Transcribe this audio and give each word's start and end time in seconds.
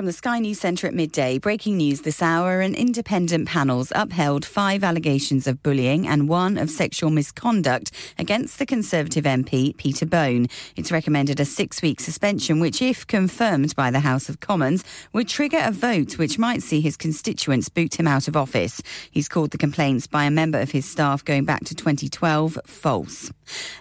From 0.00 0.06
the 0.06 0.14
Sky 0.14 0.38
News 0.38 0.58
Centre 0.58 0.86
at 0.86 0.94
midday, 0.94 1.36
breaking 1.36 1.76
news 1.76 2.00
this 2.00 2.22
hour 2.22 2.62
an 2.62 2.74
independent 2.74 3.46
panels 3.46 3.92
upheld 3.94 4.46
five 4.46 4.82
allegations 4.82 5.46
of 5.46 5.62
bullying 5.62 6.08
and 6.08 6.26
one 6.26 6.56
of 6.56 6.70
sexual 6.70 7.10
misconduct 7.10 7.90
against 8.18 8.58
the 8.58 8.64
Conservative 8.64 9.24
MP 9.24 9.76
Peter 9.76 10.06
Bone. 10.06 10.46
It's 10.74 10.90
recommended 10.90 11.38
a 11.38 11.44
six 11.44 11.82
week 11.82 12.00
suspension, 12.00 12.60
which, 12.60 12.80
if 12.80 13.06
confirmed 13.06 13.76
by 13.76 13.90
the 13.90 14.00
House 14.00 14.30
of 14.30 14.40
Commons, 14.40 14.84
would 15.12 15.28
trigger 15.28 15.60
a 15.62 15.70
vote 15.70 16.16
which 16.16 16.38
might 16.38 16.62
see 16.62 16.80
his 16.80 16.96
constituents 16.96 17.68
boot 17.68 18.00
him 18.00 18.08
out 18.08 18.26
of 18.26 18.38
office. 18.38 18.80
He's 19.10 19.28
called 19.28 19.50
the 19.50 19.58
complaints 19.58 20.06
by 20.06 20.24
a 20.24 20.30
member 20.30 20.60
of 20.60 20.70
his 20.70 20.90
staff 20.90 21.22
going 21.22 21.44
back 21.44 21.66
to 21.66 21.74
2012 21.74 22.58
false. 22.64 23.30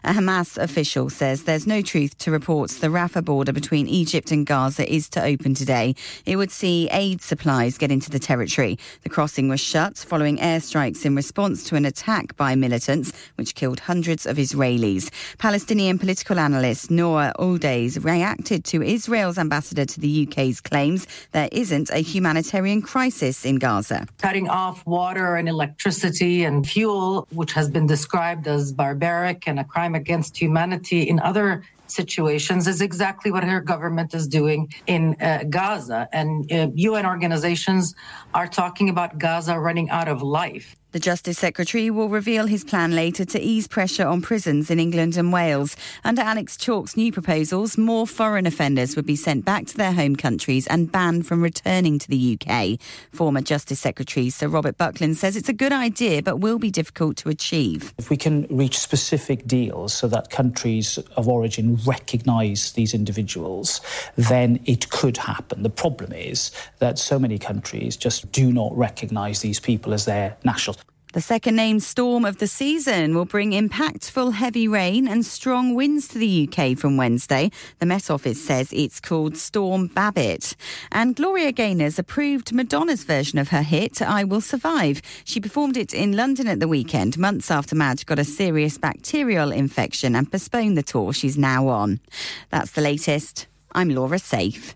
A 0.03 0.13
Hamas 0.13 0.57
official 0.57 1.09
says 1.09 1.43
there's 1.43 1.67
no 1.67 1.81
truth 1.81 2.17
to 2.19 2.31
reports 2.31 2.79
the 2.79 2.87
Rafah 2.87 3.25
border 3.25 3.53
between 3.53 3.87
Egypt 3.87 4.31
and 4.31 4.45
Gaza 4.45 4.91
is 4.91 5.09
to 5.09 5.23
open 5.23 5.53
today. 5.53 5.95
It 6.25 6.35
would 6.35 6.51
see 6.51 6.89
aid 6.91 7.21
supplies 7.21 7.77
get 7.77 7.91
into 7.91 8.09
the 8.09 8.19
territory. 8.19 8.77
The 9.03 9.09
crossing 9.09 9.49
was 9.49 9.59
shut 9.59 9.97
following 9.97 10.37
airstrikes 10.37 11.05
in 11.05 11.15
response 11.15 11.63
to 11.65 11.75
an 11.75 11.85
attack 11.85 12.35
by 12.37 12.55
militants, 12.55 13.11
which 13.35 13.55
killed 13.55 13.81
hundreds 13.81 14.25
of 14.25 14.37
Israelis. 14.37 15.11
Palestinian 15.37 15.99
political 15.99 16.39
analyst 16.39 16.89
Noor 16.89 17.31
Oldays 17.39 18.03
reacted 18.03 18.63
to 18.65 18.81
Israel's 18.81 19.38
ambassador 19.38 19.85
to 19.85 19.99
the 19.99 20.27
UK's 20.27 20.61
claims 20.61 21.07
there 21.31 21.49
isn't 21.51 21.89
a 21.91 21.99
humanitarian 21.99 22.81
crisis 22.81 23.45
in 23.45 23.57
Gaza. 23.57 24.07
Cutting 24.17 24.49
off 24.49 24.85
water 24.85 25.35
and 25.35 25.47
electricity 25.47 26.44
and 26.44 26.67
fuel, 26.67 27.27
which 27.31 27.53
has 27.53 27.69
been 27.69 27.85
described 27.85 28.47
as 28.47 28.72
barbaric 28.72 29.47
and 29.47 29.58
a 29.59 29.63
crime 29.63 29.95
against 29.95 30.38
humanity 30.38 31.03
in 31.03 31.19
other 31.19 31.63
situations 31.88 32.67
is 32.67 32.81
exactly 32.81 33.31
what 33.31 33.43
her 33.43 33.59
government 33.59 34.13
is 34.13 34.27
doing 34.27 34.71
in 34.88 35.16
uh, 35.21 35.43
Gaza. 35.49 36.07
And 36.13 36.51
uh, 36.51 36.69
UN 36.75 37.05
organizations 37.05 37.95
are 38.33 38.47
talking 38.47 38.89
about 38.89 39.17
Gaza 39.17 39.59
running 39.59 39.89
out 39.89 40.07
of 40.07 40.21
life. 40.21 40.75
The 40.91 40.99
Justice 40.99 41.37
Secretary 41.37 41.91
will 41.91 42.09
reveal 42.09 42.47
his 42.47 42.63
plan 42.63 42.95
later 42.95 43.23
to 43.23 43.39
ease 43.39 43.67
pressure 43.67 44.07
on 44.07 44.23
prisons 44.23 44.71
in 44.71 44.79
England 44.79 45.17
and 45.17 45.31
Wales. 45.31 45.75
Under 46.03 46.23
Alex 46.23 46.57
Chalk's 46.57 46.97
new 46.97 47.11
proposals, 47.11 47.77
more 47.77 48.07
foreign 48.07 48.47
offenders 48.47 48.95
would 48.95 49.05
be 49.05 49.15
sent 49.15 49.45
back 49.45 49.67
to 49.67 49.77
their 49.77 49.91
home 49.91 50.15
countries 50.15 50.65
and 50.65 50.91
banned 50.91 51.27
from 51.27 51.43
returning 51.43 51.99
to 51.99 52.09
the 52.09 52.39
UK. 52.41 52.79
Former 53.11 53.41
Justice 53.41 53.79
Secretary 53.79 54.31
Sir 54.31 54.47
Robert 54.47 54.79
Buckland 54.79 55.15
says 55.17 55.35
it's 55.35 55.47
a 55.47 55.53
good 55.53 55.71
idea 55.71 56.23
but 56.23 56.37
will 56.37 56.57
be 56.57 56.71
difficult 56.71 57.17
to 57.17 57.29
achieve. 57.29 57.93
If 57.99 58.09
we 58.09 58.17
can 58.17 58.47
reach 58.49 58.79
specific 58.79 59.45
deals 59.45 59.93
so 59.93 60.07
that 60.07 60.31
countries 60.31 60.97
of 61.17 61.27
origin 61.27 61.77
recognise 61.85 62.71
these 62.71 62.95
individuals, 62.95 63.79
then 64.15 64.59
it 64.65 64.89
could 64.89 65.17
happen. 65.17 65.61
The 65.61 65.69
problem 65.69 66.13
is 66.13 66.49
that 66.79 66.97
so 66.97 67.19
many 67.19 67.37
countries 67.37 67.95
just 67.95 68.31
do 68.31 68.51
not 68.51 68.75
recognise 68.75 69.41
these 69.41 69.59
people 69.59 69.93
as 69.93 70.05
their 70.05 70.35
nationals. 70.43 70.78
The 71.11 71.21
second 71.21 71.55
named 71.55 71.81
storm 71.81 72.23
of 72.23 72.38
the 72.38 72.45
season 72.45 73.15
will 73.15 73.25
bring 73.25 73.53
impactful 73.53 74.33
heavy 74.33 74.67
rain 74.67 75.07
and 75.07 75.25
strong 75.25 75.73
winds 75.73 76.07
to 76.09 76.19
the 76.19 76.47
UK 76.47 76.77
from 76.77 76.97
Wednesday. 76.97 77.49
The 77.79 77.88
Met 77.88 78.11
Office 78.11 78.45
says 78.45 78.71
it's 78.71 78.99
called 78.99 79.35
Storm 79.35 79.88
Babbitt. 79.88 80.55
And 80.91 81.16
Gloria 81.16 81.51
Gaynor's 81.51 81.97
approved 81.97 82.53
Madonna's 82.53 83.05
version 83.05 83.39
of 83.39 83.49
her 83.49 83.63
hit, 83.63 84.03
I 84.03 84.23
Will 84.23 84.39
Survive. 84.39 85.01
She 85.23 85.39
performed 85.39 85.77
it 85.77 85.95
in 85.95 86.16
London 86.16 86.47
at 86.47 86.59
the 86.59 86.67
weekend, 86.67 87.17
months 87.17 87.49
after 87.49 87.75
Madge 87.75 88.05
got 88.05 88.19
a 88.19 88.23
serious 88.23 88.77
bacterial 88.77 89.51
infection 89.51 90.16
and 90.16 90.31
postponed 90.31 90.78
the 90.78 90.84
tour 90.84 91.11
she's 91.11 91.39
now 91.39 91.69
on. 91.69 92.01
That's 92.51 92.73
the 92.73 92.81
latest. 92.81 93.47
I'm 93.73 93.89
Laura 93.89 94.19
Safe. 94.19 94.75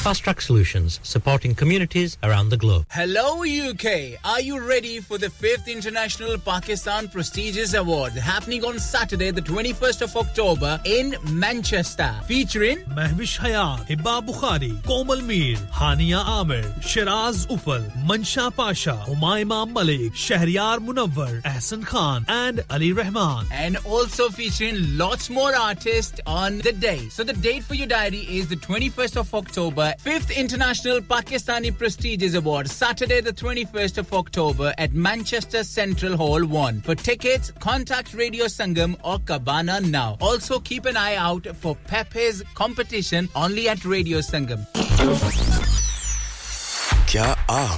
Fast 0.00 0.24
Track 0.24 0.40
Solutions, 0.40 0.98
supporting 1.02 1.54
communities 1.54 2.16
around 2.22 2.48
the 2.48 2.56
globe. 2.56 2.86
Hello, 2.90 3.44
UK. 3.44 4.18
Are 4.24 4.40
you 4.40 4.58
ready 4.58 4.98
for 4.98 5.18
the 5.18 5.26
5th 5.26 5.66
International 5.68 6.38
Pakistan 6.38 7.06
Prestigious 7.06 7.74
Award 7.74 8.14
happening 8.14 8.64
on 8.64 8.78
Saturday, 8.78 9.30
the 9.30 9.42
21st 9.42 10.00
of 10.00 10.16
October 10.16 10.80
in 10.86 11.14
Manchester? 11.32 12.14
Featuring 12.24 12.78
Mehwish 12.96 13.38
Hayat, 13.40 13.86
Hibba 13.88 14.26
Bukhari, 14.26 14.82
Komal 14.86 15.20
Mir, 15.20 15.56
Hania 15.70 16.24
Amir, 16.24 16.64
Shiraz 16.80 17.46
Upal, 17.48 17.86
Mansha 18.06 18.50
Pasha, 18.56 19.04
Umayma 19.06 19.70
Malik, 19.70 20.14
Shahriyar 20.14 20.78
Munawwar, 20.78 21.42
Ahsan 21.42 21.84
Khan, 21.84 22.24
and 22.26 22.64
Ali 22.70 22.94
Rahman. 22.94 23.44
And 23.52 23.76
also 23.84 24.30
featuring 24.30 24.96
lots 24.96 25.28
more 25.28 25.54
artists 25.54 26.22
on 26.24 26.56
the 26.58 26.72
day. 26.72 27.10
So 27.10 27.22
the 27.22 27.34
date 27.34 27.64
for 27.64 27.74
your 27.74 27.86
diary 27.86 28.20
is 28.20 28.48
the 28.48 28.56
21st 28.56 29.18
of 29.18 29.34
October 29.34 29.89
5th 29.89 30.35
International 30.35 30.99
Pakistani 31.01 31.75
Prestigious 31.77 32.35
Award, 32.35 32.69
Saturday, 32.69 33.21
the 33.21 33.33
21st 33.33 33.97
of 33.97 34.13
October 34.13 34.73
at 34.77 34.93
Manchester 34.93 35.63
Central 35.63 36.17
Hall 36.17 36.45
1. 36.45 36.81
For 36.81 36.95
tickets, 36.95 37.51
contact 37.59 38.13
Radio 38.13 38.45
Sangam 38.45 38.97
or 39.03 39.19
Cabana 39.19 39.81
now. 39.81 40.17
Also, 40.21 40.59
keep 40.59 40.85
an 40.85 40.97
eye 40.97 41.15
out 41.15 41.47
for 41.55 41.75
Pepe's 41.87 42.43
competition 42.53 43.29
only 43.35 43.69
at 43.69 43.85
Radio 43.85 44.19
Sangam. 44.19 44.65
क्या 47.09 47.25
आप 47.49 47.77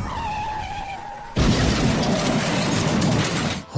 Oh! 0.03 0.40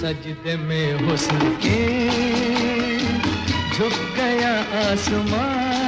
सजदे 0.00 0.56
में 0.68 1.06
हुस्न 1.06 1.38
के 1.64 1.80
झुक 3.76 3.96
गया 4.18 4.52
आसमां 4.82 5.85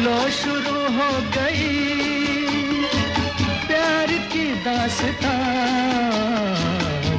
लो 0.00 0.18
शुरू 0.30 0.78
हो 0.96 1.08
गई। 1.36 1.68
प्यार 3.66 4.12
की 4.32 4.44
दासता 4.64 5.34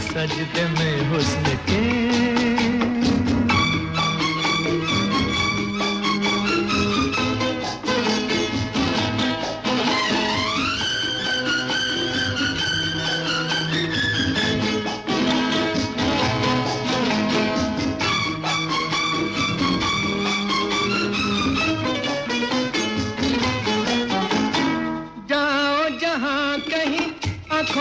सजदे 0.07 0.65
में 0.69 1.09
हुस्न 1.09 1.55
के। 1.69 2.60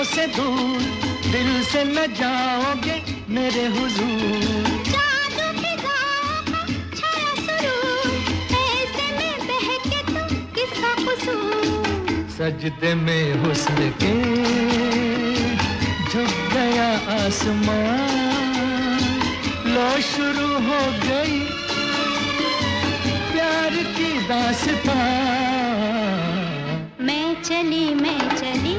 आँखों 0.01 0.13
से 0.17 0.27
दूर 0.33 0.81
दिल 1.31 1.49
से 1.65 1.83
न 1.85 2.07
जाओगे 2.17 2.97
मेरे 3.29 3.67
हुजूर। 3.77 4.79
सजदे 12.33 12.95
में 12.95 13.45
हुस्न 13.45 13.91
के 14.01 14.13
झुक 16.09 16.33
गया 16.55 16.89
आसमान। 17.17 18.21
लो 19.67 19.91
शुरू 20.09 20.49
हो 20.69 20.81
गई 21.05 21.39
प्यार 23.33 23.77
की 23.97 24.11
दास्तां 24.29 24.97
मैं 27.07 27.27
चली 27.43 27.85
मैं 27.95 28.21
चली। 28.37 28.79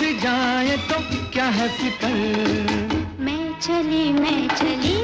भी 0.00 0.10
जाए 0.20 0.76
तो 0.88 0.96
क्या 1.32 1.44
है 1.56 1.68
फ़िक्र? 1.78 2.08
मैं 3.20 3.44
चली 3.60 4.04
मैं 4.12 4.48
चली। 4.48 4.96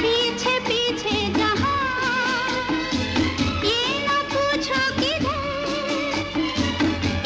पीछे 0.00 0.54
पीछे 0.68 1.16
ये 3.66 3.80
न 4.06 4.10
पूछो 4.32 4.80
किधर 5.00 5.40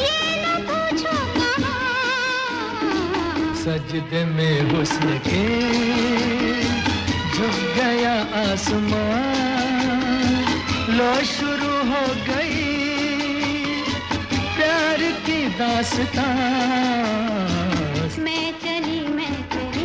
ये 0.00 0.18
न 0.42 0.46
पूछो 0.68 1.16
कहाँ। 1.36 1.94
सजदे 3.64 4.22
में 4.34 4.56
हुस्न 4.70 5.18
के 5.28 5.44
झुक 7.34 7.56
गया 7.78 8.16
आसमान। 8.44 9.94
लो 10.98 11.12
की 15.76 15.84
दास्तां 15.84 16.24
मैं 18.24 18.46
चली 18.60 19.00
मैं 19.16 19.34
चली। 19.52 19.84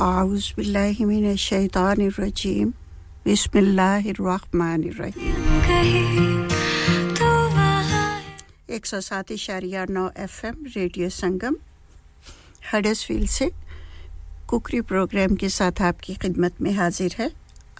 आउज़बिल्लाहिमिनश्शैतानिर्रजीम 0.00 2.68
बिस्मिल्लाहिर्रहमानिर्रहीम। 3.28 5.34
एक 8.76 8.86
सौ 8.86 9.00
सात 9.00 9.30
इशारिया 9.32 9.84
नौ 9.90 10.10
F 10.16 10.46
M 10.46 10.54
radio 10.76 11.08
Sangam 11.08 11.56
Huddersfield 12.72 13.28
से 13.28 13.50
कुकरी 14.48 14.80
प्रोग्राम 14.92 15.34
के 15.34 15.48
साथ 15.48 15.82
आपकी 15.90 16.14
खिदमत 16.24 16.54
में 16.60 16.72
हाजिर 16.72 17.14
है। 17.18 17.30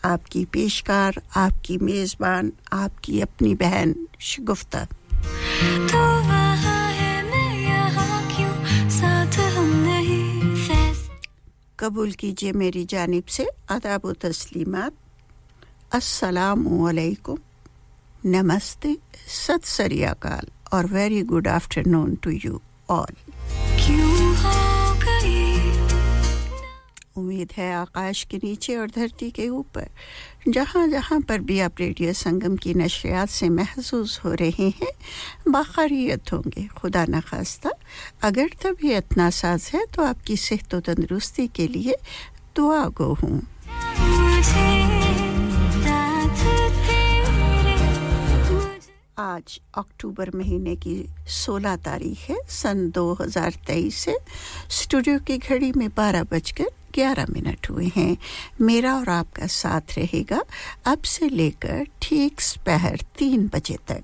आपकी 0.04 0.44
पेशकार 0.52 1.22
आपकी 1.36 1.78
मेज़बान 1.82 2.52
आपकी 2.82 3.20
अपनी 3.20 3.54
बहन 3.64 3.94
शगुफ्ता। 4.20 4.84
तू 4.84 5.98
कबूल 11.80 12.12
कीजिए 12.20 12.52
मेरी 12.60 12.84
जानिब 12.92 13.26
से 13.32 13.44
अदाब 13.70 14.06
व 14.06 14.12
तस्लीमात। 14.22 14.92
अस्सलामु 15.94 16.88
अलैकुम 16.88 17.38
नमस्ते 18.26 18.96
सत 19.26 19.64
श्री 19.66 20.02
अकाल 20.04 20.46
और 20.76 20.86
very 20.86 21.22
good 21.30 21.46
afternoon 21.48 22.14
to 22.22 22.30
you 22.44 22.60
all 22.90 23.14
क्यों 23.80 24.18
उम्मीद 27.16 27.52
है 27.56 27.72
आकाश 27.74 28.22
के 28.30 28.36
नीचे 28.42 28.76
और 28.76 28.90
धरती 28.96 29.30
के 29.38 29.48
ऊपर 29.48 29.88
जहाँ 30.48 30.86
जहाँ 30.88 31.20
पर 31.28 31.38
भी 31.48 31.58
आप 31.60 31.80
रेडियो 31.80 32.12
संगम 32.12 32.56
की 32.62 32.74
नशरियात 32.74 33.28
से 33.28 33.48
महसूस 33.48 34.20
हो 34.24 34.32
रहे 34.40 34.68
हैं 34.80 34.92
बाखरियत 35.52 36.32
होंगे। 36.32 36.66
खुदा 36.76 37.04
न 37.08 37.20
खास्ता 37.30 37.70
अगर 38.28 38.50
तबीयत 38.62 39.16
नासाज 39.16 39.70
है 39.74 39.84
तो 39.96 40.02
आपकी 40.04 40.36
सेहत 40.36 40.74
व 40.74 40.80
तंदरुस्ती 40.92 41.46
के 41.56 41.66
लिए 41.68 41.96
दुआ 42.56 42.86
गो 43.00 43.12
हूँ। 43.22 43.40
आज 49.20 49.60
अक्टूबर 49.74 50.30
महीने 50.34 50.76
की 50.76 51.08
16 51.28 51.76
तारीख 51.76 52.18
है, 52.18 52.36
सन 52.48 52.90
2023 52.90 53.94
से 53.94 54.18
स्टूडियो 54.70 55.18
की 55.18 55.38
घड़ी 55.38 55.72
में 55.72 55.88
बारह 55.96 56.22
बजकर 56.22 56.64
ग्यारह 56.94 57.26
मिनट 57.30 57.70
हुए 57.70 57.90
हैं। 57.96 58.16
मेरा 58.60 58.94
और 58.94 59.08
आपका 59.08 59.46
साथ 59.46 59.80
रहेगा 59.98 60.42
अब 60.86 61.02
से 61.02 61.28
लेकर 61.28 61.86
ठीक 62.02 62.32
दोपहर 62.32 63.00
तीन 63.18 63.50
बजे 63.54 63.78
तक। 63.88 64.02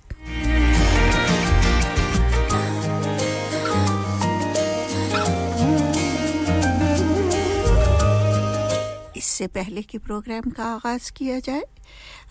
इससे 9.35 9.47
पहले 9.51 9.83
कि 9.83 9.99
प्रोग्राम 9.99 10.51
का 10.55 10.65
आगाज़ 10.65 11.11
किया 11.13 11.39
जाए। 11.43 11.63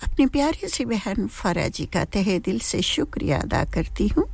अपनी 0.04 0.26
प्यारी 0.26 0.68
सी 0.68 0.86
बहन 0.86 1.28
फरा 1.28 1.68
जी 1.68 1.86
का 1.86 2.04
तहे 2.06 2.38
दिल 2.40 2.60
से 2.64 2.82
शुक्रिया 2.82 3.40
अदा 3.40 3.64
करती 3.74 4.08
हूँ 4.08 4.26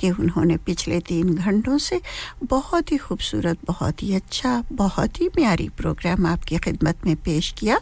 कि 0.00 0.10
उन्होंने 0.12 0.56
पिछले 0.56 1.00
तीन 1.00 1.34
घंटों 1.34 1.78
से 1.78 2.00
बहुत 2.44 2.92
ही 2.92 2.96
खूबसूरत, 2.96 3.58
बहुत 3.66 4.02
ही 4.02 4.14
अच्छा 4.14 4.62
बहुत 4.72 5.20
ही 5.20 5.28
प्यारी 5.28 5.68
प्रोग्राम 5.76 6.26
आपकी 6.26 6.58
खिदमत 6.62 7.06
में 7.06 7.16
पेश 7.16 7.50
किया 7.58 7.80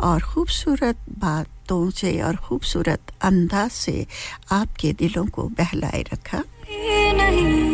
और 0.00 0.22
खूबसूरत 0.32 1.04
बातों 1.18 1.90
से 1.92 2.20
और 2.22 2.36
खूबसूरत 2.48 3.12
अंदाज 3.22 3.70
से 3.70 4.06
आपके 4.52 4.92
दिलों 4.92 5.26
को 5.26 5.48
बहलाए 5.60 6.02
रखा। 6.12 6.42
नहीं 6.68 7.71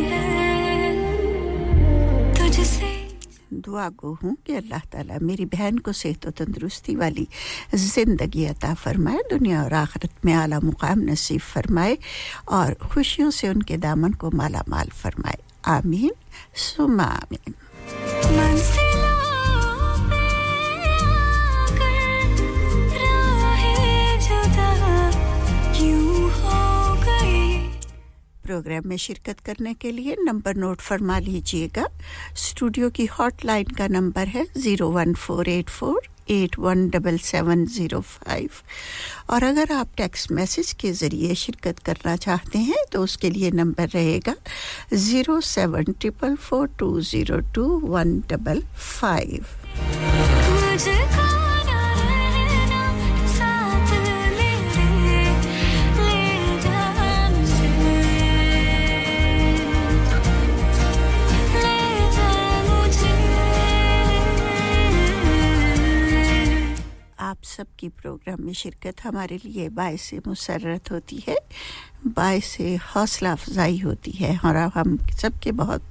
दुआ 3.53 3.89
गो 4.01 4.13
हूँ 4.23 4.37
कि 4.47 4.55
अल्लाह 4.55 4.81
ताला 4.93 5.19
मेरी 5.23 5.45
बहन 5.45 5.79
को 5.79 5.93
सेहत 5.93 6.27
व 6.27 6.31
तंदरुस्ती 6.39 6.95
वाली 6.97 7.27
ज़िंदगी 7.75 8.45
अता 8.45 8.75
फरमाए, 8.75 9.19
दुनिया 9.31 9.63
और 9.65 9.73
आखरत 9.75 10.25
में 10.25 10.33
आला 10.33 10.61
मुकाम 10.61 11.01
नसीब 11.11 11.41
फरमाए 11.41 11.99
और 12.49 12.75
खुशियों 12.93 13.31
से 13.31 13.49
उनके 13.49 13.77
दामन 13.77 14.13
को 14.21 14.31
माला 14.31 14.63
माल 14.69 14.89
फरमाए। 15.03 15.39
आमीन 15.67 16.13
सुमा 16.57 17.05
आमीन। 17.05 17.55
प्रोग्राम 28.49 28.89
में 28.89 28.97
शिरकत 28.97 29.41
करने 29.47 29.73
के 29.75 29.91
लिए 29.93 30.17
नंबर 30.25 30.55
नोट 30.57 30.81
फरमा 30.81 31.19
लीजिएगा। 31.21 31.87
स्टूडियो 32.43 32.89
की 32.91 33.05
हॉटलाइन 33.19 33.75
का 33.79 33.89
नंबर 33.89 34.29
है 34.29 34.47
zero 34.57 34.89
one 34.91 35.13
four 35.15 35.49
eight 35.49 35.69
four 35.71 36.09
eight 36.31 36.59
one 36.59 36.89
double 36.91 37.19
seven 37.19 37.65
zero 37.67 38.01
five. 38.01 38.51
और 39.31 39.45
अगर 39.45 39.73
आप 39.73 39.91
टेक्स्ट 39.97 40.33
मैसेज 40.33 40.73
के 40.81 40.93
ज़रिए 40.93 41.35
शिरकत 41.43 41.79
करना 41.87 42.17
चाहते 42.17 42.59
हैं 42.73 42.85
तो 42.93 43.03
उसके 43.03 43.31
लिए 43.31 43.51
नंबर 43.61 43.89
रहेगा 43.89 44.35
zero 44.95 45.41
seven 45.53 45.93
triple 45.93 46.37
four 46.49 46.69
two 46.79 47.01
zero 47.13 47.41
two 47.55 47.69
one 47.85 48.19
double 48.31 48.63
five. 48.77 49.45
आप 67.29 67.43
सबकी 67.45 67.89
प्रोग्राम 67.89 68.43
में 68.43 68.53
शिरकत 68.53 69.03
हमारे 69.05 69.37
लिए 69.45 69.69
बायस 69.69 70.11
मुसरत 70.27 70.91
होती 70.91 71.17
है, 71.27 71.37
बायस 72.07 72.57
हौसला 72.95 73.33
अफजाई 73.33 73.79
होती 73.79 74.11
है 74.11 74.31
और 74.45 74.57
अब 74.57 74.73
हम 74.75 74.97
सबके 75.13 75.53
बहुत 75.53 75.83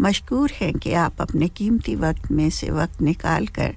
मशहूर 0.00 0.52
हैं 0.60 0.72
कि 0.74 0.92
आप 0.94 1.20
अपने 1.20 1.48
कीमती 1.48 1.94
वक्त 1.96 2.30
में 2.30 2.48
से 2.50 2.70
वक्त 2.70 3.00
निकाल 3.02 3.46
कर 3.58 3.74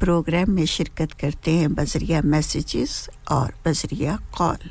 प्रोग्राम 0.00 0.50
में 0.50 0.64
शिरकत 0.66 1.12
करते 1.20 1.50
हैं, 1.50 1.74
बजरिया 1.74 2.22
मैसेजेस 2.22 3.08
और 3.30 3.54
बजरिया 3.66 4.18
कॉल। 4.38 4.68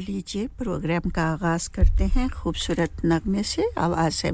लीजिए। 0.00 0.46
प्रोग्राम 0.58 1.10
का 1.10 1.22
आगाज़ 1.24 1.68
करते 1.70 2.04
हैं 2.06 2.28
खूबसूरत 2.30 3.04
नगमे 3.04 3.42
से। 3.42 3.70
आवाज़ 3.78 4.26
है 4.26 4.32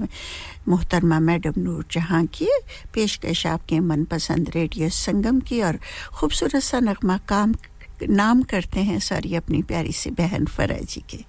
मोहतरमा 0.68 1.18
मैडम 1.20 1.52
नूर 1.58 1.84
जहाँ 1.92 2.24
की। 2.26 2.48
पेशकश 2.94 3.46
आपके 3.46 3.80
मनपसंद 3.82 4.50
रेडियो 4.54 4.88
संगम 4.88 5.40
की 5.40 5.60
और 5.62 5.78
खूबसूरत 6.12 6.62
सा 6.62 6.80
नगमा 6.80 7.18
काम, 7.28 7.54
नाम 8.02 8.42
करते 8.42 8.80
हैं 8.80 8.98
सारी 9.00 9.34
अपनी 9.34 9.62
प्यारी 9.62 9.92
सी 9.92 10.10
बहन 10.12 10.44
फरा 10.46 10.76
जी 10.84 11.04
के 11.10 11.24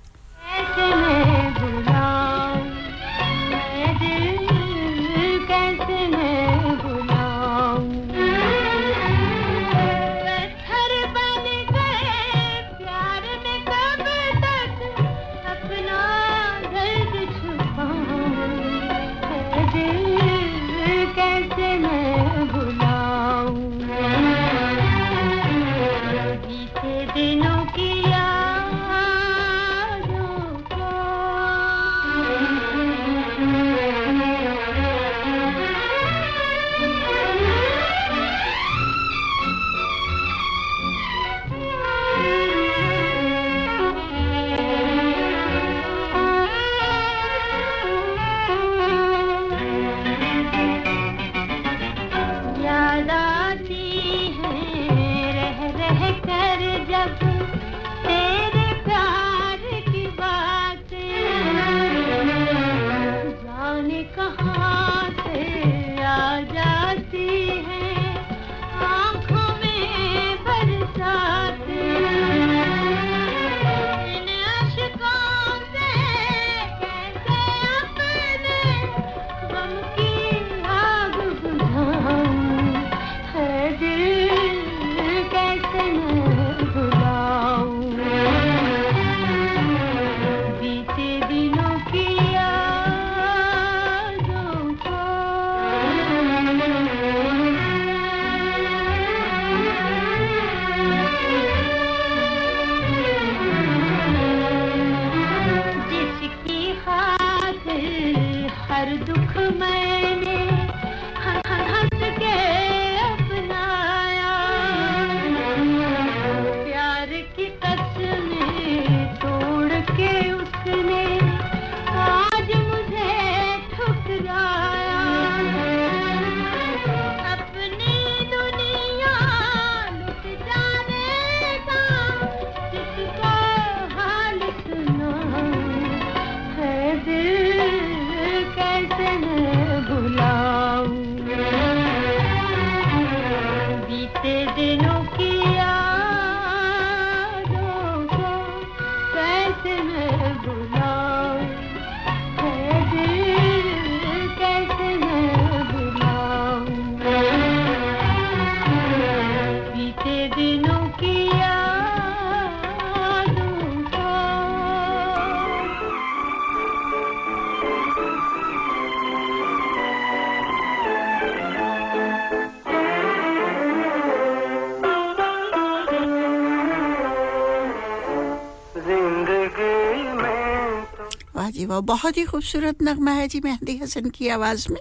बहुत 181.82 182.18
ही 182.18 182.24
खूबसूरत 182.26 182.84
नगमा 182.84 183.12
है 183.12 183.28
जी 183.28 183.40
मेहंदी 183.44 183.78
हसन 183.78 184.10
की 184.10 184.28
आवाज़ 184.30 184.68
में। 184.72 184.80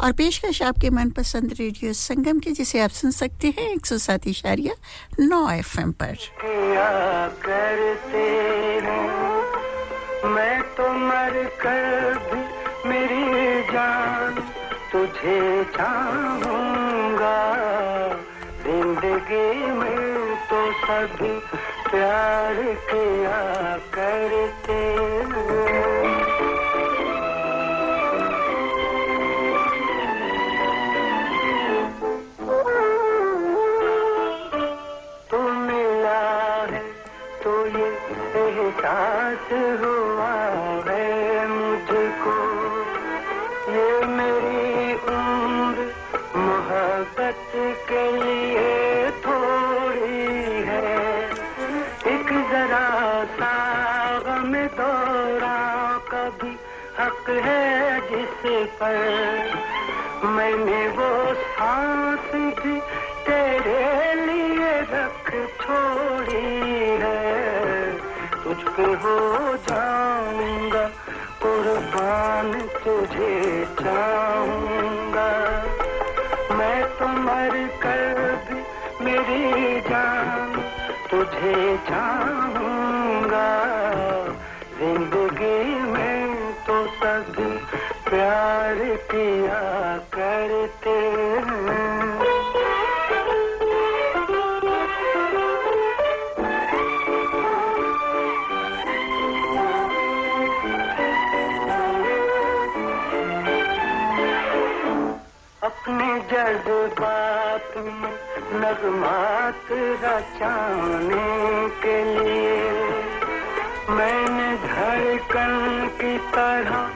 और 0.00 0.12
पेशकश 0.12 0.62
आपके 0.62 0.90
मनपसंद 0.90 1.54
रेडियो 1.58 1.92
संगम 1.92 2.38
के, 2.38 2.50
जिसे 2.52 2.80
आप 2.80 2.90
सुन 2.92 3.10
सकते 3.12 3.48
हैं 3.58 3.68
एक 3.70 3.86
सौ 3.86 3.98
सात 3.98 4.26
इशारिया 4.28 4.74
नौ 5.20 5.48
एफ़ 5.50 5.80
एम 5.80 5.92
पर 6.02 6.16
मैं 10.26 10.60
तो 10.76 10.88
मर 10.98 11.42
कर 11.60 12.18
भी 12.26 12.42
मेरी 12.88 13.24
जान 13.72 14.34
तुझे 14.92 15.64
चाहूँगा। 15.76 17.38
ज़िंदगी 18.64 19.48
में 19.72 20.34
तो 20.50 20.60
सभी 20.80 21.34
प्यार 21.90 22.62
किया 22.90 23.40
करते 23.94 24.80
तू 25.34 25.93
एहसास 39.34 39.80
हुआ 39.84 40.32
है 40.86 41.46
मुझको। 41.48 42.34
ये 43.72 44.06
मेरी 44.06 44.94
उम्र 44.94 45.86
मोहब्बत 46.36 47.50
के 47.90 48.04
लिए 48.12 49.10
थोड़ी 49.10 50.62
है। 50.62 51.30
एक 52.14 52.32
जरा 52.52 53.24
सा 53.24 53.54
गम 54.18 54.54
दौरा 54.54 55.58
कभी 56.12 56.56
हक 56.98 57.30
है 57.30 58.00
जिस 58.00 58.70
पर। 58.82 59.58
मैंने 60.24 60.88
वो 60.88 61.34
सांस 61.34 62.34
भी 62.34 62.80
तेरे 63.26 64.14
लिए 64.14 64.80
रख 64.80 65.30
छोड़ी 65.60 66.46
है। 67.02 67.33
तुझ 68.44 68.56
पे 68.76 68.84
हो 69.02 69.16
जाऊँगा 69.68 70.82
कुर्बान 71.42 72.52
तुझे 72.84 73.64
चाहूँगा। 73.80 75.28
मैं 76.58 76.82
तो 76.98 77.06
मर 77.24 77.56
कर 77.84 78.20
भी 78.48 78.58
मेरी 79.04 79.80
जान 79.88 80.52
तुझे 81.10 81.76
चाहूँगा। 81.88 83.48
ज़िंदगी 84.78 85.64
में 85.92 86.52
तो 86.66 86.84
सभी 87.00 87.50
प्यार 88.10 88.84
किया 89.10 89.62
करते 90.14 90.98
हैं। 91.48 91.93
अपने 105.84 106.18
जज्बात 106.18 107.74
में 107.76 108.12
नगमात 108.60 109.72
रचाने 110.04 111.68
के 111.68 112.04
लिए। 112.04 112.72
मैंने 113.90 114.56
धड़कन 114.56 115.88
की 116.00 116.18
तरह 116.18 116.88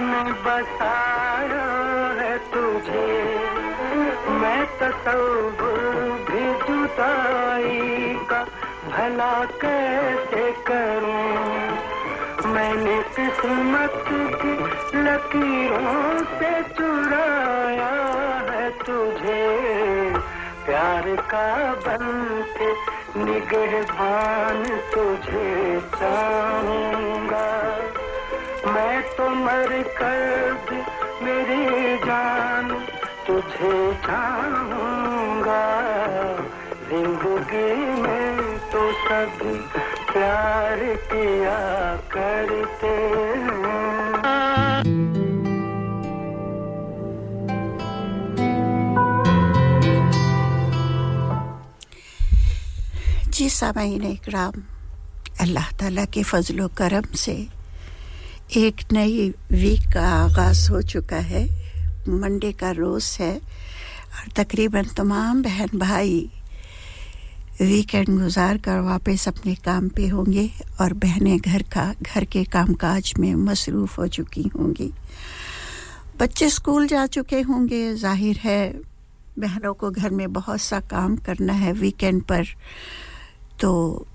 में 0.00 0.32
बसाया 0.44 1.66
है 2.20 2.38
तुझे। 2.38 3.34
मैं 4.30 4.66
तस्वुर 4.66 6.24
भी 6.30 6.44
जुदाई 6.54 8.26
का 8.30 8.46
भला 8.88 9.44
कैसे 9.44 10.52
करूँ? 10.52 11.32
मैंने 12.52 13.02
किस्मत 13.02 14.04
की 14.06 14.71
लकीरों 14.94 16.24
से 16.38 16.50
चुराया 16.76 17.92
है 18.50 18.70
तुझे। 18.70 19.44
प्यार 20.66 21.06
का 21.30 21.48
बन 21.74 22.04
के 22.58 22.70
तुझे 24.94 25.80
चाहूँगा। 25.94 27.48
मैं 28.72 29.02
तो 29.16 29.28
मर 29.28 29.82
कर 29.82 30.84
मेरी 31.22 31.96
जान 31.96 32.70
तुझे 33.26 33.92
चाहूँगा। 34.06 35.64
ज़िंदगी 36.88 37.74
में 38.02 38.58
तो 38.72 38.92
सभी 38.92 39.56
प्यार 40.12 40.78
किया 41.12 41.58
करते। 42.14 43.41
जी 53.32 53.48
सामीन 53.48 54.02
इकराम 54.04 54.52
अल्लाह 55.40 55.70
ताला 55.80 56.04
के 56.12 56.22
फजलो 56.22 56.66
करम 56.76 57.04
से 57.16 57.32
एक 58.56 58.80
नई 58.92 59.28
वीक 59.50 59.86
का 59.92 60.02
आगाज़ 60.06 60.70
हो 60.70 60.80
चुका 60.92 61.16
है। 61.28 61.44
मंडे 62.08 62.50
का 62.52 62.70
रोज़ 62.76 63.16
है 63.20 63.34
और 63.36 64.28
तकरीबन 64.36 64.88
तमाम 64.96 65.42
बहन 65.42 65.78
भाई 65.78 66.18
वीकेंड 67.60 68.08
गुजार 68.08 68.58
कर 68.66 68.80
वापस 68.84 69.26
अपने 69.28 69.54
काम 69.64 69.88
पे 69.96 70.08
होंगे 70.08 70.48
और 70.80 70.92
बहनें 70.94 71.38
घर 71.38 71.62
का, 71.72 71.86
घर 72.02 72.24
के 72.24 72.44
कामकाज 72.52 73.12
में 73.18 73.34
मसरूफ़ 73.48 74.00
हो 74.00 74.06
चुकी 74.08 74.42
होंगी। 74.56 74.90
बच्चे 76.20 76.48
स्कूल 76.50 76.86
जा 76.86 77.06
चुके 77.08 77.40
होंगे। 77.40 77.82
ज़ाहिर 77.96 78.38
है 78.44 78.60
बहनों 79.38 79.74
को 79.74 79.90
घर 79.90 80.10
में 80.10 80.32
बहुत 80.32 80.60
सा 80.60 80.80
काम 80.92 81.16
करना 81.24 81.52
है 81.64 81.72
वीकेंड 81.72 82.22
पर। 82.22 82.44
तो 83.60 84.06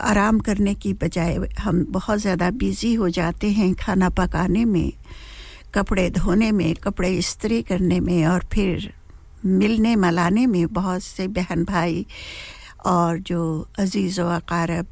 आराम 0.00 0.38
करने 0.38 0.74
की 0.74 0.92
बजाय 0.94 1.38
हम 1.58 1.84
बहुत 1.88 2.18
ज़्यादा 2.18 2.50
बिज़ी 2.50 2.94
हो 2.94 3.08
जाते 3.08 3.50
हैं 3.50 3.74
खाना 3.74 4.08
पकाने 4.08 4.64
में, 4.64 4.92
कपड़े 5.74 6.10
धोने 6.10 6.50
में, 6.52 6.74
कपड़े 6.74 7.16
इस्त्री 7.18 7.62
करने 7.62 8.00
में 8.00 8.26
और 8.26 8.44
फिर 8.52 8.92
मिलने 9.44 9.96
मलाने 9.96 10.46
में 10.46 10.66
बहुत 10.66 11.02
से 11.02 11.28
बहन 11.28 11.64
भाई 11.64 12.06
और 12.86 13.18
जो 13.18 13.68
अज़ीज़ 13.78 14.20
व 14.20 14.24
अकारब 14.24 14.86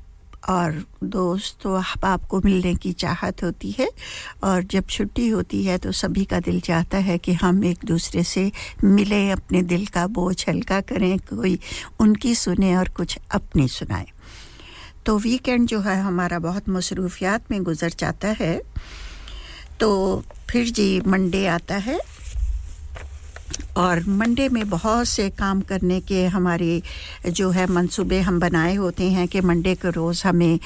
और 0.48 0.84
दोस्त 1.04 1.66
व 1.66 1.76
अहबाब 1.76 2.26
को 2.26 2.40
मिलने 2.40 2.74
की 2.74 2.92
चाहत 2.92 3.42
होती 3.42 3.70
है 3.70 3.90
और 4.44 4.62
जब 4.62 4.86
छुट्टी 4.86 5.28
होती 5.28 5.64
है 5.64 5.78
तो 5.78 5.92
सभी 5.92 6.24
का 6.24 6.40
दिल 6.40 6.60
चाहता 6.60 6.98
है 6.98 7.18
कि 7.18 7.32
हम 7.32 7.64
एक 7.64 7.78
दूसरे 7.84 8.22
से 8.22 8.50
मिलें, 8.84 9.32
अपने 9.32 9.62
दिल 9.62 9.86
का 9.86 10.06
बोझ 10.06 10.44
हल्का 10.48 10.80
करें, 10.80 11.18
कोई 11.18 11.58
उनकी 12.00 12.34
सुने 12.34 12.76
और 12.76 12.88
कुछ 12.88 13.18
अपनी 13.30 13.68
सुनाए। 13.68 14.06
तो 15.06 15.18
वीकेंड 15.18 15.68
जो 15.68 15.80
है 15.80 16.00
हमारा 16.02 16.38
बहुत 16.38 16.68
मसरूफियात 16.68 17.50
में 17.50 17.62
गुजर 17.62 17.92
जाता 17.98 18.28
है। 18.28 18.62
तो 19.80 20.22
फिर 20.50 20.68
जी 20.68 21.00
मंडे 21.06 21.46
आता 21.46 21.74
है। 21.74 21.98
और 23.76 24.02
मंडे 24.08 24.48
में 24.48 24.68
बहुत 24.70 25.06
से 25.08 25.28
काम 25.30 25.60
करने 25.60 26.00
के 26.00 26.26
हमारे 26.26 26.82
जो 27.30 27.50
है 27.50 27.66
मंसूबे 27.72 28.20
हम 28.20 28.40
बनाए 28.40 28.74
होते 28.74 29.10
हैं 29.10 29.26
कि 29.28 29.40
मंडे 29.40 29.74
के 29.74 29.90
रोज़ 29.90 30.26
हमें 30.26 30.58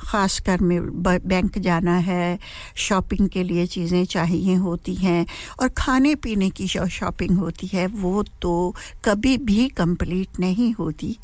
ख़ास 0.00 0.38
कर 0.40 0.60
में 0.60 1.02
बैंक 1.02 1.58
जाना 1.58 1.96
है, 1.96 2.38
शॉपिंग 2.76 3.28
के 3.28 3.42
लिए 3.44 3.66
चीज़ें 3.66 4.04
चाहिए 4.04 4.54
होती 4.54 4.94
हैं 4.94 5.26
और 5.60 5.68
खाने 5.78 6.14
पीने 6.14 6.48
की 6.50 6.66
शॉपिंग 6.68 7.38
होती 7.38 7.66
है, 7.66 7.86
वो 7.86 8.22
तो 8.42 8.74
कभी 9.04 9.36
भी 9.38 9.68
कंप्लीट 9.68 10.40
नहीं 10.40 10.72
होती। 10.74 11.16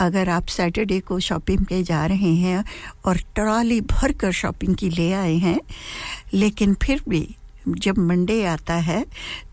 अगर 0.00 0.28
आप 0.28 0.46
सैटरडे 0.48 1.00
को 1.00 1.18
शॉपिंग 1.20 1.64
पे 1.66 1.82
जा 1.82 2.04
रहे 2.06 2.34
हैं 2.36 2.64
और 3.04 3.18
ट्रॉली 3.34 3.80
भर 3.80 4.12
कर 4.12 4.32
शॉपिंग 4.32 4.76
की 4.76 4.90
ले 4.90 5.12
आए 5.12 5.34
हैं, 5.36 5.60
लेकिन 6.34 6.74
फिर 6.82 7.02
भी 7.08 7.26
जब 7.76 7.98
मंडे 7.98 8.44
आता 8.44 8.74
है 8.74 9.04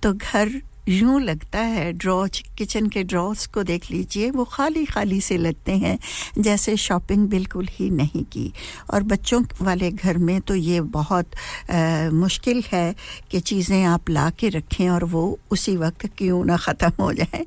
तो 0.03 0.13
घर 0.13 0.61
यूँ 0.87 1.19
लगता 1.21 1.59
है 1.59 1.91
ड्रॉ 1.93 2.25
किचन 2.57 2.87
के 2.89 3.03
ड्रॉज 3.03 3.45
को 3.53 3.61
देख 3.63 3.89
लीजिए 3.91 4.29
वो 4.31 4.43
खाली 4.45 4.83
खाली 4.85 5.19
से 5.21 5.37
लगते 5.37 5.71
हैं 5.77 5.97
जैसे 6.37 6.75
शॉपिंग 6.77 7.27
बिल्कुल 7.29 7.67
ही 7.71 7.89
नहीं 7.89 8.23
की। 8.23 8.51
और 8.93 9.03
बच्चों 9.03 9.41
वाले 9.61 9.89
घर 9.91 10.17
में 10.17 10.39
तो 10.41 10.55
ये 10.55 10.81
बहुत 10.81 11.25
आ, 11.71 12.09
मुश्किल 12.13 12.63
है 12.71 12.95
कि 13.31 13.39
चीज़ें 13.39 13.83
आप 13.83 14.09
ला 14.09 14.29
के 14.29 14.49
रखें 14.49 14.89
और 14.89 15.03
वो 15.05 15.23
उसी 15.51 15.75
वक्त 15.77 16.05
क्यों 16.17 16.43
ना 16.45 16.57
ख़त्म 16.57 16.91
हो 16.99 17.11
जाए। 17.13 17.43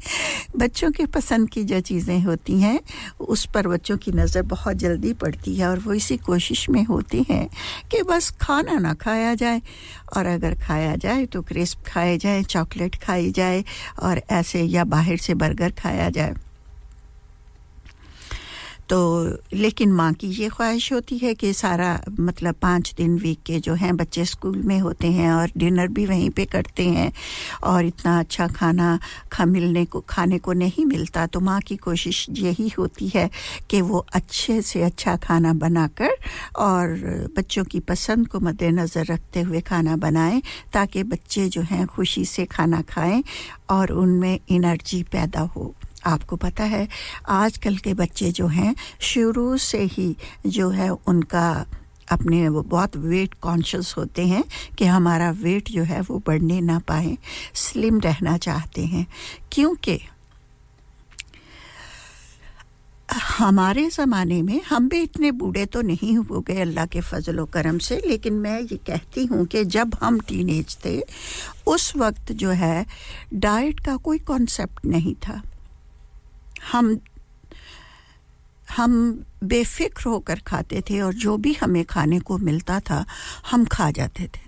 बच्चों 0.56 0.90
के 0.90 1.06
पसंद 1.08 1.50
की 1.50 1.64
जो 1.64 1.80
चीज़ें 1.80 2.20
होती 2.22 2.60
हैं 2.60 2.78
उस 3.20 3.46
पर 3.54 3.68
बच्चों 3.68 3.96
की 3.96 4.12
नज़र 4.12 4.42
बहुत 4.48 4.76
जल्दी 4.76 5.12
पड़ती 5.22 5.54
है 5.56 5.68
और 5.68 5.78
वो 5.78 5.92
इसी 5.92 6.16
कोशिश 6.26 6.68
में 6.70 6.82
होती 6.84 7.24
हैं 7.30 7.46
कि 7.90 8.02
बस 8.02 8.30
खाना 8.40 8.78
ना 8.78 8.94
खाया 8.96 9.34
जाए। 9.34 9.62
और 10.16 10.26
अगर 10.26 10.54
खाया 10.58 10.94
जाए 10.96 11.24
तो 11.26 11.42
क्रिस्प 11.42 11.78
खाए 11.86 12.16
जाए 12.18 12.42
चॉकलेट 12.42 12.94
खाई 12.96 13.27
जाए 13.30 13.64
और 14.02 14.22
ऐसे 14.30 14.62
या 14.62 14.84
बाहर 14.84 15.16
से 15.16 15.34
बर्गर 15.34 15.70
खाया 15.70 16.10
जाए। 16.10 16.34
तो 18.88 18.98
लेकिन 19.52 19.92
माँ 19.92 20.12
की 20.12 20.26
ये 20.32 20.48
ख्वाहिश 20.48 20.92
होती 20.92 21.16
है 21.18 21.34
कि 21.34 21.52
सारा 21.52 21.88
मतलब 22.20 22.54
पाँच 22.62 22.92
दिन 22.96 23.16
वीक 23.18 23.42
के 23.46 23.58
जो 23.60 23.74
हैं, 23.74 23.96
बच्चे 23.96 24.24
स्कूल 24.24 24.56
में 24.64 24.78
होते 24.80 25.06
हैं 25.12 25.30
और 25.32 25.50
डिनर 25.56 25.88
भी 25.88 26.06
वहीं 26.06 26.30
पे 26.30 26.44
करते 26.44 26.84
हैं 26.88 27.12
और 27.62 27.84
इतना 27.84 28.18
अच्छा 28.20 28.46
खाना 28.48 28.98
खा, 29.32 29.44
मिलने 29.44 29.84
को, 29.84 30.00
खाने 30.08 30.38
को 30.38 30.52
नहीं 30.52 30.84
मिलता। 30.86 31.26
तो 31.26 31.40
माँ 31.40 31.60
की 31.60 31.76
कोशिश 31.76 32.26
यही 32.30 32.68
होती 32.78 33.08
है 33.08 33.28
कि 33.70 33.80
वो 33.80 34.04
अच्छे 34.14 34.60
से 34.62 34.82
अच्छा 34.82 35.16
खाना 35.16 35.52
बनाकर 35.54 36.16
और 36.58 36.96
बच्चों 37.36 37.64
की 37.64 37.80
पसंद 37.80 38.28
को 38.28 38.40
मद्देनज़र 38.40 39.04
रखते 39.10 39.40
हुए 39.40 39.60
खाना 39.60 39.96
बनाएँ 39.96 40.40
ताकि 40.72 41.02
बच्चे 41.02 41.48
जो 41.48 41.62
हैं, 41.62 41.86
खुशी 41.86 42.24
से 42.24 42.44
खाना 42.46 42.80
खाएँ 42.88 43.22
और 43.70 43.92
उनमें 43.92 44.38
एनर्जी 44.50 45.02
पैदा 45.02 45.40
हो। 45.56 45.74
आपको 46.08 46.36
पता 46.36 46.64
है, 46.64 46.86
आजकल 47.28 47.76
के 47.76 47.94
बच्चे 47.94 48.30
जो 48.32 48.46
हैं, 48.48 48.74
शुरू 49.00 49.56
से 49.58 49.82
ही 49.86 50.14
जो 50.46 50.68
है 50.70 50.90
उनका 50.90 51.48
अपने 52.12 52.48
वो 52.48 52.62
बहुत 52.64 52.96
वेट 52.96 53.34
कॉन्शियस 53.34 53.94
होते 53.96 54.26
हैं 54.26 54.44
कि 54.78 54.84
हमारा 54.86 55.30
वेट 55.40 55.70
जो 55.70 55.82
है 55.84 56.00
वो 56.00 56.22
बढ़ने 56.26 56.60
ना 56.60 56.78
पाए 56.88 57.16
स्लिम 57.54 57.98
रहना 58.00 58.36
चाहते 58.38 58.84
हैं। 58.86 59.06
क्योंकि 59.52 59.98
हमारे 63.12 63.88
ज़माने 63.90 64.40
में 64.42 64.60
हम 64.62 64.88
भी 64.88 65.00
इतने 65.02 65.30
बूढ़े 65.32 65.64
तो 65.66 65.80
नहीं 65.82 66.16
हो 66.16 66.40
गए 66.40 66.60
अल्लाह 66.60 66.86
के 66.86 67.00
फजल 67.00 67.44
करम 67.52 67.78
से, 67.78 68.00
लेकिन 68.06 68.34
मैं 68.34 68.60
ये 68.60 68.76
कहती 68.86 69.24
हूँ 69.26 69.44
कि 69.46 69.64
जब 69.66 69.94
हम 70.02 70.18
टीनेज 70.20 70.76
थे, 70.84 71.00
उस 71.66 71.92
वक्त 71.96 72.32
जो 72.32 72.50
है 72.50 72.86
डाइट 73.34 73.80
का 73.80 73.96
कोई 73.98 74.18
कॉन्सेप्ट 74.28 74.84
नहीं 74.86 75.14
था। 75.26 75.40
हम 76.72 76.98
हम 78.76 78.92
बेफिक्र 79.44 80.08
होकर 80.08 80.40
खाते 80.46 80.80
थे 80.80 81.00
और 81.00 81.14
जो 81.14 81.36
भी 81.36 81.52
हमें 81.52 81.84
खाने 81.84 82.18
को 82.20 82.38
मिलता 82.38 82.80
था, 82.80 83.04
हम 83.50 83.64
खा 83.64 83.90
जाते 83.90 84.24
थे। 84.24 84.46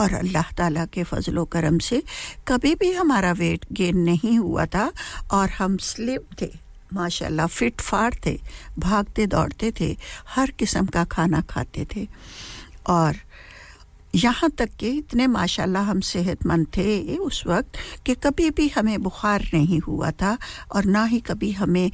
और 0.00 0.12
अल्लाह 0.14 0.52
ताला 0.52 0.84
के 0.86 1.02
फजलो 1.02 1.44
करम 1.44 1.78
से 1.78 2.02
कभी 2.48 2.74
भी 2.74 2.92
हमारा 2.92 3.32
वेट 3.32 3.66
गेन 3.72 3.98
नहीं 3.98 4.38
हुआ 4.38 4.66
था 4.66 4.90
और 5.30 5.50
हम 5.50 5.76
स्लिप 5.76 6.28
थे, 6.40 6.48
माशाल्लाह 6.94 7.46
फिट 7.46 7.80
फाट 7.80 8.14
थे, 8.26 8.38
भागते 8.78 9.26
दौड़ते 9.26 9.72
थे, 9.80 9.96
हर 10.28 10.50
किस्म 10.50 10.86
का 10.86 11.04
खाना 11.04 11.40
खाते 11.40 11.86
थे। 11.96 12.08
और 12.86 13.16
यहाँ 14.14 14.50
तक 14.50 14.70
कि 14.78 14.88
इतने 14.88 15.26
माशाल्लाह 15.26 15.82
हम 15.82 16.00
सेहतमंद 16.00 16.66
थे 16.76 17.16
उस 17.16 17.42
वक्त 17.46 17.78
कि 18.06 18.14
कभी 18.14 18.50
भी 18.50 18.68
हमें 18.68 19.02
बुखार 19.02 19.42
नहीं 19.54 19.80
हुआ 19.80 20.10
था 20.10 20.36
और 20.72 20.84
ना 20.84 21.04
ही 21.04 21.20
कभी 21.20 21.52
हमें 21.52 21.90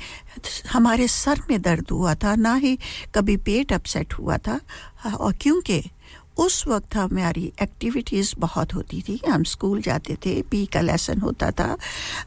हमारे 0.73 1.09
सर 1.09 1.41
में 1.51 1.61
दर्द 1.63 1.91
हुआ 1.91 2.15
था, 2.15 2.35
ना 2.35 2.55
ही 2.55 2.79
कभी 3.15 3.37
पेट 3.37 3.73
अपसेट 3.73 4.13
हुआ 4.13 4.37
था। 4.39 4.61
और 5.17 5.33
क्योंकि 5.41 5.83
उस 6.39 6.67
वक्त 6.69 6.97
हमारी 6.97 7.53
एक्टिविटीज़ 7.63 8.35
बहुत 8.39 8.75
होती 8.75 9.01
थी, 9.03 9.21
हम 9.29 9.43
स्कूल 9.45 9.81
जाते 9.83 10.17
थे, 10.27 10.41
पी 10.43 10.65
का 10.67 10.81
लेसन 10.81 11.21
होता 11.21 11.51
था, 11.51 11.77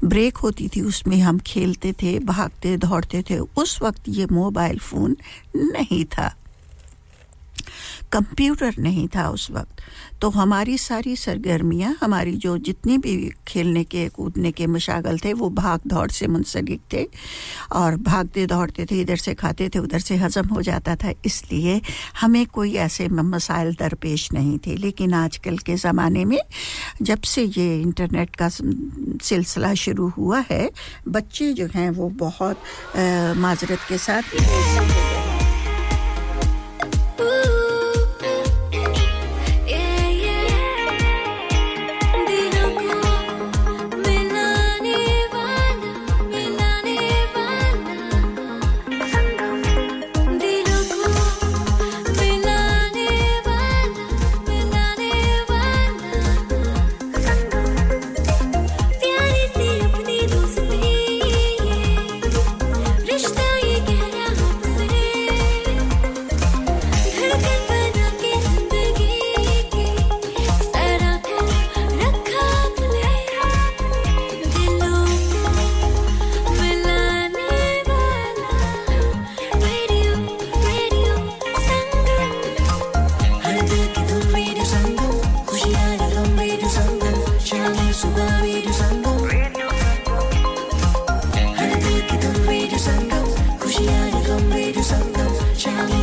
ब्रेक 0.04 0.38
होती 0.38 0.68
थी, 0.68 0.82
उसमें 0.82 1.18
हम 1.22 1.40
खेलते 1.40 1.94
थे, 1.94 2.18
भागते, 2.20 2.76
दौड़ते 2.78 3.24
थे। 3.30 3.38
उस 3.38 3.82
वक्त 3.82 4.10
ये 4.10 4.26
मोबाइल 4.32 4.80
फ़ोन 4.80 5.18
नहीं 5.56 6.04
था। 6.06 6.36
कंप्यूटर 8.14 8.76
नहीं 8.80 9.08
था 9.08 9.28
उस 9.30 9.50
वक्त। 9.52 9.82
तो 10.22 10.30
हमारी 10.30 10.78
सारी 10.78 11.16
सरगर्मियाँ, 11.16 11.96
हमारी 12.02 12.32
जो 12.38 12.58
जितनी 12.58 12.98
भी 12.98 13.32
खेलने 13.48 13.84
के, 13.84 14.08
कूदने 14.10 14.52
के 14.52 14.68
मशागल 14.68 15.18
थे, 15.20 15.34
वो 15.34 15.50
भाग 15.50 15.80
दौड़ 15.88 16.10
से 16.12 16.28
मुंसलिक 16.28 16.82
थे 16.94 17.06
और 17.74 17.96
भागते 17.98 18.46
दौड़ते 18.46 18.86
थे, 18.86 19.00
इधर 19.02 19.18
से 19.18 19.34
खाते 19.34 19.70
थे, 19.70 19.80
उधर 19.80 20.00
से 20.00 20.16
हज़म 20.16 20.48
हो 20.48 20.62
जाता 20.62 20.96
था। 20.96 21.14
इसलिए 21.26 21.82
हमें 22.22 22.46
कोई 22.48 22.74
ऐसे 22.76 23.08
मसाइल 23.08 23.74
दरपेश 23.80 24.32
नहीं 24.34 24.58
थे। 24.68 24.76
लेकिन 24.76 25.14
आजकल 25.14 25.58
के 25.58 25.76
ज़माने 25.76 26.26
में 26.26 26.40
जब 27.02 27.22
से 27.24 27.44
ये 27.44 27.82
इंटरनेट 27.82 28.36
का 28.36 28.50
सिलसिला 28.50 29.74
शुरू 29.74 30.08
हुआ 30.18 30.44
है, 30.52 30.70
बच्चे 31.08 31.52
जो 31.54 31.68
हैं, 31.76 31.90
वो 31.90 32.10
बहुत 32.20 32.58
माजरत 33.38 33.80
के 33.90 33.98
साथ 33.98 34.24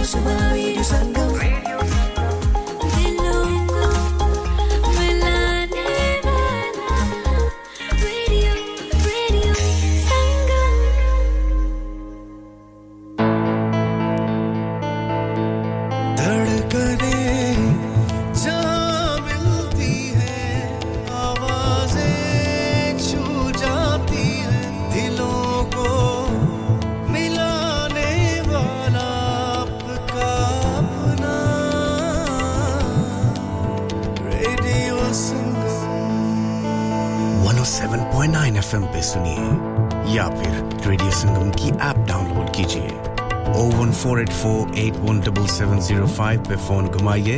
semua 0.08 0.56
hidup 0.56 0.80
sanggup 0.88 1.27
फाइव 44.90 46.40
पे 46.40 46.56
फ़ोन 46.56 46.86
घुमाइए 46.88 47.36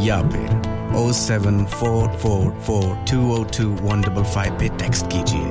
या 0.00 0.20
फिर 0.28 0.94
o 0.96 1.12
seven 1.12 1.64
four 1.64 2.08
four 2.18 2.62
four 2.66 3.04
two 3.10 3.32
o 3.34 3.44
two 3.44 3.68
one 3.68 4.02
double 4.02 4.24
five 4.24 4.58
पे 4.58 4.68
टेक्स्ट 4.68 5.06
कीजिए। 5.06 5.46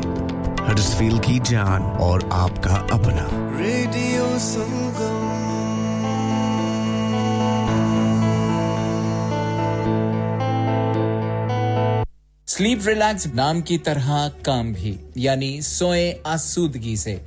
हडसफील 0.67 1.19
की 1.19 1.39
जान 1.39 1.81
और 1.81 2.29
आपका 2.33 2.75
अपना। 2.75 3.27
रेडियो 3.59 4.39
संगम 4.39 5.25
स्लीप 12.47 12.87
रिलैक्स 12.87 13.27
नाम 13.27 13.61
की 13.61 13.77
तरह 13.77 14.27
काम 14.45 14.73
भी 14.73 14.99
यानी 15.17 15.61
सोए 15.61 16.21
आसूदगी 16.25 16.97
से। 16.97 17.26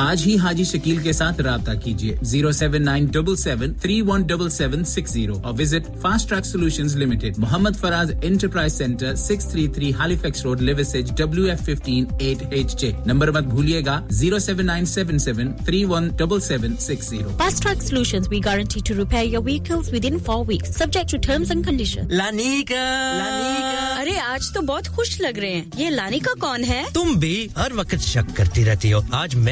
आज 0.00 0.22
ही 0.24 0.36
हाजी 0.36 0.64
शकील 0.64 1.02
के 1.02 1.12
साथ 1.12 1.40
रब्ता 1.40 1.74
कीजिए। 1.84 2.18
Zero 2.22 2.52
seven 2.52 2.82
nine 2.82 3.06
double 3.14 3.36
seven 3.36 3.74
three 3.82 4.00
one 4.02 4.22
double 4.26 4.48
seven 4.50 4.84
six 4.84 5.12
zero 5.12 5.40
और 5.44 5.52
visit 5.56 5.86
fast 6.02 6.28
track 6.28 6.44
solution 6.46 6.88
limited. 6.98 7.38
Mohammad 7.38 7.76
Faraz 7.76 8.10
enterprise 8.24 8.72
centre 8.72 9.14
six 9.16 9.50
three 9.52 9.66
three 9.76 9.90
Halifax 10.00 10.44
road 10.44 10.60
Liversedge 10.60 11.12
W 11.20 11.46
F 11.52 11.62
fifteen 11.64 12.08
eight 12.22 12.52
H 12.52 12.74
J. 12.80 12.94
Number 13.06 13.30
मत 13.38 13.44
भूलिएगा 13.54 14.00
zero 14.12 14.38
seven 14.38 14.66
nine 14.66 14.84
seven 14.94 15.18
seven 15.26 15.52
three 15.66 15.84
one 15.84 16.08
double 16.20 16.40
seven 16.40 16.76
six 16.86 17.10
zero. 17.10 17.36
Fast 17.42 17.62
Track 17.62 17.82
Solutions, 17.82 18.28
we 18.28 18.40
guarantee 18.40 18.82
to 18.88 18.94
repair 18.94 19.24
your 19.24 19.42
vehicles 19.42 19.90
within 19.92 20.18
four 20.28 20.40
weeks, 20.44 20.76
subject 20.76 21.14
to 21.14 21.18
terms 21.28 21.54
and 21.54 21.66
conditions. 21.66 22.12
Lanika 22.12 22.82
अरे 24.00 24.16
आज 24.18 24.52
तो 24.54 24.60
बहुत 24.68 24.86
खुश 24.96 25.20
लग 25.20 25.38
रहे 25.38 25.50
हैं। 25.50 25.78
ये 25.78 25.90
लानिका 25.90 26.32
कौन 26.40 26.64
है? 26.64 26.82
तुम 26.94 27.14
भी 27.20 27.34
हर 27.58 27.72
वक्त 27.72 27.98
शक 28.02 28.32
करती 28.36 28.62
रहती 28.64 28.90
हो। 28.90 29.04
आज 29.14 29.34
मैं 29.34 29.51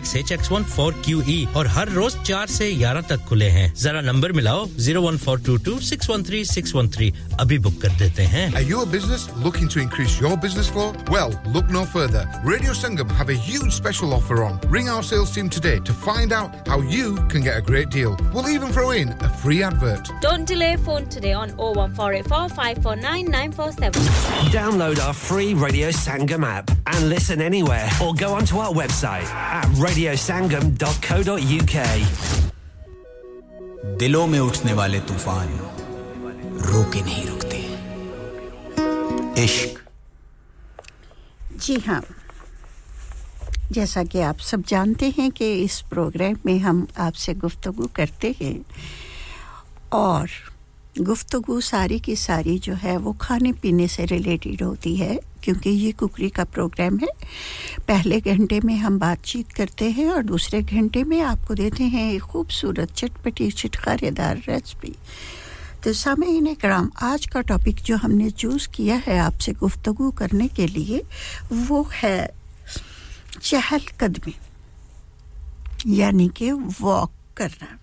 Halifax 0.00 0.14
H 0.16 0.30
X 0.32 0.50
one 0.50 0.62
four 0.64 0.92
Q 1.04 1.20
E 1.28 1.36
और 1.56 1.66
हर 1.76 1.88
रोज 1.92 2.14
चार 2.26 2.46
से 2.48 2.70
ग्यारह 2.74 3.00
तक 3.08 3.24
खुले 3.28 3.48
हैं 3.56 3.66
जरा 3.82 4.00
नंबर 4.00 4.32
मिलाओ 4.32 4.66
zero 4.84 5.00
one 5.02 5.16
four 5.24 5.40
two 5.46 5.56
two 5.66 5.78
six 5.88 6.08
one 6.10 6.22
three 6.28 6.44
six 6.50 6.74
one 6.74 6.88
three 6.94 7.12
अभी 7.40 7.58
बुक 7.66 7.80
कर 7.82 7.96
देते 8.02 8.22
हैं 8.34 8.44
Are 8.60 8.62
you 8.68 8.78
a 8.82 8.86
business 8.94 9.26
looking 9.46 9.68
to 9.74 9.82
increase 9.82 10.14
your 10.24 10.30
business 10.44 10.70
flow? 10.76 10.86
Well, 11.14 11.34
look 11.56 11.72
no 11.76 11.82
further. 11.96 12.22
Radio 12.52 12.76
Sangam 12.78 13.12
have 13.18 13.32
a 13.34 13.36
huge 13.48 13.74
special 13.78 14.14
offer 14.18 14.38
on. 14.46 14.56
Ring 14.76 14.88
our 14.94 15.04
sales 15.10 15.34
team 15.36 15.50
today 15.58 15.74
to 15.90 15.96
find 16.06 16.36
out 16.38 16.56
how 16.72 16.78
you 16.94 17.10
can 17.34 17.46
get 17.48 17.58
a 17.62 17.64
great 17.68 17.92
deal. 17.98 18.16
We'll 18.36 18.50
even 18.54 18.72
throw 18.78 18.86
in 19.02 19.12
a 19.28 19.30
free 19.44 19.58
advert. 19.70 20.10
Don't 20.26 20.50
delay 20.54 20.72
phone 20.88 21.10
today 21.18 21.34
on 21.42 21.54
01484 21.58 22.48
549 22.60 23.30
947. 23.36 24.50
Download 24.58 25.04
our 25.08 25.18
free 25.26 25.52
Radio 25.66 25.92
Sangam 26.00 26.48
app 26.54 26.74
and 26.94 27.08
listen 27.14 27.46
anywhere 27.50 27.86
or 28.06 28.10
go 28.24 28.32
onto 28.40 28.64
our 28.66 28.72
website 28.82 29.30
at 29.60 29.68
radiosangam.co.uk. 29.91 31.75
दिलों 33.99 34.27
में 34.27 34.39
उठने 34.39 34.73
वाले 34.73 34.99
तूफ़ान 34.99 35.47
रोके 36.61 37.01
नहीं 37.01 37.25
रुकते। 37.25 37.57
इश्क। 39.43 39.89
जी 41.57 41.75
हाँ। 41.75 42.03
जैसा 43.71 44.03
कि 44.03 44.21
आप 44.21 44.39
सब 44.39 44.63
जानते 44.67 45.13
हैं 45.17 45.31
कि 45.31 45.53
इस 45.63 45.81
प्रोग्राम 45.81 46.35
में 46.45 46.59
हम 46.59 46.87
आपसे 46.97 47.33
गुफ्तगू 47.33 47.89
करते 47.95 48.35
हैं 48.41 48.65
और 49.93 50.29
गुफ्तगू 50.95 51.59
सारी 51.61 51.99
की 51.99 52.15
सारी 52.15 52.57
जो 52.59 52.73
है 52.73 52.95
वो 52.97 53.11
खाने 53.21 53.51
पीने 53.53 53.87
से 53.87 54.05
रिलेटेड 54.05 54.61
होती 54.63 54.95
है, 54.95 55.19
क्योंकि 55.43 55.69
ये 55.69 55.91
कुकरी 55.91 56.29
का 56.29 56.43
प्रोग्राम 56.45 56.97
है। 56.97 57.07
पहले 57.87 58.19
घंटे 58.21 58.59
में 58.59 58.75
हम 58.77 58.99
बातचीत 58.99 59.51
करते 59.51 59.89
हैं 59.91 60.09
और 60.09 60.23
दूसरे 60.23 60.61
घंटे 60.61 61.03
में 61.03 61.21
आपको 61.21 61.55
देते 61.55 61.83
हैं 61.85 62.11
एक 62.13 62.21
खूबसूरत, 62.23 62.91
चटपटी 62.91 63.49
चिटखारेदार 63.51 64.41
रेसिपी 64.47 64.95
तो 65.83 65.93
सामीन 65.93 66.53
कराम 66.53 66.89
आज 67.01 67.25
का 67.25 67.41
टॉपिक 67.41 67.75
जो 67.81 67.97
हमने 67.97 68.29
चूज़ 68.31 68.67
किया 68.69 68.95
है 69.05 69.17
आपसे 69.19 69.51
गुफ्तगू 69.53 70.11
करने 70.11 70.47
के 70.47 70.67
लिए, 70.67 71.01
वो 71.53 71.87
है 71.93 72.29
चहलकदमी, 73.41 74.35
यानी 75.87 76.29
कि 76.37 76.51
वॉक 76.51 77.11
करना। 77.37 77.77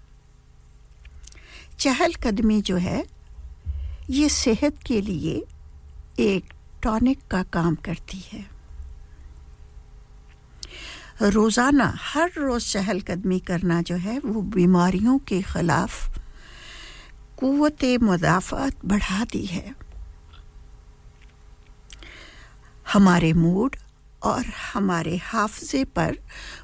चहलकदमी 1.81 2.63
जो 2.63 2.77
है, 2.77 3.05
ये 4.11 4.29
सेहत 4.29 4.79
के 4.87 5.01
लिए 5.01 5.45
एक 6.19 6.45
टॉनिक 6.83 7.19
का 7.31 7.43
काम 7.43 7.75
करती 7.75 8.25
है। 8.33 8.47
रोज़ाना 11.23 11.95
हर 11.97 12.31
रोज़ 12.37 12.73
चहलकदमी 12.73 13.39
करना 13.39 13.83
जो 13.83 13.95
है, 13.95 14.19
वो 14.19 14.43
बीमारियों 14.43 15.19
के 15.19 15.43
ख़िलाफ़ 15.43 16.19
कुत 17.39 17.85
मुदाफ़त 18.03 18.85
बढ़ाती 18.85 19.47
है। 19.47 19.75
हमारे 22.93 23.33
मूड 23.33 23.77
और 24.23 24.45
हमारे 24.47 25.17
हाफजे 25.17 25.85
पर 25.85 26.17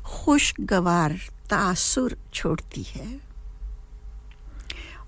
खुशगवार 0.06 1.12
तासुर 1.50 2.18
छोड़ती 2.34 2.82
है। 2.82 3.23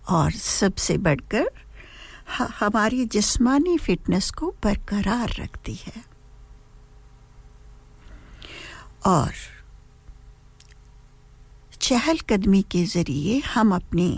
और 0.09 0.31
सबसे 0.33 0.97
बढ़कर 0.99 1.51
हमारी 2.31 3.05
जिस्मानी 3.07 3.77
फिटनेस 3.79 4.31
को 4.31 4.51
बरकरार 4.65 5.35
रखती 5.39 5.75
है। 5.75 6.05
और 9.07 9.33
चहलकदमी 11.81 12.63
के 12.63 12.85
ज़रिए 12.85 13.39
हम 13.47 13.75
अपने 13.75 14.09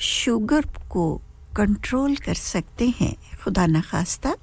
शुगर 0.00 0.64
को 0.90 1.14
कंट्रोल 1.56 2.16
कर 2.16 2.34
सकते 2.34 2.88
हैं। 3.00 3.14
खुदा 3.44 3.66
न 3.66 3.80
खास्ता, 3.80 4.34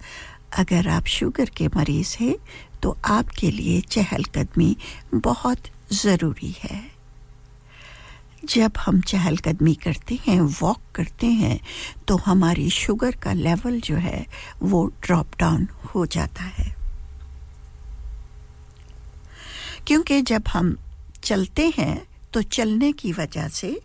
अगर 0.57 0.87
आप 0.87 1.05
शुगर 1.05 1.49
के 1.49 1.67
मरीज़ 1.67 2.15
हैं 2.19 2.35
तो 2.83 2.97
आपके 3.05 3.51
लिए 3.51 3.81
चहलकदमी 3.81 4.75
बहुत 5.13 5.63
ज़रूरी 5.93 6.51
है। 6.59 6.96
जब 8.49 8.71
हम 8.79 9.01
चहलकदमी 9.01 9.73
करते 9.73 10.19
हैं 10.27 10.39
वॉक 10.41 10.81
करते 10.95 11.27
हैं 11.27 11.59
तो 12.07 12.15
हमारी 12.17 12.69
शुगर 12.69 13.15
का 13.15 13.33
लेवल 13.33 13.79
जो 13.79 13.95
है, 13.95 14.25
वो 14.63 14.85
ड्रॉप 15.03 15.27
डाउन 15.39 15.67
हो 15.85 16.05
जाता 16.05 16.43
है। 16.43 16.75
क्योंकि 19.87 20.21
जब 20.21 20.43
हम 20.47 20.75
चलते 21.23 21.73
हैं 21.77 22.07
तो 22.33 22.41
चलने 22.41 22.91
की 22.91 23.11
वजह 23.11 23.47
से 23.47 23.81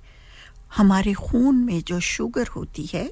हमारे 0.77 1.13
खून 1.13 1.57
में 1.57 1.81
जो 1.81 2.01
शुगर 2.01 2.47
होती 2.47 2.87
है, 2.87 3.11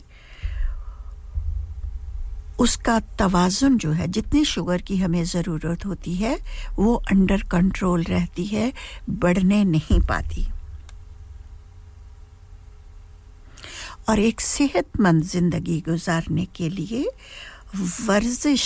उसका 2.60 3.00
तवाज़ुन 3.18 3.78
जो 3.78 3.92
है, 3.92 4.08
जितनी 4.08 4.44
शुगर 4.44 4.80
की 4.80 4.96
हमें 4.96 5.24
ज़रूरत 5.24 5.86
होती 5.86 6.14
है, 6.14 6.38
वो 6.78 6.94
अंडर 7.10 7.42
कंट्रोल 7.42 8.02
रहती 8.02 8.44
है, 8.44 8.72
बढ़ने 9.10 9.64
नहीं 9.64 10.00
पाती। 10.00 10.46
और 14.10 14.18
एक 14.18 14.40
सेहतमंद 14.40 15.22
ज़िंदगी 15.24 15.80
गुजारने 15.80 16.44
के 16.56 16.68
लिए 16.68 17.02
वर्जिश 17.76 18.64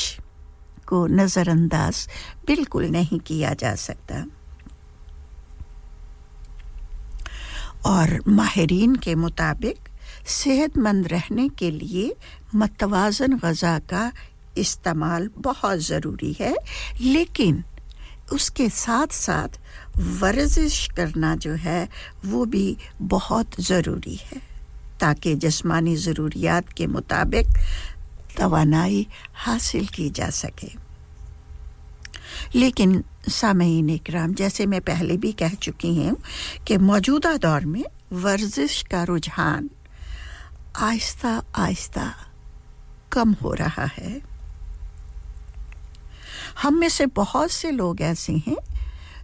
को 0.88 1.06
नज़रअंदाज 1.06 2.06
बिल्कुल 2.46 2.84
नहीं 2.90 3.18
किया 3.20 3.52
जा 3.54 3.74
सकता। 3.74 4.24
और 7.86 8.18
माहरीन 8.28 8.94
के 8.96 9.14
मुताबिक 9.14 9.88
सेहतमंद 10.28 11.08
रहने 11.08 11.48
के 11.58 11.70
लिए 11.70 12.14
मतवाजन 12.54 13.36
गज़ा 13.38 13.78
का 13.90 14.10
इस्तेमाल 14.58 15.28
बहुत 15.38 15.78
ज़रूरी 15.80 16.32
है, 16.40 16.54
लेकिन 17.00 17.62
उसके 18.32 18.68
साथ 18.70 19.12
साथ 19.12 19.60
वर्जिश 20.20 20.86
करना 20.96 21.34
जो 21.36 21.52
है, 21.52 21.88
वो 22.24 22.44
भी 22.46 22.76
बहुत 23.02 23.60
ज़रूरी 23.60 24.16
है। 24.22 24.53
ताकि 25.00 25.34
जिस्मानी 25.34 25.96
ज़रूरियात 25.96 26.68
के 26.68 26.86
मुताबिक 26.86 27.46
तवानाई 28.38 29.06
हासिल 29.34 29.86
की 29.86 30.10
जा 30.10 30.30
सके। 30.30 30.70
लेकिन 32.54 33.04
सामीन 33.28 33.90
इकराम, 33.90 34.34
जैसे 34.34 34.66
मैं 34.66 34.80
पहले 34.80 35.16
भी 35.16 35.32
कह 35.32 35.54
चुकी 35.54 35.94
हूँ 35.96 36.16
कि 36.66 36.76
मौजूदा 36.76 37.36
दौर 37.36 37.64
में 37.64 37.84
वर्जिश 38.12 38.82
का 38.90 39.02
रुझान 39.02 39.70
आहिस्ता 40.76 41.42
आहिस्ता 41.56 42.14
कम 43.12 43.32
हो 43.32 43.52
रहा 43.52 43.84
है। 43.84 44.20
हम 46.62 46.74
में 46.74 46.88
से 46.88 47.06
बहुत 47.06 47.50
से 47.50 47.70
लोग 47.70 48.00
ऐसे 48.00 48.32
हैं 48.32 48.56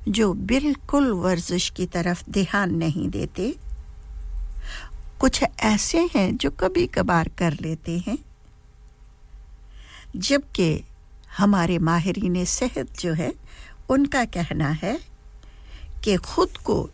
जो 0.09 0.33
बिल्कुल 0.35 1.11
वर्जिश 1.13 1.69
की 1.71 1.87
तरफ़ 1.87 2.23
ध्यान 2.31 2.75
नहीं 2.75 3.09
देते। 3.09 3.55
कुछ 5.21 5.43
ऐसे 5.63 5.99
हैं 6.15 6.37
जो 6.37 6.51
कभी 6.51 6.87
कभार 6.87 7.29
कर 7.39 7.57
लेते 7.61 7.99
हैं। 7.99 8.19
जबकि 10.17 10.85
हमारे 11.39 11.79
माहरीन 11.79 12.45
सेहत 12.45 12.99
जो 13.01 13.13
है, 13.15 13.33
उनका 13.91 14.25
कहना 14.25 14.69
है 14.69 14.99
कि 16.05 16.17
खुद 16.17 16.57
को 16.57 16.91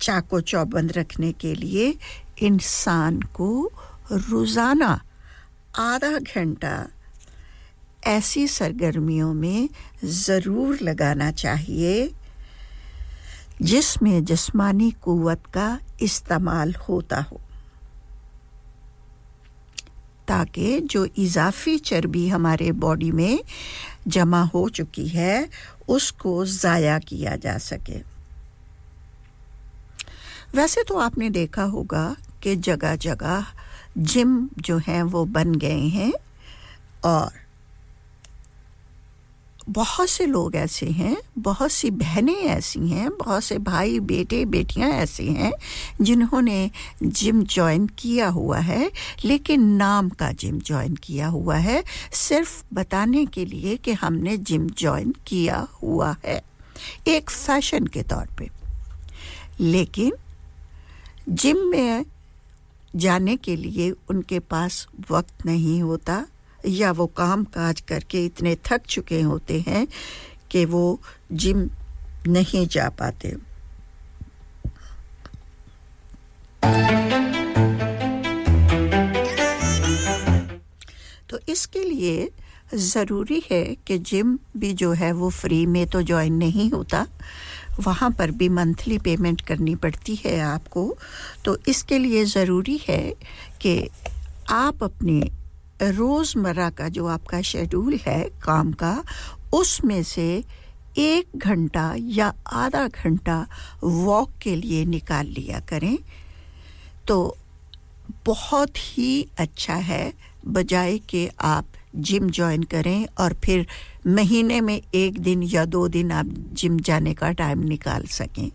चाको 0.00 0.40
चौबंद 0.40 0.92
रखने 0.92 1.32
के 1.32 1.54
लिए 1.54 1.94
इंसान 2.42 3.20
को 3.20 3.70
रोज़ाना 4.12 5.00
आधा 5.78 6.18
घंटा 6.18 6.86
ऐसी 8.06 8.46
सरगर्मियों 8.48 9.32
में 9.34 9.68
ज़रूर 10.04 10.78
लगाना 10.82 11.30
चाहिए 11.30 12.14
जिसमें 13.62 14.24
जिस्मानी 14.24 14.90
कुवत 14.90 15.42
का 15.54 15.78
इस्तेमाल 16.02 16.74
होता 16.74 17.20
हो। 17.20 17.40
ताकि 20.28 20.80
जो 20.80 21.04
इजाफी 21.04 21.78
चर्बी 21.78 22.28
हमारे 22.28 22.72
बॉडी 22.72 23.10
में 23.10 23.40
जमा 24.08 24.42
हो 24.42 24.68
चुकी 24.68 25.08
है, 25.08 25.48
उसको 25.88 26.44
ज़ाया 26.44 26.98
किया 26.98 27.36
जा 27.36 27.58
सके। 27.58 27.98
वैसे 30.54 30.82
तो 30.82 30.98
आपने 30.98 31.30
देखा 31.30 31.62
होगा 31.62 32.16
कि 32.42 32.56
जगह 32.56 32.96
जगह 32.96 33.46
जिम 33.98 34.48
जो 34.58 34.78
हैं 34.78 35.02
वो 35.02 35.24
बन 35.24 35.54
गए 35.54 35.80
हैं 35.80 36.12
और 37.04 37.32
बहुत 39.68 40.08
से 40.08 40.26
लोग 40.26 40.56
ऐसे 40.56 40.86
हैं, 40.86 41.16
बहुत 41.38 41.72
सी 41.72 41.90
बहनें 41.90 42.36
ऐसी 42.36 42.88
हैं, 42.88 43.10
बहुत 43.10 43.44
से 43.44 43.58
भाई, 43.58 44.00
बेटे, 44.00 44.44
बेटियाँ 44.44 44.90
ऐसे 44.90 45.24
हैं, 45.24 45.52
जिन्होंने 46.00 46.70
जिम 47.02 47.42
जॉइन 47.42 47.86
किया 47.86 48.28
हुआ 48.28 48.58
है, 48.58 48.92
लेकिन 49.24 49.64
नाम 49.64 50.08
का 50.08 50.32
जिम 50.32 50.58
जॉइन 50.58 50.94
किया 50.94 51.26
हुआ 51.26 51.56
है, 51.56 51.84
सिर्फ़ 52.12 52.64
बताने 52.74 53.26
के 53.26 53.44
लिए 53.44 53.76
कि 53.76 53.92
हमने 53.92 54.36
जिम 54.36 54.66
जॉइन 54.66 55.14
किया 55.26 55.66
हुआ 55.82 56.16
है, 56.24 56.42
एक 57.08 57.30
फ़ैशन 57.30 57.86
के 57.86 58.02
तौर 58.02 58.28
पे। 58.38 58.50
लेकिन 59.60 60.12
जिम 61.28 61.58
में 61.58 62.04
जाने 62.96 63.36
के 63.36 63.56
लिए 63.56 63.90
उनके 63.90 64.38
पास 64.38 64.86
वक्त 65.10 65.46
नहीं 65.46 65.82
होता 65.82 66.26
या 66.66 66.90
वो 66.92 67.06
काम 67.06 67.44
काज 67.44 67.80
करके 67.80 68.24
इतने 68.24 68.56
थक 68.66 68.86
चुके 68.86 69.20
होते 69.20 69.60
हैं 69.60 69.86
कि 70.50 70.64
वो 70.64 71.00
जिम 71.32 71.68
नहीं 72.26 72.66
जा 72.66 72.88
पाते। 72.88 73.36
तो 81.30 81.38
इसके 81.48 81.84
लिए 81.84 82.30
ज़रूरी 82.74 83.42
है 83.50 83.64
कि 83.86 83.98
जिम 83.98 84.38
भी 84.56 84.72
जो 84.72 84.92
है 84.92 85.12
वो 85.12 85.28
फ्री 85.30 85.64
में 85.66 85.86
तो 85.86 86.02
ज्वाइन 86.02 86.34
नहीं 86.34 86.70
होता, 86.70 87.06
वहाँ 87.80 88.10
पर 88.10 88.30
भी 88.30 88.48
मंथली 88.48 88.98
पेमेंट 88.98 89.40
करनी 89.40 89.74
पड़ती 89.74 90.14
है 90.14 90.38
आपको। 90.40 90.96
तो 91.44 91.56
इसके 91.68 91.98
लिए 91.98 92.24
ज़रूरी 92.24 92.80
है 92.88 93.14
कि 93.60 93.88
आप 94.50 94.82
अपने 94.84 95.20
रोज़मर्रा 95.82 96.70
का 96.70 96.88
जो 96.88 97.06
आपका 97.06 97.42
शेड्यूल 97.42 97.98
है 98.06 98.22
काम 98.24 98.72
का, 98.72 99.04
उसमें 99.54 100.02
से 100.02 100.44
एक 100.98 101.36
घंटा 101.36 101.94
या 101.98 102.34
आधा 102.52 102.88
घंटा 102.88 103.46
वॉक 103.84 104.30
के 104.42 104.56
लिए 104.56 104.84
निकाल 104.84 105.26
लिया 105.26 105.60
करें। 105.60 105.98
तो 107.08 107.36
बहुत 108.26 108.70
ही 108.76 109.28
अच्छा 109.38 109.74
है, 109.74 110.12
बजाय 110.46 110.98
कि 110.98 111.28
आप 111.40 111.66
जिम 111.96 112.30
ज्वाइन 112.30 112.62
करें 112.62 113.06
और 113.18 113.32
फिर 113.44 113.66
महीने 114.06 114.60
में 114.60 114.82
एक 114.94 115.20
दिन 115.20 115.42
या 115.42 115.64
दो 115.64 115.88
दिन 115.88 116.12
आप 116.12 116.26
जिम 116.52 116.78
जाने 116.78 117.14
का 117.14 117.32
टाइम 117.32 117.58
निकाल 117.58 118.02
सकें। 118.02 118.50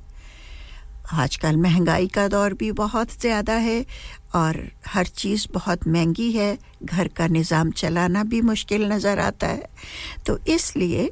आजकल 1.03 1.57
महँगाई 1.57 2.07
का 2.07 2.27
दौर 2.27 2.53
भी 2.53 2.71
बहुत 2.73 3.11
ज़्यादा 3.21 3.53
है 3.55 3.85
और 4.35 4.57
हर 4.87 5.05
चीज़ 5.07 5.47
बहुत 5.53 5.87
महँगी 5.87 6.31
है। 6.31 6.57
घर 6.83 7.07
का 7.07 7.27
निज़ाम 7.27 7.71
चलाना 7.71 8.23
भी 8.23 8.41
मुश्किल 8.41 8.85
नज़र 8.91 9.19
आता 9.19 9.47
है। 9.47 9.67
तो 10.25 10.37
इसलिए 10.47 11.09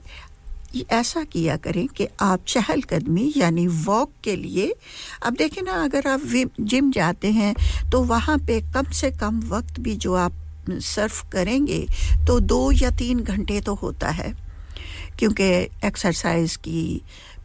ऐसा 0.92 1.24
किया 1.24 1.56
करें 1.58 1.88
कि 1.88 2.08
आप 2.22 2.44
चहलकदमी 2.48 3.32
यानी 3.38 3.68
वॉक 3.68 4.12
के 4.24 4.36
लिए, 4.36 4.74
अब 5.24 5.36
देखें 5.36 5.62
ना, 5.62 5.84
अगर 5.84 6.08
आप 6.08 6.22
जिम 6.62 6.92
जाते 6.92 7.32
हैं 7.32 7.54
तो 7.92 8.04
वहाँ 8.04 8.38
पे 8.38 8.60
कम 8.74 8.92
से 8.92 9.12
कम 9.12 9.40
वक्त 9.50 9.80
भी 9.80 9.96
जो 9.96 10.14
आप 10.16 10.34
सर्फ 10.70 11.30
करेंगे 11.32 11.86
तो 12.28 12.40
दो 12.42 12.72
या 12.72 12.90
तीन 12.92 13.20
घंटे 13.20 13.60
तो 13.62 13.74
होता 13.76 14.10
है। 14.10 14.34
क्योंकि 15.20 15.44
एक्सरसाइज 15.86 16.56
की 16.58 17.02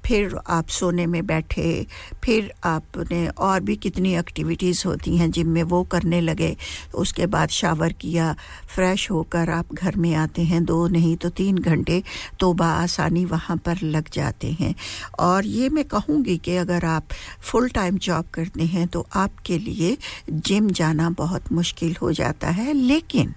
फिर 0.07 0.35
आप 0.49 0.69
सोने 0.69 1.07
में 1.07 1.25
बैठे, 1.27 1.87
फिर 2.25 2.53
आपने 2.65 3.27
और 3.29 3.61
भी 3.61 3.77
कितनी 3.77 4.15
एक्टिविटीज़ 4.17 4.83
होती 4.87 5.17
हैं 5.17 5.31
जिम 5.31 5.49
में 5.49 5.63
वो 5.65 5.83
करने 5.85 6.21
लगे, 6.21 6.57
उसके 6.95 7.27
बाद 7.27 7.49
शावर 7.51 7.93
किया 7.93 8.35
फ्रेश 8.75 9.11
होकर 9.11 9.51
आप 9.51 9.75
घर 9.75 9.97
में 9.97 10.15
आते 10.15 10.43
हैं, 10.43 10.65
दो 10.65 10.87
नहीं 10.89 11.17
तो 11.17 11.29
तीन 11.31 11.59
घंटे 11.59 12.03
तो 12.41 12.55
आसानी 12.63 13.25
वहाँ 13.25 13.57
पर 13.57 13.79
लग 13.83 14.11
जाते 14.13 14.51
हैं। 14.61 14.75
और 15.19 15.47
ये 15.47 15.69
मैं 15.69 15.85
कहूँगी 15.85 16.37
कि 16.39 16.57
अगर 16.57 16.85
आप 16.85 17.09
फुल 17.43 17.69
टाइम 17.69 17.99
जॉब 17.99 18.27
करते 18.35 18.65
हैं 18.65 18.87
तो 18.89 19.07
आपके 19.15 19.59
लिए 19.59 19.97
जिम 20.31 20.71
जाना 20.71 21.11
बहुत 21.11 21.53
मुश्किल 21.53 21.97
हो 22.03 22.13
जाता 22.13 22.51
है, 22.51 22.73
लेकिन 22.73 23.35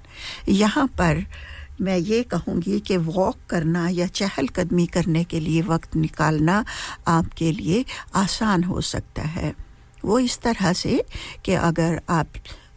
यहाँ 0.50 0.88
पर 1.00 1.26
मैं 1.82 1.98
ये 1.98 2.24
कहूँगी 2.24 2.80
कि 2.80 2.98
वॉक 2.98 3.36
करना 3.50 3.90
या 3.90 4.08
चहलकदमी 4.08 4.86
करने 4.86 5.24
के 5.24 5.40
लिए 5.40 5.62
वक्त 5.62 5.96
निकालना 5.96 6.66
आपके 7.08 7.52
लिए 7.52 7.86
आसान 8.16 8.64
हो 8.64 8.82
सकता 8.82 9.22
है। 9.22 9.54
वो 10.06 10.20
इस 10.20 10.40
तरह 10.40 10.74
से 10.74 11.04
कि 11.46 11.54
अगर 11.54 12.02
आप 12.10 12.28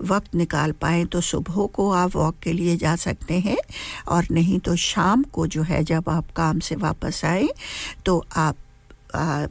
वक्त 0.03 0.35
निकाल 0.35 0.73
पाएँ 0.73 1.05
तो 1.05 1.21
सुबह 1.21 1.67
को 1.67 1.91
आप 1.93 2.17
वॉक 2.17 2.39
के 2.43 2.53
लिए 2.53 2.77
जा 2.77 2.97
सकते 2.97 3.39
हैं 3.41 3.59
और 4.09 4.27
नहीं 4.31 4.59
तो 4.59 4.77
शाम 4.77 5.23
को 5.23 5.47
जो 5.47 5.63
है 5.63 5.85
जब 5.85 6.09
आप 6.09 6.31
काम 6.37 6.59
से 6.59 6.77
वापस 6.77 7.25
आए 7.25 7.49
तो 8.07 8.25
आप 8.37 8.57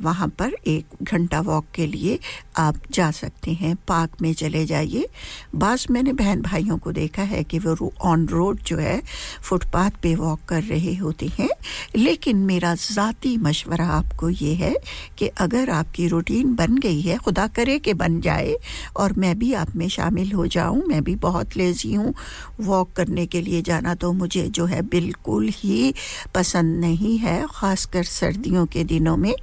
वहाँ 0.01 0.27
पर 0.27 0.53
एक 0.67 0.85
घंटा 1.03 1.39
वॉक 1.41 1.65
के 1.75 1.85
लिए 1.87 2.19
आप 2.57 2.75
जा 2.91 3.09
सकते 3.11 3.51
हैं, 3.51 3.75
पार्क 3.87 4.21
में 4.21 4.33
चले 4.33 4.65
जाइए। 4.65 5.07
बस 5.55 5.85
मैंने 5.91 6.13
बहन 6.13 6.41
भाइयों 6.41 6.77
को 6.77 6.91
देखा 6.91 7.21
है 7.23 7.43
कि 7.43 7.59
वो 7.59 7.91
ऑन 8.01 8.27
रोड 8.27 8.59
जो 8.63 8.77
है, 8.77 9.01
फुटपाथ 9.41 9.91
पे 10.03 10.13
वॉक 10.15 10.39
कर 10.47 10.63
रहे 10.63 10.95
होते 10.95 11.31
हैं। 11.39 11.49
लेकिन 11.95 12.37
मेरा 12.45 12.73
ज़ाती 12.75 13.35
मशवरा 13.37 13.85
आपको 13.87 14.29
ये 14.29 14.53
है 14.55 14.75
कि 15.17 15.27
अगर 15.39 15.69
आपकी 15.69 16.07
रूटीन 16.07 16.53
बन 16.55 16.77
गई 16.77 17.01
है, 17.01 17.17
खुदा 17.17 17.47
करे 17.49 17.77
कि 17.79 17.93
बन 17.93 18.19
जाए, 18.21 18.55
और 18.97 19.13
मैं 19.13 19.37
भी 19.39 19.53
आप 19.53 19.75
में 19.75 19.87
शामिल 19.89 20.31
हो 20.31 20.47
जाऊँ, 20.47 20.83
मैं 20.87 21.03
भी 21.03 21.15
बहुत 21.17 21.57
लेज़ी 21.57 21.93
हूँ 21.93 22.13
वॉक 22.61 22.91
करने 22.93 23.25
के 23.25 23.41
लिए 23.41 23.61
जाना 23.61 23.95
तो 23.95 24.11
मुझे 24.13 24.47
जो 24.49 24.65
है 24.65 24.81
बिल्कुल 24.81 25.49
ही 25.53 25.93
पसंद 26.35 26.79
नहीं 26.79 27.17
है, 27.17 27.45
ख़ासकर 27.51 28.03
सर्दियों 28.03 28.65
के 28.65 28.83
दिनों 28.83 29.17
में। 29.17 29.33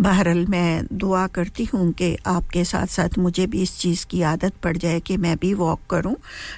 बहरल 0.00 0.44
मैं 0.46 0.84
दुआ 0.92 1.26
करती 1.26 1.64
हूँ 1.64 1.92
कि 1.92 2.16
आपके 2.26 2.64
साथ 2.64 2.86
साथ 2.86 3.18
मुझे 3.18 3.46
भी 3.46 3.62
इस 3.62 3.78
चीज़ 3.78 4.06
की 4.06 4.22
आदत 4.22 4.52
पड़ 4.62 4.76
जाए 4.76 5.00
कि 5.00 5.16
मैं 5.16 5.36
भी 5.36 5.52
वॉक 5.54 5.80
करूँ। 5.90 6.14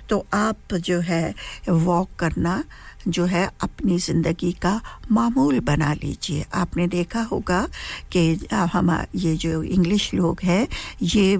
तो 0.08 0.24
आप 0.34 0.74
जो 0.74 1.00
है 1.00 1.34
वॉक 1.68 2.08
करना 2.18 2.62
जो 3.08 3.24
है, 3.24 3.50
अपनी 3.60 3.98
ज़िंदगी 3.98 4.52
का 4.52 4.80
मामूल 5.12 5.60
बना 5.60 5.92
लीजिए। 5.94 6.44
आपने 6.54 6.86
देखा 6.88 7.22
होगा 7.22 7.66
कि 8.12 8.46
हम, 8.52 8.90
ये 9.14 9.34
जो 9.36 9.62
इंग्लिश 9.62 10.12
लोग 10.14 10.40
हैं, 10.44 10.66
ये 11.02 11.36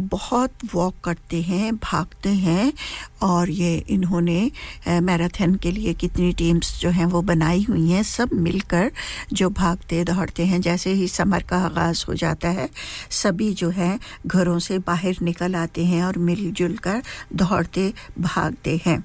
बहुत 0.00 0.52
वॉक 0.74 0.94
करते 1.04 1.40
हैं, 1.42 1.74
भागते 1.76 2.28
हैं 2.28 2.72
और 3.22 3.50
ये 3.50 3.76
इन्होंने 3.88 4.50
मैराथन 5.02 5.54
के 5.54 5.70
लिए 5.70 5.94
कितनी 5.94 6.32
टीम्स 6.32 6.78
जो 6.80 6.90
हैं 6.90 7.06
वो 7.06 7.22
बनाई 7.22 7.64
हुई 7.68 7.90
हैं, 7.90 8.02
सब 8.02 8.30
मिलकर 8.34 8.90
जो 9.32 9.50
भागते, 9.50 10.02
दौड़ते 10.04 10.46
हैं। 10.46 10.60
जैसे 10.60 10.92
ही 10.92 11.08
समर 11.08 11.42
का 11.42 11.58
आगाज़ 11.58 12.04
हो 12.08 12.14
जाता 12.14 12.48
है, 12.50 12.68
सभी 13.12 13.52
जो 13.54 13.70
है 13.70 13.98
घरों 14.26 14.58
से 14.58 14.78
बाहर 14.78 15.22
निकल 15.22 15.54
आते 15.56 15.84
हैं 15.84 16.02
और 16.04 16.18
मिलजुल 16.20 16.76
कर 16.78 17.02
दौड़ते, 17.34 17.92
भागते 18.18 18.80
हैं। 18.86 19.04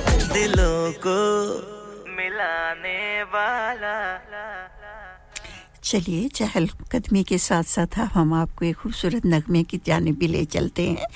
दिलों 0.33 0.91
को 1.05 1.19
मिलाने 2.09 3.23
वाला। 3.23 3.97
चलिए 5.83 6.27
चहल 6.29 6.67
कदमी 6.91 7.23
के 7.23 7.37
साथ 7.37 7.63
साथ 7.63 7.97
हम 8.13 8.33
आपको 8.33 8.65
एक 8.65 8.75
खूबसूरत 8.75 9.25
नगमे 9.25 9.63
की 9.63 9.79
जाने 9.85 10.11
भी 10.11 10.27
ले 10.27 10.43
चलते 10.45 10.87
हैं। 10.87 11.07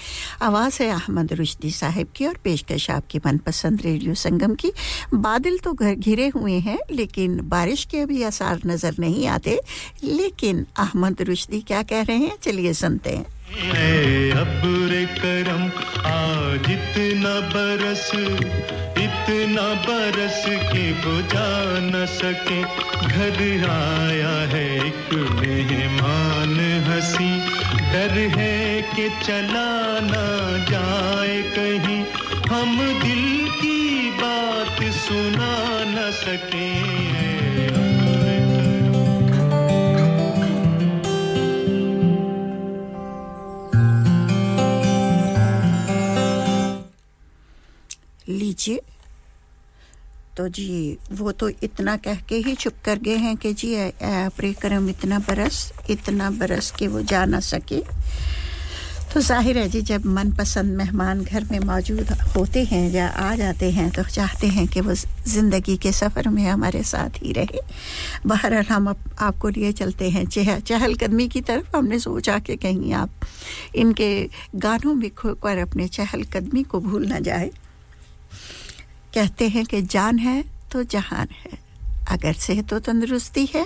आवाज़ 0.42 0.82
है 0.84 0.90
अहमद 0.92 1.34
रुश्दी 1.34 1.72
साहब 1.72 2.08
की 2.16 2.26
और 2.28 2.38
पेशकश 2.44 2.90
आपकी 2.92 3.20
मनपसंद 3.26 3.82
रेडियो 3.82 4.14
संगम 4.14 4.56
की। 4.56 4.72
बादल 5.14 5.58
तो 5.58 5.74
घर 5.74 5.94
घिरे 5.96 6.28
हुए 6.28 6.58
हैं 6.60 6.80
लेकिन 6.92 7.40
बारिश 7.50 7.86
के 7.86 8.06
भी 8.06 8.24
आसार 8.24 8.60
नज़र 8.66 8.96
नहीं 9.00 9.28
आते। 9.28 9.60
लेकिन 10.04 10.66
अहमद 10.78 11.22
रुश्दी 11.22 11.62
क्या 11.62 11.82
कह 11.84 12.02
रहे 12.02 12.18
हैं? 12.18 12.38
चलिए 12.44 12.74
सुनते 12.74 13.16
हैं। 13.16 13.26
अब्र 14.34 15.06
करम 15.22 15.64
आज 16.06 16.72
इतना 16.72 17.40
बरस 17.50 18.12
इतना 19.26 19.74
बरस 19.74 20.44
के 20.48 20.94
बुझा 20.94 21.50
न 21.82 22.06
सके। 22.06 22.62
घर 23.08 23.38
आया 23.70 24.34
है 24.52 24.66
एक 24.88 25.14
मेहमान 25.14 26.60
हँसी। 26.86 27.32
डर 27.92 28.18
है 28.38 28.82
कि 28.82 29.10
चला 29.26 30.00
ना 30.00 30.26
जाए 30.72 31.42
कहीं। 31.58 32.02
हम 32.50 32.78
दिल 33.02 33.48
की 33.62 34.12
बात 34.12 34.84
सुना 34.94 35.54
न 35.86 36.12
सके। 36.14 36.74
लीजिए। 48.30 48.82
तो 50.38 50.48
जी, 50.50 50.98
वो 51.12 51.32
तो 51.32 51.48
इतना 51.64 51.96
कह 51.98 52.16
के 52.30 52.36
ही 52.46 52.54
चुप 52.56 52.74
कर 52.86 53.00
गए 53.00 53.16
हैं 53.18 53.36
कि 53.38 53.54
जी 53.54 53.76
प्रे 54.04 54.52
करम 54.62 54.90
इतना 54.90 55.20
बरस 55.28 55.72
इतना 55.90 56.30
बरस 56.32 56.72
के 56.80 56.88
वो 56.88 57.02
जा 57.04 57.26
ना 57.26 57.40
सके। 57.42 57.80
तो 59.14 59.22
ज़ाहिर 59.22 59.58
है 59.58 59.68
जी, 59.70 59.82
जब 59.82 60.06
मनपसंद 60.06 60.76
मेहमान 60.78 61.24
घर 61.24 61.44
में 61.52 61.60
मौजूद 61.62 62.12
होते 62.36 62.64
हैं 62.66 62.90
या 62.92 63.08
आ 63.08 63.36
जाते 63.36 63.70
हैं 63.72 63.90
तो 63.92 64.04
चाहते 64.06 64.48
हैं 64.48 64.68
कि 64.68 64.82
वो 64.82 64.94
ज़िंदगी 64.94 65.78
के 65.78 65.92
सफ़र 65.94 66.28
में 66.30 66.44
हमारे 66.44 66.84
साथ 66.84 67.24
ही 67.24 67.32
रहे। 67.34 67.62
बहरहाल 68.26 68.66
हम 68.70 68.90
अब 68.90 69.10
आपको 69.20 69.50
लिए 69.50 69.72
चलते 69.72 70.10
हैं 70.10 70.26
चह, 70.28 70.60
चहलकदमी 70.60 71.28
की 71.28 71.42
तरफ़। 71.42 71.76
हमने 71.78 72.00
सोचा 72.00 72.40
कि 72.40 72.56
कहीं 72.58 72.94
आप 72.94 73.10
इनके 73.76 74.12
गानों 74.58 74.94
में 74.96 75.10
खोकर 75.16 75.58
अपने 75.60 75.88
चहलकदमी 75.90 76.64
को 76.64 76.80
भूल 76.82 77.08
ना 77.08 77.20
जाए। 77.22 77.52
कहते 79.16 79.48
हैं 79.50 79.66
कि 79.66 79.82
जान 79.84 80.20
है 80.20 80.44
तो 80.72 80.84
जहान 80.86 81.28
है। 81.36 81.58
अगर 82.08 82.34
सेहत 82.36 82.70
तो 82.70 82.80
तंदुरुस्ती 82.82 83.46
है 83.46 83.66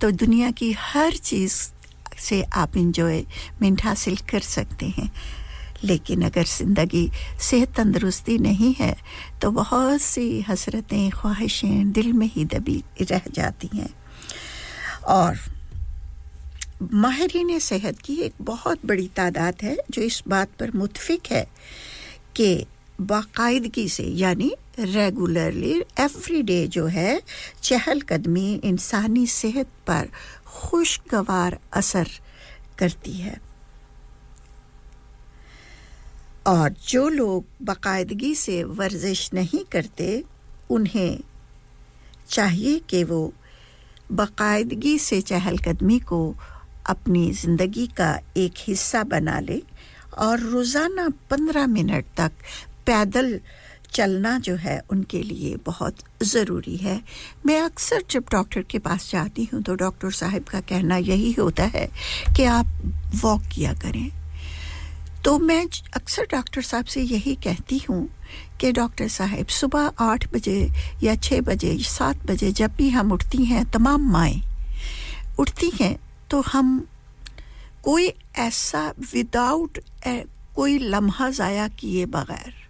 तो 0.00 0.10
दुनिया 0.12 0.50
की 0.50 0.72
हर 0.72 1.16
चीज़ 1.18 1.56
से 2.18 2.42
आप 2.54 2.76
इंजॉयमेंट 2.76 3.82
हासिल 3.84 4.16
कर 4.30 4.40
सकते 4.40 4.86
हैं। 4.88 5.10
लेकिन 5.84 6.22
अगर 6.22 6.44
ज़िंदगी 6.46 7.08
सेहत 7.40 7.74
तंदुरुस्ती 7.76 8.38
नहीं 8.38 8.74
है 8.74 8.94
तो 9.42 9.50
बहुत 9.50 10.00
सी 10.00 10.40
हसरतें, 10.40 11.10
ख्वाहिशें 11.10 11.92
दिल 11.92 12.12
में 12.12 12.26
ही 12.26 12.44
दबी 12.44 12.82
रह 13.02 13.22
जाती 13.30 13.70
हैं। 13.74 13.88
और 15.08 15.38
माहरीन 16.82 17.58
सेहत 17.60 17.98
की 17.98 18.14
एक 18.22 18.34
बहुत 18.42 18.86
बड़ी 18.86 19.08
तादाद 19.16 19.54
है, 19.62 19.76
जो 19.90 20.02
इस 20.02 20.22
बात 20.28 20.48
पर 20.58 20.70
मुतफिक 20.70 21.32
है 21.32 21.46
कि 22.36 22.66
बाकायदगी 23.06 23.88
से, 23.88 24.02
यानी 24.02 24.50
रेगुलरली 24.78 25.72
एवरीडे 26.00 26.66
जो 26.66 26.86
है, 26.86 27.20
चहलकदमी 27.62 28.54
इंसानी 28.64 29.26
सेहत 29.26 29.68
पर 29.86 30.08
खुशगवार 30.46 31.58
असर 31.72 32.08
करती 32.78 33.12
है। 33.12 33.40
और 36.46 36.74
जो 36.88 37.08
लोग 37.08 37.44
बाकायदगी 37.62 38.34
से 38.34 38.62
वर्जिश 38.64 39.28
नहीं 39.34 39.64
करते, 39.72 40.24
उन्हें 40.70 41.18
चाहिए 42.28 42.78
कि 42.90 43.04
वो 43.04 43.32
बाकायदगी 44.12 44.98
से 44.98 45.20
चहलकदमी 45.20 45.98
को 46.00 46.34
अपनी 46.86 47.30
ज़िंदगी 47.32 47.86
का 47.96 48.18
एक 48.36 48.54
हिस्सा 48.58 49.02
बना 49.04 49.38
ले 49.40 49.62
और 50.18 50.40
रोज़ाना 50.40 51.08
पंद्रह 51.30 51.66
मिनट 51.66 52.04
तक 52.16 52.32
पैदल 52.86 53.38
चलना 53.94 54.38
जो 54.38 54.54
है 54.56 54.78
उनके 54.90 55.22
लिए 55.22 55.56
बहुत 55.66 55.96
ज़रूरी 56.24 56.76
है। 56.76 57.00
मैं 57.46 57.60
अक्सर 57.62 58.02
जब 58.10 58.24
डॉक्टर 58.32 58.62
के 58.70 58.78
पास 58.78 59.10
जाती 59.10 59.44
हूँ 59.52 59.62
तो 59.62 59.74
डॉक्टर 59.74 60.10
साहब 60.12 60.44
का 60.50 60.60
कहना 60.68 60.96
यही 60.96 61.32
होता 61.32 61.64
है 61.74 61.86
कि 62.36 62.44
आप 62.44 62.66
वॉक 63.22 63.42
किया 63.54 63.72
करें। 63.82 64.10
तो 65.24 65.38
मैं 65.38 65.64
अक्सर 65.96 66.26
डॉक्टर 66.30 66.62
साहब 66.62 66.84
से 66.84 67.02
यही 67.02 67.34
कहती 67.44 67.78
हूँ 67.88 68.08
कि 68.60 68.72
डॉक्टर 68.72 69.08
साहब, 69.08 69.46
सुबह 69.48 69.90
आठ 70.00 70.26
बजे 70.32 70.70
या 71.02 71.14
छः 71.16 71.40
बजे, 71.40 71.76
सात 71.80 72.26
बजे 72.26 72.50
जब 72.52 72.74
भी 72.76 72.88
हम 72.90 73.12
उठती 73.12 73.44
हैं, 73.44 73.64
तमाम 73.70 74.10
माएँ 74.12 74.40
उठती 75.40 75.70
हैं 75.80 75.96
तो 76.30 76.40
हम 76.42 76.86
कोई 77.84 78.12
ऐसा 78.38 78.88
विदाउट 79.12 79.78
कोई 80.56 80.78
लम्हा 80.78 81.30
ज़ाया 81.30 81.68
किए 81.70 82.06
बगैर 82.06 82.61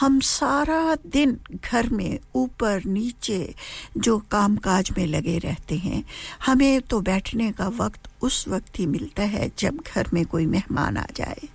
हम 0.00 0.20
सारा 0.20 0.94
दिन 0.94 1.38
घर 1.64 1.88
में 1.88 2.18
ऊपर 2.34 2.84
नीचे 2.84 3.54
जो 3.96 4.18
कामकाज 4.18 4.90
में 4.98 5.06
लगे 5.06 5.38
रहते 5.38 5.76
हैं, 5.76 6.04
हमें 6.46 6.80
तो 6.80 7.00
बैठने 7.00 7.52
का 7.52 7.68
वक्त 7.68 8.10
उस 8.22 8.48
वक्त 8.48 8.78
ही 8.78 8.86
मिलता 8.86 9.22
है 9.22 9.50
जब 9.58 9.78
घर 9.94 10.08
में 10.12 10.26
कोई 10.26 10.46
मेहमान 10.46 10.96
आ 10.96 11.04
जाए। 11.16 11.48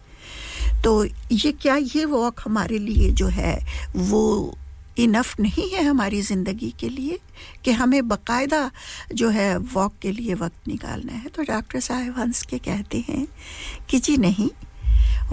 तो 0.84 1.06
ये 1.32 1.52
क्या 1.52 1.76
ये 1.76 2.06
वॉक 2.06 2.40
हमारे 2.46 2.78
लिए 2.78 3.12
जो 3.12 3.28
है, 3.28 3.60
वो 3.96 4.58
इनफ 4.98 5.40
नहीं 5.40 5.70
है 5.70 5.84
हमारी 5.84 6.22
ज़िंदगी 6.22 6.74
के 6.80 6.90
लिए? 6.90 7.20
कि 7.64 7.72
हमें 7.72 8.08
बकायदा 8.08 8.72
जो 9.14 9.30
है 9.30 9.58
वॉक 9.58 9.94
के 10.02 10.12
लिए 10.12 10.34
वक्त 10.34 10.68
निकालना 10.68 11.14
है? 11.14 11.30
तो 11.30 11.44
डॉक्टर 11.44 11.80
साहब 11.80 12.20
हंस 12.20 12.42
के 12.42 12.58
कहते 12.58 13.06
हैं 13.08 13.28
कि 13.90 14.00
जी 14.00 14.18
नहीं, 14.18 14.50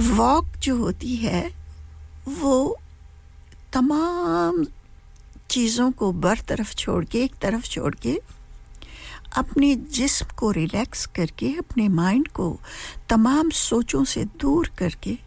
वॉक 0.00 0.46
जो 0.58 0.76
होती 0.76 1.16
है, 1.16 1.50
वो 2.28 2.78
तमाम 3.74 4.66
चीज़ों 5.50 5.90
को 5.92 6.12
बर 6.12 6.38
तरफ़ 6.38 6.74
छोड़ 6.74 7.04
के, 7.04 7.24
एक 7.24 7.34
तरफ़ 7.34 7.68
छोड़ 7.68 7.94
के, 7.94 8.20
अपने 9.36 9.74
जिस्म 9.74 10.26
को 10.36 10.50
रिलैक्स 10.50 11.06
करके, 11.06 11.52
अपने 11.58 11.88
माइंड 11.88 12.28
को 12.28 12.60
तमाम 13.08 13.50
सोचों 13.50 14.04
से 14.04 14.24
दूर 14.24 14.70
करके 14.78 15.18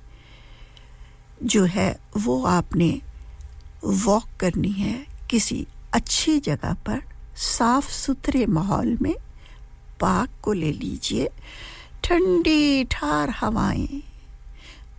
जो 1.43 1.63
है, 1.65 1.99
वो 2.17 2.43
आपने 2.45 3.01
वॉक 3.85 4.27
करनी 4.39 4.71
है 4.71 5.05
किसी 5.29 5.67
अच्छी 5.93 6.39
जगह 6.39 6.73
पर 6.73 7.01
साफ़ 7.35 7.91
सुथरे 7.91 8.45
माहौल 8.45 8.97
में 9.01 9.15
पाक 9.99 10.29
को 10.43 10.53
ले 10.53 10.71
लीजिए, 10.71 11.29
ठंडी, 12.03 12.83
ठार 12.83 13.29
हवाएँ। 13.29 14.03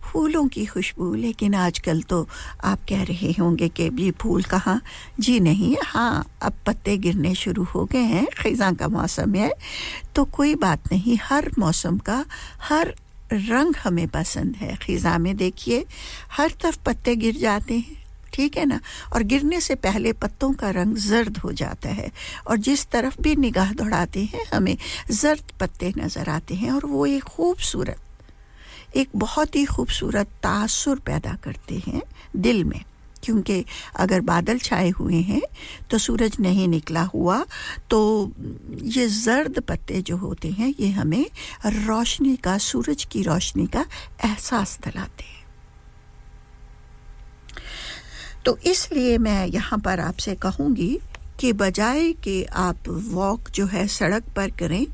फूलों 0.09 0.47
की 0.47 0.65
खुशबू, 0.65 1.13
लेकिन 1.15 1.55
आजकल 1.55 2.01
तो 2.01 2.27
आप 2.63 2.79
कह 2.89 3.03
रहे 3.03 3.31
होंगे 3.39 3.67
कि 3.69 3.89
भी 3.89 4.09
फूल 4.11 4.43
कहाँ? 4.43 4.79
जी 5.19 5.39
नहीं 5.39 5.75
हाँ 5.83 6.25
अब 6.41 6.53
पत्ते 6.65 6.97
गिरने 6.97 7.33
शुरू 7.35 7.63
हो 7.65 7.85
गए 7.85 8.03
हैं, 8.05 8.25
ख़ज़ा 8.37 8.71
का 8.71 8.87
मौसम 8.87 9.35
है। 9.35 9.51
तो 10.15 10.25
कोई 10.25 10.55
बात 10.57 10.91
नहीं, 10.91 11.17
हर 11.23 11.51
मौसम 11.59 11.97
का 11.99 12.23
हर 12.61 12.93
रंग 13.31 13.75
हमें 13.75 14.07
पसंद 14.07 14.55
है। 14.55 14.75
ख़ज़ा 14.77 15.17
में 15.17 15.35
देखिए, 15.37 15.85
हर 16.31 16.53
तरफ़ 16.61 16.77
पत्ते 16.85 17.15
गिर 17.15 17.35
जाते 17.37 17.77
हैं, 17.77 17.97
ठीक 18.33 18.57
है 18.57 18.65
ना? 18.65 18.79
और 19.13 19.23
गिरने 19.23 19.59
से 19.61 19.75
पहले 19.77 20.13
पत्तों 20.15 20.51
का 20.53 20.69
रंग 20.71 20.95
जर्द 20.97 21.37
हो 21.37 21.51
जाता 21.53 21.89
है। 21.89 22.11
और 22.47 22.57
जिस 22.57 22.85
तरफ़ 22.87 23.21
भी 23.21 23.35
निगाह 23.37 23.73
दौड़ाते 23.73 24.23
हैं, 24.23 24.45
हमें 24.53 24.77
जर्द 25.11 25.51
पत्ते 25.59 25.93
नज़र 25.97 26.29
आते 26.29 26.55
हैं, 26.55 26.71
और 26.71 26.85
वो 26.85 27.05
एक 27.05 27.23
खूबसूरत 27.25 28.01
एक 28.95 29.09
बहुत 29.15 29.55
ही 29.55 29.65
खूबसूरत 29.65 30.27
तासुर 30.27 30.99
पैदा 30.99 31.33
करते 31.43 31.83
हैं 31.87 32.01
दिल 32.35 32.63
में 32.63 32.81
क्योंकि 33.23 33.65
अगर 33.95 34.21
बादल 34.21 34.57
छाए 34.57 34.89
हुए 34.89 35.15
हैं 35.15 35.41
तो 35.91 35.97
सूरज 35.97 36.37
नहीं 36.39 36.67
निकला 36.67 37.03
हुआ 37.03 37.45
तो 37.89 38.31
ये 38.81 39.07
जर्द 39.07 39.59
पत्ते 39.59 40.01
जो 40.01 40.17
होते 40.17 40.49
हैं 40.49 40.73
ये 40.79 40.89
हमें 40.89 41.25
रोशनी 41.65 42.35
का 42.35 42.57
सूरज 42.57 43.03
की 43.03 43.21
रोशनी 43.21 43.67
का 43.67 43.85
एहसास 44.25 44.79
दिलाते 44.85 45.23
हैं। 45.23 45.39
तो 48.45 48.57
इसलिए 48.57 49.17
मैं 49.17 49.47
यहाँ 49.47 49.79
पर 49.79 49.99
आपसे 49.99 50.35
कहूँगी 50.35 50.99
कि 51.39 51.53
बजाय 51.53 52.13
कि 52.13 52.43
आप 52.43 52.77
वॉक 52.89 53.49
जो 53.49 53.65
है 53.65 53.87
सड़क 53.87 54.23
पर 54.35 54.51
करें 54.51 54.85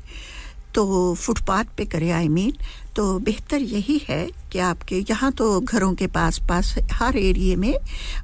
तो 0.74 1.14
फुटपाथ 1.14 1.64
पे 1.76 1.84
करें 1.84 2.10
आई 2.12 2.26
I 2.26 2.30
मीन 2.30 2.50
mean, 2.50 2.64
तो 2.96 3.18
बेहतर 3.18 3.62
यही 3.62 3.98
है 4.08 4.26
कि 4.52 4.58
आपके 4.58 4.98
यहाँ 5.10 5.30
तो 5.32 5.60
घरों 5.60 5.92
के 5.94 6.06
पास 6.06 6.38
पास 6.48 6.74
हर 6.92 7.16
एरिए 7.16 7.56
में 7.56 7.74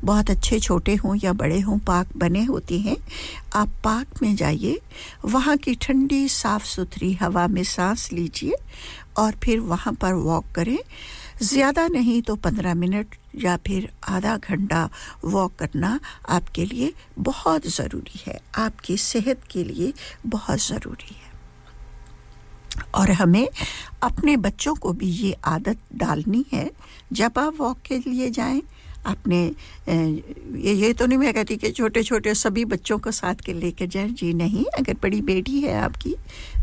बहुत 0.05 0.31
अच्छे 0.31 0.59
छोटे 0.61 0.95
हों 0.95 1.17
या 1.25 1.33
बड़े 1.33 1.59
हों 1.61 1.79
पार्क 1.79 2.17
बने 2.17 2.45
होते 2.45 2.79
हैं। 2.81 2.97
आप 3.55 3.73
पार्क 3.85 4.23
में 4.23 4.35
जाइए, 4.37 4.79
वहाँ 5.25 5.57
की 5.57 5.75
ठंडी 5.83 6.27
साफ़ 6.29 6.65
सुथरी 6.67 7.13
हवा 7.13 7.47
में 7.49 7.63
सांस 7.65 8.09
लीजिए 8.13 8.55
और 9.19 9.35
फिर 9.45 9.61
वहाँ 9.61 9.93
पर 9.95 10.15
वॉक 10.15 10.45
करें। 10.55 10.79
ज़्यादा 11.43 11.87
नहीं 11.89 12.21
तो 12.23 12.37
पंद्रह 12.37 12.75
मिनट 12.75 13.15
या 13.35 13.57
फिर 13.67 13.91
आधा 14.09 14.37
घंटा 14.39 14.89
वॉक 15.25 15.55
करना 15.59 15.99
आपके 16.29 16.65
लिए 16.65 16.93
बहुत 17.19 17.67
ज़रूरी 17.69 18.23
है। 18.27 18.41
आपकी 18.57 18.97
सेहत 18.97 19.43
के 19.51 19.65
लिए 19.65 19.93
बहुत 20.27 20.59
ज़रूरी 20.59 21.15
है। 21.15 21.32
और 22.95 23.11
हमें 23.11 23.49
अपने 24.03 24.37
बच्चों 24.37 24.75
को 24.75 24.93
भी 24.93 25.07
ये 25.07 25.33
आदत 25.45 25.79
डालनी 25.97 26.45
है। 26.53 26.71
जब 27.13 27.39
आप 27.39 27.61
वॉक 27.61 27.79
के 27.87 27.99
लिए 27.99 28.31
जाएँ 28.31 28.63
अपने 29.07 29.41
ये 29.89 30.73
ये 30.73 30.93
तो 30.93 31.07
नहीं 31.07 31.19
मैं 31.19 31.33
कहती 31.35 31.57
कि 31.57 31.71
छोटे 31.71 32.03
छोटे 32.03 32.35
सभी 32.35 32.65
बच्चों 32.65 32.99
को 32.99 33.11
साथ 33.11 33.35
के 33.45 33.53
लेकर 33.53 33.87
जाएँ। 33.87 34.09
जी 34.11 34.33
नहीं, 34.35 34.65
अगर 34.79 34.97
बड़ी 35.03 35.21
बेटी 35.23 35.61
है 35.61 35.75
आपकी, 35.81 36.15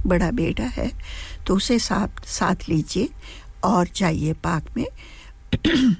बड़ा 0.08 0.32
बेटा 0.32 0.64
है 0.64 0.92
तो 1.48 1.56
उसे 1.56 1.80
साथ 1.80 2.26
साथ 2.28 2.70
लीजिए 2.70 3.10
और 3.64 3.88
जाइए 3.96 4.34
पार्क 4.44 4.66
में। 4.78 4.86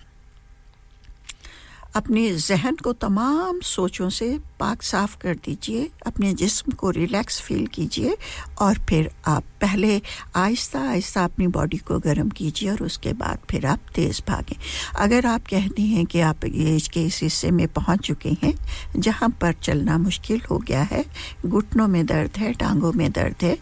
अपने 1.96 2.30
जहन 2.32 2.76
को 2.76 2.94
तमाम 2.94 3.60
सोचों 3.60 4.10
से 4.10 4.38
पाक 4.60 4.82
साफ़ 4.84 5.18
कर 5.18 5.36
दीजिए, 5.36 5.90
अपने 6.08 6.34
जिस्म 6.34 6.72
को 6.72 6.90
रिलैक्स 6.92 7.40
फील 7.42 7.66
कीजिए 7.68 8.16
और 8.62 8.80
फिर 8.90 9.10
आप 9.28 9.44
पहले 9.62 10.02
आहिस्ता 10.36 10.80
आहिस्ता 10.82 11.24
अपनी 11.24 11.48
बॉडी 11.50 11.78
को 11.78 12.00
गर्म 12.00 12.30
कीजिए 12.30 12.70
और 12.72 12.84
उसके 12.84 13.14
बाद 13.14 13.40
फिर 13.50 13.66
आप 13.66 13.80
तेज़ 13.96 14.22
भागें। 14.28 14.56
अगर 15.00 15.26
आप 15.26 15.48
कहते 15.50 15.82
हैं 15.84 16.06
कि 16.06 16.20
आप 16.22 16.46
एज 16.46 16.88
के 16.88 17.04
इस 17.06 17.20
हिस्से 17.24 17.52
में 17.52 17.68
पहुँच 17.70 18.00
चुके 18.00 18.30
हैं, 18.44 18.54
जहाँ 18.98 19.30
पर 19.42 19.54
चलना 19.54 19.98
मुश्किल 19.98 20.42
हो 20.52 20.58
गया 20.60 20.82
है, 20.84 21.04
घुटनों 21.46 21.88
में 21.88 22.06
दर्द 22.06 22.38
है, 22.38 22.52
टांगों 22.54 22.92
में 22.94 23.12
दर्द 23.12 23.44
है 23.44 23.58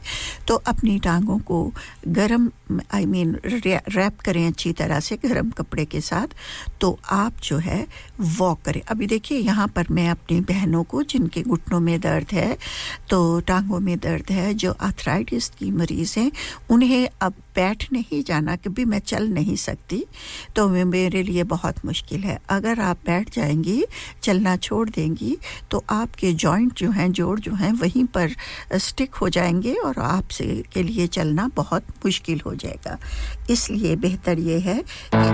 तो 0.48 0.56
अपनी 0.68 0.98
टांगों 1.00 1.38
को 1.39 1.72
गर्म, 2.08 2.50
आई 2.93 3.06
मीन 3.06 3.36
रैप 3.45 4.20
करें 4.20 4.45
अच्छी 4.48 4.72
तरह 4.74 5.00
से 5.00 5.16
गर्म 5.18 5.50
कपड़े 5.52 5.86
के 5.86 6.02
साथ 6.02 6.36
तो 6.82 6.98
आप 7.12 7.41
जो 7.43 7.58
है, 7.60 7.86
वॉक 8.20 8.62
करें। 8.62 8.82
अभी 8.82 9.08
देखिए, 9.08 9.38
यहाँ 9.39 9.68
पर 9.68 9.88
मैं 9.91 10.10
अपनी 10.10 10.39
बहनों 10.43 10.84
को 10.90 11.04
जिनके 11.06 11.42
घुटनों 11.44 11.80
में 11.80 12.00
दर्द 12.02 12.34
है 12.34 12.58
तो 13.10 13.40
टांगों 13.42 13.80
में 13.80 13.98
दर्द 14.00 14.32
है, 14.32 14.54
जो 14.54 14.72
आर्थराइटिस 14.82 15.50
की 15.50 15.72
मरीज़ 15.72 16.20
हैं, 16.20 16.32
उन्हें 16.70 17.08
अब 17.22 17.34
बैठ 17.56 17.88
नहीं 17.94 18.22
जाना, 18.24 18.56
कभी 18.56 18.86
मैं 18.86 19.00
चल 19.02 19.28
नहीं 19.30 19.56
सकती 19.58 20.04
तो 20.56 20.68
मेरे 20.68 21.22
लिए 21.24 21.44
बहुत 21.46 21.86
मुश्किल 21.86 22.22
है। 22.22 22.38
अगर 22.50 22.80
आप 22.82 22.98
बैठ 23.06 23.34
जाएँगी, 23.36 23.84
चलना 24.24 24.56
छोड़ 24.58 24.90
देंगी 24.90 25.38
तो 25.72 25.84
आपके 25.90 26.32
जॉइंट 26.36 26.74
जो 26.78 26.92
हैं, 26.92 27.12
जोड़ 27.12 27.40
जो 27.40 27.54
हैं, 27.54 27.72
वहीं 27.74 28.06
पर 28.08 28.36
स्टिक 28.78 29.16
हो 29.16 29.30
जाएँगे 29.30 29.74
और 29.76 30.00
आपसे 30.02 30.46
के 30.74 30.84
लिए 30.84 31.08
चलना 31.10 31.50
बहुत 31.56 31.84
मुश्किल 32.06 32.42
हो 32.46 32.56
जाएगा। 32.56 32.98
इसलिए 33.50 33.96
बेहतर 33.98 34.40
ये 34.40 34.60
है 34.60 34.84
कि 35.14 35.28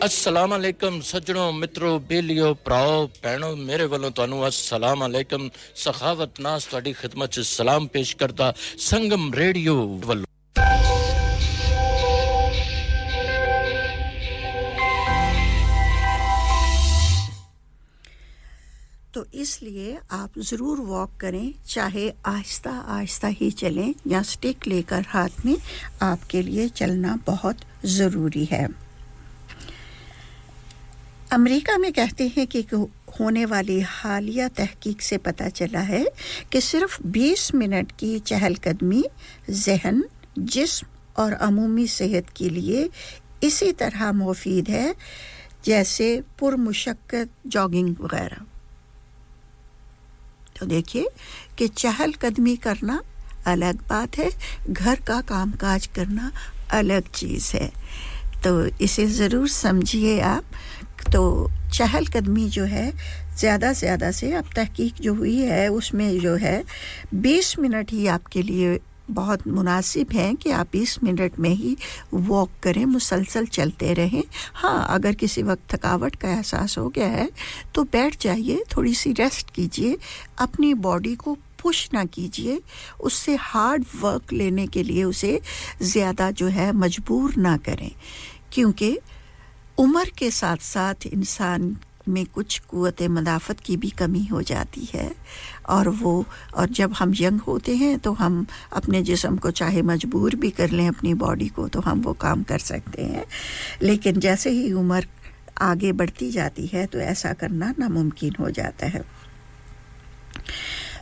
अस्सलाम 0.00 0.50
वालेकुम 0.50 0.98
सज्जनों 1.02 1.52
मित्रों 1.54 1.92
बेलियो 2.08 2.52
ਭਰਾਓ 2.64 3.06
ਭੈਣੋ 3.22 3.54
ਮੇਰੇ 3.58 3.84
ਵੱਲੋਂ 3.86 4.10
ਤੁਹਾਨੂੰ 4.10 4.38
अस्सलाम 4.46 5.00
वालेकुम 5.00 5.48
सखावत 5.76 6.40
नास 6.40 6.68
ਤੁਹਾਡੀ 6.68 6.92
ਖidmat 6.94 7.30
ਚ 7.30 7.40
ਸਲਾਮ 7.46 7.86
ਪੇਸ਼ 7.88 8.14
ਕਰਦਾ 8.16 8.52
ਸੰਗਮ 8.80 9.32
ਰੇਡੀਓ 9.34 9.74
ਵੱਲੋਂ 10.06 10.24
तो 19.12 19.24
इसलिए 19.34 19.98
आप 20.12 20.38
ज़रूर 20.40 20.80
वॉक 20.86 21.10
करें 21.20 21.52
चाहे 21.66 22.08
आहिस्ता 22.28 22.72
आहिस्ता 22.96 23.28
ही 23.36 23.50
चलें 23.52 23.94
या 24.08 24.20
स्टिक 24.24 24.66
लेकर 24.68 25.04
हाथ 25.08 25.44
में 25.46 25.56
आपके 26.04 26.42
लिए 26.44 26.68
चलना 26.78 27.14
बहुत 27.26 27.64
ज़रूरी 27.92 28.44
है 28.50 28.66
अमेरिका 31.31 31.77
में 31.77 31.91
कहते 31.93 32.27
हैं 32.27 32.45
कि 32.47 32.61
होने 33.19 33.43
वाली 33.45 33.79
हालिया 33.81 34.47
तहकीक 34.47 35.01
से 35.01 35.17
पता 35.17 35.47
चला 35.49 35.79
है 35.79 36.03
कि 36.51 36.61
सिर्फ़ 36.61 36.97
20 37.07 37.53
मिनट 37.55 37.91
की 37.99 38.19
चहलकदमी, 38.19 39.03
जहन, 39.49 40.03
जिस्म 40.39 40.87
और 41.23 41.33
अमूमी 41.33 41.87
सेहत 41.87 42.29
के 42.35 42.49
लिए 42.49 42.89
इसी 43.43 43.71
तरह 43.71 44.11
मुफीद 44.11 44.69
है 44.69 44.93
जैसे 45.65 46.09
पुरमुशक्क़त, 46.39 47.29
जॉगिंग 47.47 47.95
वगैरह। 48.01 48.45
तो 50.59 50.65
देखिए 50.65 51.07
कि 51.57 51.67
चहलकदमी 51.67 52.55
करना 52.55 53.01
अलग 53.47 53.87
बात 53.89 54.17
है, 54.17 54.29
घर 54.69 54.99
का 54.99 55.21
कामकाज 55.21 55.87
करना 55.87 56.31
अलग 56.71 57.11
चीज़ 57.11 57.51
है। 57.55 57.71
तो 58.43 58.65
इसे 58.81 59.05
ज़रूर 59.05 59.47
समझिए 59.49 60.19
आप 60.19 60.43
तो 61.13 61.49
चहलकदमी 61.73 62.47
जो 62.49 62.63
है, 62.65 62.91
ज़्यादा 63.37 63.71
से 63.73 63.79
ज़्यादा 63.79 64.11
से 64.11 64.31
अब 64.33 64.49
तहकीक 64.55 65.01
जो 65.01 65.13
हुई 65.13 65.37
है, 65.37 65.67
उसमें 65.69 66.19
जो 66.19 66.35
है 66.35 66.63
20 67.15 67.57
मिनट 67.59 67.91
ही 67.91 68.07
आपके 68.09 68.41
लिए 68.41 68.79
बहुत 69.11 69.47
मुनासिब 69.47 70.11
है 70.13 70.33
कि 70.35 70.51
आप 70.51 70.67
20 70.71 70.97
मिनट 71.03 71.39
में 71.39 71.49
ही 71.49 71.75
वॉक 72.13 72.49
करें, 72.63 72.85
मुसलसल 72.85 73.45
चलते 73.47 73.93
रहें। 73.93 74.23
हाँ 74.53 74.85
अगर 74.89 75.13
किसी 75.13 75.43
वक्त 75.43 75.73
थकावट 75.73 76.15
का 76.15 76.29
एहसास 76.29 76.77
हो 76.77 76.87
गया 76.89 77.07
है 77.07 77.29
तो 77.75 77.83
बैठ 77.83 78.21
जाइए, 78.21 78.63
थोड़ी 78.77 78.93
सी 78.93 79.13
रेस्ट 79.13 79.49
कीजिए, 79.49 79.97
अपनी 80.39 80.73
बॉडी 80.75 81.15
को 81.15 81.37
पुश 81.61 81.89
ना 81.93 82.05
कीजिए, 82.05 82.59
उससे 83.01 83.35
हार्ड 83.35 83.85
वर्क 84.01 84.33
लेने 84.33 84.67
के 84.67 84.83
लिए 84.83 85.03
उसे 85.03 85.39
ज़्यादा 85.83 86.31
जो 86.31 86.47
है 86.49 86.71
मजबूर 86.73 87.35
ना 87.37 87.57
करें। 87.57 87.91
क्योंकि 88.53 88.97
उम्र 89.81 90.11
के 90.17 90.29
साथ 90.31 90.57
साथ 90.57 91.05
इंसान 91.07 91.75
में 92.09 92.25
कुछ 92.25 92.57
कुत 92.59 93.01
मदाफ़त 93.01 93.59
की 93.59 93.77
भी 93.77 93.89
कमी 93.89 94.23
हो 94.25 94.41
जाती 94.41 94.87
है। 94.93 95.09
और 95.69 95.89
वो, 95.89 96.25
और 96.55 96.69
जब 96.69 96.93
हम 96.93 97.13
यंग 97.19 97.39
होते 97.41 97.75
हैं 97.75 97.97
तो 97.99 98.11
हम 98.13 98.45
अपने 98.73 99.01
जिसम 99.01 99.37
को 99.37 99.51
चाहे 99.51 99.81
मजबूर 99.81 100.35
भी 100.35 100.49
कर 100.49 100.69
लें 100.69 100.87
अपनी 100.87 101.13
बॉडी 101.13 101.47
को 101.47 101.67
तो 101.67 101.79
हम 101.79 102.01
वो 102.01 102.13
काम 102.13 102.43
कर 102.43 102.59
सकते 102.59 103.03
हैं। 103.03 103.25
लेकिन 103.81 104.19
जैसे 104.19 104.49
ही 104.49 104.71
उम्र 104.73 105.07
आगे 105.61 105.91
बढ़ती 105.91 106.31
जाती 106.31 106.67
है 106.67 106.85
तो 106.85 106.99
ऐसा 106.99 107.33
करना 107.33 107.73
नामुमकिन 107.79 108.35
हो 108.39 108.49
जाता 108.49 108.85
है। 108.85 109.03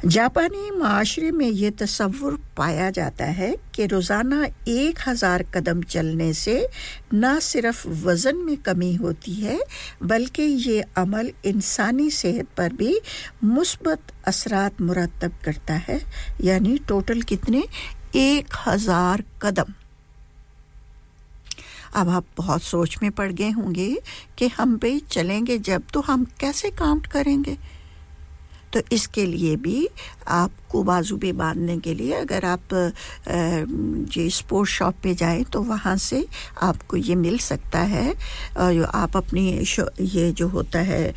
जापानी 0.06 0.70
माशरे 0.72 1.30
में 1.32 1.45
ये 1.45 1.70
तस्वुर 1.72 2.38
पाया 2.58 2.89
जाता 2.89 3.26
है 3.26 3.56
कि 3.76 3.86
रोज़ाना 3.86 4.43
एक 4.68 5.00
हज़ार 5.08 5.43
कदम 5.54 5.82
चलने 5.84 6.32
से 6.34 6.68
न 7.14 7.39
सिर्फ़ 7.39 7.88
वज़न 8.06 8.38
में 8.38 8.56
कमी 8.58 8.93
होती 8.95 9.34
है, 9.34 9.60
बल्कि 10.04 10.41
ये 10.41 10.82
अमल 10.97 11.32
इंसानी 11.45 12.10
सेहत 12.10 12.47
पर 12.58 12.74
भी 12.74 13.00
मुस्बत 13.43 14.14
असरात 14.28 14.80
मुरतब 14.82 15.34
करता 15.45 15.74
है। 15.80 16.00
यानी 16.41 16.78
टोटल 16.88 17.22
कितने? 17.22 17.64
एक 18.16 18.56
हज़ार 18.68 19.24
कदम। 19.41 19.74
अब 21.95 22.10
आप 22.10 22.26
बहुत 22.38 22.64
सोच 22.64 22.97
में 23.04 23.12
पड़ 23.12 23.32
गए 23.32 23.50
होंगे 23.50 23.89
कि 24.38 24.47
हम 24.47 24.78
भाई 24.78 25.00
चलेंगे 25.12 25.58
जब 25.60 25.84
तो 25.93 26.02
हम 26.02 26.26
कैसे 26.39 26.70
काउंट 26.72 27.08
करेंगे? 27.08 27.58
तो 28.74 28.82
इसके 28.91 29.26
लिए 29.26 29.55
भी 29.57 29.88
आपको 30.28 30.82
बाजू 30.84 31.17
पे 31.17 31.32
बांधने 31.34 31.78
के 31.80 31.93
लिए 31.93 32.13
अगर 32.13 32.45
आप 32.45 32.74
जी 33.28 34.30
स्पोर्ट्स 34.30 34.74
शॉप 34.74 34.95
पे 35.03 35.13
जाएँ 35.15 35.43
तो 35.43 35.61
वहाँ 35.63 35.95
से 35.97 36.26
आपको 36.63 36.97
ये 36.97 37.15
मिल 37.15 37.38
सकता 37.39 37.80
है। 37.80 38.13
और 38.57 38.84
आप 38.86 39.17
अपनी 39.17 39.47
ये 40.01 40.32
जो 40.32 40.47
होता 40.47 40.80
है, 40.80 41.13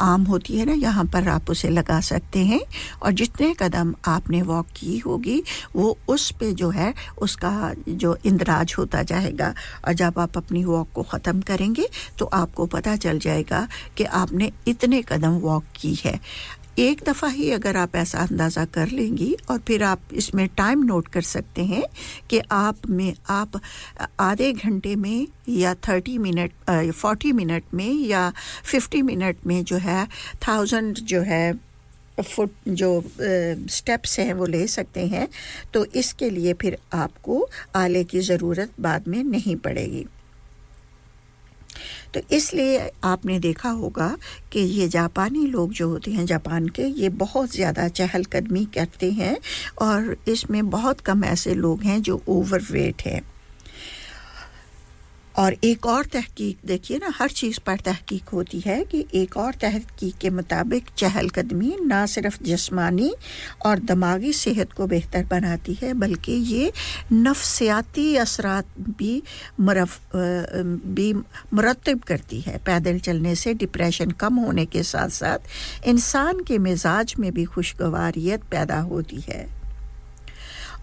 आम 0.00 0.24
होती 0.24 0.56
है 0.58 0.64
ना, 0.64 0.72
यहाँ 0.72 1.04
पर 1.04 1.28
आप 1.28 1.50
उसे 1.50 1.68
लगा 1.68 2.00
सकते 2.00 2.44
हैं। 2.46 2.60
और 3.02 3.12
जितने 3.12 3.52
कदम 3.60 3.94
आपने 4.06 4.42
वॉक 4.42 4.66
की 4.76 4.98
होगी, 4.98 5.42
वो 5.76 5.96
उस 6.08 6.30
पे 6.30 6.52
जो 6.52 6.70
है, 6.70 6.92
उसका 7.18 7.72
जो 7.88 8.16
इंदराज 8.26 8.74
होता 8.78 9.02
जाएगा। 9.04 9.54
और 9.86 9.92
जब 9.92 10.18
आप 10.18 10.36
अपनी 10.36 10.64
वॉक 10.64 10.88
को 10.94 11.02
ख़त्म 11.04 11.40
करेंगे 11.42 11.88
तो 12.18 12.24
आपको 12.34 12.66
पता 12.66 12.96
चल 12.96 13.18
जाएगा 13.18 13.66
कि 13.96 14.04
आपने 14.04 14.50
इतने 14.68 15.02
कदम 15.02 15.38
वॉक 15.40 15.64
की 15.76 15.94
है। 15.94 16.18
एक 16.78 17.00
दफ़ा 17.04 17.28
ही 17.28 17.50
अगर 17.50 17.76
आप 17.76 17.94
ऐसा 17.96 18.18
अंदाज़ा 18.20 18.64
कर 18.64 18.88
लेंगी 18.88 19.36
और 19.50 19.58
फिर 19.58 19.82
आप 19.82 20.00
इसमें 20.12 20.46
टाइम 20.56 20.82
नोट 20.84 21.06
कर 21.08 21.22
सकते 21.22 21.64
हैं 21.64 21.82
कि 22.30 22.40
आप 22.52 22.86
में, 22.88 23.14
आप 23.28 23.60
आधे 24.20 24.52
घंटे 24.52 24.94
में 24.96 25.26
या 25.48 25.74
थर्टी 25.88 26.16
मिनट 26.18 26.52
फोर्टी 26.92 27.32
मिनट 27.32 27.74
में 27.74 27.92
या 27.92 28.32
फिफ्टी 28.64 29.02
मिनट 29.02 29.46
में 29.46 29.62
जो 29.64 29.76
है 29.76 30.06
थाउज़ेंड 30.48 30.94
जो 30.94 31.20
है 31.20 31.52
फुट 32.24 32.52
जो 32.68 32.90
स्टेप्स 33.70 34.18
हैं 34.18 34.32
वो 34.34 34.46
ले 34.46 34.66
सकते 34.66 35.06
हैं। 35.06 35.28
तो 35.74 35.84
इसके 35.94 36.30
लिए 36.30 36.52
फिर 36.52 36.78
आपको 36.94 37.48
आले 37.76 38.04
की 38.04 38.20
ज़रूरत 38.20 38.70
बाद 38.80 39.08
में 39.08 39.22
नहीं 39.24 39.56
पड़ेगी। 39.56 40.06
तो 42.14 42.20
इसलिए 42.32 42.90
आपने 43.04 43.38
देखा 43.38 43.70
होगा 43.70 44.16
कि 44.52 44.60
ये 44.60 44.88
जापानी 44.88 45.46
लोग 45.46 45.72
जो 45.72 45.88
होते 45.88 46.10
हैं, 46.10 46.26
जापान 46.26 46.68
के, 46.68 46.82
ये 46.82 47.08
बहुत 47.08 47.52
ज़्यादा 47.52 47.88
चहलकदमी 47.88 48.64
करते 48.74 49.10
हैं 49.12 49.36
और 49.82 50.16
इसमें 50.28 50.68
बहुत 50.70 51.00
कम 51.00 51.24
ऐसे 51.24 51.54
लोग 51.54 51.82
हैं 51.82 52.02
जो 52.02 52.20
ओवरवेट 52.28 53.02
हैं। 53.02 53.20
और 55.38 55.56
एक 55.64 55.86
और 55.86 56.04
तहकीक, 56.04 56.58
देखिए 56.66 56.98
ना, 56.98 57.12
हर 57.16 57.30
चीज़ 57.30 57.58
पर 57.66 57.76
तहकीक 57.76 58.28
होती 58.28 58.60
है 58.60 58.82
कि 58.84 59.04
एक 59.14 59.36
और 59.36 59.54
तहकीक 59.54 60.14
के 60.16 60.30
मुताबिक 60.30 60.84
चहलकदमी 60.98 61.74
ना 61.86 62.04
सिर्फ़ 62.06 62.42
जिस्मानी 62.42 63.12
और 63.66 63.78
दिमागी 63.78 64.32
सेहत 64.32 64.72
को 64.72 64.86
बेहतर 64.86 65.24
बनाती 65.24 65.74
है, 65.74 65.92
बल्कि 65.94 66.32
ये 66.32 66.72
नफसियाती 67.12 68.16
असरात 68.16 68.66
भी 68.98 69.22
मरफ 69.60 70.00
भी 70.14 71.12
मुरतब 71.54 72.00
करती 72.00 72.40
है। 72.40 72.56
पैदल 72.66 72.98
चलने 72.98 73.34
से 73.34 73.54
डिप्रेशन 73.54 74.10
कम 74.10 74.36
होने 74.36 74.66
के 74.66 74.82
साथ 74.82 75.08
साथ 75.08 75.86
इंसान 75.88 76.40
के 76.40 76.58
मिजाज 76.58 77.14
में 77.18 77.32
भी 77.32 77.44
खुशगवारियत 77.44 78.44
पैदा 78.50 78.80
होती 78.80 79.20
है। 79.20 79.44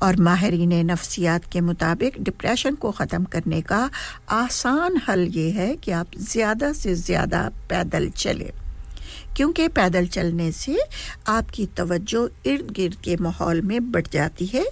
और 0.04 0.16
माहरीन 0.22 0.74
नफ्सियात 0.86 1.46
के 1.52 1.62
मुताबिक 1.62 2.22
डिप्रेशन 2.24 2.76
को 2.76 2.92
ख़त्म 2.92 3.24
करने 3.34 3.62
का 3.62 3.90
आसान 4.32 4.98
हल 5.08 5.28
ये 5.36 5.50
है 5.52 5.76
कि 5.76 5.92
आप 5.92 6.16
ज़्यादा 6.18 6.72
से 6.74 6.96
ज़्यादा 6.96 7.50
पैदल 7.70 8.10
चलें। 8.10 8.52
क्योंकि 9.36 9.68
पैदल 9.68 10.08
चलने 10.08 10.52
से 10.52 10.78
आपकी 11.28 11.66
तवज्जो 11.78 12.28
इर्द 12.46 12.72
गिर्द 12.72 12.96
के 13.04 13.16
माहौल 13.18 13.62
में 13.62 13.92
बढ़ 13.92 14.08
जाती 14.12 14.46
है 14.46 14.66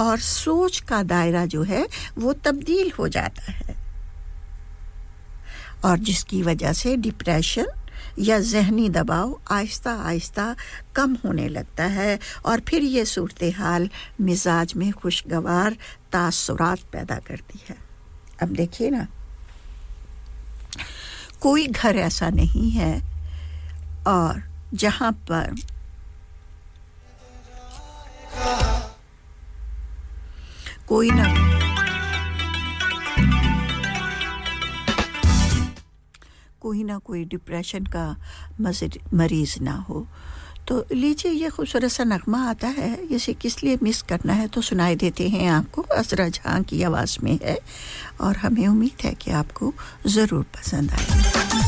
और 0.00 0.18
सोच 0.20 0.80
का 0.88 1.02
दायरा 1.04 1.44
जो 1.46 1.62
है 1.62 1.86
वो 2.18 2.32
तब्दील 2.44 2.92
हो 2.98 3.08
जाता 3.08 3.52
है। 3.52 3.76
और 5.84 5.98
जिसकी 5.98 6.42
वजह 6.42 6.72
से 6.72 6.96
डिप्रेशन 6.98 7.66
या 8.18 8.38
जहनी 8.40 8.88
दबाव 8.88 9.34
आहिस्ता 9.50 9.92
आहिस्ता 10.06 10.54
कम 10.96 11.14
होने 11.24 11.48
लगता 11.48 11.84
है 11.84 12.18
और 12.46 12.60
फिर 12.68 12.82
ये 12.82 13.04
सूरत 13.04 13.42
हाल 13.56 13.88
मिजाज 14.20 14.74
में 14.76 14.90
खुशगवार 14.92 15.76
तासुरात 16.12 16.78
पैदा 16.92 17.18
करती 17.26 17.60
है। 17.68 17.76
अब 18.42 18.48
देखिए 18.48 18.90
ना, 18.90 19.06
कोई 21.40 21.66
घर 21.66 21.96
ऐसा 21.96 22.30
नहीं 22.30 22.70
है 22.70 22.92
और 24.06 24.42
जहाँ 24.74 25.12
पर 25.30 25.54
कोई 30.88 31.10
ना 31.10 31.57
कोई 36.60 36.82
ना 36.84 36.98
कोई 36.98 37.24
डिप्रेशन 37.24 37.84
का 37.86 38.16
मरीज़ 39.14 39.62
ना 39.62 39.74
हो। 39.88 40.06
तो 40.68 40.84
लीजिए, 40.92 41.32
ये 41.32 41.48
खूबसूरत 41.48 41.90
सा 41.90 42.04
नगमा 42.04 42.50
आता 42.50 42.68
है। 42.68 42.94
इसे 43.06 43.32
किस 43.34 43.62
लिए 43.64 43.78
मिस 43.82 44.02
करना 44.02 44.32
है? 44.32 44.48
तो 44.48 44.60
सुनाई 44.60 44.96
देते 44.96 45.28
हैं 45.28 45.48
आपको। 45.50 45.82
असरा 45.82 46.28
जहाँ 46.28 46.62
की 46.62 46.82
आवाज़ 46.82 47.18
में 47.22 47.38
है 47.44 47.58
और 48.20 48.36
हमें 48.36 48.66
उम्मीद 48.68 49.04
है 49.04 49.14
कि 49.14 49.30
आपको 49.30 49.72
ज़रूर 50.06 50.42
पसंद 50.42 50.90
आए 50.90 51.67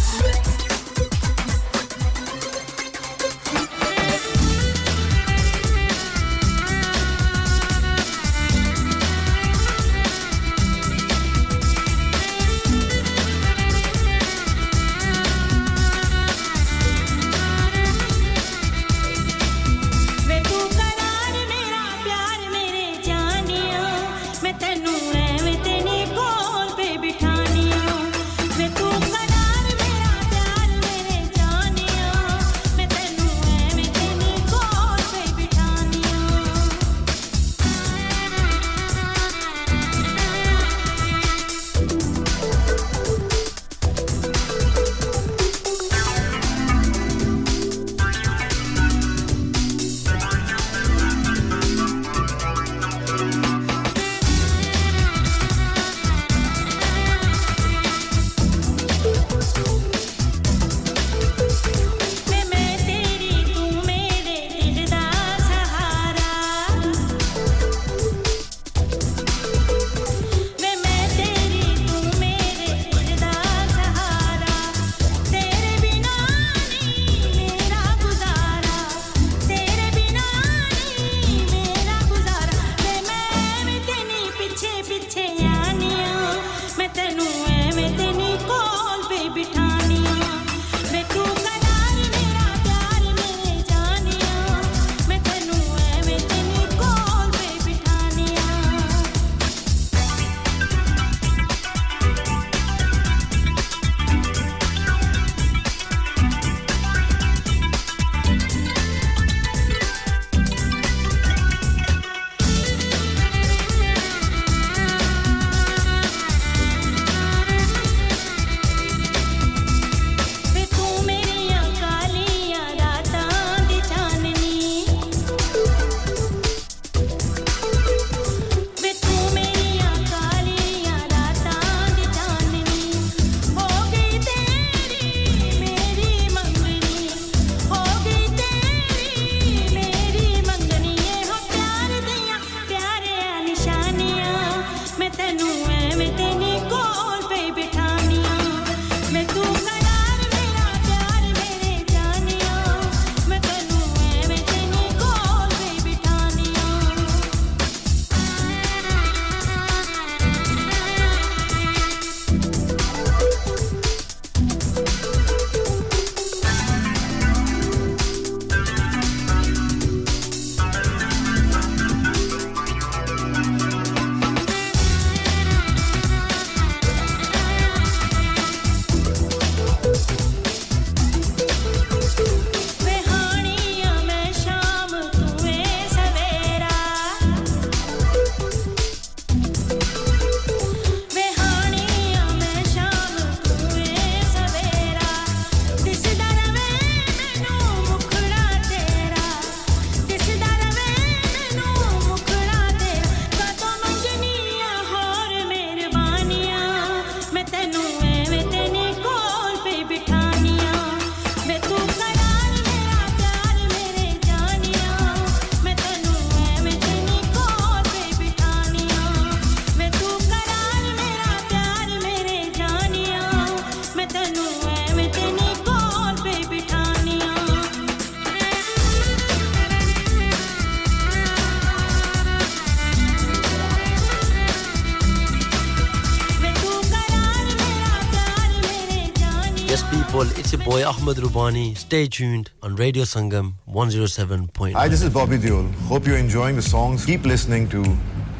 Ahmed 240.90 241.18
Rubani. 241.18 241.78
Stay 241.78 242.08
tuned 242.08 242.50
on 242.64 242.74
Radio 242.74 243.04
Sangam 243.04 243.54
107.9. 243.68 244.72
Hi, 244.72 244.88
this 244.88 245.02
is 245.02 245.10
Bobby 245.10 245.38
Deol. 245.38 245.72
Hope 245.86 246.04
you're 246.04 246.16
enjoying 246.18 246.56
the 246.56 246.62
songs. 246.62 247.06
Keep 247.06 247.24
listening 247.24 247.68
to 247.68 247.84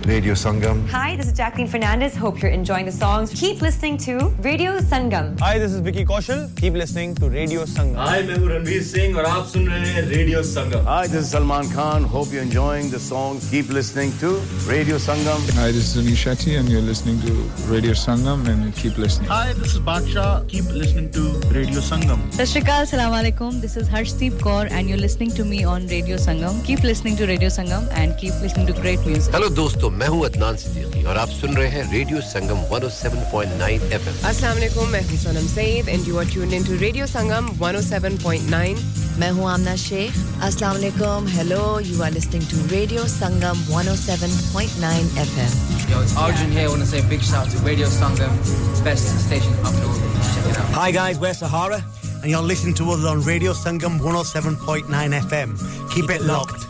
Radio 0.06 0.32
Sangam. 0.32 0.88
Hi, 0.88 1.14
this 1.14 1.26
is 1.26 1.32
Jacqueline 1.34 1.68
Fernandez. 1.68 2.16
Hope 2.16 2.40
you're 2.40 2.50
enjoying 2.50 2.86
the 2.86 2.92
songs. 2.92 3.32
Keep 3.34 3.60
listening 3.60 3.98
to 3.98 4.28
Radio 4.40 4.78
Sangam. 4.78 5.38
Hi, 5.40 5.58
this 5.58 5.72
is 5.72 5.80
Vicky 5.80 6.04
Kaushal. 6.06 6.48
Keep 6.56 6.74
listening 6.74 7.14
to 7.16 7.28
Radio 7.28 7.64
Sangam. 7.64 7.96
Hi, 7.96 8.18
I'm 8.18 8.26
Ranveer 8.26 8.82
Singh 8.82 9.14
and 9.14 9.26
you're 9.26 9.36
listening 9.36 10.08
Radio 10.08 10.40
Sangam. 10.40 10.84
Hi, 10.84 11.06
this 11.06 11.24
is 11.24 11.30
Salman 11.30 11.68
Khan. 11.70 12.02
Hope 12.02 12.32
you're 12.32 12.42
enjoying 12.42 12.90
the 12.90 12.98
songs. 12.98 13.50
Keep 13.50 13.68
listening 13.68 14.12
to 14.20 14.30
Radio 14.66 14.96
Sangam. 14.96 15.38
Hi, 15.58 15.70
this 15.70 15.94
is 15.94 16.02
Anish 16.02 16.24
Shetty 16.24 16.58
and 16.58 16.68
you're 16.68 16.80
listening 16.80 17.20
to 17.20 17.32
Radio 17.68 17.92
Sangam 17.92 18.48
and 18.48 18.74
keep 18.74 18.96
listening. 18.96 19.28
Hi, 19.28 19.52
this 19.52 19.74
is 19.74 19.80
Baksha. 19.80 20.48
Keep 20.48 20.64
listening 20.70 21.10
to 21.12 21.22
Radio 21.50 21.80
Sangam. 21.80 22.18
Sashrikal, 22.32 22.86
Salam 22.86 23.12
Alaikum. 23.12 23.60
This 23.60 23.76
is 23.76 23.88
Harshdeep 23.88 24.32
Kaur 24.40 24.70
and 24.70 24.88
you're 24.88 24.98
listening 24.98 25.30
to 25.32 25.44
me 25.44 25.62
on 25.64 25.86
Radio 25.88 26.16
Sangam. 26.16 26.64
Keep 26.64 26.84
listening 26.84 27.16
to 27.16 27.26
Radio 27.26 27.48
Sangam 27.48 27.86
and 27.92 28.16
keep 28.16 28.32
listening 28.40 28.66
to 28.66 28.72
great 28.72 29.04
music. 29.04 29.34
Hello, 29.34 29.48
dosto. 29.50 29.89
दोस्तों 29.90 29.98
मैं 29.98 30.08
हूँ 30.08 30.24
अदनान 30.24 30.56
सिद्दीकी 30.56 31.04
और 31.04 31.16
आप 31.18 31.28
सुन 31.28 31.54
रहे 31.56 31.68
हैं 31.68 31.82
radio 31.92 32.20
Sangam 32.22 32.58
107.9 32.70 33.68
FM 33.92 34.28
अस्सलाम 34.28 34.54
वालेकुम 34.54 34.88
मैं 34.88 35.02
हूँ 35.08 35.16
Sanam 35.18 35.46
Saeed 35.54 35.88
and 35.88 36.08
you 36.08 36.18
are 36.18 36.26
tuned 36.30 36.52
into 36.54 36.76
radio 36.80 37.06
Sangam 37.06 37.48
107.9 37.62 39.18
मैं 39.20 39.30
हूँ 39.38 39.50
आमना 39.50 39.74
शेख 39.84 40.14
अस्सलाम 40.48 40.72
वालेकुम 40.74 41.26
hello 41.36 41.62
you 41.90 42.02
are 42.02 42.12
listening 42.12 42.46
to 42.50 42.66
radio 42.74 43.04
Sangam 43.16 43.64
107.9 43.74 45.18
FM 45.24 45.58
Yo, 45.90 46.00
it's 46.06 46.16
Arjun 46.24 46.52
here. 46.56 46.66
I 46.66 46.68
want 46.72 46.82
to 46.82 46.86
say 46.88 47.00
a 47.00 47.08
big 47.12 47.22
shout 47.28 47.46
out 47.46 47.52
to 47.52 47.62
Radio 47.68 47.86
Sangam, 47.94 48.36
best 48.84 49.08
station 49.26 49.54
up 49.70 49.74
north. 49.82 50.04
Check 50.34 50.50
it 50.52 50.60
out. 50.64 50.68
Hi 50.76 50.90
guys, 50.98 51.18
we're 51.24 51.34
Sahara, 51.40 51.80
and 52.12 52.30
you're 52.34 52.46
listening 52.52 52.76
to 52.82 52.90
us 52.96 53.04
on 53.14 53.24
Radio 53.32 53.56
Sangam 53.64 53.98
107.9 53.98 55.20
FM. 55.22 55.56
Keep 55.96 56.10
it 56.18 56.22
locked. 56.34 56.69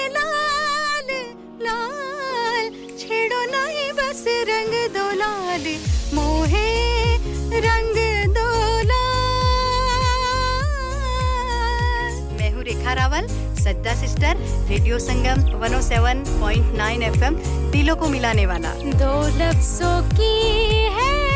नहीं 4.11 4.43
रंग 4.45 4.73
दो 4.93 5.03
लाल, 5.15 5.65
मोहे 6.13 6.69
रंग 7.63 7.97
दो 8.35 8.47
मैं 12.35 12.49
हूँ 12.51 12.63
रेखा 12.63 12.93
रावल, 12.93 13.27
सज्जा 13.63 13.93
sister, 13.95 14.33
radio 14.69 14.99
Sangam 14.99 15.39
107.9 15.63 17.01
FM 17.03 17.35
दिलों 17.71 17.95
को 17.95 18.09
मिलाने 18.09 18.45
वाला। 18.45 18.73
दो 18.99 19.13
लफ्जों 19.39 19.95
की 20.11 20.33
है 20.97 21.30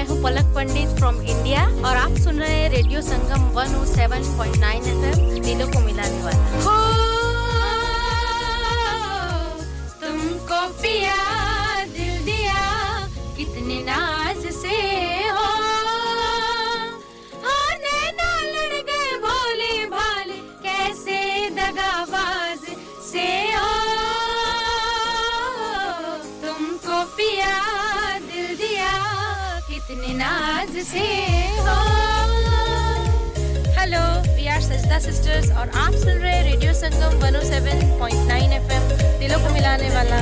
मैं 0.00 0.06
हूँ 0.08 0.22
पलक 0.22 0.46
पंडित 0.54 0.88
फ्रॉम 0.98 1.16
इंडिया 1.22 1.62
और 1.88 1.96
आप 1.96 2.16
सुन 2.24 2.38
रहे 2.40 2.52
हैं 2.52 2.68
रेडियो 2.70 3.00
संगम 3.02 3.42
107.9 3.60 4.70
एफएम 4.90 5.42
दिलों 5.44 5.66
को 5.72 5.80
मिलाने 5.86 6.22
वाला। 6.24 6.62
हो 6.64 6.76
तुमको 10.00 10.60
पिया 10.82 11.16
दिल 11.96 12.24
दिया 12.24 12.62
कितने 13.36 13.80
नाज 13.90 14.46
से 14.62 14.78
हाँ, 17.44 17.72
लड़ 18.54 18.82
गए 18.90 19.18
भोले 19.26 19.84
भाले 19.96 20.38
कैसे 20.64 21.20
दगाबाज 21.60 22.64
से 23.12 23.28
नाज 30.20 30.76
से 30.86 31.04
हो 31.66 31.76
hello 33.78 34.00
we 34.36 34.46
are 34.54 34.60
Sajda 34.62 34.98
sisters 35.04 35.50
और 35.60 35.68
आप 35.82 35.92
सुन 36.02 36.12
रहे 36.12 36.32
हैं 36.32 36.42
रेडियो 36.50 36.72
संगम 36.80 37.14
107.9 37.20 38.52
एफएम 38.56 38.88
दिलों 39.20 39.38
को 39.44 39.52
मिलाने 39.54 39.90
वाला 39.96 40.18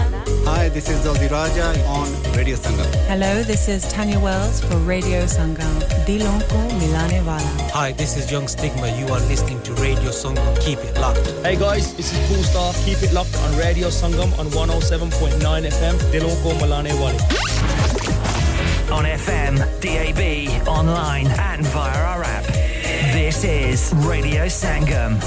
Hi, 0.49 0.69
this 0.75 0.87
is 0.93 1.01
Zoldi 1.05 1.27
Raja 1.31 1.65
on 1.95 2.13
Radio 2.35 2.57
Sangam. 2.61 2.95
Hello, 3.09 3.43
this 3.49 3.65
is 3.73 3.87
Tanya 3.95 4.21
Wells 4.27 4.61
for 4.69 4.79
Radio 4.91 5.19
Sangam. 5.33 5.75
Dilon 6.07 6.39
ko 6.53 6.61
milane 6.79 7.19
wala. 7.27 7.51
Hi, 7.75 7.93
this 7.99 8.15
is 8.23 8.31
Young 8.33 8.49
Stigma. 8.55 8.93
You 9.01 9.11
are 9.17 9.21
listening 9.33 9.61
to 9.69 9.77
Radio 9.83 10.15
Sangam. 10.21 10.49
Keep 10.69 10.87
it 10.91 11.03
locked. 11.05 11.29
Hey 11.49 11.55
guys, 11.65 11.91
this 12.01 12.15
is 12.15 12.23
Cool 12.31 12.43
Star. 12.53 12.73
Keep 12.87 13.05
it 13.11 13.13
locked 13.19 13.37
on 13.49 13.59
Radio 13.59 13.93
Sangam 13.99 14.33
on 14.45 14.55
107.9 14.63 15.71
FM. 15.75 16.01
Dilon 16.17 16.41
ko 16.47 16.57
milane 16.65 16.97
wale. 17.05 18.18
On 18.91 19.05
FM, 19.05 19.59
DAB, 19.81 20.67
online, 20.67 21.27
and 21.27 21.67
via 21.67 22.03
our 22.05 22.25
app. 22.25 22.45
This 23.13 23.45
is 23.45 23.93
Radio 24.07 24.47
Sangam. 24.47 25.21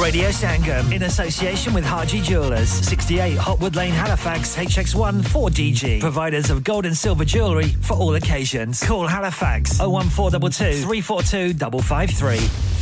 Radio 0.00 0.28
Sangam 0.28 0.92
in 0.92 1.02
association 1.02 1.74
with 1.74 1.84
Haji 1.84 2.20
Jewelers, 2.20 2.68
68 2.68 3.36
Hotwood 3.36 3.74
Lane, 3.74 3.92
Halifax, 3.92 4.56
HX1 4.56 5.22
4DG. 5.22 6.00
Providers 6.00 6.48
of 6.50 6.62
gold 6.62 6.86
and 6.86 6.96
silver 6.96 7.24
jewellery 7.24 7.68
for 7.68 7.94
all 7.94 8.14
occasions. 8.14 8.80
Call 8.82 9.08
Halifax 9.08 9.80
01422 9.80 10.82
342 10.82 11.54
553. 11.82 12.81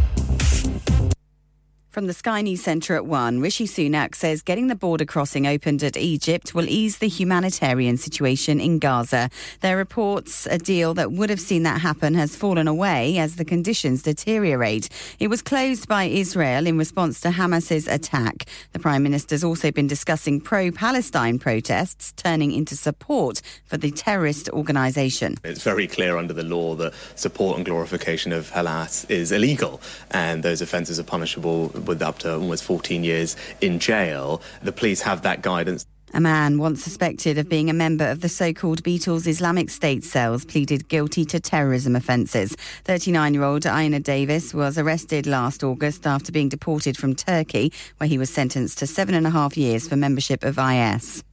From 1.91 2.07
the 2.07 2.13
Sky 2.13 2.41
News 2.41 2.61
Centre 2.61 2.95
at 2.95 3.05
1, 3.05 3.41
Rishi 3.41 3.67
Sunak 3.67 4.15
says 4.15 4.41
getting 4.41 4.67
the 4.67 4.75
border 4.75 5.03
crossing 5.03 5.45
opened 5.45 5.83
at 5.83 5.97
Egypt 5.97 6.55
will 6.55 6.69
ease 6.69 6.99
the 6.99 7.09
humanitarian 7.09 7.97
situation 7.97 8.61
in 8.61 8.79
Gaza. 8.79 9.29
There 9.59 9.75
are 9.75 9.79
reports 9.79 10.45
a 10.45 10.57
deal 10.57 10.93
that 10.93 11.11
would 11.11 11.29
have 11.29 11.41
seen 11.41 11.63
that 11.63 11.81
happen 11.81 12.13
has 12.13 12.33
fallen 12.33 12.69
away 12.69 13.17
as 13.17 13.35
the 13.35 13.43
conditions 13.43 14.03
deteriorate. 14.03 14.87
It 15.19 15.27
was 15.27 15.41
closed 15.41 15.89
by 15.89 16.05
Israel 16.05 16.65
in 16.65 16.77
response 16.77 17.19
to 17.21 17.31
Hamas's 17.31 17.89
attack. 17.89 18.45
The 18.71 18.79
Prime 18.79 19.03
Minister's 19.03 19.43
also 19.43 19.69
been 19.69 19.87
discussing 19.87 20.39
pro 20.39 20.71
Palestine 20.71 21.39
protests 21.39 22.13
turning 22.13 22.53
into 22.53 22.77
support 22.77 23.41
for 23.65 23.75
the 23.75 23.91
terrorist 23.91 24.47
organisation. 24.51 25.35
It's 25.43 25.63
very 25.63 25.87
clear 25.87 26.15
under 26.15 26.31
the 26.31 26.43
law 26.43 26.75
that 26.75 26.93
support 27.15 27.57
and 27.57 27.65
glorification 27.65 28.31
of 28.31 28.49
Hamas 28.51 29.09
is 29.11 29.33
illegal, 29.33 29.81
and 30.11 30.41
those 30.41 30.61
offences 30.61 30.97
are 30.97 31.03
punishable 31.03 31.80
with 31.87 32.01
up 32.01 32.19
to 32.19 32.33
almost 32.33 32.63
14 32.63 33.03
years 33.03 33.35
in 33.61 33.79
jail. 33.79 34.41
The 34.61 34.71
police 34.71 35.01
have 35.01 35.21
that 35.23 35.41
guidance. 35.41 35.85
A 36.13 36.19
man 36.19 36.57
once 36.57 36.83
suspected 36.83 37.37
of 37.37 37.47
being 37.47 37.69
a 37.69 37.73
member 37.73 38.05
of 38.05 38.19
the 38.19 38.27
so 38.27 38.51
called 38.51 38.83
Beatles 38.83 39.27
Islamic 39.27 39.69
State 39.69 40.03
cells 40.03 40.43
pleaded 40.43 40.89
guilty 40.89 41.23
to 41.25 41.39
terrorism 41.39 41.95
offences. 41.95 42.53
39 42.83 43.33
year 43.33 43.43
old 43.43 43.65
Aina 43.65 44.01
Davis 44.01 44.53
was 44.53 44.77
arrested 44.77 45.25
last 45.25 45.63
August 45.63 46.05
after 46.05 46.33
being 46.33 46.49
deported 46.49 46.97
from 46.97 47.15
Turkey, 47.15 47.71
where 47.97 48.09
he 48.09 48.17
was 48.17 48.29
sentenced 48.29 48.79
to 48.79 48.87
seven 48.87 49.15
and 49.15 49.25
a 49.25 49.29
half 49.29 49.55
years 49.55 49.87
for 49.87 49.95
membership 49.95 50.43
of 50.43 50.59
IS. 50.59 51.23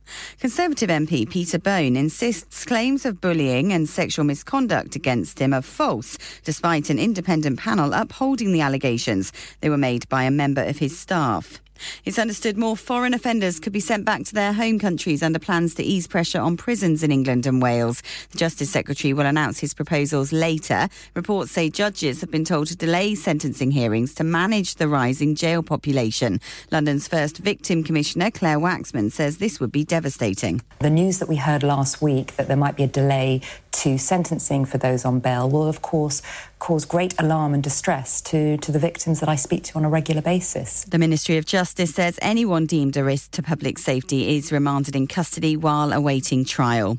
Conservative 0.41 0.89
MP 0.89 1.29
Peter 1.29 1.59
Bone 1.59 1.97
insists 1.97 2.65
claims 2.65 3.05
of 3.05 3.21
bullying 3.21 3.73
and 3.73 3.89
sexual 3.89 4.25
misconduct 4.25 4.97
against 4.97 5.39
him 5.39 5.53
are 5.53 5.63
false, 5.63 6.19
despite 6.45 6.91
an 6.91 6.99
independent 6.99 7.59
panel 7.59 7.93
upholding 7.93 8.53
the 8.53 8.61
allegations. 8.61 9.33
They 9.61 9.71
were 9.71 9.77
made 9.77 10.09
by 10.09 10.25
a 10.25 10.31
member 10.31 10.63
of 10.63 10.79
his 10.79 10.99
staff. 10.99 11.61
It's 12.05 12.19
understood 12.19 12.57
more 12.57 12.77
foreign 12.77 13.15
offenders 13.15 13.61
could 13.61 13.73
be 13.73 13.81
sent 13.81 14.05
back 14.05 14.25
to 14.25 14.35
their 14.35 14.53
home 14.53 14.79
countries 14.79 15.23
under 15.23 15.39
plans 15.39 15.75
to 15.77 15.83
ease 15.83 16.07
pressure 16.07 16.41
on 16.41 16.57
prisons 16.57 17.03
in 17.03 17.13
England 17.13 17.47
and 17.47 17.63
Wales. 17.63 18.03
The 18.31 18.39
Justice 18.39 18.71
Secretary 18.71 19.13
will 19.13 19.27
announce 19.27 19.59
his 19.59 19.75
proposals 19.75 20.33
later. 20.33 20.89
Reports 21.15 21.51
say 21.51 21.71
judges 21.71 22.21
have 22.21 22.31
been 22.31 22.45
told 22.45 22.69
to 22.69 22.77
delay 22.77 23.15
sentencing 23.15 23.71
hearings 23.71 24.15
to 24.15 24.25
manage 24.25 24.77
the 24.77 24.89
rising 24.89 25.35
jail 25.35 25.63
population. 25.63 26.41
London's 26.71 27.09
first 27.09 27.39
victim 27.39 27.83
commissioner, 27.83 28.31
Claire 28.31 28.59
Waxman, 28.59 29.13
says 29.13 29.39
this 29.39 29.61
would 29.61 29.73
be 29.73 29.85
devastating. 29.85 30.63
The 30.81 30.91
news 30.91 31.19
that 31.19 31.29
we 31.29 31.37
heard 31.37 31.63
last 31.63 32.03
week 32.03 32.37
that 32.37 32.49
there 32.49 32.57
might 32.57 32.77
be 32.77 32.85
a 32.85 32.89
delay 32.89 33.41
to 33.73 33.99
sentencing 33.99 34.65
for 34.65 34.79
those 34.79 35.05
on 35.05 35.21
bail 35.21 35.49
will, 35.49 35.69
of 35.69 35.83
course, 35.83 36.23
cause 36.59 36.85
great 36.85 37.15
alarm 37.19 37.55
and 37.55 37.63
distress 37.63 38.21
to, 38.23 38.57
to 38.59 38.73
the 38.73 38.79
victims 38.79 39.21
that 39.21 39.29
I 39.29 39.37
speak 39.37 39.65
to 39.65 39.79
on 39.79 39.85
a 39.85 39.89
regular 39.89 40.23
basis. 40.23 40.85
The 40.85 40.99
Ministry 40.99 41.37
of 41.37 41.47
Justice 41.47 41.95
says 41.95 42.19
anyone 42.23 42.67
deemed 42.67 42.97
a 42.97 43.05
risk 43.05 43.31
to 43.33 43.43
public 43.43 43.79
safety 43.79 44.37
is 44.37 44.53
remanded 44.53 44.95
in 44.97 45.07
custody 45.07 45.57
while 45.57 45.93
awaiting 45.93 46.45
trial. 46.45 46.99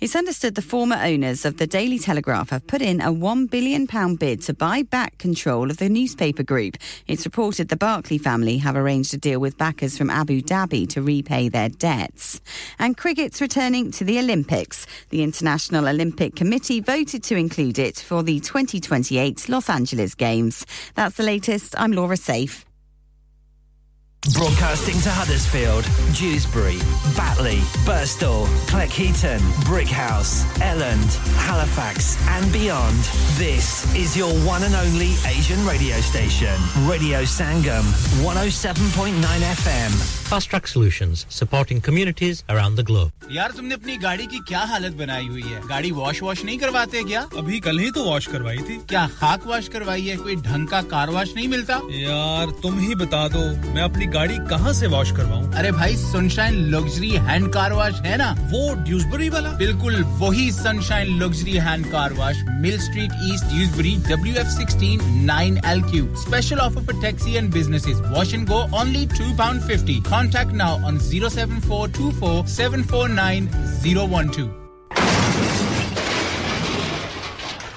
It's 0.00 0.16
understood 0.16 0.54
the 0.54 0.62
former 0.62 0.96
owners 0.96 1.44
of 1.44 1.56
the 1.56 1.66
Daily 1.66 1.98
Telegraph 1.98 2.50
have 2.50 2.66
put 2.66 2.82
in 2.82 3.00
a 3.00 3.12
£1 3.12 3.50
billion 3.50 3.86
bid 4.16 4.42
to 4.42 4.54
buy 4.54 4.82
back 4.82 5.18
control 5.18 5.70
of 5.70 5.76
the 5.78 5.88
newspaper 5.88 6.42
group. 6.42 6.76
It's 7.06 7.24
reported 7.24 7.68
the 7.68 7.76
Barclay 7.76 8.18
family 8.18 8.58
have 8.58 8.76
arranged 8.76 9.14
a 9.14 9.16
deal 9.16 9.40
with 9.40 9.58
backers 9.58 9.98
from 9.98 10.10
Abu 10.10 10.42
Dhabi 10.42 10.88
to 10.90 11.02
repay 11.02 11.48
their 11.48 11.68
debts. 11.68 12.40
And 12.78 12.96
cricket's 12.96 13.40
returning 13.40 13.90
to 13.92 14.04
the 14.04 14.18
Olympics. 14.18 14.86
The 15.10 15.22
International 15.22 15.88
Olympic 15.88 16.36
Committee 16.36 16.80
voted 16.80 17.22
to 17.24 17.36
include 17.36 17.78
it 17.78 17.98
for 17.98 18.22
the 18.22 18.40
2028 18.40 19.48
Los 19.48 19.68
Angeles 19.68 20.14
Games. 20.14 20.64
That's 20.94 21.16
the 21.16 21.22
latest. 21.24 21.74
I'm 21.78 21.92
Laura 21.92 22.16
Safe. 22.16 22.64
Broadcasting 24.33 24.99
to 25.01 25.09
Huddersfield, 25.11 25.85
Dewsbury, 26.17 26.79
Batley, 27.15 27.59
Burstall, 27.85 28.47
Cleckheaton, 28.65 29.39
Brickhouse, 29.69 30.43
Elland, 30.57 31.13
Halifax, 31.37 32.17
and 32.29 32.51
beyond. 32.51 32.97
This 33.37 33.85
is 33.95 34.17
your 34.17 34.33
one 34.43 34.63
and 34.63 34.73
only 34.73 35.13
Asian 35.27 35.63
radio 35.67 35.97
station, 36.01 36.57
Radio 36.89 37.21
Sangam, 37.21 37.85
107.9 38.25 39.13
FM. 39.13 39.91
Fast 40.25 40.49
Track 40.49 40.65
Solutions, 40.65 41.27
supporting 41.29 41.79
communities 41.79 42.43
around 42.49 42.77
the 42.77 42.83
globe. 42.83 43.11
यार 43.31 43.51
तुमने 43.57 43.75
अपनी 43.75 43.95
गाड़ी 43.97 44.25
की 44.31 44.39
क्या 44.47 44.59
हालत 44.71 44.93
बनाई 44.97 45.27
हुई 45.27 45.41
है 45.41 45.61
गाड़ी 45.67 45.91
वॉश 45.91 46.21
वॉश 46.23 46.43
नहीं 46.45 46.57
करवाते 46.59 47.03
क्या 47.03 47.21
अभी 47.37 47.59
कल 47.59 47.79
ही 47.79 47.89
तो 47.91 48.03
वॉश 48.05 48.25
करवाई 48.33 48.57
थी 48.69 48.77
क्या 48.89 49.05
खाक 49.19 49.45
वॉश 49.47 49.67
करवाई 49.75 50.01
है 50.07 50.15
कोई 50.17 50.35
ढंग 50.49 50.67
का 50.67 50.81
कार 50.93 51.09
वॉश 51.15 51.33
नहीं 51.35 51.47
मिलता 51.53 51.79
यार 51.91 52.51
तुम 52.63 52.79
ही 52.79 52.95
बता 52.95 53.27
दो 53.35 53.39
मैं 53.73 53.81
अपनी 53.83 54.05
गाड़ी 54.12 54.36
कहाँ 54.50 54.72
से 54.72 54.86
वॉश 54.94 55.10
करवाऊँ? 55.16 55.52
अरे 55.58 55.70
भाई 55.72 55.96
sunshine 55.96 56.54
luxury 56.74 57.10
hand 57.28 57.52
car 57.52 57.72
wash 57.72 58.00
है 58.06 58.16
ना? 58.16 58.30
वो 58.52 58.74
ड्यूसबरी 58.84 59.28
वाला? 59.28 59.50
बिल्कुल 59.58 60.02
वही 60.22 60.50
sunshine 60.52 61.16
luxury 61.22 61.56
hand 61.68 61.86
car 61.92 62.12
wash 62.18 62.42
mill 62.60 62.78
street 62.80 63.12
east 63.32 63.44
Dewsbury 63.54 63.96
W 64.08 64.34
F 64.40 64.48
sixteen 64.56 65.24
nine 65.26 65.60
L 65.66 65.82
Q 65.90 66.04
special 66.24 66.58
offer 66.66 66.84
for 66.84 67.00
taxi 67.02 67.34
and 67.36 67.52
businesses 67.52 67.96
wash 68.16 68.34
and 68.34 68.48
go 68.48 68.60
only 68.80 69.06
two 69.18 69.36
pound 69.38 69.62
fifty 69.62 69.98
Contact 70.10 70.54
now 70.60 70.70
on 70.88 70.96
07424 71.00 72.46
749 72.54 73.48
012. 73.84 75.59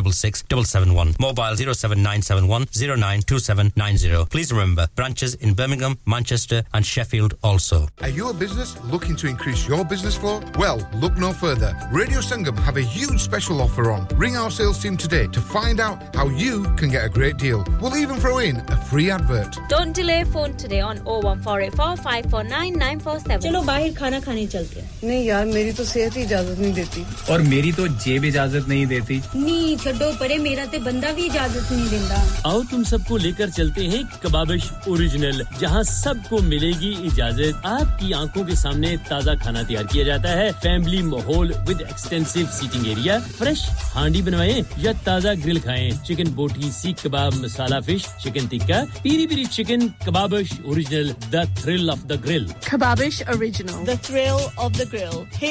466 0.00 0.44
771. 0.48 1.14
Mobile 1.20 1.54
07971 1.56 2.66
092790. 2.72 4.26
Please 4.30 4.50
remember, 4.52 4.88
branches 4.94 5.34
in 5.36 5.54
Birmingham, 5.54 5.98
Manchester 6.06 6.62
and 6.72 6.84
Sheffield 6.84 7.34
also. 7.42 7.88
Are 8.00 8.08
you 8.08 8.30
a 8.30 8.32
business 8.34 8.76
looking 8.90 9.16
to 9.16 9.26
increase 9.28 9.68
your 9.68 9.84
business 9.84 10.16
flow? 10.16 10.40
Well, 10.58 10.78
look 10.94 11.16
no 11.18 11.32
further. 11.32 11.76
Radio 11.92 12.20
Sangam 12.20 12.58
have 12.60 12.76
a 12.76 12.82
huge 12.82 13.20
special 13.20 13.60
offer 13.60 13.90
on. 13.90 14.06
Ring 14.16 14.36
our 14.36 14.50
sales 14.50 14.78
team 14.82 14.96
today 14.96 15.26
to 15.28 15.40
find 15.40 15.80
out 15.80 16.14
how 16.14 16.26
you 16.28 16.64
can 16.76 16.88
get 16.90 17.04
a 17.04 17.08
great 17.08 17.36
deal. 17.36 17.64
We'll 17.80 17.96
even 17.96 18.16
throw 18.18 18.38
in 18.38 18.56
a 18.56 18.76
free 18.90 19.10
advert. 19.10 19.58
Don't 19.68 19.92
delay 19.92 20.24
phone 20.24 20.56
today 20.56 20.80
on 20.80 20.98
01484 21.04 21.96
549 21.96 22.72
947. 22.78 23.40
चलो 23.46 23.62
बाहर 23.62 23.92
खाना 23.98 24.20
खाने 24.20 24.46
चलते 24.54 24.80
हैं 24.80 24.88
नहीं 25.04 25.24
यार 25.26 25.44
मेरी 25.46 25.72
तो 25.78 25.84
सेहत 25.84 26.16
ही 26.16 26.22
इजाजत 26.22 26.58
नहीं 26.58 26.72
देती 26.74 27.04
और 27.32 27.42
मेरी 27.52 27.72
तो 27.72 27.86
जेब 28.04 28.24
इजाजत 28.24 28.68
नहीं 28.68 28.86
देती 28.86 29.20
नी 29.36 29.76
छो 29.99 30.11
परे 30.19 30.37
मेरा 30.37 30.65
ते 30.71 30.79
बंदा 30.79 31.11
भी 31.11 31.25
इजाज़त 31.25 31.71
नहीं 31.71 31.89
देता 31.89 32.49
आओ 32.49 32.61
तुम 32.71 32.83
सबको 32.83 33.17
लेकर 33.17 33.49
चलते 33.57 33.85
हैं 33.91 34.01
कबाबिश 34.23 34.63
ओरिजिनल 34.89 35.37
जहाँ 35.59 35.83
सबको 35.83 36.41
मिलेगी 36.43 36.91
इजाज़त। 37.07 37.65
आपकी 37.65 38.11
आँखों 38.13 38.43
के 38.45 38.55
सामने 38.55 38.95
ताज़ा 39.09 39.35
खाना 39.43 39.63
तैयार 39.63 39.85
किया 39.93 40.03
जाता 40.05 40.29
है। 40.39 40.51
फैमिली 40.65 41.01
माहौल 41.03 41.53
with 41.67 41.81
extensive 41.81 42.45
seating 42.57 42.87
area 42.91 43.19
fresh 43.39 43.65
handi 43.95 44.21
बनवाएँ 44.21 44.65
या 44.83 44.93
ताज़ा 45.05 45.33
ग्रिल 45.43 45.59
खाएँ। 45.67 45.91
Chicken 46.07 46.33
boti 46.35 46.71
seekh 46.71 47.05
kebab 47.05 47.33
masala 47.43 47.79
fish 47.89 48.07
chicken 48.23 48.47
tikka 48.53 48.79
peri 49.03 49.25
peri 49.27 49.45
chicken 49.57 49.87
Kababish 50.05 50.49
original 50.65 51.07
the 51.33 51.45
thrill 51.61 51.89
of 51.89 52.03
the 52.07 52.21
grill 52.25 52.45
Kababish 52.69 53.21
original 53.35 53.85
the 53.85 53.99
thrill 54.05 54.37
of 54.65 54.73
the 54.77 54.89
grill 54.95 54.99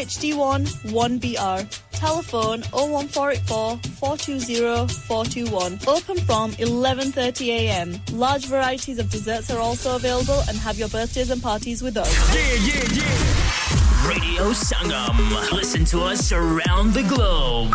HD1 0.01 0.63
1BR 0.93 1.61
Telephone 2.01 2.63
01484 2.73 3.79
420 4.01 4.30
421. 4.39 5.81
Open 5.89 6.17
from 6.25 6.53
11:30 6.53 7.49
a.m. 7.49 8.01
Large 8.13 8.47
varieties 8.47 8.99
of 8.99 9.11
desserts 9.11 9.51
are 9.51 9.59
also 9.59 9.97
available 9.97 10.43
and 10.49 10.57
have 10.59 10.79
your 10.79 10.89
birthdays 10.89 11.31
and 11.31 11.43
parties 11.43 11.83
with 11.83 11.97
us. 11.97 12.13
Yeah, 12.35 12.43
yeah, 12.69 13.03
yeah. 13.03 14.09
Radio 14.09 14.53
Sangam. 14.53 15.53
Listen 15.53 15.85
to 15.87 16.03
us 16.03 16.33
around 16.33 16.95
the 16.95 17.03
globe. 17.03 17.75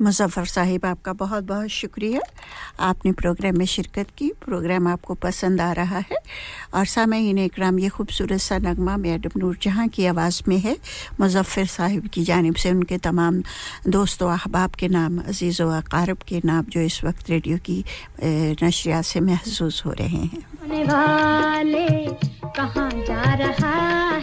Muzaffar 0.00 0.44
Sahib, 0.44 0.84
आपका 0.86 1.12
बहुत 1.12 1.44
बहुत 1.44 1.68
शुक्रिया। 1.70 2.20
आपने 2.80 3.12
programme 3.12 3.58
में 3.58 3.66
शिरकत 3.66 4.06
की, 4.18 4.28
programme 4.44 4.86
आपको 4.88 5.14
पसंद 5.14 5.60
आ 5.60 5.72
रहा 5.72 5.98
है। 5.98 6.16
और 6.74 6.84
सामीन 6.84 7.38
इकराम, 7.38 7.78
ये 7.78 7.88
खूबसूरत 7.88 8.40
सा 8.40 8.58
नगमा 8.58 8.96
मैडम 8.96 9.38
नूर 9.40 9.58
जहाँ 9.62 9.88
की 9.88 10.06
आवाज़ 10.06 10.42
में 10.48 10.58
है 10.58 10.76
मुजफ़र 11.20 11.66
साहिब 11.66 12.08
की 12.08 12.24
जानब 12.24 12.54
से 12.54 12.70
उनके 12.70 12.98
तमाम 12.98 13.42
दोस्तों, 13.88 14.30
अहबाब 14.30 14.70
के 14.70 14.88
नाम, 14.88 15.18
अज़ीज़ 15.20 15.62
व 15.62 15.70
अकारब 15.76 16.18
के 16.28 16.40
नाम 16.44 16.64
जो 16.68 16.80
इस 16.80 17.04
वक्त 17.04 17.30
रेडियो 17.30 17.58
की 17.58 17.84
नशरियात 18.62 19.04
से 19.04 19.20
महसूस 19.20 19.82
हो 19.86 19.92
रहे 19.92 20.24
हैं। 20.26 20.42
कहाँ 22.56 22.90
जा 22.90 23.22
रहा 23.34 23.76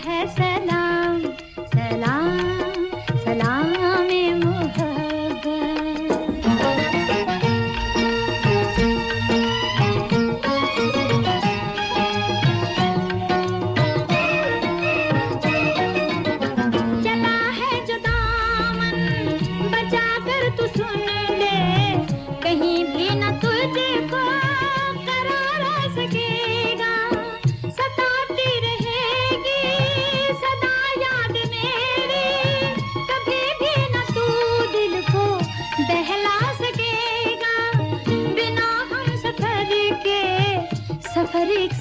है 0.05 0.19
सलाम? 0.36 1.31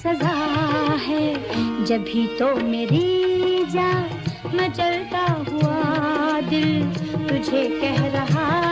सजा 0.02 0.36
है। 1.06 1.84
जब 1.84 2.02
भी 2.02 2.26
तो 2.38 2.54
मेरी 2.56 3.64
जा 3.64 3.90
मैं 4.54 4.72
चलता 4.72 5.24
हुआ 5.50 6.40
दिल 6.40 6.82
तुझे 7.28 7.64
कह 7.80 8.06
रहा 8.06 8.69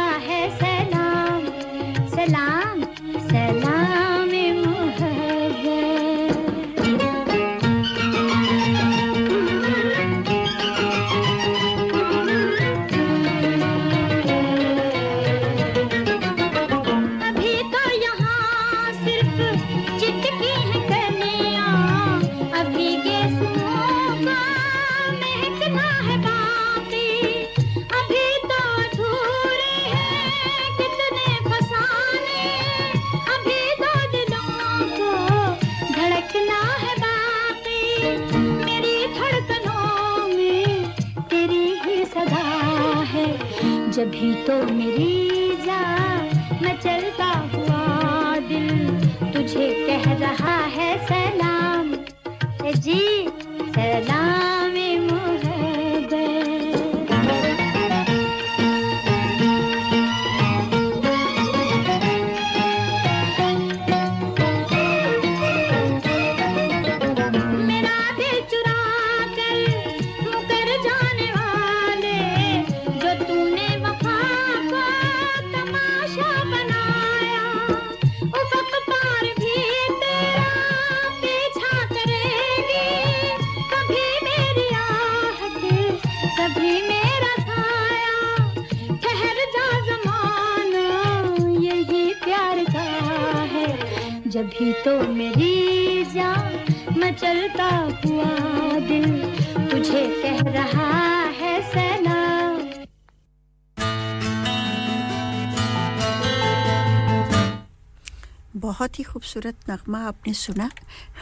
खूबसूरत 109.38 109.70
नगमा 109.70 109.98
आपने 110.06 110.32
सुना। 110.34 110.70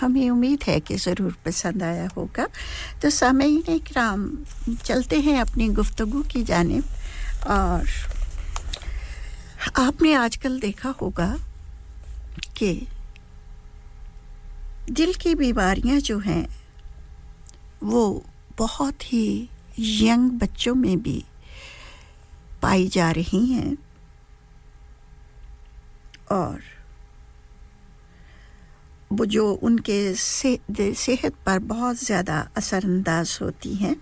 हमें 0.01 0.31
उम्मीद 0.31 0.63
है 0.67 0.81
कि 0.81 0.97
ज़रूर 0.97 1.37
पसंद 1.45 1.83
आया 1.83 2.09
होगा। 2.17 2.47
तो 3.03 3.11
सामीन 3.11 3.79
कराम 3.85 4.21
चलते 4.85 5.21
हैं 5.21 5.41
अपनी 5.41 5.69
गुफ्तु 5.69 6.07
की 6.25 6.43
जानब। 6.43 6.85
और 7.47 7.85
आपने 9.77 10.15
आजकल 10.15 10.59
देखा 10.61 10.91
होगा 11.01 11.29
कि 12.57 12.87
दिल 14.91 15.15
की 15.15 15.35
बीमारियाँ 15.35 15.99
जो 16.01 16.19
हैं, 16.19 16.47
वो 17.83 18.25
बहुत 18.59 19.13
ही 19.13 19.49
यंग 19.79 20.31
बच्चों 20.41 20.75
में 20.75 20.97
भी 21.03 21.25
पाई 22.63 22.89
जा 22.89 23.11
रही 23.11 23.47
हैं। 23.47 23.77
और 26.33 26.76
वो 29.13 29.25
जो 29.27 29.53
उनके 29.53 30.15
से, 30.15 30.59
सेहत 30.95 31.35
पर 31.47 31.59
बहुत 31.59 32.03
ज़्यादा 32.03 32.39
असरअंदाज 32.57 33.39
होती 33.43 33.75
हैं। 33.75 33.97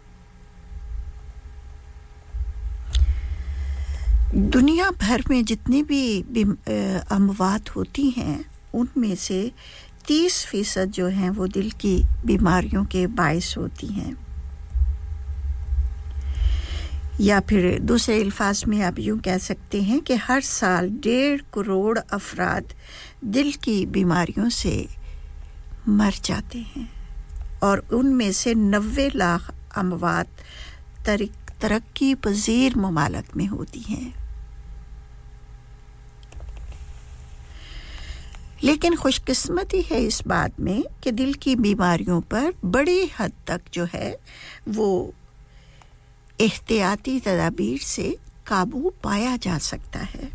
दुनिया 4.35 4.90
भर 4.90 5.22
में 5.31 5.44
जितनी 5.44 5.82
भी 5.82 6.20
अमवात 7.10 7.68
होती 7.76 8.09
हैं 8.10 8.44
उनमें 8.74 9.14
से 9.16 9.51
तीस 10.06 10.44
फ़ीसद 10.47 10.90
जो 10.90 11.06
हैं 11.09 11.31
वो 11.31 11.47
दिल 11.48 11.70
की 11.81 11.97
बीमारियों 12.24 12.85
के 12.85 13.06
बायस 13.06 13.55
होती 13.59 13.86
हैं। 13.86 14.16
या 17.20 17.40
फिर 17.40 17.78
दूसरे 17.78 18.20
अल्फाज 18.22 18.64
में 18.68 18.82
आप 18.82 18.98
यूँ 18.98 19.18
कह 19.20 19.38
सकते 19.38 19.82
हैं 19.82 20.00
कि 20.00 20.14
हर 20.14 20.40
साल 20.40 20.88
डेढ़ 20.90 21.40
करोड़ 21.54 21.98
अफराद 21.98 22.74
दिल 23.24 23.52
की 23.52 23.86
बीमारियों 23.86 24.48
से 24.48 24.86
मर 25.88 26.12
जाते 26.24 26.58
हैं 26.58 26.88
और 27.62 27.78
उनमें 27.92 28.32
से 28.32 28.54
नबे 28.54 29.10
लाख 29.14 29.54
अमवात 29.76 30.26
तरक्की 31.06 32.14
पजीर 32.14 32.76
ममालक 32.76 33.36
में 33.36 33.46
होती 33.46 33.80
हैं। 33.80 34.14
लेकिन 38.64 38.96
खुशकिस्मती 38.96 39.82
है 39.82 40.00
इस 40.04 40.22
बात 40.26 40.60
में 40.60 40.84
कि 41.02 41.10
दिल 41.10 41.34
की 41.34 41.56
बीमारियों 41.56 42.20
पर 42.20 42.52
बड़ी 42.64 43.10
हद 43.20 43.32
तक 43.46 43.60
जो 43.72 43.86
है 43.94 44.18
वो 44.68 45.14
एहतियाती 46.40 47.19
तदाबीर 47.20 47.78
से 47.78 48.16
काबू 48.47 48.93
पाया 49.05 49.36
जा 49.36 49.59
सकता 49.59 49.98
है। 49.98 50.28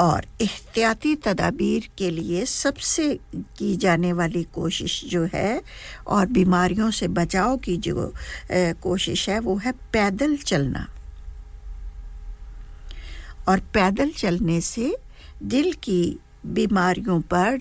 और 0.00 0.26
एहतियाती 0.40 1.14
तदाबीर 1.16 1.88
के 1.98 2.10
लिए 2.10 2.44
सबसे 2.46 3.14
की 3.58 3.76
जाने 3.76 4.12
वाली 4.12 4.42
कोशिश 4.44 5.04
जो 5.04 5.28
है 5.34 5.60
और 6.06 6.26
बीमारियों 6.26 6.90
से 6.90 7.08
बचाव 7.08 7.56
की 7.56 7.76
जो 7.76 8.12
कोशिश 8.52 9.28
है, 9.28 9.38
वो 9.40 9.56
है 9.56 9.72
पैदल 9.92 10.36
चलना। 10.36 10.86
और 13.48 13.60
पैदल 13.74 14.10
चलने 14.10 14.60
से 14.60 14.94
दिल 15.42 15.72
की 15.72 16.18
बीमारियों 16.46 17.20
पर, 17.20 17.58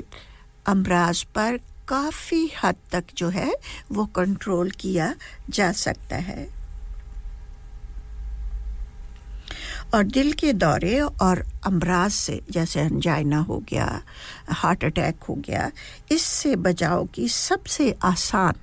अमराज 0.67 1.23
पर 1.35 1.59
काफ़ी 1.89 2.51
हद 2.63 2.75
तक 2.91 3.03
जो 3.17 3.29
है, 3.29 3.55
वो 3.91 4.05
कंट्रोल 4.05 4.71
किया 4.71 5.15
जा 5.49 5.71
सकता 5.71 6.15
है। 6.15 6.59
और 9.93 10.03
दिल 10.03 10.33
के 10.33 10.53
दौरे 10.53 10.99
और 10.99 11.45
अमराज 11.65 12.11
से, 12.11 12.41
जैसे 12.51 12.79
अंजाइना 12.79 13.37
हो 13.37 13.57
गया 13.57 14.01
हार्ट 14.49 14.83
अटैक 14.83 15.23
हो 15.23 15.35
गया, 15.35 15.71
इससे 16.11 16.55
बचाव 16.55 17.05
की 17.05 17.29
सबसे 17.29 17.95
आसान 18.03 18.53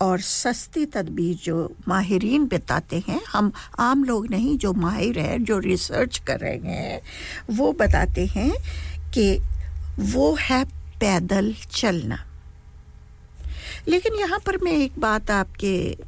और 0.00 0.20
सस्ती 0.20 0.86
तदबीर 0.86 1.36
जो 1.36 1.76
माहिरीन 1.88 2.46
बताते 2.46 3.04
हैं, 3.08 3.20
हम 3.32 3.52
आम 3.78 4.04
लोग 4.04 4.30
नहीं, 4.30 4.58
जो 4.58 4.72
माहिर 4.72 5.18
हैं, 5.18 5.44
जो 5.44 5.58
रिसर्च 5.58 6.18
कर 6.18 6.40
रहे 6.40 6.56
हैं, 6.56 7.00
वो 7.50 7.72
बताते 7.72 8.26
हैं 8.26 8.52
कि 9.14 9.40
वो 10.00 10.36
है 10.40 10.81
पैदल 11.02 11.54
चलना। 11.74 12.18
लेकिन 13.88 14.14
यहाँ 14.14 14.38
पर 14.38 14.56
मैं 14.62 14.72
एक 14.72 14.98
बात 14.98 15.30
आपके, 15.30 15.98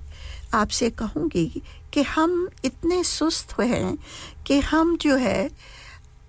आपसे 0.54 0.90
कहूँगी 0.90 1.62
कि 1.92 2.02
हम 2.02 2.48
इतने 2.64 3.02
सुस्त 3.04 3.58
हैं 3.60 3.98
कि 4.46 4.60
हम 4.60 4.96
जो 4.96 5.16
है 5.16 5.50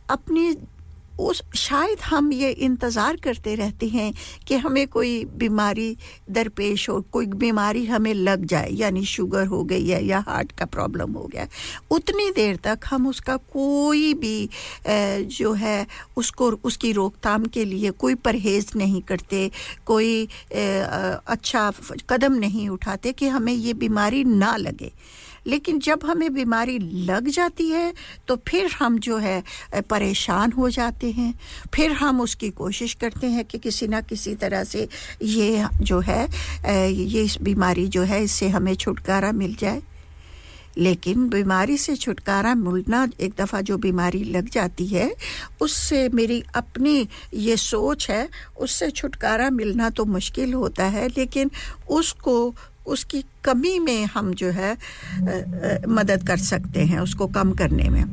अपनी 0.10 0.56
उस, 1.20 1.42
शायद 1.56 2.00
हम 2.02 2.32
ये 2.34 2.50
इंतज़ार 2.52 3.16
करते 3.16 3.56
रहते 3.56 3.88
हैं 3.88 4.14
कि 4.48 4.56
हमें 4.56 4.88
कोई 4.88 5.24
बीमारी 5.36 5.96
दरपेश 6.30 6.88
हो, 6.90 7.00
कोई 7.12 7.26
बीमारी 7.26 7.86
हमें 7.86 8.14
लग 8.14 8.46
जाए, 8.46 8.70
यानी 8.72 9.06
शुगर 9.06 9.46
हो 9.48 9.64
गई 9.64 9.88
है 9.88 10.04
या 10.06 10.20
हार्ट 10.28 10.52
का 10.52 10.66
प्रॉब्लम 10.68 11.12
हो 11.12 11.26
गया। 11.26 11.48
उतनी 11.92 12.30
देर 12.32 12.56
तक 12.64 12.80
हम 12.86 13.08
उसका 13.08 13.38
कोई 13.54 14.14
भी 14.14 14.50
जो 14.88 15.54
है, 15.54 15.86
उसको, 16.18 16.50
उसकी 16.64 16.92
रोकथाम 16.92 17.46
के 17.46 17.66
लिए 17.66 17.92
कोई 17.92 18.16
परहेज़ 18.22 18.78
नहीं 18.78 19.02
करते, 19.02 19.50
कोई 19.86 20.28
अच्छा 20.54 21.72
कदम 22.10 22.34
नहीं 22.36 22.68
उठाते 22.70 23.12
कि 23.12 23.28
हमें 23.28 23.54
ये 23.54 23.74
बीमारी 23.76 24.24
ना 24.24 24.56
लगे। 24.58 24.92
लेकिन 25.48 25.80
जब 25.80 26.00
हमें 26.06 26.34
बीमारी 26.34 26.78
लग 27.06 27.28
जाती 27.30 27.70
है 27.70 27.94
तो 28.28 28.36
फिर 28.48 28.72
हम 28.72 28.98
जो 29.00 29.18
है 29.18 29.44
परेशान 29.90 30.52
हो 30.52 30.70
जाते 30.70 31.12
हैं। 31.12 31.34
फिर 31.76 31.92
हम 31.94 32.22
उसकी 32.22 32.50
कोशिश 32.52 32.94
करते 32.94 33.28
हैं 33.28 33.46
कि 33.46 33.58
किसी 33.58 33.88
ना 33.88 34.02
किसी 34.04 34.36
तरह 34.36 34.64
से 34.64 34.88
ये 35.22 35.66
जो 35.82 36.00
है 36.00 36.24
ये 36.92 37.24
इस 37.24 37.38
बीमारी 37.42 37.88
जो 37.88 38.04
है, 38.04 38.24
इससे 38.24 38.50
हमें 38.50 38.74
छुटकारा 38.76 39.32
मिल 39.34 39.56
जाए। 39.56 39.82
लेकिन 40.78 41.28
बीमारी 41.30 41.78
से 41.78 41.96
छुटकारा 41.96 42.54
मिलना, 42.56 43.08
एक 43.20 43.34
दफ़ा 43.38 43.62
जो 43.62 43.78
बीमारी 43.78 44.24
लग 44.26 44.50
जाती 44.50 44.88
है, 44.88 45.14
उससे 45.62 46.08
मेरी 46.10 46.44
अपनी 46.56 47.08
ये 47.34 47.56
सोच 47.58 48.10
है, 48.10 48.28
उससे 48.60 48.90
छुटकारा 48.92 49.50
मिलना 49.50 49.90
तो 49.90 50.06
मुश्किल 50.06 50.54
होता 50.54 50.86
है, 50.86 51.08
लेकिन 51.08 51.52
उसको 51.90 52.54
उसकी 52.88 53.24
कमी 53.44 53.80
में 53.80 54.06
हम 54.06 54.34
जो 54.34 54.50
है 54.50 54.78
मदद 55.88 56.28
कर 56.28 56.38
सकते 56.38 56.86
हैं 56.86 57.00
उसको 57.00 57.28
कम 57.28 57.52
करने 57.54 57.90
में। 57.90 58.04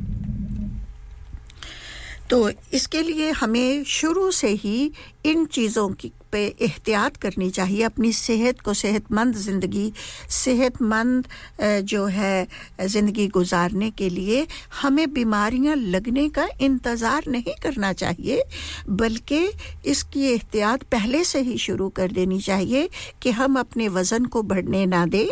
तो 2.29 2.49
इसके 2.73 3.01
लिए 3.01 3.31
हमें 3.31 3.83
शुरू 3.83 4.31
से 4.31 4.49
ही 4.49 4.91
इन 5.25 5.45
चीज़ों 5.45 5.89
की 5.89 6.11
पे 6.33 6.43
एहतियात 6.61 7.17
करनी 7.17 7.49
चाहिए, 7.51 7.83
अपनी 7.83 8.11
सेहत 8.13 8.59
को 8.61 8.73
सेहतमंद 8.75 9.35
ज़िंदगी, 9.37 9.91
सेहतमंद 10.31 11.27
जो 11.85 12.05
है, 12.07 12.47
ज़िंदगी 12.83 13.27
गुजारने 13.29 13.89
के 13.93 14.09
लिए 14.09 14.45
हमें 14.81 15.13
बीमारियाँ 15.13 15.75
लगने 15.77 16.27
का 16.29 16.47
इंतज़ार 16.61 17.23
नहीं 17.27 17.53
करना 17.63 17.91
चाहिए, 17.95 18.43
बल्कि 18.91 19.41
इसकी 19.85 20.25
एहतियात 20.25 20.83
पहले 20.91 21.23
से 21.23 21.41
ही 21.41 21.57
शुरू 21.59 21.89
कर 21.91 22.11
देनी 22.11 22.39
चाहिए 22.41 22.87
कि 23.21 23.31
हम 23.33 23.59
अपने 23.59 23.87
वज़न 23.89 24.25
को 24.25 24.41
बढ़ने 24.43 24.85
ना 24.87 25.05
दें। 25.07 25.27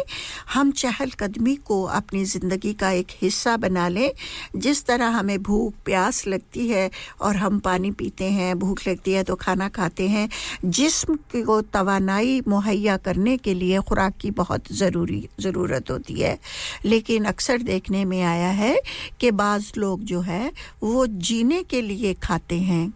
हम 0.53 0.71
चहलकदमी 0.73 1.55
को 1.65 1.81
अपनी 1.93 2.23
ज़िंदगी 2.25 2.73
का 2.73 2.91
एक 2.93 3.07
हिस्सा 3.21 3.55
बना 3.57 3.87
लें। 3.89 4.11
जिस 4.57 4.85
तरह 4.85 5.07
हमें 5.09 5.41
भूख, 5.43 5.73
प्यास 5.85 6.25
लगती 6.27 6.67
है 6.67 6.89
और 7.21 7.35
हम 7.35 7.59
पानी 7.61 7.91
पीते 7.93 8.25
हैं, 8.31 8.57
भूख 8.59 8.87
लगती 8.87 9.11
है 9.11 9.23
तो 9.23 9.35
खाना 9.37 9.67
खाते 9.71 10.07
हैं। 10.09 10.27
जिस 10.65 10.90
जिस्म 10.91 11.15
को 11.45 11.61
तवानाई 11.71 12.41
मुहैया 12.47 12.95
करने 12.97 13.35
के 13.37 13.53
लिए 13.53 13.79
खुराक 13.79 14.15
की 14.21 14.31
बहुत 14.31 14.71
ज़रूरी 14.71 15.19
ज़रूरत 15.39 15.91
होती 15.91 16.13
है। 16.13 16.37
लेकिन 16.85 17.25
अक्सर 17.25 17.61
देखने 17.61 18.03
में 18.05 18.21
आया 18.21 18.49
है 18.51 18.75
कि 19.19 19.31
बाज़ 19.31 19.71
लोग 19.77 20.03
जो 20.03 20.21
है, 20.21 20.51
वो 20.83 21.05
जीने 21.07 21.61
के 21.63 21.81
लिए 21.81 22.13
खाते 22.13 22.59
हैं। 22.61 22.93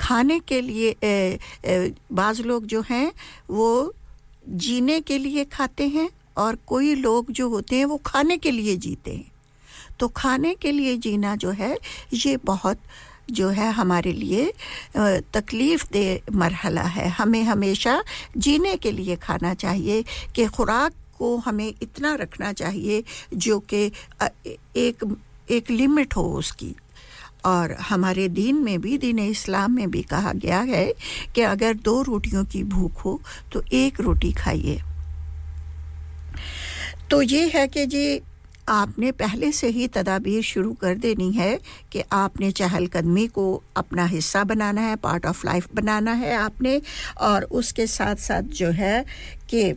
खाने 0.00 0.38
के 0.40 0.60
लिए 0.60 0.96
बाज़ 2.12 2.42
लोग 2.42 2.66
जो 2.66 2.82
हैं, 2.90 3.12
वो 3.50 3.92
जीने 4.48 5.00
के 5.00 5.18
लिए 5.18 5.44
खाते 5.44 5.88
हैं 5.88 6.08
और 6.36 6.58
कोई 6.66 6.94
लोग 6.94 7.30
जो 7.30 7.48
होते 7.48 7.76
हैं, 7.76 7.84
वो 7.84 8.00
खाने 8.06 8.36
के 8.36 8.50
लिए 8.50 8.76
जीते 8.76 9.14
हैं। 9.14 9.32
तो 9.98 10.08
खाने 10.08 10.54
के 10.54 10.72
लिए 10.72 10.96
जीना 10.96 11.36
जो 11.36 11.50
है, 11.50 11.76
ये 12.12 12.36
बहुत 12.36 12.78
जो 13.30 13.48
है 13.48 13.70
हमारे 13.72 14.12
लिए 14.12 14.52
तकलीफ़ 15.34 15.84
दे 15.92 16.22
मरहला 16.32 16.82
है। 16.82 17.08
हमें 17.10 17.42
हमेशा 17.44 18.02
जीने 18.36 18.76
के 18.76 18.92
लिए 18.92 19.16
खाना 19.16 19.54
चाहिए, 19.54 20.04
कि 20.36 20.46
खुराक 20.46 20.92
को 21.18 21.36
हमें 21.36 21.68
इतना 21.82 22.14
रखना 22.14 22.52
चाहिए, 22.52 23.02
जो 23.34 23.58
कि 23.60 23.84
एक 24.76 25.04
एक 25.50 25.70
लिमिट 25.70 26.16
हो 26.16 26.22
उसकी। 26.34 26.74
और 27.44 27.72
हमारे 27.82 28.28
दीन 28.28 28.56
में 28.56 28.80
भी, 28.80 28.96
दीन 28.98 29.18
इस्लाम 29.18 29.72
में 29.72 29.90
भी 29.90 30.02
कहा 30.02 30.32
गया 30.32 30.60
है 30.60 30.86
कि 31.34 31.40
अगर 31.40 31.74
दो 31.74 32.00
रोटियों 32.02 32.44
की 32.44 32.62
भूख 32.64 33.04
हो 33.04 33.20
तो 33.52 33.62
एक 33.72 34.00
रोटी 34.00 34.32
खाइए। 34.32 34.80
तो 37.10 37.20
ये 37.22 37.50
है 37.54 37.66
कि 37.68 37.86
जी 37.86 38.20
आपने 38.68 39.10
पहले 39.12 39.50
से 39.52 39.68
ही 39.68 39.86
तदाबीर 39.88 40.42
शुरू 40.42 40.72
कर 40.72 40.94
देनी 40.94 41.30
है 41.32 41.58
कि 41.92 42.02
आपने 42.12 42.50
चहलकदमी 42.50 43.26
को 43.28 43.62
अपना 43.76 44.04
हिस्सा 44.06 44.44
बनाना 44.44 44.80
है 44.80 44.96
पार्ट 44.96 45.26
ऑफ़ 45.26 45.46
लाइफ 45.46 45.68
बनाना 45.74 46.12
है 46.12 46.34
आपने, 46.34 46.80
और 47.20 47.44
उसके 47.44 47.86
साथ 47.86 48.16
साथ 48.16 48.42
जो 48.42 48.70
है 48.70 49.04
कि 49.50 49.72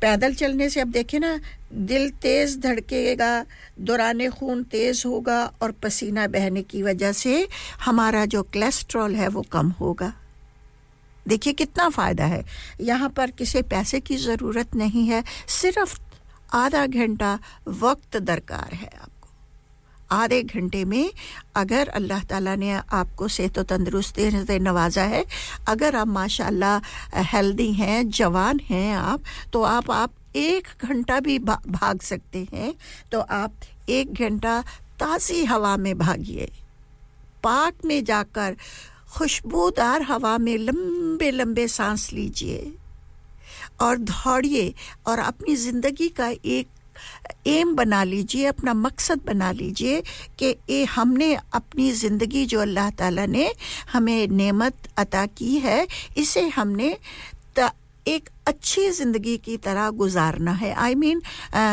पैदल 0.00 0.34
चलने 0.34 0.68
से 0.70 0.80
अब 0.80 0.90
देखें 0.90 1.18
ना, 1.20 1.38
दिल 1.72 2.10
तेज़ 2.22 2.58
धड़केगा, 2.60 3.44
दौरान 3.80 4.28
खून 4.30 4.62
तेज़ 4.62 5.06
होगा 5.06 5.44
और 5.62 5.72
पसीना 5.72 6.26
बहने 6.28 6.62
की 6.62 6.82
वजह 6.82 7.12
से 7.12 7.46
हमारा 7.84 8.24
जो 8.26 8.42
कोलेस्ट्रॉल 8.44 9.14
है 9.14 9.28
वो 9.28 9.42
कम 9.52 9.70
होगा। 9.80 10.12
देखिए 11.26 11.52
कितना 11.52 11.88
फ़ायदा 11.88 12.24
है। 12.24 12.44
यहाँ 12.80 13.08
पर 13.08 13.30
किसी 13.30 13.62
पैसे 13.64 14.00
की 14.00 14.16
ज़रूरत 14.16 14.74
नहीं 14.76 15.06
है, 15.08 15.22
सिर्फ़ 15.48 15.98
आधा 16.54 16.86
घंटा 16.86 17.38
वक्त 17.80 18.16
दरकार 18.18 18.74
है 18.74 18.86
आपको। 18.86 19.28
आधे 20.10 20.42
घंटे 20.42 20.84
में 20.84 21.10
अगर 21.56 21.88
अल्लाह 21.90 22.22
ताला 22.24 22.54
ने 22.56 22.70
आपको 22.72 23.28
सेहत 23.28 23.58
तंदरुस्ती 23.70 24.30
से 24.44 24.58
नवाजा 24.58 25.02
है 25.04 25.24
अगर 25.68 25.96
आप 25.96 26.06
माशाल्लाह 26.08 27.22
हेल्दी 27.32 27.72
हैं 27.72 28.08
जवान 28.10 28.60
हैं 28.64 28.96
आप 28.96 29.22
तो 29.52 29.62
आप 29.64 29.90
आप 29.90 30.12
एक 30.36 30.68
घंटा 30.82 31.18
भी 31.20 31.38
भा, 31.38 31.58
भाग 31.68 32.00
सकते 32.02 32.46
हैं 32.52 32.74
तो 33.12 33.20
आप 33.20 33.52
एक 33.88 34.12
घंटा 34.12 34.60
ताज़ी 34.98 35.44
हवा 35.44 35.76
में 35.76 35.96
भागिए। 35.98 36.48
पार्क 37.44 37.84
में 37.84 38.04
जाकर 38.04 38.56
खुशबूदार 39.08 40.02
हवा 40.02 40.36
में 40.38 40.56
लंबे 40.58 41.30
लंबे 41.30 41.66
सांस 41.68 42.12
लीजिए। 42.12 42.72
और 43.80 43.96
दौड़िए 43.98 44.72
और 45.06 45.18
अपनी 45.18 45.56
ज़िंदगी 45.56 46.08
का 46.08 46.28
एक 46.28 46.68
एम 47.46 47.74
बना 47.76 48.02
लीजिए, 48.04 48.44
अपना 48.46 48.72
मकसद 48.74 49.20
बना 49.26 49.50
लीजिए 49.52 50.02
कि 50.38 50.54
ये 50.70 50.84
हमने 50.86 51.34
अपनी 51.54 51.90
ज़िंदगी 51.92 52.44
जो 52.46 52.60
अल्लाह 52.60 52.90
ताला 52.98 53.26
ने 53.26 53.52
हमें 53.92 54.28
नेमत 54.28 54.88
अता 54.98 55.24
की 55.28 55.58
है, 55.58 55.86
इसे 56.16 56.46
हमने 56.48 56.96
एक 58.08 58.28
अच्छी 58.46 58.90
ज़िंदगी 58.90 59.36
की 59.44 59.56
तरह 59.56 59.88
गुजारना 59.92 60.52
है। 60.52 60.72
I 60.74 60.94
mean 60.94 61.22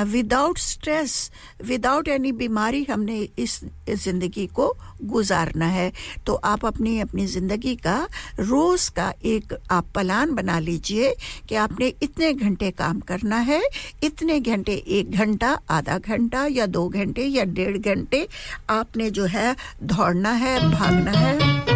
without 0.08 0.58
stress 0.60 1.32
without 1.66 2.08
any 2.08 2.32
बीमारी 2.32 2.84
हमने 2.84 3.18
इस 3.40 3.60
ज़िंदगी 3.90 4.46
को 4.56 4.74
गुजारना 5.04 5.66
है। 5.68 5.92
तो 6.26 6.34
आप 6.36 6.66
अपनी 6.66 7.00
अपनी 7.00 7.26
ज़िंदगी 7.28 7.76
का, 7.78 7.98
रोज़ 8.40 8.90
का 8.92 9.14
एक 9.26 9.54
आप 9.72 9.92
प्लान 9.94 10.34
बना 10.36 10.58
लीजिए 10.60 11.14
कि 11.50 11.56
आपने 11.56 11.94
इतने 12.04 12.34
घंटे 12.34 12.72
काम 12.74 13.00
करना 13.02 13.38
है, 13.40 13.62
इतने 14.04 14.40
घंटे, 14.40 14.74
एक 14.74 15.12
घंटा, 15.12 15.58
आधा 15.70 15.98
घंटा 16.00 16.46
या 16.46 16.66
दो 16.68 16.88
घंटे 16.90 17.26
या 17.26 17.44
डेढ़ 17.46 17.78
घंटे 17.78 18.28
आपने 18.72 19.10
जो 19.12 19.26
है 19.28 19.56
दौड़ना 19.84 20.32
है, 20.34 20.60
भागना 20.72 21.12
है। 21.12 21.73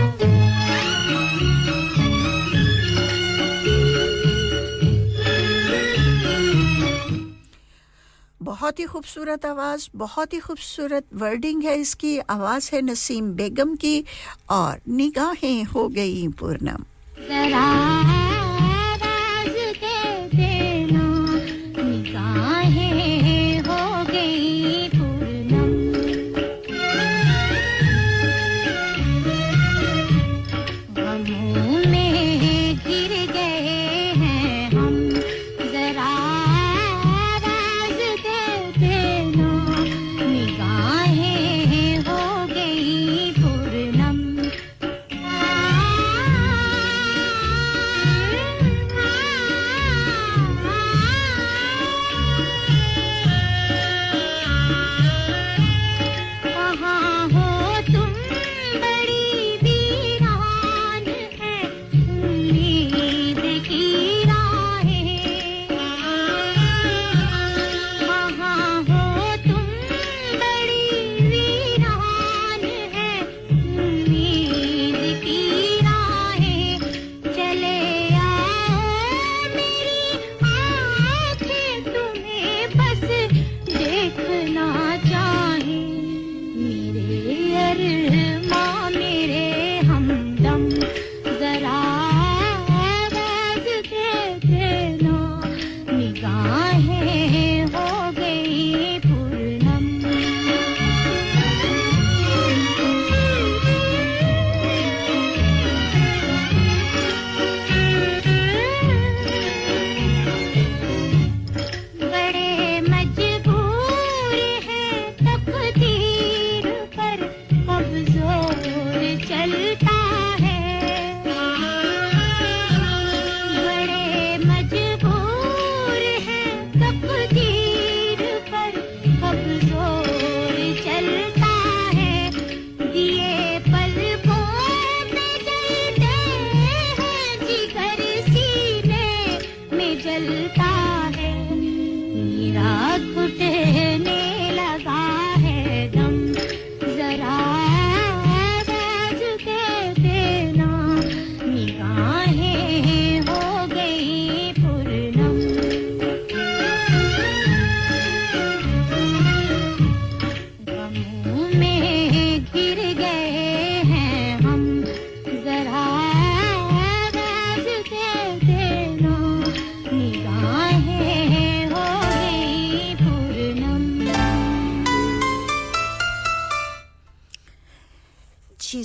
बहुत 8.48 8.80
ही 8.80 8.86
खूबसूरत 8.86 9.46
आवाज़, 9.46 9.88
बहुत 9.96 10.34
ही 10.34 10.40
खूबसूरत 10.40 11.06
वर्डिंग 11.14 11.64
है 11.64 11.76
इसकी। 11.76 12.18
आवाज़ 12.30 12.70
है 12.74 12.82
नसीम 12.82 13.32
बेगम 13.34 13.76
की 13.76 14.04
और 14.50 14.80
निगाहें 14.88 15.64
हो 15.66 15.88
गई 15.90 16.28
पूर्णम। 16.40 16.86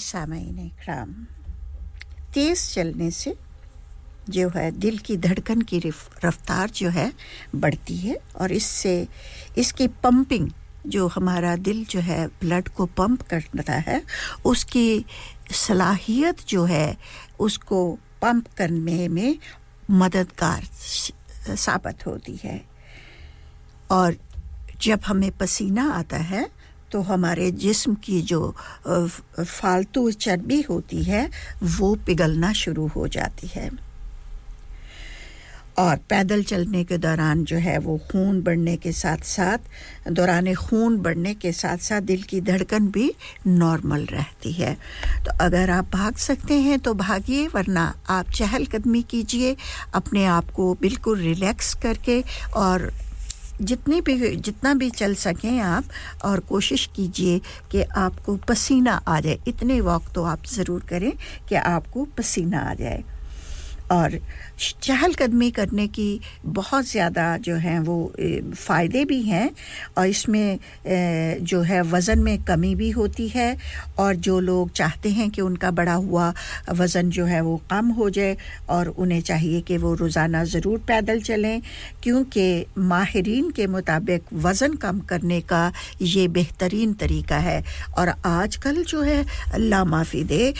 सामाइन 0.03 0.59
इकराम 0.59 1.15
तेज़ 2.35 2.69
चलने 2.74 3.11
से 3.11 3.35
जो 4.31 4.49
है 4.49 4.70
दिल 4.70 4.99
की 4.99 5.16
धड़कन 5.16 5.61
की 5.62 5.79
रफ्तार 6.24 6.70
जो 6.70 6.89
है 6.91 7.12
बढ़ती 7.55 7.97
है 7.97 8.16
और 8.41 8.53
इससे 8.53 8.95
इसकी 9.59 9.87
पंपिंग 10.03 10.51
जो 10.87 11.07
हमारा 11.09 11.55
दिल 11.57 11.85
जो 11.85 12.01
है 12.01 12.27
ब्लड 12.41 12.69
को 12.69 12.87
पंप 12.99 13.23
करता 13.23 13.73
है, 13.73 14.03
उसकी 14.45 15.05
सलाहियत 15.53 16.41
जो 16.49 16.65
है 16.65 16.97
उसको 17.41 17.99
पंप 18.23 18.47
करने 18.57 19.07
में 19.09 19.39
मददगार 19.91 20.65
साबित 21.57 22.07
होती 22.07 22.39
है। 22.45 22.61
और 23.91 24.16
जब 24.81 25.01
हमें 25.07 25.31
पसीना 25.39 25.91
आता 25.93 26.16
है 26.16 26.49
तो 26.93 27.01
हमारे 27.02 27.51
जिस्म 27.51 27.94
की 27.94 28.20
जो 28.23 28.55
फालतू 28.89 30.10
चर्बी 30.10 30.60
होती 30.62 31.02
है, 31.02 31.28
वो 31.62 31.94
पिघलना 32.06 32.52
शुरू 32.52 32.86
हो 32.86 33.09
जाती 33.09 33.47
है। 33.47 33.70
और 35.78 35.97
पैदल 36.10 36.43
चलने 36.43 36.82
के 36.85 36.97
दौरान 36.98 37.44
जो 37.44 37.56
है 37.56 37.77
वो 37.78 37.97
खून 38.10 38.40
बढ़ने 38.43 38.77
के 38.77 38.90
साथ 38.93 39.24
साथ, 39.24 39.59
दौरान 40.10 40.52
खून 40.55 40.97
बढ़ने 40.98 41.32
के 41.35 41.52
साथ 41.52 41.78
साथ 41.78 42.01
दिल 42.01 42.23
की 42.23 42.40
धड़कन 42.40 42.89
भी 42.89 43.10
नॉर्मल 43.47 44.05
रहती 44.05 44.52
है। 44.52 44.74
तो 45.24 45.36
अगर 45.40 45.70
आप 45.70 45.90
भाग 45.93 46.16
सकते 46.16 46.55
हैं 46.60 46.78
तो 46.78 46.94
भागिए, 46.94 47.47
वरना 47.47 47.94
आप 48.09 48.31
चहलकदमी 48.31 49.02
कीजिए, 49.02 49.56
अपने 49.94 50.24
आप 50.27 50.51
को 50.51 50.73
बिल्कुल 50.81 51.19
रिलैक्स 51.20 51.74
करके 51.74 52.23
और 52.56 52.93
जितनी 53.63 54.01
भी, 54.01 54.37
जितना 54.37 54.75
भी 54.75 54.91
चल 54.91 55.15
सकें 55.15 55.61
आप, 55.61 55.85
और 56.25 56.41
कोशिश 56.41 56.89
कीजिए 56.97 57.41
कि 57.71 57.83
आपको 57.83 58.37
पसीना 58.49 58.95
आ 59.09 59.21
जाए। 59.21 59.39
इतने 59.49 59.81
वॉक 59.81 60.03
तो 60.15 60.25
आप 60.25 60.47
ज़रूर 60.47 60.85
करें 60.91 61.13
कि 61.49 61.55
आपको 61.55 62.05
पसीना 62.19 62.61
आ 62.61 62.75
जाए। 62.75 63.03
और 63.93 64.19
चहलकदमी 64.82 65.51
करने 65.51 65.86
की 65.89 66.20
बहुत 66.59 66.85
ज़्यादा 66.86 67.36
जो 67.47 67.55
हैं 67.56 67.78
वो 67.81 67.97
फ़ायदे 68.55 69.05
भी 69.05 69.20
हैं 69.23 69.51
और 69.98 70.06
इसमें 70.06 70.59
जो 71.43 71.60
है 71.62 71.81
वज़न 71.85 72.19
में 72.19 72.43
कमी 72.44 72.74
भी 72.74 72.90
होती 72.90 73.28
है 73.28 73.56
और 73.98 74.14
जो 74.27 74.39
लोग 74.40 74.70
चाहते 74.73 75.10
हैं 75.10 75.28
कि 75.31 75.40
उनका 75.43 75.70
बढ़ा 75.70 75.94
हुआ 75.94 76.32
वज़न 76.73 77.10
जो 77.10 77.24
है 77.27 77.40
वो 77.40 77.56
कम 77.70 77.89
हो 77.98 78.09
जाए 78.10 78.36
और 78.70 78.89
उन्हें 78.89 79.20
चाहिए 79.23 79.60
कि 79.60 79.77
वो 79.78 79.94
रोज़ाना 79.94 80.44
ज़रूर 80.44 80.78
पैदल 80.89 81.20
चलें, 81.23 81.60
क्योंकि 82.02 82.66
माहरीन 82.78 83.51
के 83.51 83.66
मुताबिक 83.66 84.32
वज़न 84.44 84.74
कम 84.82 85.01
करने 85.10 85.40
का 85.52 85.73
ये 86.02 86.27
बेहतरीन 86.31 86.94
तरीका 86.94 87.36
है। 87.39 87.62
और 87.98 88.14
आजकल 88.27 88.82
जो 88.85 89.02
है 89.02 89.24
अल्लाह 89.55 89.85
माफ़ी 89.85 90.24
दे 90.24 90.52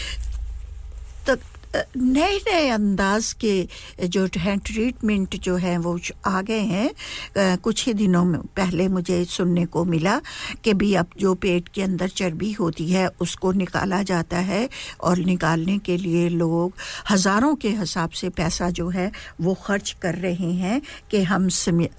नए 1.75 2.37
नए 2.39 2.69
अंदाज 2.69 3.33
के 3.45 4.07
जो 4.07 4.27
है 4.37 4.57
ट्रीटमेंट 4.59 5.37
जो 5.37 5.57
है, 5.57 5.77
वो 5.79 5.99
आ 6.27 6.41
गए 6.43 6.61
हैं। 6.61 7.59
कुछ 7.59 7.87
ही 7.87 7.95
दिनों 7.95 8.25
में 8.25 8.41
पहले 8.57 8.89
मुझे 8.89 9.25
सुनने 9.25 9.65
को 9.67 9.85
मिला 9.85 10.21
कि 10.65 10.75
भी 10.75 10.93
अब 10.95 11.11
जो 11.19 11.35
पेट 11.35 11.69
के 11.69 11.83
अंदर 11.83 12.09
चर्बी 12.11 12.51
होती 12.53 12.89
है, 12.89 13.07
उसको 13.21 13.53
निकाला 13.53 14.03
जाता 14.03 14.39
है 14.41 14.69
और 15.01 15.19
निकालने 15.19 15.79
के 15.79 15.97
लिए 15.97 16.29
लोग 16.29 16.73
हज़ारों 17.11 17.55
के 17.55 17.69
हिसाब 17.71 18.11
से 18.11 18.29
पैसा 18.31 18.71
जो 18.71 18.89
है, 18.89 19.11
वो 19.41 19.55
खर्च 19.65 19.97
कर 20.03 20.15
रहे 20.15 20.53
हैं 20.53 20.81
कि 21.11 21.23
हम 21.23 21.49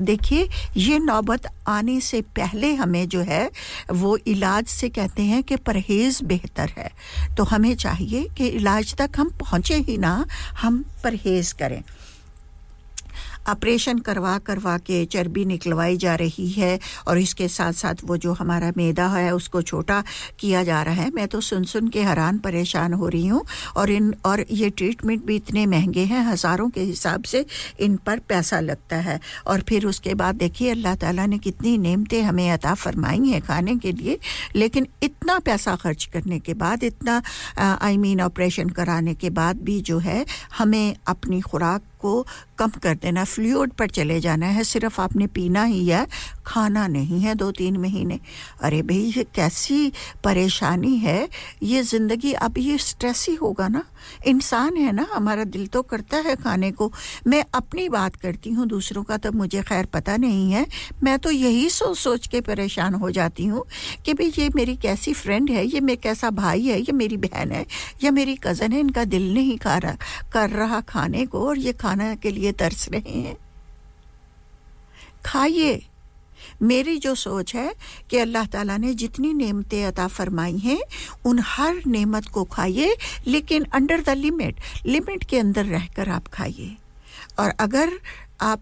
देखिए, 0.02 0.48
ये 0.78 1.00
नौबत 1.00 1.48
आने 1.68 2.00
से 2.02 2.22
पहले 2.36 2.74
हमें 2.76 3.08
जो 3.10 3.22
है, 3.22 3.50
वो 3.92 4.18
इलाज 4.28 4.66
से 4.66 4.90
कहते 4.90 5.22
हैं 5.24 5.42
कि 5.44 5.56
परहेज़ 5.56 6.24
बेहतर 6.24 6.72
है। 6.78 6.90
तो 7.38 7.44
हमें 7.44 7.76
चाहिए 7.76 8.28
कि 8.38 8.48
इलाज 8.48 8.96
तक 8.96 9.12
हम 9.18 9.30
पहुँच 9.40 9.63
पहुँचे 9.64 9.92
ही 9.92 9.98
ना 9.98 10.26
हम 10.62 10.84
परहेज 11.04 11.52
करें। 11.54 11.82
ऑपरेशन 13.50 14.00
करवा 14.00 14.38
करवा 14.40 14.78
के 14.80 15.04
चर्बी 15.06 15.46
निकलवाई 15.46 15.98
जा 15.98 16.16
रही 16.16 16.48
है 16.52 16.80
और 17.08 17.18
इसके 17.18 17.48
साथ 17.48 17.74
साथ 17.74 18.04
वो 18.06 18.18
जो 18.18 18.34
हमारा 18.34 18.72
मैदा 18.78 19.08
है, 19.08 19.32
उसको 19.36 19.62
छोटा 19.62 20.04
किया 20.40 20.64
जा 20.64 20.82
रहा 20.84 20.94
है। 20.96 21.10
मैं 21.16 21.28
तो 21.28 21.42
सुन 21.42 21.64
सुन 21.66 21.88
के 21.90 22.02
हैरान 22.04 22.38
परेशान 22.40 22.94
हो 22.94 23.08
रही 23.08 23.28
हूँ 23.28 23.44
और 23.78 23.90
इन, 23.92 24.14
और 24.26 24.46
ये 24.52 24.70
ट्रीटमेंट 24.70 25.26
भी 25.26 25.36
इतने 25.36 25.66
महँगे 25.66 26.04
हैं, 26.06 26.24
हज़ारों 26.26 26.70
के 26.70 26.82
हिसाब 26.82 27.24
से 27.24 27.46
इन 27.80 27.96
पर 28.06 28.20
पैसा 28.30 28.60
लगता 28.60 28.96
है। 28.98 29.20
और 29.48 29.62
फिर 29.70 29.86
उसके 29.86 30.14
बाद 30.16 30.36
देखिए, 30.36 30.72
अल्लाह 30.72 30.96
ताला 30.96 31.26
ने 31.26 31.38
कितनी 31.40 31.78
नेमतें 31.78 32.22
हमें 32.24 32.50
अता 32.52 32.74
फरमाई 32.76 33.30
हैं 33.30 33.42
खाने 33.42 33.76
के 33.78 33.92
लिए, 33.92 34.18
लेकिन 34.56 34.88
इतना 35.04 35.40
पैसा 35.40 35.76
खर्च 35.76 36.06
करने 36.14 36.40
के 36.40 36.54
बाद, 36.56 36.84
इतना 36.84 37.22
आई 37.60 37.98
मीन 37.98 38.22
ऑपरेशन 38.22 38.70
कराने 38.72 39.14
के 39.14 39.30
बाद 39.32 39.62
भी 39.64 39.80
जो 39.82 40.00
है, 40.00 40.26
हमें 40.58 40.96
अपनी 41.08 41.42
खुराक 41.42 41.82
को 42.04 42.26
कम 42.60 42.72
कर 42.84 42.96
देना 42.96 43.24
फ्लूड 43.26 43.72
पर 43.72 43.90
चले 43.90 44.20
जाना 44.20 44.46
है, 44.48 44.64
सिर्फ़ 44.64 45.02
आपने 45.02 45.28
पीना 45.30 45.64
ही 45.64 45.86
है, 45.88 46.06
खाना 46.46 46.88
नहीं 46.88 47.22
है 47.22 47.36
दो 47.36 47.52
तीन 47.52 47.78
महीने। 47.78 48.20
अरे 48.62 48.82
भाई, 48.82 49.14
ये 49.18 49.24
कैसी 49.36 49.92
परेशानी 50.24 50.96
है? 50.98 51.28
ये 51.64 51.82
ज़िंदगी, 51.84 52.34
अब 52.34 52.58
ये 52.58 52.78
स्ट्रेस 52.78 53.26
ही 53.30 53.36
होगा 53.36 53.68
ना। 53.68 53.84
इंसान 54.28 54.78
है 54.78 54.92
ना, 54.92 55.08
हमारा 55.14 55.44
दिल 55.46 55.68
तो 55.68 55.82
करता 55.82 56.18
है 56.18 56.36
खाने 56.36 56.72
को। 56.72 56.92
मैं 57.28 57.44
अपनी 57.54 57.88
बात 57.90 58.16
करती 58.16 58.50
हूँ, 58.50 58.68
दूसरों 58.68 59.04
का 59.04 59.18
तो 59.18 59.32
मुझे 59.32 59.62
खैर 59.62 59.86
पता 59.86 60.18
नहीं 60.18 60.52
है। 60.52 60.66
मैं 61.04 61.18
तो 61.20 61.32
यही 61.32 61.70
सोच 61.70 61.98
सोच 61.98 62.28
के 62.28 62.42
परेशान 62.42 62.94
हो 62.94 63.12
जाती 63.12 63.46
हूँ 63.46 63.64
कि 64.06 64.14
भाई, 64.14 64.32
ये 64.40 64.50
मेरी 64.56 64.76
कैसी 64.78 65.14
फ्रेंड 65.14 65.50
है? 65.50 65.66
ये 65.66 65.80
मेरे 65.80 66.02
कैसा 66.04 66.30
भाई 66.30 66.66
है? 66.66 66.80
ये 66.80 66.92
मेरी 66.92 67.18
बहन 67.18 67.52
है? 67.52 67.66
या 68.04 68.12
मेरी 68.12 68.36
कज़न 68.44 68.72
है? 68.72 68.80
इनका 68.80 69.04
दिल 69.06 69.34
नहीं 69.34 69.58
खा 69.58 69.78
रहा, 69.78 69.98
कर 70.34 70.50
रहा 70.50 70.80
खाने 70.82 71.26
को 71.26 71.48
और 71.48 71.58
ये 71.58 71.74
खाना 71.74 71.93
के 71.98 72.32
लिए 72.32 72.52
तरस 72.52 72.90
रहे 72.90 73.22
हैं। 73.22 73.38
खाइए। 75.26 75.86
मेरी 76.62 76.98
जो 76.98 77.16
सोच 77.16 77.56
है 77.56 77.76
कि 78.10 78.18
अल्लाह 78.18 78.46
ताला 78.46 78.78
ने 78.78 78.94
जितनी 78.94 79.34
नेमतें 79.34 79.86
अता 79.86 80.08
फरमाई 80.08 80.58
हैं, 80.58 80.82
उन 81.26 81.40
हर 81.40 81.76
नेमत 81.88 82.28
को 82.28 82.44
खाइए, 82.44 82.98
लेकिन 83.28 83.64
अंडर 83.64 84.02
द 84.02 84.10
लिमिट 84.10 84.62
लिमिट 84.86 85.24
के 85.24 85.40
अंदर 85.40 85.66
रहकर 85.66 86.10
आप 86.10 86.28
खाइए। 86.28 86.78
और 87.40 87.50
अगर 87.50 88.00
आप 88.42 88.62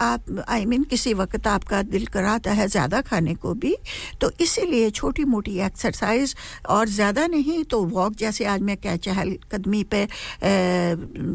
आप 0.00 0.44
आई 0.48 0.62
I 0.62 0.66
मीन 0.66 0.78
mean, 0.78 0.90
किसी 0.90 1.14
वक्त 1.14 1.46
आपका 1.46 1.82
दिल 1.84 2.06
कराता 2.06 2.52
है 2.52 2.66
ज़्यादा 2.68 3.00
खाने 3.00 3.34
को 3.34 3.54
भी 3.54 3.74
तो 4.20 4.30
इसीलिए 4.40 4.90
छोटी 4.90 5.24
मोटी 5.24 5.58
एक्सरसाइज 5.60 6.34
और 6.68 6.88
ज़्यादा 6.88 7.26
नहीं 7.26 7.62
तो 7.64 7.82
वॉक 7.86 8.14
जैसे 8.14 8.44
आज 8.44 8.60
मैं 8.62 8.76
क्या 8.76 8.96
चहल 8.98 9.36
कदमी 9.52 9.82
पे 9.84 10.06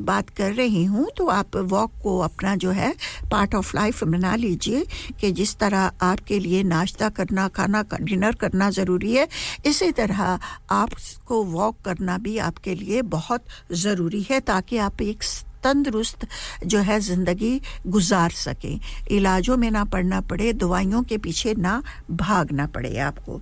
बात 0.05 0.29
कर 0.29 0.53
रही 0.53 0.83
हूँ 0.85 1.07
तो 1.17 1.27
आप 1.29 1.57
वॉक 1.71 1.91
को 2.03 2.17
अपना 2.19 2.55
जो 2.55 2.71
है 2.71 2.93
पार्ट 3.31 3.55
ऑफ़ 3.55 3.75
लाइफ 3.75 4.03
बना 4.05 4.35
लीजिए 4.35 4.85
कि 5.21 5.31
जिस 5.31 5.55
तरह 5.57 5.91
आपके 6.01 6.39
लिए 6.39 6.63
नाश्ता 6.65 7.09
करना 7.11 7.47
खाना 7.49 7.83
डिनर 7.93 8.35
करना 8.35 8.69
ज़रूरी 8.71 9.13
है 9.15 9.27
इसी 9.65 9.91
तरह 9.91 10.23
आपको 10.71 11.43
वॉक 11.49 11.81
करना 11.85 12.17
भी 12.17 12.37
आपके 12.43 12.75
लिए 12.75 13.01
बहुत 13.09 13.45
ज़रूरी 13.73 14.21
है 14.29 14.39
ताकि 14.41 14.77
आप 14.79 15.01
एक 15.01 15.23
तंदुरुस्त 15.63 16.27
जो 16.65 16.79
है 16.79 16.99
ज़िंदगी 16.99 17.61
गुजार 17.87 18.31
सकें। 18.31 18.79
इलाजों 19.11 19.57
में 19.57 19.69
ना 19.71 19.83
पड़ना 19.83 20.21
पड़े, 20.21 20.53
दवाइयों 20.53 21.03
के 21.03 21.17
पीछे 21.17 21.53
ना 21.53 21.81
भागना 22.11 22.67
पड़े 22.67 22.97
आपको। 22.97 23.41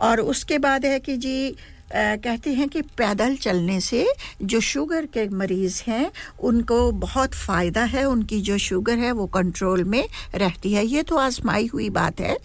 और 0.00 0.20
उसके 0.20 0.58
बाद 0.58 0.84
है 0.84 0.98
कि 1.00 1.16
जी 1.16 1.56
कहते 1.92 2.52
हैं 2.52 2.68
कि 2.68 2.80
पैदल 2.98 3.36
चलने 3.36 3.80
से 3.80 4.06
जो 4.42 4.60
शुगर 4.60 5.06
के 5.06 5.28
मरीज़ 5.28 5.82
हैं 5.86 6.10
उनको 6.40 6.80
बहुत 6.92 7.34
फ़ायदा 7.34 7.84
है 7.84 8.04
उनकी 8.04 8.40
जो 8.40 8.56
शुगर 8.58 8.98
है 8.98 9.12
वो 9.12 9.26
कंट्रोल 9.26 9.84
में 9.84 10.08
रहती 10.34 10.72
है। 10.72 10.84
ये 10.86 11.02
तो 11.02 11.16
आजमाई 11.16 11.66
हुई 11.66 11.88
बात 11.90 12.20
है। 12.20 12.36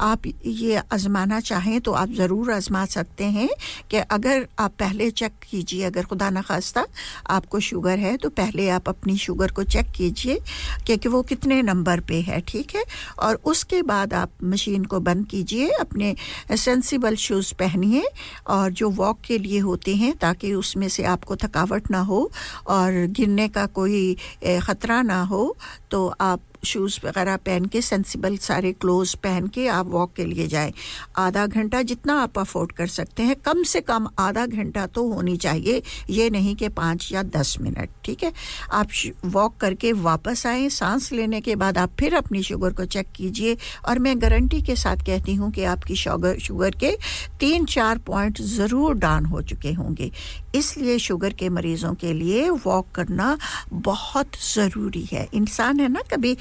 आप 0.00 0.26
ये 0.46 0.76
आजमाना 0.92 1.40
चाहें 1.40 1.80
तो 1.80 1.92
आप 1.92 2.10
ज़रूर 2.12 2.52
आजमा 2.52 2.84
सकते 2.84 3.24
हैं 3.24 3.48
कि 3.90 3.96
अगर 3.96 4.46
आप 4.58 4.74
पहले 4.78 5.10
चेक 5.10 5.32
कीजिए 5.50 5.84
अगर 5.84 6.04
खुदा 6.04 6.30
न 6.30 6.42
खास्ता 6.42 6.86
आपको 7.30 7.60
शुगर 7.60 7.98
है 7.98 8.16
तो 8.16 8.30
पहले 8.30 8.68
आप 8.68 8.88
अपनी 8.88 9.16
शुगर 9.16 9.50
को 9.50 9.64
चेक 9.64 9.90
कीजिए 9.96 10.38
कि, 10.86 10.96
कि 10.96 11.08
वो 11.08 11.22
कितने 11.22 11.60
नंबर 11.62 12.00
पे 12.00 12.20
है 12.20 12.40
ठीक 12.48 12.74
है? 12.76 12.84
और 13.18 13.40
उसके 13.44 13.82
बाद 13.82 14.14
आप 14.14 14.30
मशीन 14.44 14.84
को 14.84 15.00
बंद 15.00 15.26
कीजिए 15.26 15.68
अपने 15.80 16.14
सेंसिबल 16.56 17.16
शूज़ 17.16 17.54
पहनिए 17.54 18.04
और 18.46 18.70
जो 18.72 18.90
वॉक 18.92 19.20
के 19.26 19.38
लिए 19.38 19.58
होते 19.60 19.94
हैं 19.96 20.12
ताकि 20.18 20.52
उसमें 20.54 20.88
से 20.88 21.04
आपको 21.14 21.36
थकावट 21.36 21.90
ना 21.90 22.00
हो 22.10 22.30
और 22.68 23.06
गिरने 23.10 23.48
का 23.48 23.66
कोई 23.78 24.16
ख़तरा 24.62 25.02
ना 25.02 25.22
हो 25.24 25.44
तो 25.90 26.06
आप 26.20 26.40
शूज़ 26.64 26.98
वगैरह 27.04 27.36
पहन 27.36 27.64
के 27.64 27.80
सेंसिबल 27.82 28.36
सारे 28.38 28.72
क्लोज 28.72 29.14
पहन 29.22 29.46
के 29.46 29.66
आप 29.68 29.86
वॉक 29.88 30.12
के 30.16 30.24
लिए 30.24 30.46
जाएँ। 30.48 30.72
आधा 31.18 31.46
घंटा 31.46 31.80
जितना 31.82 32.14
आप 32.22 32.38
अफोर्ड 32.38 32.72
कर 32.72 32.86
सकते 32.88 33.22
हैं, 33.22 33.36
कम 33.36 33.62
से 33.62 33.80
कम 33.80 34.08
आधा 34.18 34.46
घंटा 34.46 34.86
तो 34.86 35.06
होनी 35.12 35.36
चाहिए, 35.36 35.82
ये 36.10 36.28
नहीं 36.30 36.54
कि 36.56 36.68
पाँच 36.70 37.08
या 37.12 37.22
दस 37.22 37.56
मिनट, 37.60 37.90
ठीक 38.04 38.24
है? 38.24 38.32
आप 38.72 38.88
वॉक 39.24 39.56
करके 39.60 39.92
वापस 39.92 40.46
आएँ, 40.46 40.68
सांस 40.70 41.10
लेने 41.12 41.40
के 41.40 41.56
बाद 41.56 41.78
आप 41.78 41.96
फिर 42.00 42.14
अपनी 42.14 42.42
शुगर 42.42 42.72
को 42.72 42.84
चेक 42.86 43.06
कीजिए, 43.16 43.56
और 43.88 43.98
मैं 43.98 44.20
गारंटी 44.22 44.60
के 44.62 44.76
साथ 44.76 45.04
कहती 45.06 45.34
हूँ 45.34 45.50
कि 45.52 45.64
आपकी 45.64 45.96
शुगर 45.96 46.38
शुगर 46.38 46.76
के 46.80 46.96
तीन 47.40 47.64
चार 47.66 47.98
पॉइंट 48.06 48.40
ज़रूर 48.42 48.94
डाउन 48.94 49.24
हो 49.24 49.42
चुके 49.42 49.72
होंगे। 49.72 50.10
इसलिए 50.54 50.98
शुगर 50.98 51.32
के 51.32 51.48
मरीज़ों 51.48 51.94
के 51.94 52.12
लिए 52.12 52.48
वॉक 52.50 52.90
करना 52.94 53.36
बहुत 53.72 54.36
ज़रूरी 54.44 55.04
है। 55.12 55.28
इंसान 55.34 55.80
है 55.80 55.88
ना, 55.88 56.00
कभी 56.12 56.32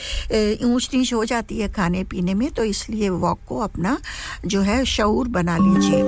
ऊंच 0.66 0.90
नीच 0.94 1.14
हो 1.14 1.24
जाती 1.26 1.60
है 1.60 1.72
खाने 1.72 2.04
पीने 2.04 2.34
में 2.34 2.50
तो 2.52 2.64
इसलिए 2.64 3.10
वॉक 3.10 3.40
को 3.48 3.60
अपना 3.60 3.98
जो 4.46 4.62
है 4.62 4.84
शऊर 4.86 5.28
बना 5.30 5.58
लीजिए। 5.58 6.02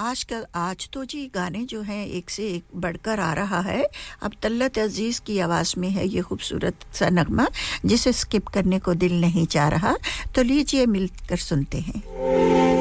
आज 0.00 0.12
आजकल, 0.12 0.44
आज 0.54 0.88
तो 0.92 1.04
जी 1.04 1.30
गाने 1.34 1.64
जो 1.64 1.80
हैं 1.82 2.06
एक 2.06 2.30
से 2.30 2.46
एक 2.46 2.64
बढ़कर 2.76 3.20
आ 3.20 3.32
रहा 3.32 3.60
है। 3.60 3.86
अब 4.22 4.32
तल्लत 4.42 4.78
अज़ीज़ 4.78 5.20
की 5.26 5.38
आवाज़ 5.38 5.74
में 5.78 5.88
है 5.90 6.06
ये 6.08 6.20
खूबसूरत 6.20 6.84
सा 6.94 7.08
नगमा, 7.10 7.46
जिसे 7.84 8.12
स्किप 8.12 8.48
करने 8.48 8.78
को 8.78 8.94
दिल 8.94 9.20
नहीं 9.20 9.46
चाह 9.46 9.68
रहा। 9.68 9.96
तो 10.34 10.42
लीजिए, 10.42 10.86
मिलकर 10.86 11.36
सुनते 11.36 11.78
हैं। 11.78 12.71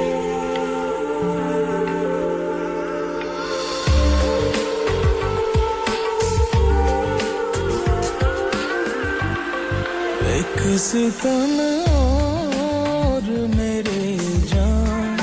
सितम 10.64 11.54
और 11.92 13.22
मेरे 13.56 14.18
जान। 14.48 15.18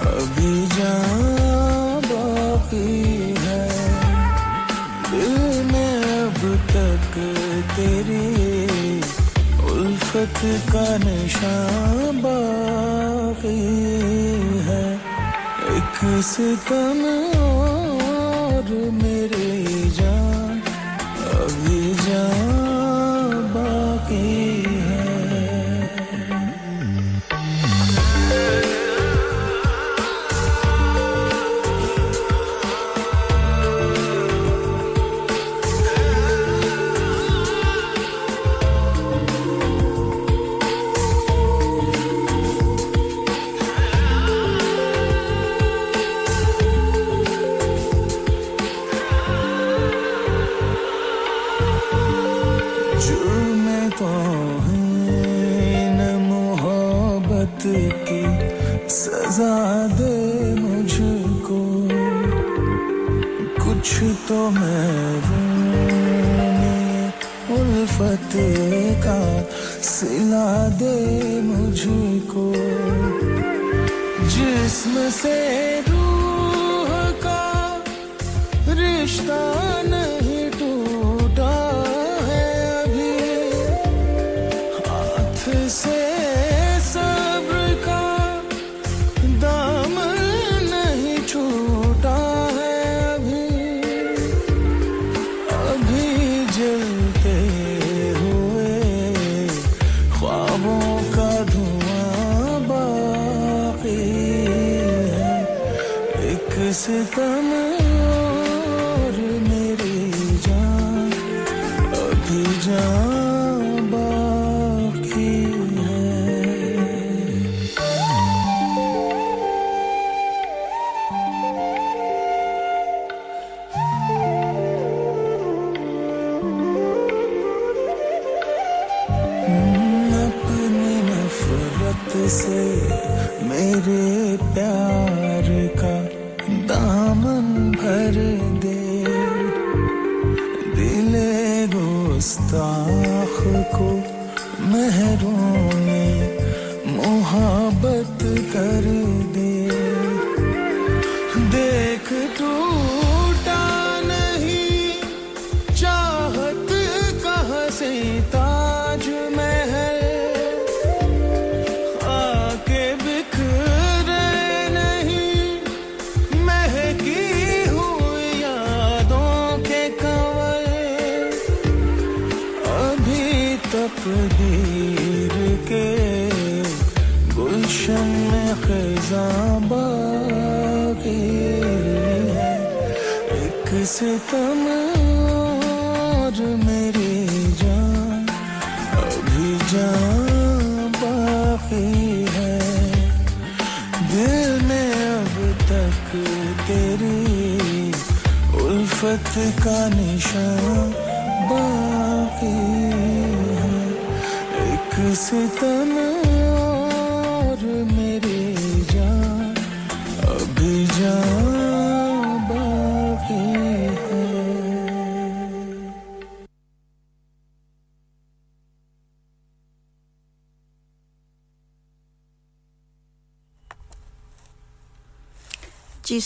अभी 0.00 0.66
जान 0.66 2.00
बाकी 2.04 3.34
है। 3.38 3.68
दिल 5.10 5.64
में 5.72 5.94
अब 6.02 6.38
तक 6.70 7.18
तेरी 7.76 9.00
उल्फत 9.72 10.40
का 10.72 10.98
निशान 10.98 12.20
बाकी 12.20 13.58
है। 14.58 14.94
एक 15.76 16.24
सितम 16.24 17.04
और 17.40 18.90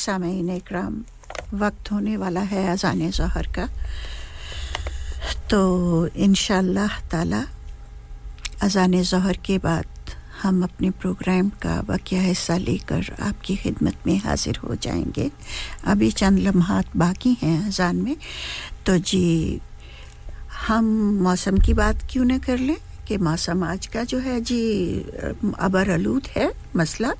सामीन 0.04 0.50
इकराम 0.50 1.02
वक्त 1.58 1.90
होने 1.92 2.16
वाला 2.16 2.40
है 2.40 2.66
अजान 2.72 3.10
ज़हर 3.10 3.46
का। 3.58 3.68
तो 5.50 5.60
इन 6.06 6.34
ताला, 7.10 7.44
अजान 8.62 9.02
ज़हर 9.02 9.36
के 9.46 9.58
बाद 9.58 9.86
हम 10.42 10.62
अपने 10.62 10.90
प्रोग्राम 10.90 11.48
का 11.62 11.80
बकिया 11.82 12.20
हिस्सा 12.20 12.56
लेकर 12.58 13.14
आपकी 13.22 13.56
खिदमत 13.56 14.06
में 14.06 14.18
हाजिर 14.18 14.56
हो 14.56 14.74
जाएँगे। 14.76 15.30
अभी 15.86 16.10
चंद 16.10 16.38
लम्हात 16.38 16.96
बाकी 16.96 17.36
हैं 17.42 17.66
अजान 17.66 17.96
में। 17.96 18.16
तो 18.86 18.98
जी, 18.98 19.60
हम 20.68 20.84
मौसम 21.22 21.58
की 21.58 21.74
बात 21.74 22.06
क्यों 22.10 22.24
न 22.24 22.38
कर 22.38 22.58
लें? 22.58 22.76
कि 23.08 23.16
मौसम 23.18 23.64
आज 23.64 23.86
का 23.86 24.02
जो 24.04 24.18
है 24.18 24.40
जी, 24.40 24.60
अबर 25.58 25.90
आलूद 25.90 26.26
है, 26.36 26.50
मसला, 26.76 27.12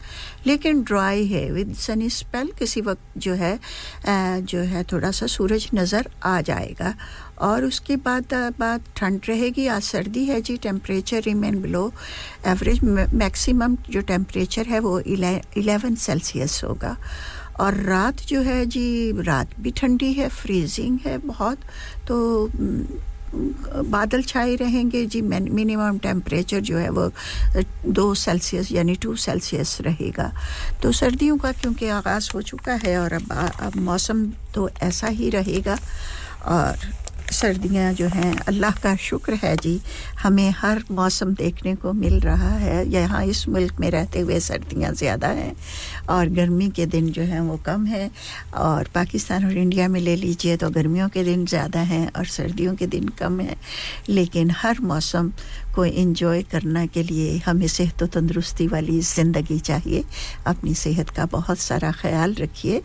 लेकिन 0.46 0.82
ड्राई 0.82 1.26
है 1.26 1.50
विद 1.52 1.74
सनी 1.76 2.08
स्पेल 2.10 2.50
किसी 2.58 2.80
वक्त 2.80 3.18
जो 3.18 3.34
है 3.34 3.58
जो 4.06 4.60
है 4.62 4.82
थोड़ा 4.92 5.10
सा 5.10 5.26
सूरज 5.26 5.68
नज़र 5.74 6.10
आ 6.24 6.40
जाएगा। 6.40 6.94
और 7.40 7.64
उसके 7.64 7.96
बाद 7.98 8.34
बाद 8.58 8.82
ठंड 8.96 9.20
रहेगी, 9.28 9.66
आज 9.66 9.82
सर्दी 9.82 10.24
है 10.24 10.40
जी 10.40 10.56
temperature 10.62 11.22
remain 11.22 11.60
below 11.62 11.92
average 12.46 12.82
maximum 13.14 13.76
जो 13.90 14.00
टेम्परेचर 14.02 14.66
है 14.66 14.80
वो 14.80 14.98
इलेवन 15.00 15.94
सेल्सियस 15.94 16.60
होगा। 16.64 16.96
और 17.60 17.74
रात 17.76 18.20
जो 18.28 18.40
है 18.42 18.64
जी, 18.66 19.12
रात 19.22 19.50
भी 19.60 19.70
ठंडी 19.72 20.12
है 20.12 20.28
फ्रीजिंग 20.30 20.98
है 21.06 21.16
बहुत 21.18 21.58
तो 22.08 22.48
बादल 23.90 24.22
छाए 24.22 24.54
रहेंगे। 24.56 25.04
जी 25.06 25.20
मिनिमम 25.22 25.98
टेम्परेचर 25.98 26.60
जो 26.60 26.76
है 26.78 26.88
वो 26.90 27.10
दो 27.86 28.14
सेल्सियस 28.14 28.72
यानी 28.72 28.94
टू 29.02 29.14
सेल्सियस 29.18 29.76
रहेगा। 29.80 30.30
तो 30.82 30.92
सर्दियों 30.92 31.36
का 31.38 31.52
क्योंकि 31.52 31.88
आगाज़ 31.90 32.30
हो 32.34 32.42
चुका 32.42 32.74
है 32.84 32.96
और 32.98 33.12
अब 33.12 33.32
अब 33.32 33.76
मौसम 33.82 34.26
तो 34.54 34.68
ऐसा 34.82 35.08
ही 35.08 35.30
रहेगा 35.30 35.78
और 36.46 36.92
सर्दियाँ 37.34 37.92
जो 37.94 38.06
हैं, 38.08 38.34
अल्लाह 38.48 38.70
का 38.82 38.94
शुक्र 38.96 39.34
है 39.42 39.56
जी, 39.56 39.80
हमें 40.22 40.50
हर 40.58 40.82
मौसम 40.90 41.32
देखने 41.34 41.74
को 41.76 41.92
मिल 41.92 42.18
रहा 42.20 42.50
है। 42.58 42.86
यहाँ 42.90 43.24
इस 43.26 43.46
मुल्क 43.48 43.80
में 43.80 43.90
रहते 43.90 44.20
हुए 44.20 44.38
सर्दियाँ 44.40 44.92
ज़्यादा 44.94 45.28
हैं 45.28 45.54
और 46.10 46.28
गर्मी 46.30 46.68
के 46.70 46.86
दिन 46.86 47.10
जो 47.12 47.22
हैं 47.22 47.40
वो 47.40 47.56
कम 47.66 47.86
है। 47.86 48.10
और 48.56 48.88
पाकिस्तान 48.94 49.44
और 49.46 49.56
इंडिया 49.58 49.88
में 49.88 50.00
ले 50.00 50.14
लीजिए 50.16 50.56
तो 50.56 50.70
गर्मियों 50.70 51.08
के 51.08 51.24
दिन 51.24 51.44
ज़्यादा 51.46 51.80
हैं 51.82 52.06
और 52.08 52.26
सर्दियों 52.26 52.74
के 52.74 52.86
दिन 52.86 53.08
कम 53.18 53.40
है। 53.40 53.56
लेकिन 54.08 54.50
हर 54.56 54.80
मौसम 54.82 55.32
को 55.74 55.84
इन्जॉय 55.84 56.42
करना 56.50 56.84
के 56.86 57.02
लिए 57.02 57.36
हमें 57.46 57.66
सेहत 57.68 58.02
व 58.02 58.06
तंदरुस्ती 58.14 58.66
वाली 58.68 59.00
ज़िंदगी 59.02 59.58
चाहिए। 59.60 60.04
अपनी 60.46 60.74
सेहत 60.76 61.10
का 61.10 61.26
बहुत 61.32 61.58
सारा 61.58 61.92
ख्याल 61.92 62.34
रखिए 62.34 62.82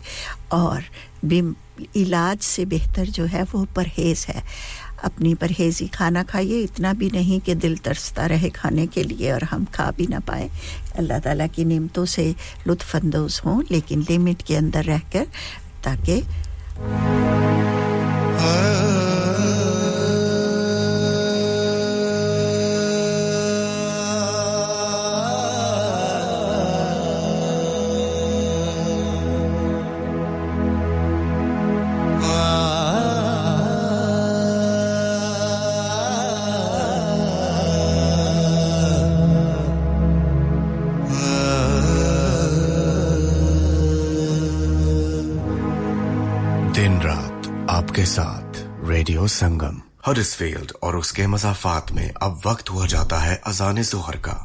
और 0.52 0.82
इलाज 1.24 2.38
से 2.38 2.64
बेहतर 2.64 3.06
जो 3.06 3.24
है 3.24 3.42
वो 3.42 3.64
परहेज़ 3.76 4.26
है। 4.28 4.42
अपनी 5.04 5.34
परहेज़ी 5.34 5.86
खाना 5.88 6.22
खाइए, 6.22 6.60
इतना 6.60 6.92
भी 6.92 7.10
नहीं 7.10 7.40
कि 7.40 7.54
दिल 7.54 7.76
तरसता 7.78 8.26
रहे 8.26 8.48
खाने 8.50 8.86
के 8.86 9.02
लिए 9.02 9.32
और 9.32 9.44
हम 9.44 9.64
खा 9.74 9.90
भी 9.90 10.06
ना 10.06 10.20
पाए। 10.20 10.50
अल्लाह 10.98 11.18
ताला 11.18 11.46
की 11.46 11.64
नेमतों 11.64 12.04
से 12.04 12.34
लुत्फानंदोज़ 12.66 13.40
हों, 13.44 13.62
लेकिन 13.70 14.04
लिमिट 14.10 14.42
के 14.42 14.56
अंदर 14.56 14.84
रहकर 14.84 15.26
ताकि 15.84 16.22
हरिसफील्ड 50.40 50.72
और 50.82 50.96
उसके 50.96 51.26
मजाफात 51.26 51.92
में 51.92 52.10
अब 52.22 52.40
वक्त 52.46 52.70
हुआ 52.70 52.86
जाता 52.86 53.18
है 53.18 53.40
अजान 53.46 53.82
जोहर 53.82 54.16
का 54.26 54.44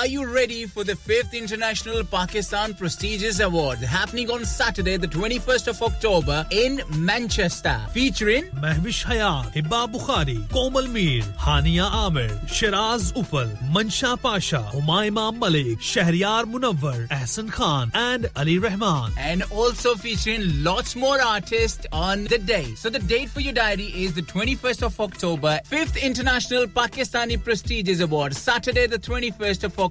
Are 0.00 0.06
you 0.06 0.24
ready 0.24 0.64
for 0.64 0.82
the 0.82 0.94
5th 0.94 1.34
International 1.34 2.02
Pakistan 2.02 2.72
Prestigious 2.72 3.38
Awards 3.38 3.82
happening 3.82 4.30
on 4.30 4.46
Saturday, 4.46 4.96
the 4.96 5.06
21st 5.06 5.68
of 5.68 5.82
October 5.82 6.46
in 6.50 6.80
Manchester? 6.96 7.78
Featuring 7.92 8.44
Mehwish 8.62 9.04
Hayat, 9.04 9.52
Hibba 9.52 9.92
Bukhari, 9.92 10.48
Komal 10.48 10.86
Mir, 10.88 11.20
Hania 11.36 11.90
Amir, 11.92 12.30
Shiraz 12.48 13.12
Upal, 13.12 13.54
Mansha 13.70 14.18
Pasha, 14.18 14.66
Humayma 14.72 15.36
Malik, 15.38 15.78
Shahryar 15.80 16.44
Munawar, 16.44 17.06
Ahsan 17.08 17.52
Khan, 17.52 17.90
and 17.92 18.30
Ali 18.36 18.58
Rahman. 18.58 19.12
And 19.18 19.42
also 19.50 19.96
featuring 19.96 20.64
lots 20.64 20.96
more 20.96 21.20
artists 21.20 21.86
on 21.92 22.24
the 22.24 22.38
day. 22.38 22.74
So 22.74 22.88
the 22.88 23.00
date 23.00 23.28
for 23.28 23.40
your 23.40 23.52
diary 23.52 23.92
is 23.94 24.14
the 24.14 24.22
21st 24.22 24.82
of 24.82 24.98
October, 24.98 25.60
5th 25.70 26.02
International 26.02 26.66
Pakistani 26.66 27.36
Prestigious 27.44 28.00
Awards, 28.00 28.38
Saturday, 28.38 28.86
the 28.86 28.98
21st 28.98 29.64
of 29.64 29.72
October. 29.72 29.89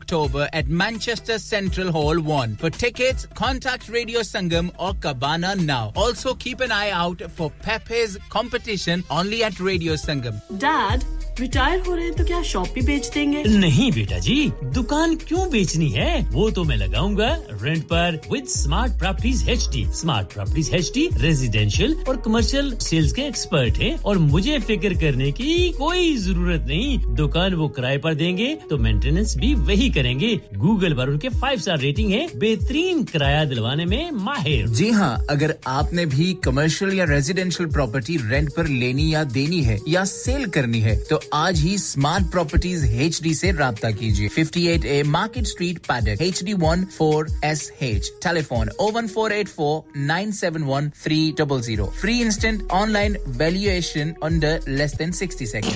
At 0.54 0.68
Manchester 0.68 1.40
Central 1.40 1.92
Hall 1.92 2.20
1. 2.20 2.56
For 2.58 2.70
tickets, 2.70 3.26
contact 3.34 3.90
Radio 3.90 4.22
Sangam 4.22 4.72
or 4.78 4.94
Cabana 4.96 5.56
now. 5.56 5.92
Also 5.96 6.34
keep 6.36 6.62
an 6.62 6.72
eye 6.72 6.92
out 6.92 7.22
for 7.32 7.52
Pepe's 7.62 8.18
competition 8.30 9.04
only 9.10 9.44
at 9.44 9.60
Radio 9.60 9.94
Sangam. 9.94 10.42
Dad, 10.58 11.06
retire 11.40 11.80
हो 11.88 11.94
रहे 11.96 12.06
हैं 12.06 12.14
तो 12.16 12.24
क्या 12.26 12.42
shop 12.44 12.68
भी 12.76 12.82
बेच 12.82 13.08
देंगे 13.14 13.44
नहीं 13.50 13.92
बेटा 13.92 14.18
जी 14.20 14.36
दुकान 14.76 15.16
क्यों 15.18 15.50
बेचनी 15.50 15.90
है 15.90 16.22
वो 16.32 16.50
तो 16.52 16.64
मैं 16.64 16.76
लगाऊँगा 16.78 17.30
रेंट 17.62 17.84
पर 17.88 18.20
with 18.32 18.46
smart 18.54 18.98
properties 19.00 19.50
H 19.50 19.68
D 19.74 19.86
smart 20.00 20.34
properties 20.34 20.74
H 20.76 20.92
D 20.94 21.08
residential 21.22 21.96
और 22.10 22.18
कमर्शियल 22.26 22.76
सेल्स 22.82 23.12
के 23.14 23.22
एक्सपर्ट 23.28 23.78
हैं 23.82 23.98
और 24.00 24.18
मुझे 24.18 24.58
फ़िक्र 24.60 24.94
करने 25.02 25.32
की 25.32 25.70
कोई 25.78 26.16
ज़रूरत 26.18 26.66
नहीं 26.68 26.98
दुकान 27.16 27.54
वो 27.62 27.68
किराए 27.78 27.98
पर 28.08 28.16
देंगे 28.24 28.54
तो 28.70 28.78
मेंटेनेंस 28.88 29.38
भी 29.38 29.54
वही 29.72 29.89
करेंगे। 29.91 30.34
गूगल 30.56 30.94
पर 30.94 31.10
उनके 31.10 31.30
फाइव 31.30 31.60
स्टार 31.60 31.80
रेटिंग 31.80 32.11
है। 32.11 32.28
बेहतरीन 32.40 33.03
किराया 33.03 33.44
दिलवाने 33.45 33.86
में 33.86 34.11
माहिर। 34.26 34.68
जी 34.70 34.90
हाँ 34.91 35.26
अगर 35.30 35.56
आपने 35.68 36.06
भी 36.06 36.34
कमर्शियल 36.44 36.94
या 36.94 37.06
रेजिडेंशियल 37.10 37.70
प्रॉपर्टी 37.70 38.18
रेंट 38.30 38.49
पर 38.56 38.68
लेनी 38.68 39.14
या 39.14 39.24
देनी 39.36 39.61
है 39.64 39.78
या 39.88 40.03
सेल 40.06 40.45
करनी 40.49 40.80
है 40.82 40.95
तो 41.10 41.22
आज 41.34 41.60
ही 41.60 41.78
स्मार्ट 41.78 42.32
प्रॉपर्टीज़ 42.32 42.86
एच 42.86 43.22
डी 43.24 43.32
ऐसी 43.32 43.52
रहा 43.52 43.72
कीजिए। 43.91 44.30
58 44.30 44.86
A 44.86 45.02
market 45.07 45.45
street 45.48 45.78
Paddock 45.88 46.22
H 46.22 46.44
D 46.44 46.53
one 46.64 46.84
four 46.98 47.28
S 47.45 47.72
H 47.82 48.11
telephone 48.24 48.70
o 48.80 48.90
one 48.91 49.07
four 49.07 49.34
eight 49.34 49.48
four 49.49 49.99
nine 49.99 50.32
seven 50.32 50.64
one 50.64 50.90
three 51.03 51.20
double 51.40 51.61
zero 51.61 51.86
free 52.02 52.20
instant 52.22 52.64
online 52.72 53.18
valuation 53.38 54.14
under 54.24 54.60
less 54.70 54.95
than 54.95 55.11
sixty 55.11 55.45
second 55.48 55.76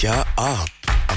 क्या 0.00 0.14
आप 0.38 0.68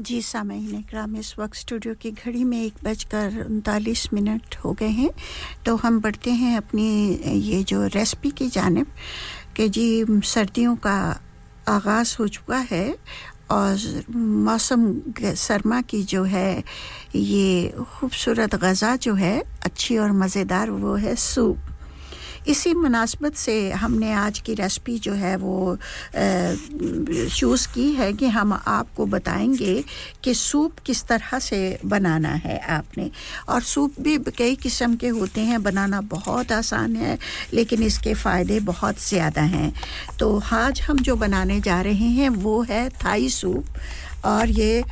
जी 0.00 0.20
सामीन 0.22 0.80
कराम 0.82 1.14
इस 1.16 1.34
वक्त 1.38 1.54
studio 1.54 1.94
की 1.94 2.10
घड़ी 2.10 2.42
में 2.44 2.60
एक 2.62 2.74
बजकर 2.84 3.44
उनतालीस 3.44 4.08
मिनट 4.12 4.56
हो 4.64 4.72
गए 4.72 4.88
हैं। 4.88 5.10
तो 5.66 5.76
हम 5.76 6.00
बढ़ते 6.00 6.30
हैं 6.30 6.56
अपनी, 6.56 6.88
ये 7.24 7.62
जो 7.62 7.86
रेसिपी 7.86 8.30
की 8.30 8.48
जानब 8.48 8.86
कि 9.56 9.68
जी, 9.68 10.04
सर्दियों 10.24 10.74
का 10.76 10.98
आगाज़ 11.68 12.16
हो 12.18 12.26
चुका 12.28 12.58
है 12.70 12.96
और 13.50 14.04
मौसम 14.16 14.92
सरमा 15.18 15.80
की 15.80 16.02
जो 16.02 16.22
है, 16.24 16.62
ये 17.14 17.74
खूबसूरत 17.90 18.54
गज़ा 18.54 18.94
जो 18.96 19.14
है, 19.14 19.38
अच्छी 19.64 19.98
और 19.98 20.12
मज़ेदार 20.12 20.70
वो 20.70 20.94
है 20.96 21.14
सूप। 21.16 21.75
इसी 22.46 22.72
मुनासबत 22.74 23.34
से 23.34 23.54
हमने 23.72 24.12
आज 24.14 24.38
की 24.38 24.54
रेसिपी 24.54 24.98
जो 24.98 25.12
है 25.12 25.34
वो 25.36 25.76
चूज़ 26.14 27.66
की 27.74 27.90
है 27.92 28.12
कि 28.12 28.26
हम 28.28 28.52
आपको 28.52 29.06
बताएँगे 29.06 29.82
कि 30.24 30.34
सूप 30.34 30.78
किस 30.86 31.02
तरह 31.06 31.38
से 31.38 31.58
बनाना 31.84 32.32
है 32.44 32.58
आपने। 32.70 33.10
और 33.48 33.62
सूप 33.62 34.00
भी 34.00 34.18
कई 34.38 34.54
किस्म 34.56 34.96
के 34.96 35.08
होते 35.08 35.40
हैं, 35.40 35.62
बनाना 35.62 36.00
बहुत 36.06 36.52
आसान 36.52 36.96
है, 36.96 37.18
लेकिन 37.52 37.82
इसके 37.82 38.14
फ़ायदे 38.14 38.60
बहुत 38.62 39.02
ज़्यादा 39.08 39.42
हैं। 39.42 39.72
तो 40.18 40.40
आज 40.54 40.80
हम 40.80 40.98
जो 40.98 41.16
बनाने 41.16 41.60
जा 41.60 41.80
रहे 41.80 42.08
हैं 42.18 42.28
वो 42.30 42.60
है 42.62 42.88
थाई 43.04 43.28
सूप 43.28 43.64
और 44.24 44.48
ये, 44.50 44.82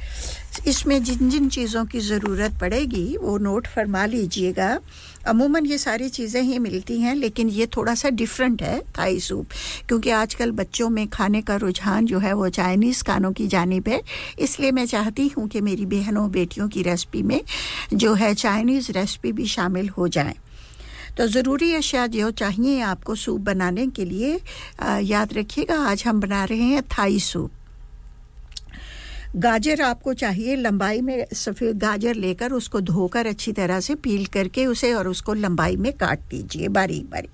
इसमें 0.66 1.02
जिन 1.04 1.30
जिन 1.30 1.48
चीज़ों 1.48 1.84
की 1.84 2.00
ज़रूरत 2.00 2.58
पड़ेगी 2.60 3.16
वो 3.16 3.38
नोट 3.38 3.66
फरमा 3.66 4.04
लीजिएगा। 4.06 4.78
अमूमन 5.26 5.66
ये 5.66 5.78
सारी 5.78 6.08
चीज़ें 6.08 6.40
ही 6.42 6.58
मिलती 6.58 7.00
हैं 7.00 7.14
लेकिन 7.14 7.48
ये 7.48 7.66
थोड़ा 7.66 7.94
सा 7.94 8.10
डिफरेंट 8.10 8.62
है 8.62 8.80
थाई 8.98 9.20
सूप 9.20 9.46
क्योंकि 9.88 10.10
आजकल 10.10 10.50
बच्चों 10.50 10.88
में 10.90 11.06
खाने 11.08 11.42
का 11.42 11.56
रुझान 11.56 12.06
जो 12.06 12.18
है 12.18 12.32
वो 12.32 12.48
चाइनीज़ 12.48 13.02
खानों 13.04 13.32
की 13.32 13.46
जानब 13.46 13.88
है 13.88 14.00
इसलिए 14.38 14.70
मैं 14.70 14.86
चाहती 14.86 15.28
हूँ 15.28 15.48
कि 15.48 15.60
मेरी 15.60 15.86
बहनों 15.86 16.30
बेटियों 16.30 16.68
की 16.68 16.82
रेसिपी 16.82 17.22
में 17.22 17.40
जो 17.94 18.14
है 18.14 18.34
चाइनीज़ 18.34 18.92
रेसिपी 18.92 19.32
भी 19.32 19.46
शामिल 19.46 19.88
हो 19.88 20.08
जाए। 20.08 20.34
तो 21.18 21.26
ज़रूरी 21.26 21.74
अशिया 21.74 22.06
जो 22.06 22.30
चाहिए 22.30 22.80
आपको 22.82 23.14
सूप 23.14 23.40
बनाने 23.40 23.86
के 23.86 24.04
लिए। 24.04 24.40
आ, 24.80 24.98
याद 24.98 25.32
रखिएगा 25.32 25.78
आज 25.90 26.04
हम 26.06 26.20
बना 26.20 26.44
रहे 26.44 26.72
हैं 26.72 26.82
थाई 26.98 27.18
सूप 27.20 27.50
गाजर 29.34 29.80
आपको 29.82 30.12
चाहिए, 30.14 30.54
लंबाई 30.56 31.00
में 31.00 31.24
सफ़ेद 31.34 31.78
गाजर 31.78 32.14
लेकर 32.16 32.52
उसको 32.52 32.80
धोकर 32.82 33.26
अच्छी 33.26 33.52
तरह 33.52 33.80
से 33.80 33.94
पील 33.96 34.26
करके 34.26 34.66
उसे 34.66 34.92
और 34.94 35.08
उसको 35.08 35.34
लंबाई 35.34 35.76
में 35.76 35.92
काट 35.92 36.20
दीजिए 36.30 36.68
बारीक 36.70 37.08
बारीक। 37.10 37.30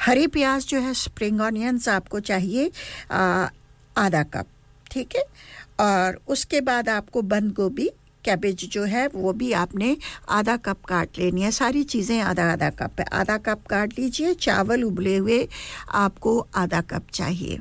हरी 0.00 0.26
प्याज 0.26 0.66
जो 0.66 0.78
है 0.80 0.94
स्प्रिंग 0.94 1.40
ऑनियंस 1.40 1.88
आपको 1.88 2.20
चाहिए 2.20 2.70
आधा 3.10 4.22
कप, 4.24 4.46
ठीक 4.90 5.16
है? 5.16 5.24
और 5.80 6.18
उसके 6.28 6.60
बाद 6.60 6.88
आपको 6.88 7.22
बंद 7.24 7.52
गोभी 7.52 7.90
कैबेज 8.24 8.64
जो 8.68 8.84
है, 8.84 9.06
वो 9.08 9.32
भी 9.32 9.52
आपने 9.54 9.96
आधा 10.28 10.56
कप 10.58 10.84
काट 10.84 11.18
लेनी 11.18 11.42
है। 11.42 11.50
सारी 11.50 11.82
चीज़ें 11.84 12.20
आधा 12.20 12.50
आधा 12.52 12.70
कप 12.72 13.00
है। 13.00 13.06
आधा 13.12 13.36
कप 13.38 13.66
काट 13.66 13.98
लीजिए, 13.98 14.32
चावल 14.36 14.84
उबले 14.84 15.16
हुए 15.16 15.46
आपको 15.94 16.38
आधा 16.54 16.80
कप 16.82 17.10
चाहिए। 17.12 17.58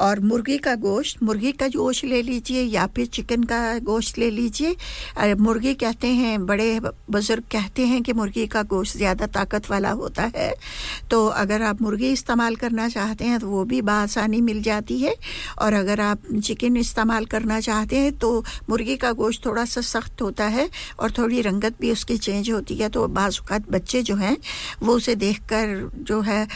और 0.00 0.20
मुर्गी 0.22 0.56
का 0.58 0.74
गोश्त, 0.76 1.22
मुर्गी 1.22 1.52
का 1.52 1.68
गोश्त 1.70 2.04
ले 2.04 2.20
लीजिए 2.22 2.62
या 2.64 2.86
फिर 2.86 3.06
चिकन 3.08 3.42
का 3.44 3.58
गोश्त 3.80 4.18
ले 4.18 4.30
लीजिए। 4.30 5.34
मुर्गी 5.40 5.74
कहते 5.76 6.08
हैं, 6.10 6.46
बड़े 6.46 6.68
बुज़ुर्ग 6.80 7.42
कहते 7.52 7.86
हैं 7.86 8.02
कि 8.02 8.12
मुर्गी 8.12 8.46
का 8.46 8.62
गोश्त 8.64 8.96
ज़्यादा 8.96 9.26
ताकत 9.28 9.70
वाला 9.70 9.90
होता 9.92 10.30
है। 10.36 10.52
तो 11.10 11.26
अगर 11.26 11.62
आप 11.62 11.82
मुर्गी 11.82 12.10
इस्तेमाल 12.12 12.56
करना 12.56 12.88
चाहते 12.88 13.24
हैं 13.24 13.38
तो 13.40 13.48
वो 13.48 13.64
भी 13.64 13.80
बसानी 13.82 14.40
मिल 14.42 14.62
जाती 14.62 14.98
है। 14.98 15.14
और 15.58 15.72
अगर 15.74 16.00
आप 16.00 16.22
चिकन 16.36 16.76
इस्तेमाल 16.76 17.24
करना 17.26 17.60
चाहते 17.60 17.96
हैं 17.96 18.12
तो 18.18 18.32
मुर्गी 18.70 18.96
का 18.96 19.12
गोश्त 19.14 19.44
थोड़ा 19.46 19.64
सा 19.64 19.80
सख्त 19.82 20.22
होता 20.22 20.46
है 20.48 20.68
और 21.00 21.10
थोड़ी 21.18 21.40
रंगत 21.42 21.80
भी 21.80 21.92
उसकी 21.92 22.16
चेंज 22.18 22.50
होती 22.50 22.74
है। 22.76 22.88
तो 22.90 23.06
बाज़ात 23.10 23.70
बच्चे 23.70 24.02
जो 24.02 24.14
हैं, 24.16 24.36
वो 24.82 24.94
उसे 24.96 25.14
देख 25.16 25.40
कर 25.52 25.90
जो 26.02 26.20
है 26.22 26.46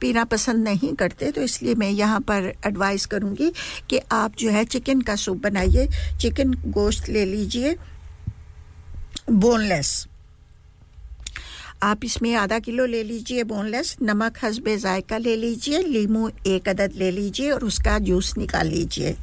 पीना 0.00 0.24
पसंद 0.26 0.64
नहीं 0.64 0.94
करते। 0.94 1.30
तो 1.30 1.42
इसलिए 1.42 1.74
मैं 1.74 1.90
यहाँ 1.90 2.19
यहाँ 2.20 2.42
पर 2.42 2.52
एडवाइस 2.68 3.06
करूँगी 3.06 3.52
कि 3.90 4.00
आप 4.12 4.34
जो 4.38 4.50
है 4.50 4.64
चिकन 4.64 5.00
का 5.00 5.16
सूप 5.16 5.36
बनाइए। 5.42 5.88
चिकन 6.20 6.54
गोश्त 6.68 7.08
ले 7.08 7.24
लीजिए। 7.24 7.76
बोनलेस 9.30 10.06
आप 11.82 12.04
इसमें 12.04 12.34
आधा 12.34 12.58
किलो 12.58 12.86
ले 12.86 13.02
लीजिए 13.02 13.44
बोनलेस 13.44 13.96
नमक 14.02 14.38
हसबे 14.42 14.76
जायका 14.76 15.18
ले 15.18 15.36
लीजिए। 15.36 15.78
लीमू 15.82 16.28
एक 16.46 16.68
अदद 16.68 16.92
ले 16.96 17.10
लीजिए 17.10 17.50
और 17.50 17.64
उसका 17.64 17.98
जूस 17.98 18.36
निकाल 18.38 18.66
लीजिए। 18.68 19.16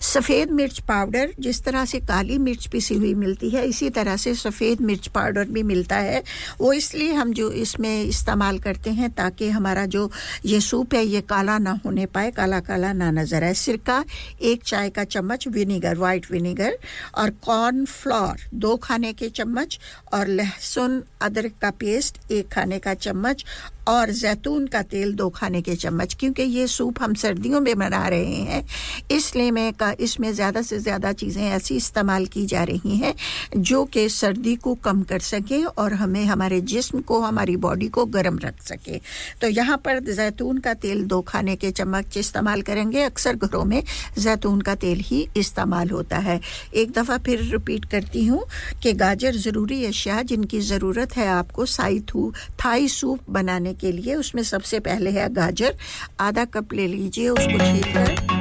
सफ़ेद 0.00 0.50
मिर्च 0.50 0.78
पाउडर 0.80 1.32
जिस 1.40 1.62
तरह 1.64 1.84
से 1.84 1.98
काली 2.00 2.36
मिर्च 2.38 2.66
पिसी 2.66 2.94
हुई 2.94 3.12
मिलती 3.14 3.50
है, 3.50 3.64
इसी 3.66 3.88
तरह 3.90 4.16
से 4.16 4.34
सफ़ेद 4.34 4.80
मिर्च 4.80 5.06
पाउडर 5.08 5.44
भी 5.46 5.62
मिलता 5.62 5.96
है। 5.96 6.22
वो 6.60 6.72
इसलिए 6.72 7.12
हम 7.12 7.32
जो 7.32 7.50
इसमें 7.52 8.02
इस्तेमाल 8.02 8.58
करते 8.58 8.90
हैं 8.90 9.10
ताकि 9.10 9.48
हमारा 9.50 9.84
जो 9.86 10.10
ये 10.46 10.60
सूप 10.60 10.94
है, 10.94 11.04
ये 11.04 11.20
काला 11.22 11.58
ना 11.58 11.78
होने 11.84 12.06
पाए, 12.06 12.30
काला 12.30 12.60
काला 12.60 12.92
ना 12.92 13.10
नज़र 13.10 13.44
आए। 13.44 13.54
सिरका, 13.54 14.04
एक 14.42 14.62
चाय 14.64 14.90
का 14.90 15.04
चम्मच, 15.06 15.48
विनीगर 15.48 15.96
वाइट 15.98 16.30
विनीगर 16.30 16.78
और 17.14 17.30
कॉर्न 17.44 17.84
फ्लोर 17.84 18.48
दो 18.54 18.76
खाने 18.78 19.12
के 19.12 19.28
चम्मच 19.30 19.78
और 20.12 20.28
लहसुन, 20.28 21.02
अदरक 21.22 21.52
का 21.62 21.70
पेस्ट 21.72 22.18
एक 22.32 22.48
खाने 22.48 22.78
का 22.78 22.94
चम्मच 22.96 23.44
और 23.88 24.10
जैतून 24.12 24.66
का 24.66 24.82
तेल 24.82 25.12
दो 25.14 25.28
खाने 25.30 25.62
के 25.62 25.74
चम्मच, 25.76 26.14
क्योंकि 26.14 26.42
ये 26.42 26.66
सूप 26.66 27.02
हम 27.02 27.14
सर्दियों 27.14 27.60
में 27.60 27.76
बना 27.78 28.06
रहे 28.08 28.40
हैं। 28.42 28.64
इसलिए 29.10 29.50
मैं 29.50 29.72
का, 29.72 29.92
इसमें 30.00 30.32
ज़्यादा 30.32 30.62
से 30.62 30.78
ज़्यादा 30.78 31.12
चीज़ें 31.12 31.42
ऐसी 31.44 31.76
इस्तेमाल 31.76 32.26
की 32.26 32.44
जा 32.46 32.62
रही 32.64 32.96
हैं, 32.96 33.14
जो 33.56 33.84
कि 33.84 34.08
सर्दी 34.08 34.54
को 34.56 34.74
कम 34.84 35.02
कर 35.02 35.18
सके 35.20 35.62
और 35.64 35.94
हमें 35.94 36.24
हमारे 36.24 36.60
जिस्म 36.62 37.00
को, 37.00 37.20
हमारी 37.20 37.56
बॉडी 37.58 37.88
को 37.88 38.04
गर्म 38.08 38.38
रख 38.38 38.62
सके। 38.62 39.00
तो 39.40 39.48
यहाँ 39.48 39.76
पर 39.76 40.00
जैतून 40.04 40.58
का 40.58 40.74
तेल 40.76 41.04
दो 41.04 41.20
खाने 41.22 41.56
के 41.56 41.70
चम्मच 41.72 42.16
इस्तेमाल 42.16 42.62
करेंगे। 42.62 43.02
अक्सर 43.02 43.36
घरों 43.36 43.64
में 43.64 43.82
जैतून 44.18 44.60
का 44.60 44.74
तेल 44.76 45.00
ही 45.00 45.26
इस्तेमाल 45.36 45.90
होता 45.90 46.18
है। 46.18 46.40
एक 46.74 46.92
दफ़ा 46.92 47.18
फिर 47.18 47.42
रिपीट 47.42 47.84
करती 47.84 48.24
हूँ 48.26 48.44
कि 48.82 48.92
गाजर 48.94 49.36
ज़रूरी 49.36 49.84
अशिया 49.84 50.20
जिनकी 50.22 50.60
ज़रूरत 50.62 51.16
है 51.16 51.26
आपको 51.28 51.66
साई 51.66 52.00
थू, 52.08 52.32
थाई 52.64 52.88
सूप 52.90 53.30
बनाने 53.30 53.69
के 53.72 53.92
लिए 53.92 54.14
उसमें 54.14 54.42
सबसे 54.42 54.80
पहले 54.80 55.10
है 55.10 55.32
गाजर। 55.34 55.74
आधा 56.20 56.44
कप 56.44 56.72
ले 56.72 56.86
लीजिए 56.86 57.28
उसको 57.28 57.58
छील 57.58 57.92
कर 57.92 58.38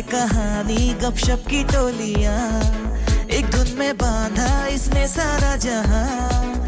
तो 0.00 0.02
कहानी, 0.10 0.94
गपशप 0.94 1.44
की 1.50 1.64
टोलियाँ। 1.64 2.60
एक 3.30 3.46
धुन 3.50 3.78
में 3.78 3.96
बांधा 3.96 4.66
इसने 4.66 5.08
सारा 5.08 5.56
जहाँ। 5.56 6.67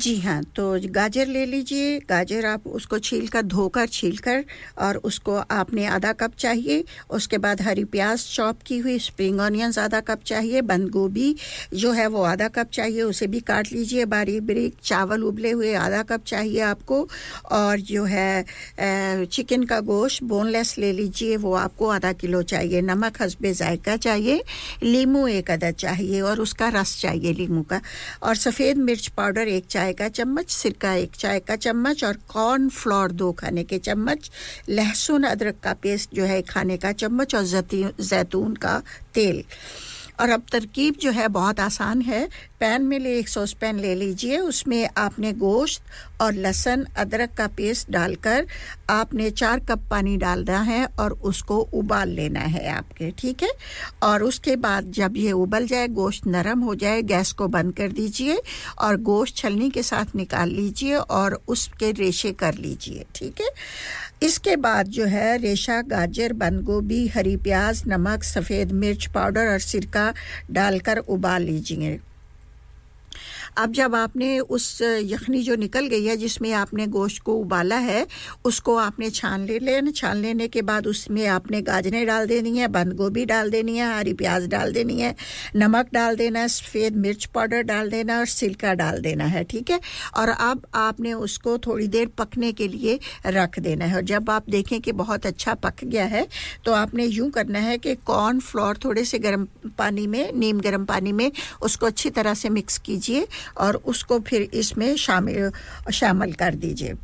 जी 0.00 0.14
हाँ 0.20 0.42
तो 0.56 0.64
गाजर 0.90 1.26
ले 1.26 1.44
लीजिए। 1.46 1.98
गाजर 2.00 2.46
आप 2.46 2.66
उसको 2.68 2.98
छील 2.98 3.26
कर 3.28 3.42
धोकर 3.44 3.86
छील 3.86 4.16
कर 4.18 4.44
और 4.78 4.96
उसको 5.04 5.34
आपने 5.50 5.84
आधा 5.86 6.12
कप 6.12 6.34
चाहिए। 6.38 6.84
उसके 7.10 7.38
बाद 7.38 7.62
हरी 7.62 7.84
प्याज 7.84 8.24
चॉप 8.26 8.62
की 8.66 8.78
हुई, 8.78 8.98
स्प्रिंग 8.98 9.40
ऑनियंस 9.40 9.78
आधा 9.78 10.00
कप 10.00 10.22
चाहिए, 10.26 10.60
बंद 10.62 10.88
गोभी 10.88 11.34
जो 11.74 11.92
है 11.92 12.06
वो 12.06 12.22
आधा 12.22 12.48
कप 12.48 12.70
चाहिए, 12.72 13.02
उसे 13.02 13.26
भी 13.26 13.40
काट 13.40 13.72
लीजिए। 13.72 14.04
बारीक 14.06 14.46
बारीक 14.46 14.76
चावल 14.84 15.22
उबले 15.22 15.50
हुए 15.50 15.74
आधा 15.74 16.02
कप 16.02 16.24
चाहिए 16.26 16.60
आपको। 16.60 17.06
और 17.50 17.80
जो 17.82 18.04
है 18.04 18.44
चिकन 19.26 19.64
का 19.64 19.80
गोश्त, 19.82 20.22
बोनलेस 20.24 20.76
ले 20.78 20.92
लीजिए, 20.92 21.36
वो 21.36 21.54
आपको 21.56 21.88
आधा 21.88 22.12
किलो 22.14 22.42
चाहिए। 22.44 22.80
नमक, 22.82 23.22
हसबे, 23.22 23.52
जायका 23.54 23.96
चाहिए, 23.98 24.42
लीमू 24.82 25.26
एक 25.28 25.50
अदद 25.50 25.74
चाहिए 25.78 26.20
और 26.22 26.40
उसका 26.40 26.68
रस 26.70 26.98
चाहिए 27.00 27.32
लीमू 27.32 27.62
का। 27.62 27.80
और 28.22 28.36
सफ़ेद 28.36 28.78
मिर्च 28.80 29.06
पाउडर 29.16 29.48
एक 29.50 29.66
चाय 29.70 29.89
चाय 29.90 29.94
का 29.98 30.08
चम्मच, 30.08 30.50
सिरका 30.50 30.92
एक 30.94 31.16
चाय 31.18 31.40
का 31.40 31.56
चम्मच 31.56 32.04
और 32.04 32.16
कॉर्न 32.28 32.68
फ्लोर 32.68 33.12
दो 33.12 33.32
खाने 33.32 33.64
के 33.64 33.78
चम्मच, 33.78 34.30
लहसुन 34.68 35.22
अदरक 35.22 35.58
का 35.62 35.72
पेस्ट 35.74 36.14
जो 36.14 36.24
है 36.24 36.40
खाने 36.42 36.76
का 36.76 36.92
चम्मच 36.92 37.34
और 37.34 37.44
जैतून 38.00 38.54
का 38.54 38.82
तेल। 39.14 39.42
और 40.20 40.30
अब 40.30 40.42
तरकीब 40.52 40.94
जो 40.94 41.10
है 41.10 41.28
बहुत 41.28 41.60
आसान 41.60 42.02
है। 42.02 42.28
पैन 42.60 42.82
में 42.82 42.98
ले, 42.98 43.18
एक 43.18 43.28
सॉस 43.28 43.52
पैन 43.52 43.78
ले 43.78 43.94
लीजिए। 43.94 44.38
उसमें 44.38 44.88
आपने 44.96 45.32
गोश्त 45.32 45.82
और 46.20 46.32
लहसुन, 46.32 46.84
अदरक 46.96 47.30
का 47.34 47.46
पेस्ट 47.46 47.90
डालकर 47.90 48.46
आपने 48.90 49.30
चार 49.30 49.60
कप 49.60 49.80
पानी 49.90 50.16
डालना 50.16 50.60
है 50.60 50.86
और 50.86 51.12
उसको 51.12 51.58
उबाल 51.58 52.08
लेना 52.08 52.40
है 52.40 52.68
आपके, 52.68 53.10
ठीक 53.10 53.42
है? 53.42 53.50
और 54.02 54.22
उसके 54.22 54.56
बाद 54.56 54.92
जब 54.92 55.16
ये 55.16 55.32
उबल 55.32 55.66
जाए, 55.66 55.88
गोश्त 55.88 56.26
नरम 56.26 56.60
हो 56.60 56.74
जाए, 56.74 57.02
गैस 57.02 57.32
को 57.32 57.48
बंद 57.48 57.74
कर 57.74 57.88
दीजिए 57.88 58.42
और 58.78 58.96
गोश्त 58.96 59.36
छलनी 59.36 59.70
के 59.70 59.82
साथ 59.82 60.16
निकाल 60.16 60.48
लीजिए 60.48 60.94
और 60.94 61.42
उसके 61.48 61.92
रेशे 61.92 62.32
कर 62.32 62.54
लीजिए, 62.54 63.04
ठीक 63.14 63.40
है? 63.40 63.48
इसके 64.22 64.54
बाद 64.56 64.86
जो 64.86 65.04
है 65.04 65.36
रेशा, 65.38 65.80
गाजर 65.82 66.32
बंद 66.32 66.62
गोभी 66.62 67.06
हरी 67.08 67.36
प्याज, 67.36 67.82
नमक, 67.86 68.22
सफ़ेद 68.22 68.72
मिर्च, 68.72 69.06
पाउडर 69.06 69.52
और 69.52 69.58
सिरका 69.58 70.12
डालकर 70.50 70.98
उबाल 70.98 71.42
लीजिए। 71.42 71.98
अब 73.58 73.72
जब 73.72 73.94
आपने 73.94 74.38
उस 74.40 74.78
यखनी 74.82 75.42
जो 75.42 75.56
निकल 75.56 75.86
गई 75.86 76.04
है, 76.04 76.16
जिसमें 76.16 76.52
आपने 76.52 76.86
गोश्त 76.88 77.22
को 77.22 77.34
उबाला 77.34 77.76
है, 77.78 78.06
उसको 78.44 78.76
आपने 78.76 79.10
छान 79.10 79.44
ले 79.46 79.58
लेना, 79.58 79.90
छान 79.90 80.16
लेने 80.16 80.48
के 80.48 80.62
बाद 80.62 80.86
उसमें 80.86 81.26
आपने 81.28 81.60
गाजरें 81.62 82.06
डाल 82.06 82.26
देनी 82.26 82.56
है, 82.58 82.68
बंद 82.68 82.92
गोभी 82.92 83.24
डाल 83.24 83.50
देनी 83.50 83.76
है, 83.76 83.92
हरी 83.96 84.12
प्याज 84.14 84.46
डाल 84.48 84.72
देनी 84.72 85.00
है, 85.00 85.14
नमक 85.56 85.88
डाल 85.92 86.16
देना 86.16 86.40
है 86.40 86.48
सफ़ेद 86.50 86.96
मिर्च 86.96 87.24
पाउडर 87.24 87.62
डाल 87.62 87.90
देना 87.90 88.18
और 88.18 88.26
सिल्का 88.28 88.74
डाल 88.74 89.00
देना 89.00 89.24
है, 89.26 89.44
ठीक 89.44 89.70
है? 89.70 89.80
और 90.16 90.28
अब 90.28 90.66
आपने 90.76 91.12
उसको 91.14 91.56
थोड़ी 91.58 91.86
देर 91.88 92.08
पकने 92.18 92.52
के 92.52 92.68
लिए 92.68 92.98
रख 93.26 93.58
देना 93.60 93.84
है। 93.84 93.96
और 93.96 94.02
जब 94.04 94.30
आप 94.30 94.50
देखें 94.50 94.80
कि 94.80 94.92
बहुत 94.94 95.26
अच्छा 95.26 95.54
पक 95.56 95.84
गया 95.84 96.04
है 96.06 96.26
तो 96.64 96.72
आपने 96.74 97.04
यूँ 97.06 97.30
करना 97.30 97.58
है 97.58 97.76
कि 97.78 97.94
कॉर्न 98.06 98.40
फ्लोर 98.40 98.78
थोड़े 98.84 99.04
से 99.04 99.18
गर्म 99.18 99.46
पानी 99.78 100.06
में, 100.06 100.32
नीम 100.34 100.60
गर्म 100.60 100.84
पानी 100.84 101.12
में 101.12 101.30
उसको 101.62 101.86
अच्छी 101.86 102.10
तरह 102.10 102.34
से 102.34 102.48
मिक्स 102.50 102.78
कीजिए। 102.78 103.26
और 103.58 103.76
उसको 103.76 104.18
फिर 104.20 104.42
इसमें 104.42 104.96
शामिल 104.96 105.50
शामिल 105.92 106.32
कर 106.32 106.54
दीजिए। 106.54 106.94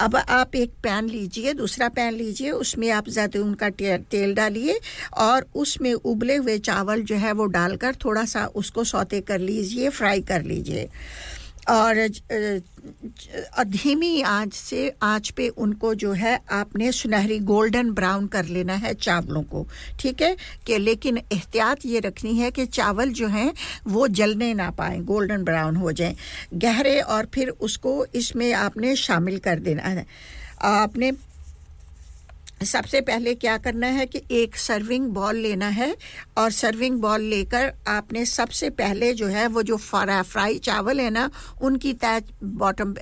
अब 0.00 0.16
आप 0.16 0.54
एक 0.54 0.70
पैन 0.82 1.08
लीजिए, 1.08 1.52
दूसरा 1.52 1.88
पैन 1.88 2.14
लीजिए, 2.14 2.50
उसमें 2.50 2.90
आप 2.90 3.08
जैतून 3.08 3.54
का 3.54 3.68
तेल 3.70 4.34
डालिए 4.34 4.78
और 5.16 5.46
उसमें 5.54 5.92
उबले 5.94 6.36
हुए 6.36 6.58
चावल 6.58 7.02
जो 7.02 7.16
है 7.16 7.32
वो 7.32 7.46
डालकर 7.46 7.94
थोड़ा 7.94 8.24
सा 8.24 8.46
उसको 8.46 8.84
सौते 8.84 9.20
कर 9.20 9.38
लीजिए, 9.38 9.88
फ्राई 9.88 10.20
कर 10.20 10.42
लीजिए। 10.42 10.88
और 11.68 12.08
धीमी 13.64 14.20
आँच 14.22 14.54
से 14.54 14.92
आँच 15.02 15.30
पे 15.30 15.48
उनको 15.48 15.94
जो 15.94 16.12
है, 16.12 16.40
आपने 16.50 16.92
सुनहरी 16.92 17.38
गोल्डन 17.38 17.90
ब्राउन 17.90 18.26
कर 18.26 18.44
लेना 18.44 18.74
है 18.74 18.94
चावलों 18.94 19.42
को, 19.42 19.66
ठीक 20.00 20.22
है? 20.22 20.36
कि 20.66 20.78
लेकिन 20.78 21.18
एहतियात 21.18 21.86
ये 21.86 22.00
रखनी 22.00 22.34
है 22.34 22.50
कि 22.50 22.66
चावल 22.66 23.12
जो 23.12 23.28
हैं, 23.28 23.52
वो 23.86 24.08
जलने 24.08 24.54
ना 24.54 24.70
पाए, 24.70 24.98
गोल्डन 24.98 25.44
ब्राउन 25.44 25.76
हो 25.76 25.92
जाएँ। 25.92 26.16
गहरे 26.54 27.00
और 27.00 27.28
फिर 27.34 27.48
उसको 27.48 28.06
इसमें 28.14 28.52
आपने 28.54 28.96
शामिल 28.96 29.38
कर 29.38 29.58
देना 29.58 29.82
है। 29.82 30.06
आपने 30.62 31.12
सबसे 32.64 33.00
पहले 33.00 33.34
क्या 33.34 33.56
करना 33.58 33.86
है 33.86 34.06
कि 34.06 34.22
एक 34.30 34.56
सर्विंग 34.56 35.06
बॉल 35.06 35.36
लेना 35.36 35.68
है 35.68 35.96
और 36.38 36.50
सर्विंग 36.50 37.00
बॉल 37.00 37.20
लेकर 37.20 37.72
आपने 37.88 38.24
सबसे 38.26 38.70
पहले 38.70 39.12
जो 39.14 39.26
है 39.26 39.46
वो 39.46 39.62
जो 39.62 39.76
फ्राई 39.76 40.58
चावल 40.58 41.00
है 41.00 41.10
ना, 41.10 41.30
उनकी 41.62 41.92
तय 41.92 42.22
बॉटम 42.44 42.94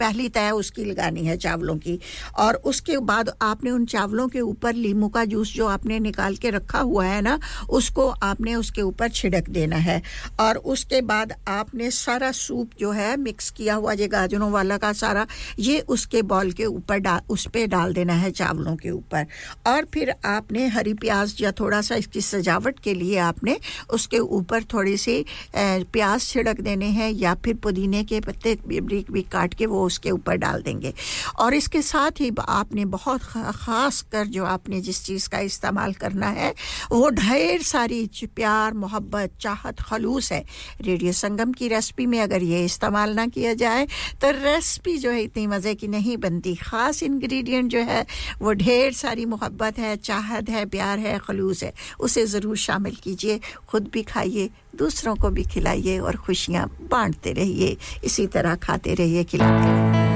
पहली 0.00 0.28
तय 0.28 0.50
उसकी 0.52 0.84
लगानी 0.84 1.24
है 1.24 1.36
चावलों 1.38 1.76
की। 1.78 1.98
और 2.38 2.54
उसके 2.64 2.96
बाद 3.04 3.30
आपने 3.42 3.70
उन 3.70 3.84
चावलों 3.86 4.28
के 4.28 4.40
ऊपर 4.42 4.74
लीमू 4.74 5.08
का 5.08 5.24
जूस 5.26 5.52
जो 5.54 5.66
आपने 5.68 5.98
निकाल 6.00 6.36
के 6.36 6.50
रखा 6.50 6.78
हुआ 6.80 7.04
है 7.06 7.20
ना, 7.22 7.38
उसको 7.70 8.08
आपने 8.08 8.54
उसके 8.54 8.82
ऊपर 8.82 9.08
छिड़क 9.10 9.48
देना 9.50 9.76
है। 9.78 10.00
और 10.40 10.56
उसके 10.66 11.00
बाद 11.02 11.34
आपने 11.48 11.90
सारा 11.92 12.30
सूप 12.32 12.70
जो 12.80 12.90
है 12.92 13.16
मिक्स 13.18 13.50
किया 13.50 13.74
हुआ, 13.74 13.92
ये 13.92 14.08
गाजरों 14.08 14.50
वाला 14.50 14.76
का 14.78 14.92
सारा, 14.94 15.26
ये 15.58 15.80
उसके 15.88 16.22
बॉल 16.24 16.52
के 16.52 16.64
ऊपर 16.66 16.98
डाल 17.00 17.20
उस 17.30 17.46
पर 17.46 17.66
डाल 17.68 17.92
देना 17.94 18.14
है 18.14 18.30
चावलों 18.32 18.76
के 18.76 18.90
ऊपर। 18.90 19.26
और 19.66 19.86
फिर 19.94 20.14
आपने 20.24 20.66
हरी 20.68 20.94
प्याज 20.96 21.36
या 21.40 21.52
थोड़ा 21.60 21.80
सा 21.80 21.94
इसकी 21.94 22.20
सजावट 22.20 22.78
के 22.80 22.94
लिए 22.94 23.16
आपने 23.20 23.56
उसके 23.92 24.18
ऊपर 24.18 24.64
थोड़ी 24.72 24.96
सी 24.96 25.24
प्याज 25.56 26.20
छिड़क 26.22 26.60
देने 26.60 26.86
हैं 26.90 27.10
या 27.12 27.34
फिर 27.44 27.54
पुदीने 27.62 28.02
के 28.04 28.20
पत्ते 28.20 28.54
भी 28.66 29.22
काट 29.32 29.54
के 29.54 29.66
वो 29.66 29.84
उसके 29.90 30.10
ऊपर 30.12 30.36
डाल 30.38 30.62
देंगे। 30.62 30.92
और 31.38 31.54
इसके 31.54 31.82
साथ 31.84 32.20
ही 32.20 32.30
आपने 32.40 32.84
बहुत 32.90 33.22
ख़ास 33.22 34.00
कर 34.12 34.26
जो 34.28 34.44
आपने 34.46 34.80
जिस 34.80 35.04
चीज़ 35.04 35.28
का 35.28 35.38
इस्तेमाल 35.42 35.92
करना 35.96 36.28
है, 36.30 36.54
वो 36.92 37.08
ढेर 37.12 37.62
सारी 37.64 38.08
प्यार, 38.36 38.74
मोहब्बत, 38.76 39.30
चाहत, 39.40 39.80
खलूस 39.82 40.32
है। 40.32 40.44
रेडियो 40.80 41.12
संगम 41.14 41.52
की 41.52 41.68
रेसिपी 41.68 42.06
में 42.06 42.20
अगर 42.20 42.42
ये 42.44 42.64
इस्तेमाल 42.64 43.14
ना 43.14 43.26
किया 43.28 43.52
जाए 43.56 43.86
तो 44.20 44.30
रेसिपी 44.32 44.96
जो 44.98 45.10
है 45.10 45.22
इतनी 45.22 45.46
मज़े 45.46 45.74
की 45.74 45.88
नहीं 45.88 46.16
बनती। 46.18 46.54
ख़ास 46.56 47.02
इंग्रेडिएंट 47.02 47.70
जो 47.70 47.78
है, 47.80 48.04
वो 48.42 48.52
ढेर 48.54 48.92
सारी 48.94 49.24
मोहब्बत 49.26 49.78
है, 49.78 49.96
चाहत 49.98 50.48
है, 50.50 50.64
प्यार 50.68 50.98
है, 50.98 51.18
खलूस 51.20 51.62
है, 51.64 51.72
उसे 52.00 52.26
ज़रूर 52.28 52.56
शामिल 52.58 52.94
कीजिए, 53.02 53.38
ख़ुद 53.70 53.88
भी 53.92 54.02
खाइए 54.04 54.48
दूसरों 54.80 55.16
को 55.16 55.30
भी 55.30 55.44
खिलाइए 55.44 55.98
और 55.98 56.16
खुशियाँ 56.16 56.66
बांटते 56.90 57.32
रहिए। 57.32 57.76
इसी 58.04 58.26
तरह 58.26 58.54
खाते 58.56 58.94
रहिए 58.94 59.24
खिलाते 59.24 59.64
रहिए। 59.64 60.09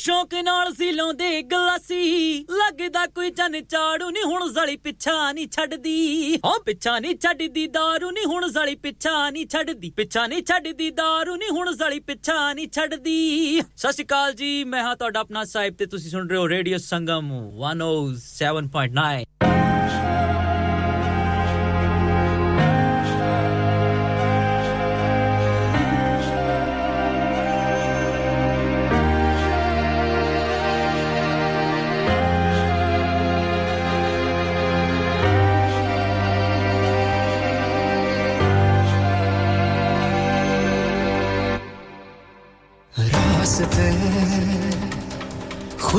ਸ਼ੌਕ 0.00 0.34
ਨਾਲ 0.44 0.72
ਸੀ 0.74 0.90
ਲਾਉਂਦੇ 0.92 1.42
ਗਲਾਸੀ 1.42 2.38
ਲੱਗਦਾ 2.50 3.04
ਕੋਈ 3.06 3.30
ਜਨ 3.30 3.60
ਚਾੜੂ 3.64 4.10
ਨਹੀਂ 4.10 4.24
ਹੁਣ 4.24 4.52
ਜ਼ਲੀ 4.52 4.76
ਪਿੱਛਾ 4.76 5.32
ਨਹੀਂ 5.32 5.46
ਛੱਡਦੀ 5.48 6.36
ਹਾਂ 6.44 6.58
ਪਿੱਛਾ 6.66 6.98
ਨਹੀਂ 6.98 7.14
ਛੱਡਦੀ 7.22 7.66
दारू 7.68 8.10
ਨਹੀਂ 8.12 8.26
ਹੁਣ 8.26 8.48
ਜ਼ਲੀ 8.50 8.74
ਪਿੱਛਾ 8.76 9.28
ਨਹੀਂ 9.30 9.46
ਛੱਡਦੀ 9.46 9.90
ਪਿੱਛਾ 9.96 10.26
ਨਹੀਂ 10.26 10.42
ਛੱਡਦੀ 10.42 10.88
दारू 11.00 11.36
ਨਹੀਂ 11.36 11.50
ਹੁਣ 11.50 11.72
ਜ਼ਲੀ 11.74 12.00
ਪਿੱਛਾ 12.02 12.52
ਨਹੀਂ 12.52 12.68
ਛੱਡਦੀ 12.68 13.60
ਸਤਿ 13.76 13.92
ਸ਼੍ਰੀ 13.92 14.04
ਅਕਾਲ 14.04 14.32
ਜੀ 14.34 14.64
ਮੈਂ 14.64 14.82
ਹਾਂ 14.82 14.96
ਤੁਹਾਡਾ 14.96 15.20
ਆਪਣਾ 15.20 15.44
ਸਾਹਿਬ 15.44 15.74
ਤੇ 15.74 15.86
ਤੁਸੀਂ 15.86 16.10
ਸੁਣ 16.10 16.28
ਰਹੇ 16.28 16.38
ਹੋ 16.38 16.48
ਰੇਡੀਓ 16.48 16.78
ਸੰਗਮ 16.78 17.30
107.9 17.66 19.49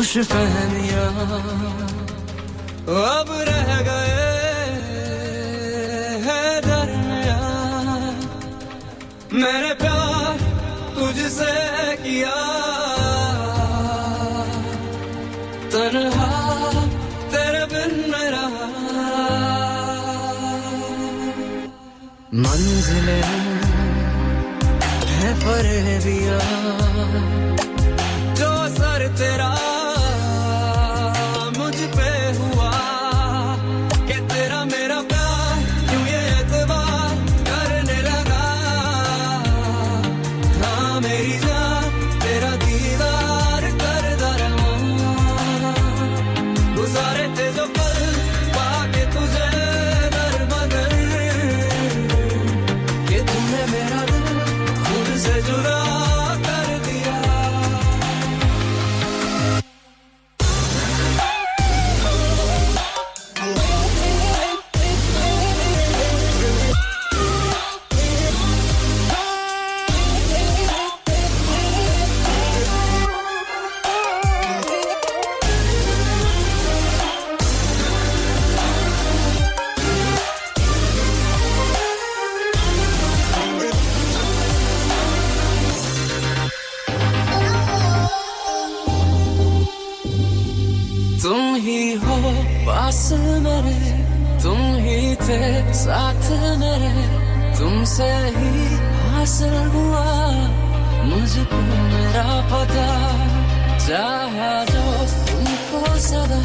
खुश 0.03 0.17
फहमिया 0.29 1.03
अब 2.93 3.29
रह 3.49 3.69
गए 3.89 4.25
है 6.25 6.39
दरमिया 6.65 7.37
मैंने 9.35 9.73
प्यार 9.83 10.43
तुझसे 10.97 11.55
किया। 12.03 12.35
तनहा 15.73 16.31
तेरे 17.35 17.65
बिन 17.73 17.95
मेरा 18.13 18.45
मंजिले 22.43 23.21
है 25.13 25.31
फरेबिया। 25.45 26.41
जो 28.41 28.53
सर 28.79 29.09
तेरा 29.19 29.53
तुमसे 97.93 98.13
ही 98.35 98.77
हासिल 99.05 99.55
हुआ 99.73 100.05
मुझको 101.09 101.57
मेरा 101.61 102.25
पता। 102.49 102.87
चाहा 103.87 104.53
जो 104.65 104.85
तुमको 105.29 105.83
सदा 106.01 106.41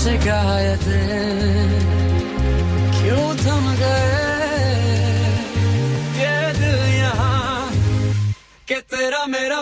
शिकायतें 0.00 1.68
क्यों 2.96 3.26
थम 3.42 3.64
गए? 3.80 4.20
ये 6.20 6.36
दिल 6.60 6.80
यहाँ 6.94 7.70
कि 8.68 8.80
तेरा 8.92 9.24
मेरा 9.36 9.60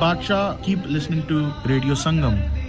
Baksha. 0.00 0.56
Keep 0.62 0.86
listening 0.86 1.26
to 1.28 1.52
Radio 1.66 1.92
Sangam. 1.92 2.59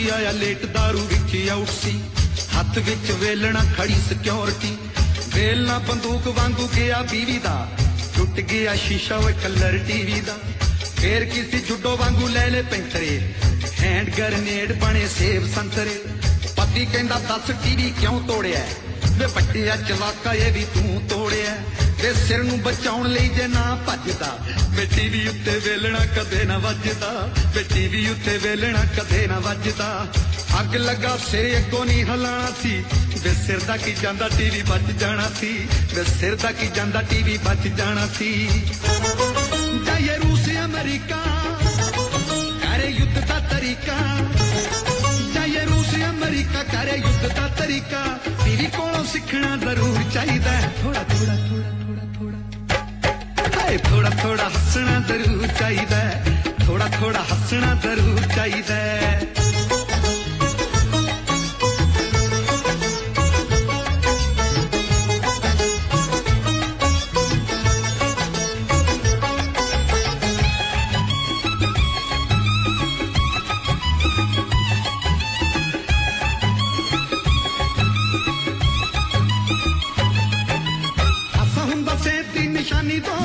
ਪਤੀ 0.00 0.08
ਆਇਆ 0.08 0.30
ਲੇਟ 0.30 0.64
ਦਾਰੂ 0.66 0.98
ਵਿੱਚ 0.98 1.48
ਆਊਟ 1.48 1.68
ਸੀ 1.82 2.00
ਹੱਥ 2.56 2.78
ਵਿੱਚ 2.78 3.10
ਵੇਲਣਾ 3.10 3.64
ਖੜੀ 3.78 3.94
ਸਿਕਿਉਰਿਟੀ 4.08 4.76
ਵੇਲਣਾ 5.34 5.78
ਬੰਦੂਕ 5.78 6.26
ਵਾਂਗੂ 6.28 6.68
ਗਿਆ 6.76 7.02
ਬੀਵੀ 7.10 7.38
ਦਾ। 7.38 7.68
ਟੁੱਟ 8.16 8.40
ਗਿਆ 8.40 8.74
ਸ਼ੀਸ਼ਾ 8.76 9.18
ਵੇ 9.18 9.32
ਕਲਰ 9.32 9.78
ਟੀਵੀ 9.78 10.20
ਦਾ। 10.20 10.38
ਫੇਰ 10.96 11.24
ਕਿਸੇ 11.24 11.58
ਜੁੱਡੋ 11.58 11.96
ਵਾਂਗੂ 11.96 12.28
ਲੈ 12.28 12.46
ਲੈ 12.50 12.62
ਪੈਂਤਰੇ। 12.62 13.32
ਹੈਂਡ 13.80 14.10
ਗਰਨੇਡ 14.10 14.72
ਬਣੇ 14.72 15.06
ਸੇਬ 15.08 15.54
ਸੰਤਰੇ। 15.54 16.00
ਪਤੀ 16.56 16.86
ਕਹਿੰਦਾ, 16.86 17.20
ਦੱਸ 17.28 17.50
ਟੀਵੀ 17.64 17.92
ਕਿਉਂ 18.00 18.20
ਤੋੜਿਆ? 18.20 18.64
ਵੇ 19.18 19.26
ਪੱਟਿਆ 19.26 19.76
ਚਵਾਕਾ 19.76 20.34
ਇਹ 20.34 20.52
ਵੀ 20.52 20.64
ਤੂੰ 20.74 21.02
ਤੋੜਿਆ। 21.08 21.56
ਵੇ 22.02 22.12
ਸਿਰ 22.14 22.42
ਨੂੰ 22.42 22.60
ਬਚਾਉਣ 22.62 23.06
ਲਈ 23.08 23.28
ਜੇ 23.28 23.46
ਨਾ 23.46 23.62
ਭੱਜਦਾ 23.86 24.38
ਵੇ 24.70 24.86
ਟੀਵੀ 24.96 25.26
ਉੱਤੇ 25.28 25.58
ਵੇਲਣਾ 25.64 25.98
ਕਦੇ 26.16 26.44
ਨਾ 26.44 26.56
ਵੱਜਦਾ 26.58 27.10
ਵੇ 27.54 27.62
ਟੀਵੀ 27.74 28.06
ਉੱਤੇ 28.10 28.36
ਵੇਲਣਾ 28.38 28.84
ਕਦੇ 28.96 29.26
ਨਾ 29.26 29.38
ਵੱਜਦਾ। 29.38 30.06
ਅੱਗ 30.60 30.76
ਲੱਗਾ, 30.76 31.16
ਸਿਰ 31.30 31.56
ਅੱਗੋਂ 31.58 31.84
ਨਹੀਂ 31.84 32.04
ਹਲਾਣਾ 32.04 32.50
ਸੀ 32.62 32.82
ਵੇ 33.22 33.34
ਸਿਰ 33.46 33.60
ਦਾ 33.60 33.76
ਕੀ 33.76 33.94
ਜਾਂਦਾ, 34.02 34.28
ਟੀਵੀ 34.28 34.62
ਬਚ 34.62 34.90
ਜਾਣਾ 35.00 35.28
ਸੀ 35.40 35.52
ਵੇ 35.94 36.04
ਸਿਰ 36.20 36.36
ਦਾ 36.36 36.52
ਕੀ 36.52 36.68
ਜਾਂਦਾ, 36.74 37.02
ਟੀਵੀ 37.02 37.36
ਬਚ 37.38 37.68
ਜਾਣਾ 37.68 38.06
ਸੀ। 38.18 38.32
ਜਾਏ 39.86 40.16
ਰੂਸ, 40.16 40.48
ਅਮਰੀਕਾ, 40.64 41.22
ਕਰੇ 42.64 42.88
ਯੁੱਧ 42.88 43.18
ਦਾ 43.28 43.38
ਤਰੀਕਾ। 43.50 43.98
ਜਾਏ 45.34 45.64
ਰੂਸ, 45.66 45.94
ਅਮਰੀਕਾ, 46.10 46.62
ਕਰੇ 46.72 46.96
ਯੁੱਧ 46.96 47.32
ਦਾ 47.36 47.48
ਤਰੀਕਾ। 47.58 48.04
ਟੀਵੀ 48.44 48.66
ਕੋਲੋਂ 48.66 49.04
ਸਿੱਖਣਾ 49.04 49.56
ਜ਼ਰੂਰ 49.56 50.02
ਚਾਹੀਦਾ 50.14 50.52
ਹੈ 50.52 50.72
ਥੋੜਾ 50.82 51.02
ਥੋੜਾ 51.10 51.36
ਥੋੜਾ 53.78 54.10
ਥੋੜਾ 54.10 54.10
ਥੋੜਾ 54.10 54.10
ਹਾਏ 54.10 54.10
ਥੋੜਾ 54.10 54.10
ਥੋੜਾ 54.10 54.44
ਹੱਸਣਾ 54.44 55.00
ਜ਼ਰੂਰ 55.00 55.46
ਚਾਹੀਦਾ 55.46 55.96
ਹੈ। 55.96 56.22
ਥੋੜਾ 56.66 56.88
ਥੋੜਾ 57.00 57.20
ਹੱਸਣਾ 57.20 57.74
ਜ਼ਰੂਰ 57.74 58.20
ਚਾਹੀਦਾ 58.36 58.74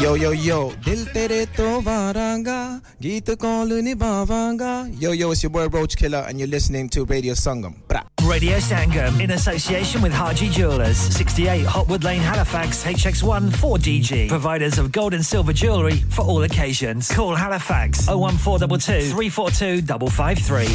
Yo, 0.06 0.14
yo, 0.14 0.30
yo, 0.34 0.72
dil 0.84 1.04
tere 1.08 1.48
to 1.48 1.82
varanga, 1.82 2.80
geet 3.02 3.26
call 3.40 3.66
nibavanga. 3.66 4.86
Yo, 5.02 5.14
yo, 5.14 5.32
it's 5.32 5.42
your 5.42 5.50
boy 5.50 5.68
Roach 5.68 5.98
Killer, 5.98 6.24
and 6.28 6.38
you're 6.38 6.48
listening 6.48 6.88
to 6.90 7.06
Radio 7.06 7.34
Sangam. 7.34 7.74
Bra. 7.88 8.04
Radio 8.24 8.58
Sangam 8.58 9.20
in 9.20 9.32
association 9.32 10.04
with 10.04 10.14
Haji 10.14 10.50
Jewelers, 10.50 10.96
68 10.96 11.66
Hotwood 11.66 12.04
Lane, 12.04 12.22
Halifax, 12.22 12.84
HX1 12.84 13.50
4DG. 13.50 14.30
Providers 14.30 14.78
of 14.78 14.92
gold 14.92 15.16
and 15.16 15.26
silver 15.26 15.54
jewellery 15.54 15.98
for 16.12 16.22
all 16.22 16.44
occasions. 16.44 17.12
Call 17.12 17.34
Halifax 17.34 18.08
01422 18.08 19.10
342 19.10 19.82
553. 20.12 20.66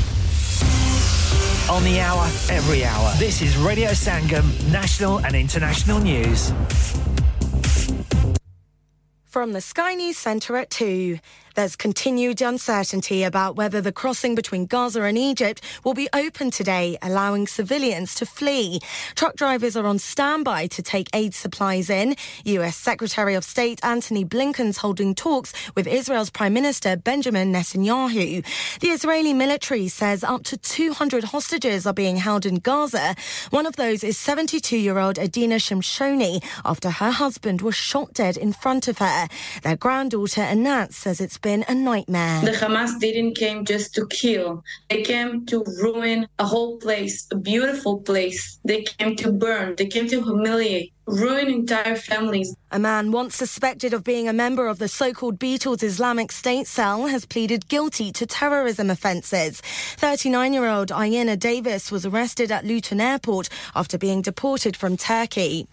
On 1.73 1.85
the 1.85 2.01
hour, 2.01 2.25
every 2.51 2.85
hour. 2.85 3.13
This 3.19 3.43
is 3.43 3.57
Radio 3.59 3.91
Sangam, 3.91 4.73
national 4.73 5.21
and 5.21 5.37
international 5.37 6.01
news. 6.01 6.53
From 9.31 9.53
the 9.53 9.61
Sky 9.61 9.95
News 9.95 10.19
Centre 10.19 10.57
at 10.57 10.71
2. 10.71 11.21
There's 11.61 11.77
continued 11.77 12.41
uncertainty 12.41 13.23
about 13.23 13.55
whether 13.55 13.83
the 13.83 13.93
crossing 13.93 14.35
between 14.35 14.65
Gaza 14.65 15.03
and 15.03 15.19
Egypt 15.19 15.61
will 15.85 15.93
be 15.93 16.09
open 16.15 16.51
today, 16.51 16.97
allowing 17.03 17.47
civilians 17.47 18.15
to 18.15 18.25
flee. 18.25 18.81
Truck 19.15 19.37
drivers 19.37 19.77
are 19.77 19.85
on 19.85 19.99
standby 19.99 20.69
to 20.69 20.83
take 20.83 21.11
aid 21.13 21.35
supplies 21.35 21.91
in. 21.91 22.17
US 22.47 22.79
Secretary 22.79 23.35
of 23.35 23.45
State 23.45 23.79
Antony 23.83 24.25
Blinken's 24.25 24.79
holding 24.79 25.15
talks 25.15 25.53
with 25.75 25.87
Israel's 25.87 26.31
Prime 26.31 26.55
Minister 26.55 26.97
Benjamin 26.97 27.53
Netanyahu. 27.53 28.43
The 28.81 28.89
Israeli 28.89 29.35
military 29.35 29.89
says 29.89 30.25
up 30.25 30.45
to 30.45 30.57
200 30.57 31.25
hostages 31.25 31.87
are 31.87 31.93
being 31.93 32.17
held 32.17 32.47
in 32.47 32.55
Gaza. 32.55 33.15
One 33.51 33.67
of 33.67 33.77
those 33.77 34.03
is 34.03 34.17
72 34.17 34.79
year 34.79 34.99
old 34.99 35.19
Adina 35.19 35.57
Shimshoni 35.57 36.43
after 36.65 36.89
her 36.89 37.11
husband 37.11 37.61
was 37.61 37.75
shot 37.75 38.15
dead 38.15 38.39
in 38.39 38.55
front 38.55 38.89
of 38.89 38.97
her. 38.97 39.29
Their 39.63 39.77
granddaughter 39.77 40.41
Anat 40.41 40.95
says 40.95 41.21
it's 41.21 41.37
been 41.37 41.50
a 41.69 41.75
nightmare. 41.75 42.41
The 42.43 42.53
Hamas 42.53 42.99
didn't 42.99 43.35
came 43.35 43.65
just 43.65 43.95
to 43.95 44.07
kill. 44.07 44.63
They 44.89 45.03
came 45.03 45.47
to 45.47 45.65
ruin 45.83 46.27
a 46.39 46.47
whole 46.47 46.79
place, 46.79 47.27
a 47.31 47.37
beautiful 47.37 48.01
place. 48.01 48.59
They 48.65 48.83
came 48.83 49.17
to 49.17 49.33
burn. 49.33 49.75
They 49.77 49.87
came 49.87 50.09
to 50.09 50.23
humiliate, 50.23 50.93
ruin 51.07 51.49
entire 51.49 51.97
families. 51.97 52.55
A 52.71 52.79
man 52.79 53.13
once 53.13 53.35
suspected 53.35 53.93
of 53.93 54.05
being 54.05 54.29
a 54.29 54.33
member 54.33 54.69
of 54.69 54.79
the 54.79 54.89
so 54.89 55.13
called 55.13 55.39
Beatles 55.39 55.83
Islamic 55.83 56.31
State 56.33 56.67
cell 56.67 57.07
has 57.07 57.25
pleaded 57.27 57.69
guilty 57.69 58.13
to 58.13 58.27
terrorism 58.27 58.91
offences. 58.91 59.61
39 59.97 60.53
year 60.53 60.69
old 60.69 60.89
Ayana 60.89 61.39
Davis 61.39 61.91
was 61.91 62.07
arrested 62.07 62.51
at 62.53 62.65
Luton 62.65 63.01
Airport 63.01 63.49
after 63.75 63.99
being 63.99 64.23
deported 64.23 64.77
from 64.77 64.97
Turkey. 64.97 65.67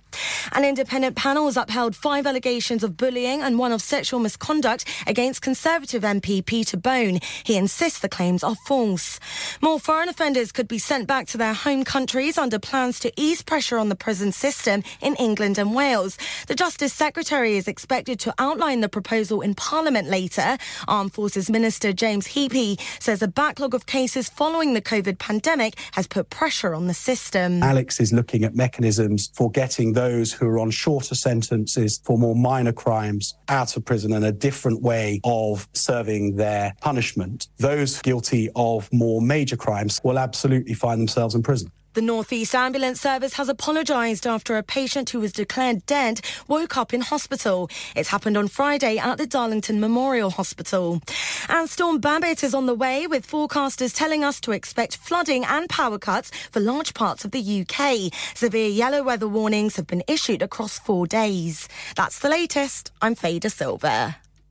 An 0.51 0.63
independent 0.63 1.15
panel 1.15 1.45
has 1.45 1.57
upheld 1.57 1.95
five 1.95 2.25
allegations 2.25 2.83
of 2.83 2.97
bullying 2.97 3.41
and 3.41 3.57
one 3.57 3.71
of 3.71 3.81
sexual 3.81 4.19
misconduct 4.19 4.85
against 5.05 5.41
Conservative 5.41 6.03
MP 6.03 6.45
Peter 6.45 6.77
Bone. 6.77 7.19
He 7.43 7.57
insists 7.57 7.99
the 7.99 8.09
claims 8.09 8.43
are 8.43 8.55
false. 8.65 9.19
More 9.61 9.79
foreign 9.79 10.09
offenders 10.09 10.51
could 10.51 10.67
be 10.67 10.79
sent 10.79 11.07
back 11.07 11.27
to 11.27 11.37
their 11.37 11.53
home 11.53 11.83
countries 11.83 12.37
under 12.37 12.59
plans 12.59 12.99
to 12.99 13.11
ease 13.15 13.41
pressure 13.41 13.77
on 13.77 13.89
the 13.89 13.95
prison 13.95 14.31
system 14.31 14.83
in 15.01 15.15
England 15.15 15.57
and 15.57 15.75
Wales. 15.75 16.17
The 16.47 16.55
Justice 16.55 16.93
Secretary 16.93 17.57
is 17.57 17.67
expected 17.67 18.19
to 18.21 18.33
outline 18.39 18.81
the 18.81 18.89
proposal 18.89 19.41
in 19.41 19.53
Parliament 19.55 20.07
later. 20.07 20.57
Armed 20.87 21.13
Forces 21.13 21.49
Minister 21.49 21.93
James 21.93 22.27
Heapy 22.29 22.79
says 23.01 23.21
a 23.21 23.27
backlog 23.27 23.73
of 23.73 23.85
cases 23.85 24.29
following 24.29 24.73
the 24.73 24.81
COVID 24.81 25.19
pandemic 25.19 25.75
has 25.93 26.07
put 26.07 26.29
pressure 26.29 26.73
on 26.73 26.87
the 26.87 26.93
system. 26.93 27.61
Alex 27.63 27.99
is 27.99 28.13
looking 28.13 28.43
at 28.43 28.55
mechanisms 28.55 29.29
for 29.33 29.51
getting 29.51 29.93
those 29.93 30.06
who 30.07 30.47
are 30.47 30.59
on 30.59 30.71
shorter 30.71 31.15
sentences 31.15 31.99
for 32.03 32.17
more 32.17 32.35
minor 32.35 32.73
crimes 32.73 33.35
out 33.49 33.75
of 33.75 33.85
prison 33.85 34.13
and 34.13 34.25
a 34.25 34.31
different 34.31 34.81
way 34.81 35.19
of 35.23 35.67
serving 35.73 36.35
their 36.35 36.73
punishment. 36.81 37.47
Those 37.57 38.01
guilty 38.01 38.49
of 38.55 38.91
more 38.93 39.21
major 39.21 39.57
crimes 39.57 39.99
will 40.03 40.19
absolutely 40.19 40.73
find 40.73 40.99
themselves 40.99 41.35
in 41.35 41.43
prison. 41.43 41.71
The 41.97 42.03
Northeast 42.03 42.53
Ambulance 42.53 43.01
Service 43.01 43.33
has 43.33 43.49
apologised 43.49 44.27
after 44.27 44.55
a 44.55 44.61
patient 44.61 45.09
who 45.09 45.19
was 45.19 45.31
declared 45.31 45.83
dead 45.87 46.21
woke 46.47 46.77
up 46.77 46.93
in 46.93 47.01
hospital. 47.01 47.71
It 47.95 48.05
happened 48.05 48.37
on 48.37 48.49
Friday 48.49 48.99
at 48.99 49.17
the 49.17 49.25
Darlington 49.25 49.79
Memorial 49.79 50.29
Hospital. 50.29 51.01
And 51.49 51.67
Storm 51.67 51.99
Babbitt 51.99 52.43
is 52.43 52.53
on 52.53 52.67
the 52.67 52.75
way, 52.75 53.07
with 53.07 53.27
forecasters 53.27 53.95
telling 53.95 54.23
us 54.23 54.39
to 54.41 54.51
expect 54.51 54.97
flooding 54.97 55.43
and 55.43 55.67
power 55.69 55.97
cuts 55.97 56.29
for 56.51 56.59
large 56.59 56.93
parts 56.93 57.25
of 57.25 57.31
the 57.31 57.65
UK. 57.65 58.13
Severe 58.35 58.69
yellow 58.69 59.01
weather 59.01 59.27
warnings 59.27 59.75
have 59.75 59.87
been 59.87 60.03
issued 60.07 60.43
across 60.43 60.77
four 60.77 61.07
days. 61.07 61.67
That's 61.95 62.19
the 62.19 62.29
latest. 62.29 62.91
I'm 63.01 63.15
Fader 63.15 63.49
Silver. 63.49 64.17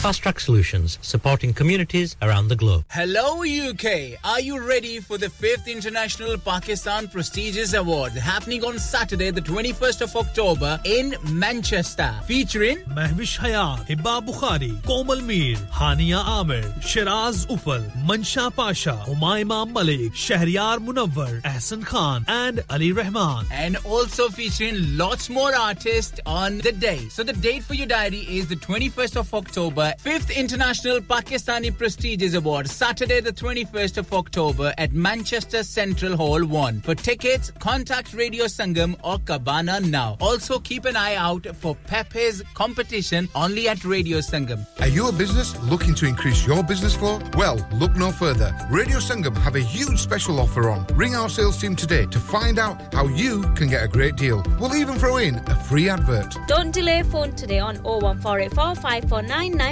Fast 0.00 0.22
Track 0.22 0.40
Solutions, 0.40 0.98
supporting 1.02 1.52
communities 1.52 2.16
around 2.22 2.48
the 2.48 2.56
globe. 2.56 2.86
Hello, 2.88 3.42
UK. 3.44 4.18
Are 4.24 4.40
you 4.40 4.58
ready 4.66 4.98
for 4.98 5.18
the 5.18 5.26
5th 5.26 5.66
International 5.66 6.38
Pakistan 6.38 7.06
Prestigious 7.06 7.74
Award 7.74 8.12
happening 8.12 8.64
on 8.64 8.78
Saturday, 8.78 9.30
the 9.30 9.42
21st 9.42 10.00
of 10.00 10.16
October 10.16 10.80
in 10.86 11.14
Manchester? 11.30 12.14
Featuring 12.24 12.78
Mehwish 12.96 13.38
Hayat, 13.40 13.86
Hibba 13.88 14.26
Bukhari, 14.26 14.82
Komal 14.86 15.20
Mir, 15.20 15.56
Hania 15.70 16.24
Amir, 16.24 16.64
Shiraz 16.80 17.44
Upal, 17.44 17.86
Mansha 18.06 18.50
Pasha, 18.56 19.04
Humayma 19.04 19.70
Malik, 19.70 20.12
Shahryar 20.12 20.78
Munawwar, 20.78 21.42
Ahsan 21.42 21.84
Khan, 21.84 22.24
and 22.26 22.64
Ali 22.70 22.92
Rahman. 22.92 23.44
And 23.52 23.76
also 23.84 24.30
featuring 24.30 24.96
lots 24.96 25.28
more 25.28 25.54
artists 25.54 26.18
on 26.24 26.56
the 26.56 26.72
day. 26.72 27.06
So 27.10 27.22
the 27.22 27.34
date 27.34 27.64
for 27.64 27.74
your 27.74 27.86
diary 27.86 28.20
is 28.20 28.48
the 28.48 28.56
21st 28.56 29.16
of 29.16 29.34
October 29.34 29.89
5th 29.98 30.34
International 30.36 31.00
Pakistani 31.00 31.76
Prestigious 31.76 32.34
Award, 32.34 32.68
Saturday, 32.68 33.20
the 33.20 33.32
21st 33.32 33.98
of 33.98 34.12
October 34.12 34.72
at 34.78 34.92
Manchester 34.92 35.62
Central 35.62 36.16
Hall 36.16 36.44
1. 36.44 36.82
For 36.82 36.94
tickets, 36.94 37.50
contact 37.58 38.12
Radio 38.12 38.44
Sangam 38.44 38.96
or 39.02 39.18
Cabana 39.18 39.80
now. 39.80 40.16
Also, 40.20 40.58
keep 40.58 40.84
an 40.84 40.96
eye 40.96 41.14
out 41.14 41.46
for 41.56 41.74
Pepe's 41.86 42.42
competition 42.54 43.28
only 43.34 43.68
at 43.68 43.84
Radio 43.84 44.18
Sangam. 44.18 44.66
Are 44.80 44.88
you 44.88 45.08
a 45.08 45.12
business 45.12 45.60
looking 45.64 45.94
to 45.96 46.06
increase 46.06 46.46
your 46.46 46.62
business 46.62 46.94
flow? 46.94 47.20
Well, 47.36 47.66
look 47.72 47.96
no 47.96 48.12
further. 48.12 48.54
Radio 48.70 48.98
Sangam 48.98 49.36
have 49.38 49.56
a 49.56 49.60
huge 49.60 49.98
special 49.98 50.40
offer 50.40 50.70
on. 50.70 50.86
Ring 50.94 51.14
our 51.14 51.28
sales 51.28 51.60
team 51.60 51.76
today 51.76 52.06
to 52.06 52.18
find 52.18 52.58
out 52.58 52.92
how 52.94 53.06
you 53.06 53.42
can 53.54 53.68
get 53.68 53.84
a 53.84 53.88
great 53.88 54.16
deal. 54.16 54.42
We'll 54.58 54.76
even 54.76 54.96
throw 54.96 55.16
in 55.16 55.36
a 55.36 55.54
free 55.64 55.88
advert. 55.88 56.36
Don't 56.46 56.72
delay 56.72 57.02
phone 57.02 57.34
today 57.34 57.58
on 57.58 57.76
01484 57.82 58.74
549 58.76 59.56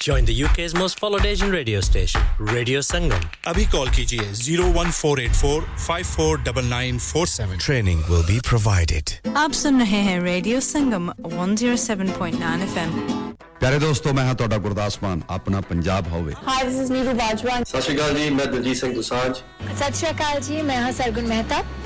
Join 0.00 0.24
the 0.24 0.34
UK's 0.36 0.74
most 0.74 0.98
followed 0.98 1.26
Asian 1.26 1.50
radio 1.52 1.80
station, 1.82 2.22
Radio 2.50 2.80
Sangam. 2.82 3.24
अभी 3.46 3.64
call 3.74 3.88
कीजिए 3.96 4.26
01484 4.34 5.64
549947. 5.78 7.58
Training 7.58 8.00
will 8.08 8.24
be 8.24 8.38
provided. 8.50 9.12
आप 9.36 9.52
सुन 9.62 9.80
रहे 9.80 10.00
हैं 10.08 10.18
radio 10.22 10.60
Sangam 10.68 11.10
107.9 11.34 12.68
FM 12.68 12.94
ਪਿਆਰੇ 13.60 13.78
ਦੋਸਤੋ 13.78 14.12
ਮੈਂ 14.14 14.24
ਹਾਂ 14.24 14.34
ਤੁਹਾਡਾ 14.34 14.56
ਗੁਰਦਾਸ 14.64 14.96
ਮਾਨ 15.02 15.20
ਆਪਣਾ 15.30 15.60
ਪੰਜਾਬ 15.70 16.06
ਹੋਵੇ 16.12 16.34
Hi, 16.46 16.60
this 16.66 16.76
is 16.82 16.90
Neeru 16.92 17.14
Bajwan. 17.18 17.64
ਸਤਿ 17.70 17.80
ਸ਼੍ਰੀ 17.82 17.96
ਅਕਾਲ 17.96 18.14
ਜੀ 18.18 18.28
ਮੈਂ 18.36 18.46
ਦਲਜੀਤ 18.52 18.76
ਸਿੰਘ 18.76 18.92
ਦੁਸਾਂਝ 18.94 19.32
ਸਤਿ 19.36 19.92
ਸ਼੍ਰੀ 19.98 20.10
ਅਕਾਲ 20.10 20.40
ਜੀ 20.46 20.62
ਮੈਂ 20.70 20.76
ਹਾਂ 20.82 20.92
ਸਰਗੁਣ 21.00 21.26
ਮਹਿਤਾ 21.28 21.58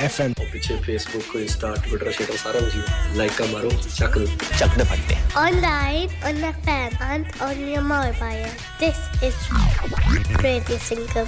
F 0.00 0.20
M 0.22 0.32
पीछे 0.52 0.76
फेसबुक 0.84 1.36
इंस्टा 1.36 1.74
ट्विटर 1.84 2.10
शेटर 2.12 2.36
सारा 2.36 2.60
कुछ 2.60 3.16
लाइक 3.16 3.32
का 3.38 3.44
मारो 3.52 3.70
चक 3.70 4.18
दो। 4.18 4.26
चक 4.58 4.78
दो 4.78 4.84
फटते 4.84 5.16
online 5.40 6.08
on 6.26 6.40
the 6.42 6.52
phone 6.66 6.98
and 7.02 7.26
on 7.42 7.68
your 7.68 7.82
mobile 7.84 8.48
this 8.80 9.24
is 9.24 10.42
radio 10.42 10.78
Sangam 10.88 11.26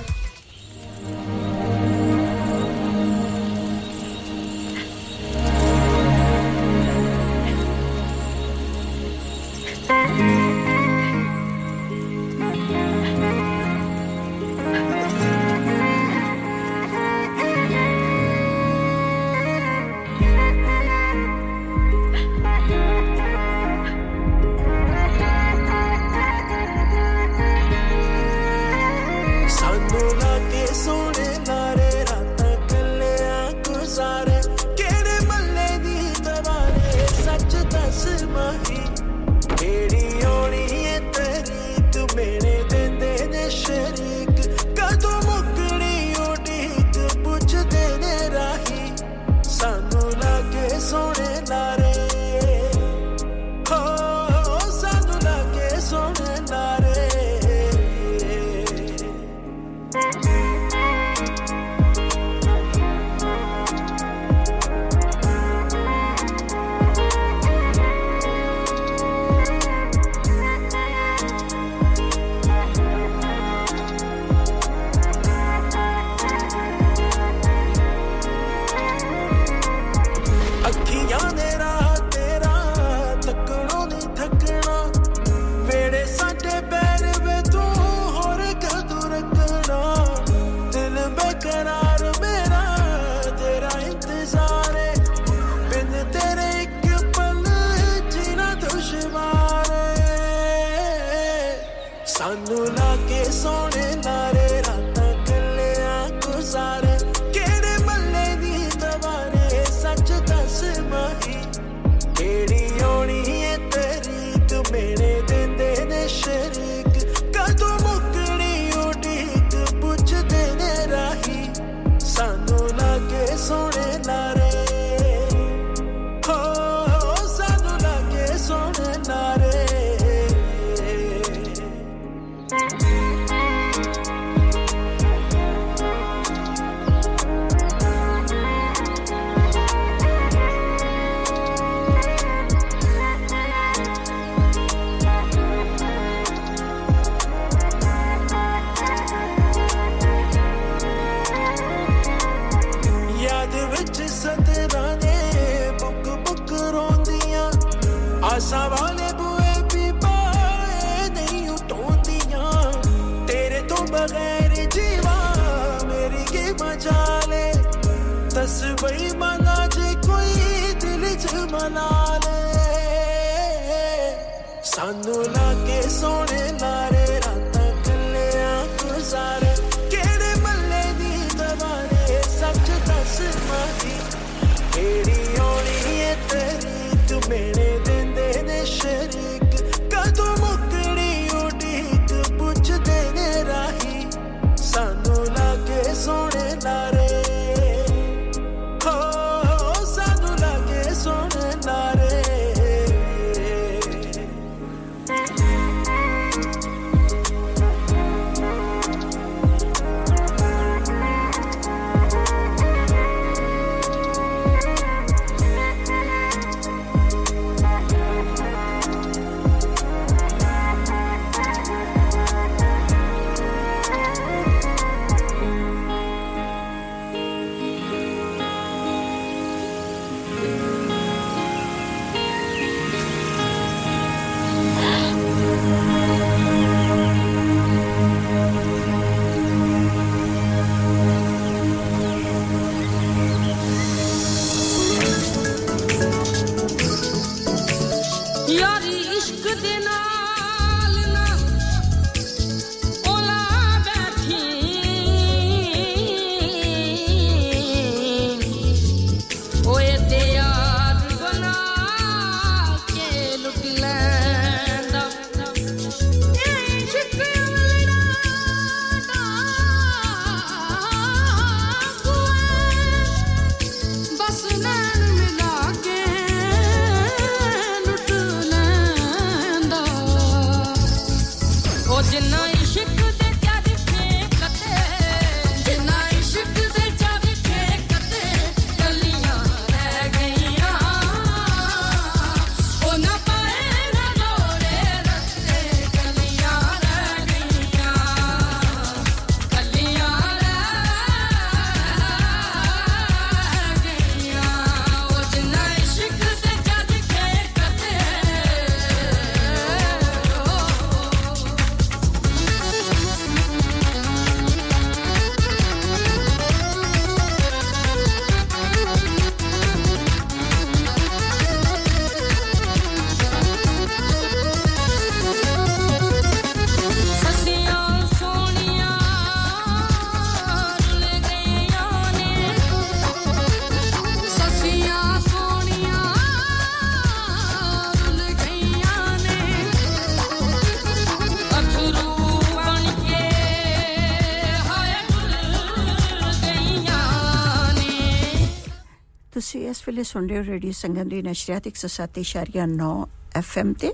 ਸੁਣ 350.14 350.28
ਰਹੇ 350.28 350.38
ਹੋ 350.38 350.44
ਰੇਡੀਓ 350.44 350.72
ਸੰਗਮ 350.72 351.08
ਦੀ 351.08 351.22
ਨਸ਼ਰਿਆਤ 351.22 351.66
107.9 351.68 352.90
ਐਫਐਮ 353.36 353.72
ਤੇ। 353.72 353.92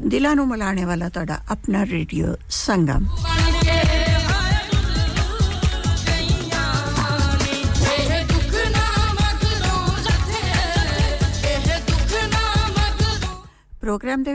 ਦਿਲਾਂ 0.00 0.34
ਨੂੰ 0.36 0.48
ਮਿਲਾਣੇ 0.48 0.84
ਵਾਲਾ 0.84 1.08
ਤੁਹਾਡਾ 1.08 1.40
ਆਪਣਾ 1.50 1.86
ਰੇਡੀਓ 1.86 2.34
ਸੰਗਮ। 2.48 3.06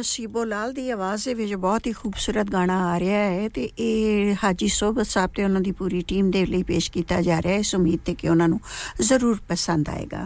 ਨਸੀਬੋ 0.04 0.44
ਲਾਲ 0.44 0.74
ਦੀ 0.74 0.90
ਆਵਾਜ਼ 0.90 1.26
ਦੇ 1.26 1.34
ਵਿੱਚ 1.34 1.54
ਬਹੁਤ 1.56 1.88
ਹੀ 1.88 1.92
ਖੂਬਸੂਰਤ 1.92 2.48
ਗਾਣਾ 2.52 2.94
ਆ 2.94 3.00
ਰਿਹਾ 3.00 3.20
ਹੈ 3.20 3.50
ਤੇ 3.50 3.70
ਇਹ 3.80 4.36
ਹਾਜੀ 4.44 4.68
ਸੋਬਤ 4.68 5.06
ਸਾਹਿਬ 5.06 5.32
ਤੇ 5.36 5.44
ਉਹਨਾਂ 5.44 5.62
ਦੀ 5.62 5.72
ਪੂਰੀ 5.72 6.02
ਟੀਮ 6.08 6.32
ਦੇ 6.32 6.46
ਲਈ 6.46 6.64
ਪੇਸ਼ 6.64 6.92
ਕੀਤਾ 6.92 7.22
ਜਾ 7.22 7.42
ਰਿਹਾ 7.42 7.54
ਹੈ। 7.54 7.60
ਇਸ 7.60 7.76
ਉਮੀਦ 7.76 8.00
ਤੇ 8.06 8.16
ਕਿ 8.16 8.30
ਉਹਨਾਂ 8.30 8.48
ਨੂੰ 8.48 8.60
ਜ਼ਰੂਰ 9.02 9.38
ਪਸੰਦ 9.48 9.90
ਆਏਗਾ। 9.90 10.26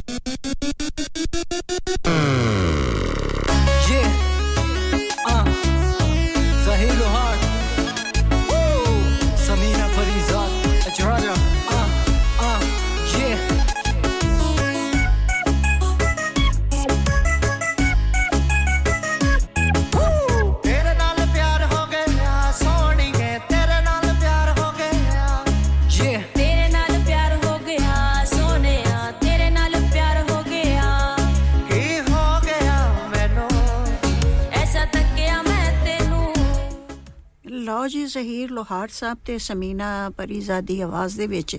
ਜ਼ਹੀਰ 38.11 38.51
ਲੋਹਾਰ 38.51 38.87
ਸਾਹਿਬ 38.93 39.17
ਤੇ 39.25 39.37
ਸਮੀਨਾ 39.39 39.87
ਪਰੀਜ਼ਾ 40.17 40.59
ਦੀ 40.61 40.79
ਆਵਾਜ਼ 40.81 41.17
ਦੇ 41.17 41.27
ਵਿੱਚ 41.27 41.57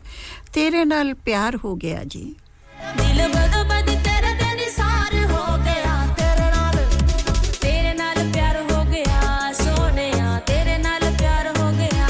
ਤੇਰੇ 0.53 0.85
ਨਾਲ 0.85 1.15
ਪਿਆਰ 1.25 1.57
ਹੋ 1.65 1.75
ਗਿਆ 1.77 2.03
ਜੀ। 2.07 2.25
ਦਿਲ 2.99 3.27
ਬਦ 3.29 3.57
ਬਦ 3.69 3.87
ਤੇਰੇ 4.05 4.33
ਦੇ 4.35 4.55
ਨਿਸਾਰ 4.57 5.15
ਹੋ 5.33 5.57
ਗਿਆ 5.65 5.95
ਤੇਰੇ 6.19 6.49
ਨਾਲ 6.51 6.77
ਤੇਰੇ 7.61 7.95
ਨਾਲ 7.95 8.31
ਪਿਆਰ 8.33 8.61
ਹੋ 8.63 8.85
ਗਿਆ 8.85 9.53
ਸੋਹਣਿਆ 9.55 10.39
ਤੇਰੇ 10.47 10.77
ਨਾਲ 10.79 11.11
ਪਿਆਰ 11.19 11.49
ਹੋ 11.59 11.71
ਗਿਆ। 11.73 12.07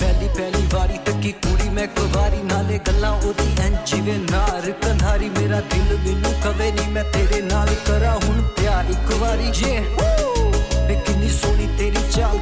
ਪਹਿਲੀ 0.00 0.28
ਪਹਿਲੀ 0.36 0.66
ਵਾਰੀ 0.74 0.98
ਤੱਕੀ 1.06 1.32
ਕੁੜੀ 1.44 1.68
ਮੈਂ 1.70 1.86
ਕੁਵਾਰੀ 1.96 2.42
ਨਾਲੇ 2.44 2.78
ਗੱਲਾਂ 2.86 3.12
ਉਹਦੀ 3.12 3.48
ਐਂ 3.60 3.70
ਜਿਵੇਂ 3.84 4.18
ਨਾਰ। 4.20 4.70
ਕਨਾਰੀ 4.82 5.28
ਮੇਰਾ 5.30 5.60
ਦਿਲ 5.72 5.98
ਮੈਨੂੰ 5.98 6.34
ਕਵੇ 6.44 6.70
ਨਹੀਂ 6.72 6.88
ਮੈਂ 6.92 7.04
ਤੇਰੇ 7.12 7.40
ਨਾਲ 7.42 7.74
ਕਰਾਂ 7.86 8.14
ਹੁਣ 8.18 8.42
ਪਿਆਰ 8.58 8.90
ਇੱਕ 8.90 9.12
ਵਾਰੀ। 9.20 9.50
ਜੇ 9.52 9.80
ਕਿੰਨੀ 11.06 11.28
ਸੋਹਣੀ 11.30 11.66
ਤੇਰੀ 11.78 12.02
ਚਾਲ 12.12 12.38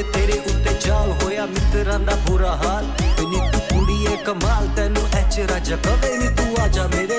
ਦੇ 0.00 0.10
ਤੇਰੇ 0.12 0.38
ਉੱਤੇ 0.38 0.74
ਜਾਲ 0.80 1.10
ਹੋਇਆ 1.22 1.44
ਮਿੱਤਰਾਂ 1.46 1.98
ਦਾ 1.98 2.14
ਬੁਰਾ 2.26 2.54
ਹਾਲ। 2.56 2.84
ਨੀ 3.20 3.40
ਤੂੰ 3.52 3.60
ਕੁੜੀਏ 3.60 4.16
ਕਮਾਲ, 4.16 4.68
ਤੈਨੂੰ 4.76 5.02
ਐਚਰਾ 5.16 5.58
ਜਗਵੇ 5.58 6.16
ਨੀ 6.18 6.28
ਤੂੰ 6.28 6.62
ਆ 6.62 6.68
ਜਾ 6.68 6.86
ਮੇਰੇ 6.86 7.09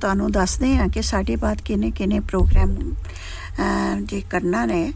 ਤੁਹਾਨੂੰ 0.00 0.32
ਦੱਸਦੇ 0.32 0.76
ਹਾਂ 0.76 0.88
ਕਿ 0.88 1.02
ਸਾਡੇ 1.02 1.36
ਬਾਅਦ 1.36 1.60
ਕਿਨੇ 1.60 1.90
ਕਿਨੇ 1.90 2.20
ਪ੍ਰੋਗਰਾਮ, 2.20 2.76
ਅਹ, 2.76 4.00
ਜੀ 4.00 4.20
ਕਰਨਾ 4.30 4.66
ਨੇ। 4.66 4.92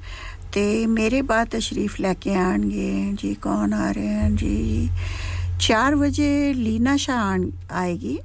ਤੇ 0.52 0.86
ਮੇਰੇ 0.86 1.22
ਬਾਅਦ 1.22 1.48
ਤਸ਼ਰੀਫ 1.48 2.00
ਲੈ 2.00 2.14
ਕੇ 2.14 2.34
ਆਣਗੇ 2.34 3.12
ਜੀ 3.14 3.34
ਕੌਣ 3.34 3.72
ਆ 3.72 3.92
ਰਹੇ 3.92 4.14
ਹਨ? 4.14 4.36
ਜੀ 4.36 4.88
4 5.60 5.96
ਵਜੇ 5.96 6.54
ਲੀਨਾ 6.54 6.96
ਸ਼ਾਹ 6.96 7.16
ਆਣ- 7.16 7.50
ਆਏਗੀ 7.72 8.18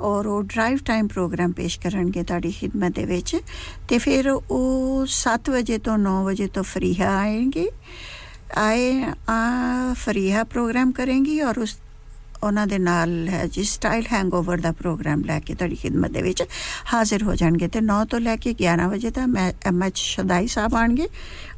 ਔਰ 0.00 0.26
ਉਹ 0.26 0.42
ਡਰਾਈਵ 0.42 0.78
ਟਾਈਮ 0.84 1.06
ਪ੍ਰੋਗਰਾਮ 1.06 1.52
ਪੇਸ਼ 1.52 1.80
ਕਰਨਗੇ 1.80 2.22
ਤੁਹਾਡੀ 2.22 2.50
ਖidmat 2.50 2.92
ਦੇ 2.92 3.04
ਵਿੱਚ। 3.04 3.36
ਤੇ 3.88 3.98
ਫਿਰ 3.98 4.30
ਉਹ 4.30 5.06
7 5.06 5.50
ਵਜੇ 5.50 5.78
ਤੋਂ 5.78 5.98
9 5.98 6.24
ਵਜੇ 6.24 6.46
ਤੋਂ 6.46 6.62
ਫਰੀਹਾ 6.62 7.16
ਆਏਗੀ, 7.18 7.68
ਆਏ, 8.56 9.04
ਆ 9.30 9.44
ਫਰੀਹਾ 9.94 10.44
ਪ੍ਰੋਗਰਾਮ 10.44 10.92
ਕਰੇਂਗੀ 10.92 11.40
ਔਰ 11.40 11.58
ਉਸ 11.58 11.78
ਉਹਨਾਂ 12.42 12.66
ਦੇ 12.66 12.78
ਨਾਲ 12.78 13.28
ਹੈ 13.28 13.46
ਜੀ 13.46 13.64
ਸਟਾਈਲ 13.64 14.04
ਹੈਂਗਓਵਰ 14.12 14.60
ਦਾ 14.60 14.72
ਪ੍ਰੋਗਰਾਮ 14.72 15.24
ਲੈ 15.24 15.40
ਕੇ 15.40 15.54
ਤੁਹਾਡੀ 15.54 15.76
ਖidmat 15.84 16.12
ਦੇ 16.12 16.22
ਵਿੱਚ 16.22 16.42
ਹਾਜ਼ਰ 16.94 17.22
ਹੋ 17.22 17.34
ਜਾਣਗੇ 17.34 17.68
ਤੇ 17.68 17.80
9 17.80 18.04
ਤੋਂ 18.10 18.20
ਲੈ 18.20 18.36
ਕੇ 18.36 18.54
11 18.64 18.88
ਵਜੇ 18.88 19.10
ਤੱਕ 19.10 19.26
ਮੈਂ 19.26 19.52
ਐਮਐਚ 19.66 19.96
ਸ਼ਦਾਈ 19.96 20.46
ਸਾਹਿਬ 20.46 20.74
ਆਣਗੇ 20.74 21.08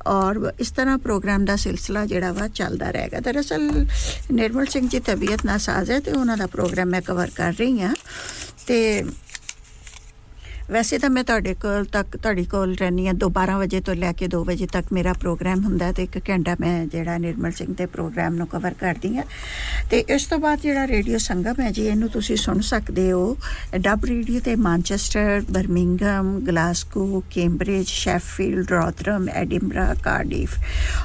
ਔਰ 0.06 0.52
ਇਸ 0.60 0.70
ਤਰ੍ਹਾਂ 0.70 0.98
ਪ੍ਰੋਗਰਾਮ 0.98 1.44
ਦਾ 1.44 1.56
ਸਿਲਸਿਲਾ 1.56 2.06
ਜਿਹੜਾ 2.06 2.32
ਵਾ 2.32 2.48
ਚੱਲਦਾ 2.48 2.90
ਰਹੇਗਾ। 2.90 3.20
ਦਰਅਸਲ 3.20 3.86
ਨਿਰਮਲ 4.32 4.66
ਸਿੰਘ 4.66 4.88
ਜੀ 4.88 5.00
ਤਬੀਅਤ 5.00 5.44
ਨਾਸਾਜ਼ 5.46 5.90
ਹੈ 5.90 6.00
ਤੇ 6.00 6.12
ਉਹਨਾਂ 6.12 6.36
ਦਾ 6.36 6.46
ਪ੍ਰੋਗਰਾਮ 6.46 6.88
ਮੈਂ 6.88 7.02
ਕਵਰ 7.02 7.30
ਕਰ 7.36 7.52
ਰਹੀ 7.58 7.80
ਹਾਂ 7.80 7.94
ਤੇ 8.66 9.04
ਵੈਸੇ 10.70 10.98
ਤਾਂ 10.98 11.08
ਮੈਂ 11.10 11.22
ਤੁਹਾਡੇ 11.24 11.52
ਕੋਲ 11.54 11.84
ਤੱਕ, 11.84 12.16
ਤੁਹਾਡੀ 12.16 12.44
ਕੋਲ 12.44 12.74
ਰਹਿਣੀ 12.74 13.06
ਆ 13.08 13.12
12 13.20 13.56
ਵਜੇ 13.58 13.80
ਤੋਂ 13.80 13.94
ਲੈ 13.94 14.12
ਕੇ 14.12 14.26
2 14.34 14.42
ਵਜੇ 14.46 14.66
ਤੱਕ 14.66 14.92
ਮੇਰਾ 14.92 15.12
ਪ੍ਰੋਗਰਾਮ 15.12 15.64
ਹੁੰਦਾ 15.64 15.86
ਹੈ 15.86 15.92
ਤੇ 15.92 16.02
ਇੱਕ 16.02 16.18
ਘੰਟਾ 16.30 16.54
ਮੈਂ 16.60 16.86
ਜਿਹੜਾ 16.86 17.16
ਨਿਰਮਲ 17.18 17.52
ਸਿੰਘ 17.52 17.74
ਦੇ 17.78 17.86
ਪ੍ਰੋਗਰਾਮ 17.86 18.34
ਨੂੰ 18.34 18.46
ਕਵਰ 18.46 18.74
ਕਰਦੀ 18.80 19.16
ਆ 19.18 19.22
ਤੇ 19.90 19.98
ਇਸ 20.08 20.26
ਤੋਂ 20.26 20.38
ਬਾਅਦ 20.38 20.60
ਜਿਹੜਾ 20.60 20.86
ਰੇਡੀਓ 20.86 21.18
ਸੰਗਮ 21.18 21.60
ਹੈ 21.60 21.70
ਜੀ, 21.70 21.86
ਇਹਨੂੰ 21.86 22.08
ਤੁਸੀਂ 22.08 22.36
ਸੁਣ 22.36 22.60
ਸਕਦੇ 22.60 23.10
ਹੋ। 23.12 23.36
ਡਬ 23.78 24.04
ਰੇਡੀਓ 24.04 24.40
ਤੇ 24.40 24.54
Manchester 24.56 25.42
Birmingham 25.50 26.38
Glasgow, 26.46 27.22
Cambridge, 27.34 27.86
Sheffield, 27.86 28.70
Rotherham 28.70 29.28
Edinburgh 29.28 29.94
Cardiff. 30.04 30.58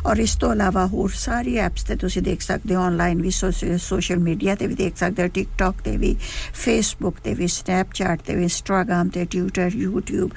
ਔਰ 0.06 0.18
ਇਸ 0.18 0.36
ਤੋਂ 0.36 0.54
ਇਲਾਵਾ 0.54 0.86
ਹੋਰ 0.86 1.10
ਸਾਰੀ 1.16 1.58
ਐਪਸ 1.58 1.84
ਤੇ 1.84 1.96
ਤੁਸੀਂ 1.96 2.22
ਦੇਖ 2.22 2.42
ਸਕਦੇ 2.42 2.76
ਹੋ 2.76 2.82
ਆਨਲਾਈਨ 2.82 3.22
ਵੀ 3.22 3.32
ਸੋਸ਼ਲ 3.32 4.20
ਮੀਡੀਆ 4.20 4.56
ਤੇ 4.56 4.68
ਵੀ 4.68 4.76
ਦੇਖ 4.76 4.98
ਸਕਦੇ 4.98 5.24
ਹੋ 5.24 5.28
ਟਿਕਟੌਕ 5.34 5.82
ਤੇ 5.86 5.98
ਵੀ 5.98 6.16
ਫੇਸਬੁੱਕ 6.54 7.20
ਤੇ 7.24 7.34
ਵੀ 7.34 7.48
ਸਨੈਪਚੈਟ 7.48 8.22
ਤੇ 8.22 8.36
ਵੀ 8.36 8.44
ਇੰਸਟਾਗ੍ਰam 8.44 9.10
ਤੇ 9.10 9.26
ਟਿਊਟਰ 9.55 9.71
YouTube 9.77 10.31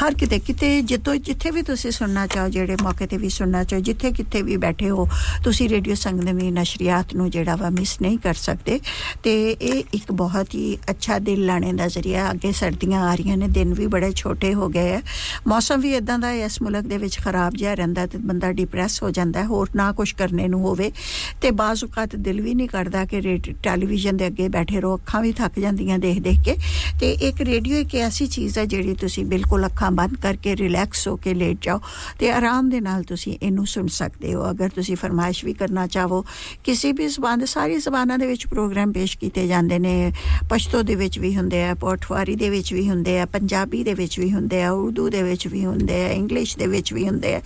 ਹਰ 0.00 0.14
ਕਿਤੇ 0.14 0.38
ਕਿਤੇ 0.38 0.70
ਜਿੱਤੋਂ 0.82 1.14
ਜਿੱਥੇ 1.26 1.50
ਵੀ 1.50 1.62
ਤੁਸੀਂ 1.62 1.90
ਸੁਣਨਾ 1.90 2.26
ਚਾਹੋ 2.26 2.48
ਜਿਹੜੇ 2.48 2.76
ਮੌਕੇ 2.82 3.06
ਤੇ 3.06 3.16
ਵੀ 3.16 3.28
ਸੁਣਨਾ 3.28 3.62
ਚਾਹੋ 3.64 3.80
ਜਿੱਥੇ 3.80 4.10
ਕਿਤੇ 4.12 4.42
ਵੀ 4.42 4.56
ਬੈਠੇ 4.56 4.90
ਹੋ 4.90 5.08
ਤੁਸੀਂ 5.44 5.68
ਰੇਡੀਓ 5.68 5.94
ਸੰਗਮੀ 5.94 6.50
ਨਸ਼ਰੀਆਤ 6.50 7.14
ਨੂੰ 7.14 7.30
ਜਿਹੜਾ 7.30 7.56
ਵਾ 7.56 7.70
ਮਿਸ 7.70 7.96
ਨਹੀਂ 8.02 8.18
ਕਰ 8.18 8.34
ਸਕਦੇ 8.34 8.78
ਤੇ 9.22 9.34
ਇਹ 9.52 9.82
ਇੱਕ 9.94 10.12
ਬਹੁਤ 10.12 10.54
ਹੀ 10.54 10.76
ਅੱਛਾ 10.90 11.18
ਦਿਲ 11.18 11.44
ਲਾਣੇ 11.46 11.72
ਦਾ 11.72 11.86
ਜ਼ਰੀਆ 11.88 12.30
ਅੱਗੇ 12.30 12.52
ਸਰਦੀਆਂ 12.52 13.00
ਆ 13.02 13.14
ਰਹੀਆਂ 13.14 13.36
ਨੇ 13.36 13.48
ਦਿਨ 13.48 13.74
ਵੀ 13.74 13.86
ਬੜੇ 13.86 14.10
ਛੋਟੇ 14.16 14.52
ਹੋ 14.54 14.68
ਗਏ 14.68 14.94
ਆ 14.94 15.00
ਮੌਸਮ 15.46 15.80
ਵੀ 15.80 15.94
ਇਦਾਂ 15.94 16.18
ਦਾ 16.18 16.28
ਹੈ 16.28 16.44
ਇਸ 16.44 16.60
ਮੁਲਕ 16.62 16.86
ਦੇ 16.86 16.98
ਵਿੱਚ 16.98 17.18
ਖਰਾਬ 17.18 17.54
ਜਿਹਾ 17.56 17.74
ਰਹਿੰਦਾ 17.74 18.06
ਤੇ 18.06 18.18
ਬੰਦਾ 18.18 18.52
ਡਿਪਰੈਸ 18.52 19.02
ਹੋ 19.02 19.10
ਜਾਂਦਾ 19.10 19.40
ਹੈ, 19.40 19.44
ਹੋਰ 19.46 19.68
ਨਾ 19.76 19.90
ਕੁਝ 19.92 20.10
ਕਰਨੇ 20.12 20.46
ਨੂੰ 20.48 20.60
ਹੋਵੇ 20.60 20.90
ਤੇ 21.40 21.50
ਬਾਜ਼ 21.50 21.84
ਔਕਾਤ 21.84 22.16
ਦਿਲ 22.18 22.40
ਵੀ 22.40 22.54
ਨਹੀਂ 22.54 22.68
ਕਰਦਾ 22.68 23.04
ਕਿ 23.04 23.20
ਰੇਡ- 23.22 23.52
ਟੈਲੀਵਿਜ਼ਨ 23.62 24.16
ਦੇ 24.16 24.26
ਅੱਗੇ 24.26 24.48
ਬੈਠੇ 24.48 24.80
ਰਹੋ 24.80 24.94
ਅੱਖਾਂ 24.96 25.20
ਵੀ 25.22 25.32
ਥੱਕ 25.32 25.58
ਜਾਂਦੀਆਂ 25.58 25.98
ਦੇਖ 25.98 26.20
ਦੇਖ 26.20 26.40
ਕੇ 26.40 26.56
ਤੇ 27.00 27.10
ਇੱਕ 27.28 27.40
ਰੇਡੀਓ 27.42 27.78
ਇੱਕ 27.78 27.94
ਐਸੀ 27.96 28.26
ਚੀਜ਼ 28.26 28.54
ਹੈ 28.60 28.64
ਜਿਹੜੀ 28.66 28.94
ਤੁਸੀਂ 28.94 29.24
ਬਿਲਕੁਲ 29.26 29.66
ਅੱਖਾਂ 29.66 29.90
ਬੰਦ 29.90 30.16
ਕਰਕੇ 30.16 30.54
ਰਿਲੈਕਸ 30.56 31.06
ਹੋ 31.08 31.14
ਕੇ 31.16 31.34
ਲੇਟ 31.34 31.56
ਜਾਓ 31.62 31.80
ਤੇ 32.18 32.30
ਆਰਾਮ 32.30 32.68
ਦੇ 32.68 32.80
ਨਾਲ 32.80 33.02
ਤੁਸੀਂ 33.04 33.36
ਇਹਨੂੰ 33.42 33.66
ਸੁਣ 33.66 33.86
ਸਕਦੇ 33.92 34.34
ਹੋ 34.34 34.50
ਅਗਰ 34.50 34.68
ਤੁਸੀਂ 34.68 34.96
ਫਰਮਾਇਸ਼ 34.96 35.44
ਵੀ 35.44 35.52
ਕਰਨਾ 35.52 35.86
ਚਾਹੋ 35.86 36.24
ਕਿਸੇ 36.64 36.92
ਵੀ 36.92 37.06
ਜ਼ਬਾਨ 37.08 37.38
ਦੇ 37.38 37.46
ਸਾਰੀ 37.46 37.76
ਜ਼ਬਾਨਾਂ 37.78 38.18
ਦੇ 38.18 38.26
ਵਿੱਚ 38.26 38.46
ਪ੍ਰੋਗਰਾਮ 38.46 38.92
ਪੇਸ਼ 38.92 39.16
ਕੀਤੇ 39.18 39.46
ਜਾਂਦੇ 39.46 39.78
ਨੇ 39.78 40.12
ਪਸ਼ਤੋ 40.50 40.82
ਦੇ 40.82 40.94
ਵਿੱਚ 40.94 41.18
ਵੀ 41.18 41.34
ਹੁੰਦੇ 41.36 41.62
ਆ 41.64 41.74
ਪੋਠਵਾਰੀ 41.74 42.34
ਦੇ 42.36 42.50
ਵਿੱਚ 42.50 42.72
ਵੀ 42.72 42.88
ਹੁੰਦੇ 42.88 43.18
ਆ 43.20 43.26
ਪੰਜਾਬੀ 43.26 43.82
ਦੇ 43.84 43.94
ਵਿੱਚ 43.94 44.18
ਵੀ 44.20 44.30
ਹੁੰਦੇ 44.32 44.62
ਆ 44.62 44.70
ਉਰਦੂ 44.72 45.08
ਦੇ 45.08 45.22
ਵਿੱਚ 45.22 45.46
ਵੀ 45.48 45.64
ਹੁੰਦੇ 45.64 46.04
ਆ 46.04 46.08
ਇੰਗਲਿਸ਼ 46.10 46.56
ਦੇ 46.58 46.66
ਵਿੱਚ 46.66 46.92
ਵੀ 46.92 47.08
ਹੁੰਦੇ 47.08 47.34
ਆ 47.34 47.40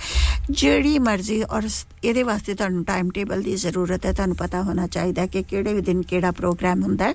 ਜਿਹੜੀ 0.51 0.99
ਮਰਜ਼ੀ 0.99 1.43
ਔਰ 1.43 1.69
ਸ- 1.69 1.85
ਇਹਦੇ 2.05 2.23
ਵਾਸਤੇ 2.23 2.55
ਤੁਹਾਨੂੰ 2.55 2.85
ਟਾਈਮ 2.85 3.11
ਟੇਬਲ 3.11 3.43
ਦੀ 3.43 3.55
ਜ਼ਰੂਰਤ 3.57 4.07
ਹੈ 4.07 4.13
ਤੁਹਾਨੂੰ 4.13 4.37
ਪਤਾ 4.37 4.63
ਹੋਣਾ 4.63 4.87
ਚਾਹੀਦਾ 4.87 5.27
ਕਿ 5.27 5.43
ਕਿਹੜੇ 5.43 5.75
ਵੀ 5.75 5.81
ਦਿਨ 5.81 6.03
ਕਿਹੜਾ 6.03 6.31
ਪ੍ਰੋਗਰਾਮ 6.33 6.83
ਹੁੰਦਾ 6.83 7.05
ਹੈ 7.05 7.15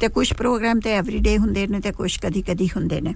ਤੇ 0.00 0.08
ਕੁਝ 0.08 0.32
ਪ੍ਰੋਗਰਾਮ 0.32 0.80
ਤੇ 0.80 0.92
ਐਵਰੀਡੇ 0.92 1.36
ਹੁੰਦੇ 1.38 1.66
ਨੇ 1.66 1.80
ਤੇ 1.80 1.92
ਕੁਝ 1.92 2.16
ਕਦੀ 2.18 2.42
ਕਦੀ 2.42 2.68
ਹੁੰਦੇ 2.76 3.00
ਨੇ 3.00 3.14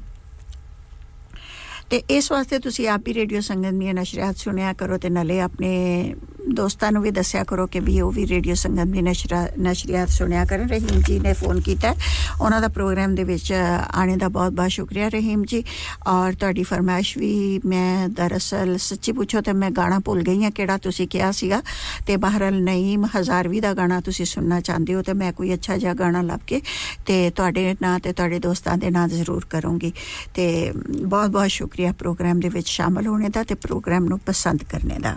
ਤੇ 1.94 1.98
ਇਸ 1.98 2.32
ਵਾਸਤੇ 2.32 2.60
ਤੁਸੀਂ 2.60 2.90
ਆਪ 2.90 3.02
ਵੀ 3.06 3.14
ਰੇਡੀਓ 3.14 3.40
ਸੰਗਮ 3.40 3.80
ਦੀਆਂ 3.80 3.94
ਨਸ਼ਰੀਆਤ 3.94 4.38
ਸੁਣਿਆ 4.38 4.74
ਕਰੋ 4.74 4.98
ਤੇ 4.98 5.10
ਨਾਲੇ 5.10 5.40
ਆਪਣੇ 5.40 6.16
ਦੋਸਤਾਂ 6.54 6.92
ਨੂੰ 6.92 7.02
ਵੀ 7.02 7.12
ਦੱਸਿਆ 7.12 7.44
ਕਰੋ 7.44 7.68
ਕਿ 7.68 7.80
ਵੀ 7.80 8.02
ਉਹ 8.02 8.12
ਵੀ 8.12 8.28
ਰੇਡੀਓ 8.28 8.54
ਸੰਗਮ 8.54 8.92
ਦੀ 8.92 9.02
ਨਸ਼ਰਾ- 9.02 9.62
ਨਸ਼ਰੀਆਤ 9.62 10.10
ਸੁਣਿਆ 10.10 10.46
ਕਰਨ। 10.46 10.70
ਰਹੀਮ 10.70 11.02
ਜੀ 11.02 11.20
ਨੇ 11.20 11.34
ਫੋਨ 11.34 11.62
ਕੀਤਾ। 11.62 11.94
ਹੈ। 11.94 11.98
ਉਹਨਾਂ 12.42 12.62
ਦਾ 12.62 12.68
ਪ੍ਰੋਗਰਾਮ 12.68 13.16
ਦੇ 13.16 13.24
ਵਿੱਚ 13.24 13.54
ਆਣੇ 13.94 14.18
ਦਾ 14.18 14.28
ਬਹੁਤ 14.28 14.52
ਬਹੁਤ 14.52 14.72
ਸ਼ੁਕਰੀਆ 14.72 15.10
ਰਹੀਮ 15.10 15.44
ਜੀ। 15.44 15.64
ਔਰ 16.08 16.34
ਤੁਹਾਡੀ 16.34 16.64
ਫਰਮਾਇਸ਼ 16.64 17.18
ਵੀ 17.18 17.62
ਮੈਂ 17.66 18.10
ਦਰਅਸਲ 18.10 18.78
ਸੱਚੀ 18.78 19.12
ਪੁੱਛੋ 19.12 19.42
ਤੇ 19.42 19.54
ਮੈਂ 19.54 19.72
ਗਾਣਾ 19.72 20.00
ਭੁੱਲ 20.00 20.22
ਗਈ 20.22 20.44
ਹਾਂ 20.44 20.52
ਕਿਹੜਾ 20.52 20.78
ਤੁਸੀਂ 20.78 21.08
ਕਿਹਾ 21.08 21.32
ਸੀਗਾ। 21.32 21.62
ਤੇ 22.08 22.18
ਬਹਰਲ 22.18 22.64
ਨਈਮ 22.64 23.06
ਹਜ਼ਾਰਵੀ 23.06 23.60
ਦਾ 23.60 23.74
ਗਾਣਾ 23.74 24.02
ਤੁਸੀਂ 24.02 24.26
ਸੁਣਨਾ 24.26 24.60
ਚਾਹੁੰਦੇ 24.62 24.94
ਹੋ 24.94 25.02
ਤੇ 25.02 25.14
ਮੈਂ 25.14 25.34
ਕੋਈ 25.34 25.54
ਅੱਛਾ 25.54 25.78
ਜਿਹਾ 25.78 25.94
ਗਾਣਾ 25.94 26.22
ਲੱਭ 26.22 26.40
ਕੇ 26.48 26.62
ਤੇ 27.06 27.30
ਤੁਹਾਡੇ 27.30 27.76
ਨਾਂ 27.82 28.00
ਤੇ 28.00 28.14
ਤੁਹਾਡੇ 28.14 28.40
ਦੋਸਤਾਂ 28.40 28.78
ਦੇ 28.78 28.90
ਨਾਂ 28.90 29.08
ਜ਼ਰੂਰ 29.08 29.46
ਕਰੂੰਗੀ। 29.50 29.92
ਤੇ 30.34 30.72
ਬਹੁਤ 31.02 31.30
ਬਹੁਤ 31.30 31.50
ਸ਼ੁਕਰੀਆ। 31.50 31.83
ਪ੍ਰੋਗਰਾਮ 31.92 32.40
ਦੇ 32.40 32.50
ਵਿੱਚ 32.50 32.68
ਸ਼ਾਮਲ 32.68 33.08
ਹੋਣੇ 33.08 33.30
ਦਾ 33.30 33.44
ਤੇ 33.44 33.56
ਪ੍ਰੋਗਰਾਮ 33.56 34.06
ਨੂੰ 34.06 34.20
ਪਸੰਦ 34.20 34.64
ਕਰਨੇ 34.64 35.00
ਦਾ। 35.00 35.16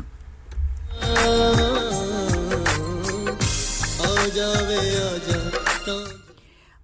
ਆ 4.03 4.29
ਜਾਵੇ, 4.35 4.77
ਆ 4.77 5.19
ਜਾ 5.29 5.51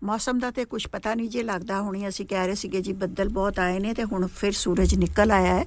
ਮੌਸਮ 0.02 0.38
ਦਾ 0.38 0.50
ਤੇ 0.50 0.64
ਕੁਝ 0.64 0.86
ਪਤਾ 0.86 1.14
ਨਹੀਂ 1.14 1.28
ਜੇ 1.28 1.42
ਲੱਗਦਾ 1.42 1.80
ਹੁਣੀ 1.80 2.08
ਅਸੀਂ 2.08 2.26
ਕਹਿ 2.26 2.46
ਰਹੇ 2.46 2.54
ਸੀਗੇ 2.54 2.80
ਜੀ 2.80 2.92
ਬੱਦਲ 2.92 3.28
ਬਹੁਤ 3.28 3.58
ਆਏ 3.58 3.78
ਨੇ 3.78 3.94
ਤੇ 3.94 4.04
ਹੁਣ 4.04 4.26
ਫਿਰ 4.26 4.52
ਸੂਰਜ 4.52 4.94
ਨਿਕਲ 4.94 5.30
ਆਇਆ 5.30 5.54
ਹੈ। 5.54 5.64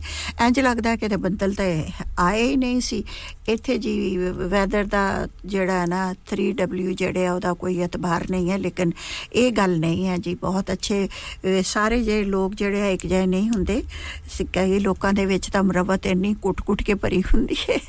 ਇੰਜ 0.47 0.59
ਲੱਗਦਾ 0.59 0.89
ਹੈ 0.89 0.95
ਕਿ 0.95 1.07
ਤੇ 1.07 1.15
ਬੱਦਲ 1.15 1.53
ਤੇ 1.53 1.85
ਆਏ 2.19 2.43
ਹੀ 2.43 2.55
ਨਹੀਂ 2.55 2.81
ਸੀ। 2.81 3.03
ਇੱਥੇ 3.49 3.77
ਜੀ 3.77 4.17
ਵੈਦਰ 4.31 4.83
ਦਾ 4.83 5.27
ਜਿਹੜਾ 5.45 5.81
ਹੈ 5.81 5.85
ਨਾ 5.85 6.15
3W 6.31 6.93
ਜਿਹੜੇ 6.93 7.25
ਆ 7.25 7.33
ਉਹਦਾ 7.33 7.53
ਕੋਈ 7.53 7.81
ਇਤਬਾਰ 7.81 8.25
ਨਹੀਂ 8.29 8.51
ਹੈ 8.51 8.57
ਲੇਕਿਨ 8.57 8.91
ਇਹ 9.33 9.51
ਗੱਲ 9.51 9.79
ਨਹੀਂ 9.79 10.07
ਹੈ 10.07 10.17
ਜੀ। 10.17 10.35
ਬਹੁਤ 10.35 10.71
ਅੱਛੇ 10.71 11.07
ਅਹ, 11.07 11.61
ਸਾਰੇ 11.63 12.03
ਜੇ 12.03 12.23
ਲੋਕ 12.23 12.55
ਜਿਹੜੇ 12.55 12.81
ਆ 12.81 12.85
ਇੱਕ 12.85 13.07
ਜਿਹੇ 13.07 13.25
ਨਹੀਂ 13.25 13.49
ਹੁੰਦੇ। 13.49 13.83
ਸ- 14.31 14.41
ਕਈ 14.53 14.79
ਲੋਕਾਂ 14.79 15.13
ਦੇ 15.13 15.25
ਵਿੱਚ 15.25 15.49
ਤਾਂ 15.49 15.63
ਮੁਰੱਬਤ 15.63 16.05
ਇੰਨੀ 16.05 16.33
ਕੁੱਟ-ਕੁੱਟ 16.33 16.83
ਕੇ 16.83 16.93
ਭਰੀ 16.93 17.21
ਹੁੰਦੀ 17.21 17.55
ਹੈ। 17.69 17.79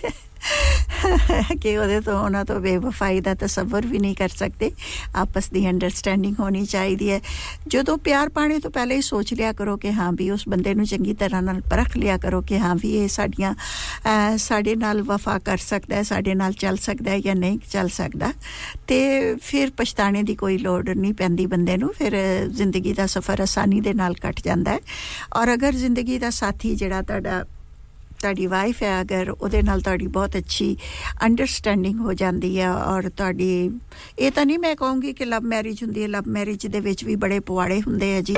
ਕਿ 1.62 1.78
ਉਹਦੇ 1.78 2.00
ਤੋਂ 2.00 2.24
ਉਹਨਾਂ 2.24 2.44
ਤੋਂ 2.44 2.60
ਬੇਵਫਾਈ 2.60 3.20
ਦਾ 3.20 3.34
ਤਸੱਵਰ 3.34 3.86
ਵੀ 3.86 3.98
ਨਹੀਂ 3.98 4.14
ਕਰ 4.14 4.28
ਸਕਦੇ। 4.28 4.70
ਆਪਸ 5.14 5.50
ਦੀ 5.50 5.70
ਅੰਡਰਸਟੈਂਡਿੰਗ 5.70 6.34
ਹੋਣੀ 6.40 6.64
ਚਾਹੀਦੀ 6.66 7.10
ਹੈ। 7.10 7.20
ਜਦੋਂ 7.68 7.98
ਪਿਆਰ 7.98 8.28
ਪਾਣੇ 8.28 8.58
ਤੋਂ 8.58 8.70
ਪਹਿਲੇ 8.70 8.96
ਹੀ 8.96 9.00
ਸੋਚ 9.00 9.34
ਲਿਆ 9.34 9.52
ਕਰੋ 9.52 9.76
ਕਿ 9.76 9.92
ਹਾਂ 9.92 10.12
ਵੀ 10.12 10.30
ਉਸ 10.30 10.48
ਬੰਦੇ 10.48 10.74
ਨੂੰ 10.74 10.86
ਚੰਗੀ 10.86 11.14
ਤਰ੍ਹਾਂ 11.14 11.42
ਨਾਲ 11.42 11.60
ਪਰਖ 11.60 11.96
ਲਿਆ 11.96 12.18
ਕਰੋ 12.18 12.42
ਕਿ 12.42 12.58
ਹਾਂ 12.58 12.74
ਵੀ 12.74 12.96
ਇਹ 12.96 13.08
ਸਾਡੀਆਂ 13.08 13.54
ਅਹ, 13.54 14.36
ਸਾਡੇ 14.36 14.76
ਨਾਲ 14.76 15.02
ਵਫਾ 15.02 15.38
ਕਰ 15.38 15.56
ਸਕਦਾ 15.56 15.96
ਹੈ 15.96 16.02
ਸਾਡੇ 16.02 16.34
ਨਾਲ 16.34 16.52
ਚੱਲ 16.52 16.76
ਸਕਦਾ 16.76 17.10
ਹੈ 17.10 17.20
ਜਾਂ 17.20 17.34
ਨਹੀਂ 17.34 17.58
ਚੱਲ 17.72 17.88
ਸਕਦਾ। 17.88 18.32
ਤੇ 18.86 19.34
ਫਿਰ 19.42 19.70
ਪਛਤਾਣੇ 19.76 20.22
ਦੀ 20.22 20.34
ਕੋਈ 20.34 20.58
ਲੋੜ 20.58 20.88
ਨਹੀਂ 20.90 21.14
ਪੈਂਦੀ 21.14 21.46
ਬੰਦੇ 21.46 21.76
ਨੂੰ। 21.76 21.92
ਫਿਰ 21.98 22.12
ਅਹ, 22.16 22.48
ਜ਼ਿੰਦਗੀ 22.48 22.92
ਦਾ 22.92 23.06
ਸਫ਼ਰ 23.06 23.40
ਆਸਾਨੀ 23.40 23.80
ਦੇ 23.80 23.94
ਨਾਲ 23.94 24.14
ਕੱਟ 24.14 24.40
ਜਾਂਦਾ 24.44 24.70
ਹੈ। 24.72 24.78
ਔਰ 25.36 25.54
ਅਗਰ 25.54 25.72
ਜ਼ਿੰਦਗੀ 25.72 26.18
ਦਾ 26.18 26.30
ਸਾਥੀ 26.30 26.74
ਜਿਹੜਾ 26.74 27.02
ਤੁਹਾਡਾ 27.02 27.44
ਤੁਹਾਡੀ 28.20 28.46
ਵਾਈਫ 28.46 28.82
ਹੈ, 28.82 29.00
ਅਗਰ 29.00 29.30
ਉਹਦੇ 29.30 29.62
ਨਾਲ 29.62 29.80
ਤੁਹਾਡੀ 29.80 30.06
ਬਹੁਤ 30.06 30.36
ਅੱਛੀ 30.36 30.76
ਅੰਡਰਸਟੈਂਡਿੰਗ 31.22 32.00
ਹੋ 32.00 32.12
ਜਾਂਦੀ 32.14 32.58
ਹੈ 32.60 32.72
ਔਰ 32.72 33.08
ਤੁਹਾਡੀ, 33.08 33.70
ਇਹ 34.18 34.30
ਤਾਂ 34.30 34.46
ਨਹੀਂ 34.46 34.58
ਮੈਂ 34.58 34.74
ਕਹੂੰਗੀ 34.76 35.12
ਕਿ 35.12 35.24
ਲਵ 35.24 35.44
ਮੈਰਿਜ 35.46 35.82
ਹੁੰਦੀ 35.82 36.02
ਹੈ 36.02 36.08
ਲਵ 36.08 36.28
ਮੈਰਿਜ 36.28 36.66
ਦੇ 36.66 36.80
ਵਿੱਚ 36.80 37.04
ਵੀ 37.04 37.16
ਬੜੇ 37.16 37.40
ਪਵਾੜੇ 37.40 37.80
ਹੁੰਦੇ 37.80 38.14
ਆ 38.16 38.20
ਜੀ। 38.20 38.34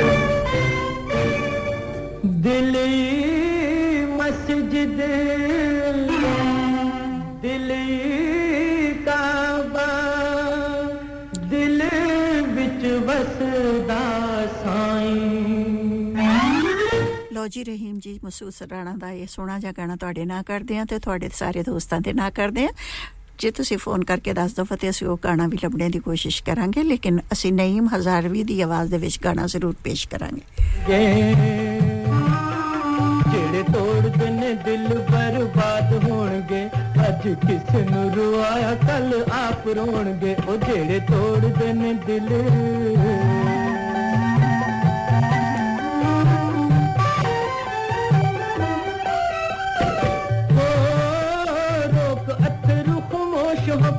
ਦਿਲੀ 2.27 4.05
ਮਸਜਿਦ 4.17 5.01
ਲੋ 17.38 17.48
ਜੀ 17.48 17.64
ਰਹੀਮ 17.64 17.98
ਜੀ 18.00 18.20
ਮਸੂਦ 18.26 18.50
ਸਰਾਣਾ 18.53 18.94
ਦਾ 18.98 19.10
ਇਹ 19.12 19.28
ਸੋਹਣਾ 19.28 19.58
ਜਿਹਾ 19.60 19.72
ਗਾਣਾ 19.78 19.95
ਤੁਹਾਡੇ 19.95 20.26
ਨਾਲ 20.26 20.44
ਕਰਦੇ 20.44 20.78
ਆ 20.78 20.86
ਤੇ 20.86 21.00
ਤੁਹਾਡੇ 21.00 21.30
ਸਾਰੇ 21.34 21.64
ਦੋਸਤਾਂ 21.64 22.00
ਦੇ 22.02 22.14
ਨਾਲ 22.14 22.32
ਕਰਦੇ 22.32 22.66
ਆ 22.66 22.70
ਜੇ 23.40 23.52
ਤੁਸੀਂ 23.52 23.78
ਫੋਨ 23.78 24.03
ਕਰਕੇ 24.03 24.34
ਦੱਸ 24.34 24.53
ਦੋ 24.53 24.64
ਫਤੇ 24.64 24.90
ਅਸੀਂ 24.90 25.08
ਉਹ 25.08 25.18
ਗਾਣਾ 25.24 25.48
ਵੀ 25.48 25.58
ਲੱਭਣੇ 25.64 25.90
ਦੀ 25.90 26.00
ਕੋਸ਼ਿਸ਼ 26.00 26.42
ਕਰਾਂਗੇ 26.44 26.84
ਲੇਕਿਨ 26.84 27.20
ਅਸੀਂ 27.34 27.52
ਨਈਮ 27.53 27.88
ਹਜ਼ਾਰਵੀ 27.95 28.44
ਦੀ 28.44 28.60
ਆਵਾਜ਼ 28.62 28.92
ਦੇ 28.92 28.98
ਵਿੱਚ 28.98 29.20
ਗਾਣਾ 29.24 29.45
ਜ਼ਰੂਰ 29.48 29.76
ਪੇਸ਼ 29.84 30.08
ਕਰਾਂਗੇ 30.08 30.42
ਜਿਹੜੇ 33.32 33.64
ਤੋੜਦੇ 33.64 34.30
ਨੇ 34.30 34.53
ਦਿਲ 34.66 34.88
ਬਰਬਾਦ 35.12 36.03
ਹੋਣਗੇ 36.03 36.66
ਅੱਜ 37.10 37.28
ਕਿਸ 37.42 37.76
ਨੂੰ 37.92 38.10
ਰੁਆਇਆ 38.16 38.74
ਕੱਲ 38.88 39.24
ਆਪ 39.34 39.68
ਰੋਣਗੇ 39.68 40.36
ਉਹ 40.48 40.58
ਜਿਹੜੇ 40.58 41.00
ਤੋੜਦੇ 41.10 41.74
ਨੇ 41.74 41.94
ਦਿਲ 42.06 42.30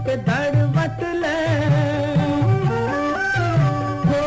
के 0.09 0.15
धड़वत 0.25 1.01
ले। 1.21 1.39
हो, 4.05 4.21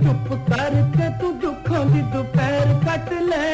चुप 0.00 0.26
करके 0.48 1.08
तू 1.18 1.30
दुखों 1.42 1.82
की 1.92 2.00
दोपहर 2.12 2.72
कट 2.86 3.12
ले। 3.28 3.46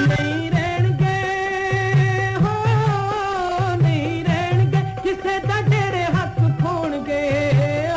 नहीं 0.00 0.50
रहणगे, 0.50 1.16
हो, 2.42 2.52
नहीं 3.82 4.24
रहणगे, 4.24 4.82
किसे 5.02 5.38
दा 5.48 5.60
तेरे 5.70 6.04
हक 6.16 6.38
खोणगे 6.60 7.24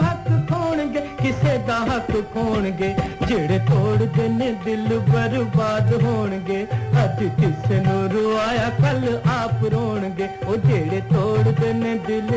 हक 0.07 0.29
खोणगे, 0.51 1.01
किसे 1.21 1.57
दा 1.67 1.79
हक 1.91 2.11
खोणगे। 2.33 2.95
ਜਿਹੜੇ 3.30 3.58
ਤੋੜਦੇ 3.58 4.28
ਨੇ 4.28 4.52
ਦਿਲ 4.64 4.98
ਬਰਬਾਦ 5.10 5.92
ਹੋਣਗੇ 6.02 6.62
ਅੱਜ 7.04 7.24
ਕਿਸੇ 7.40 7.80
ਨੂੰ 7.80 8.10
ਰੁਆਇਆ 8.10 8.70
ਕੱਲ 8.70 9.20
ਆਪ 9.30 9.64
ਰੋਣਗੇ 9.72 10.28
ਉਹ 10.46 10.56
ਜਿਹੜੇ 10.56 11.00
ਤੋੜਦੇ 11.12 11.72
ਨੇ 11.72 11.98
ਦਿਲ 12.06 12.30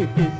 hip, 0.00 0.16
hip. 0.16 0.39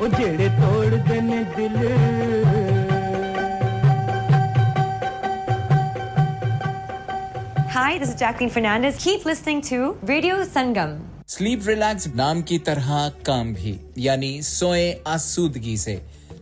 ਉਹ 0.00 0.08
ਜਿਹੜੇ 0.08 0.48
ਤੋੜਦੇ 0.60 1.20
ਨੇ 1.20 1.42
ਦਿਲ 1.56 1.76
Hi, 7.76 7.98
this 7.98 8.08
is 8.10 8.14
Jacqueline 8.14 8.50
Fernandez. 8.50 8.96
Keep 8.98 9.24
listening 9.26 9.60
to 9.70 9.78
Radio 10.12 10.36
Sangam. 10.54 10.94
Sleep 11.28 11.66
relax 11.66 12.06
नाम 12.16 12.40
की 12.48 12.58
तरह 12.66 12.90
काम 13.26 13.52
भी 13.54 13.72
यानी 13.98 14.30
सोए 14.48 14.84
आसूदगी 15.14 15.76
से 15.84 15.94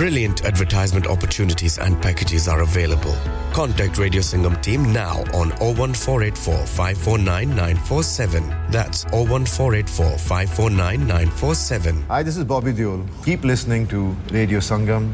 Brilliant 0.00 0.46
advertisement 0.46 1.06
opportunities 1.06 1.76
and 1.76 2.00
packages 2.00 2.48
are 2.48 2.62
available. 2.62 3.14
Contact 3.52 3.98
Radio 3.98 4.22
Singham 4.22 4.58
team 4.62 4.94
now 4.94 5.18
on 5.34 5.50
01484 5.60 6.64
549947. 6.64 8.48
That's 8.70 9.04
01484 9.12 10.16
549947. 10.16 12.02
Hi, 12.08 12.22
this 12.22 12.38
is 12.38 12.44
Bobby 12.44 12.72
Deol. 12.72 13.06
Keep 13.26 13.44
listening 13.44 13.86
to 13.88 14.16
Radio 14.30 14.60
Sangam. 14.60 15.12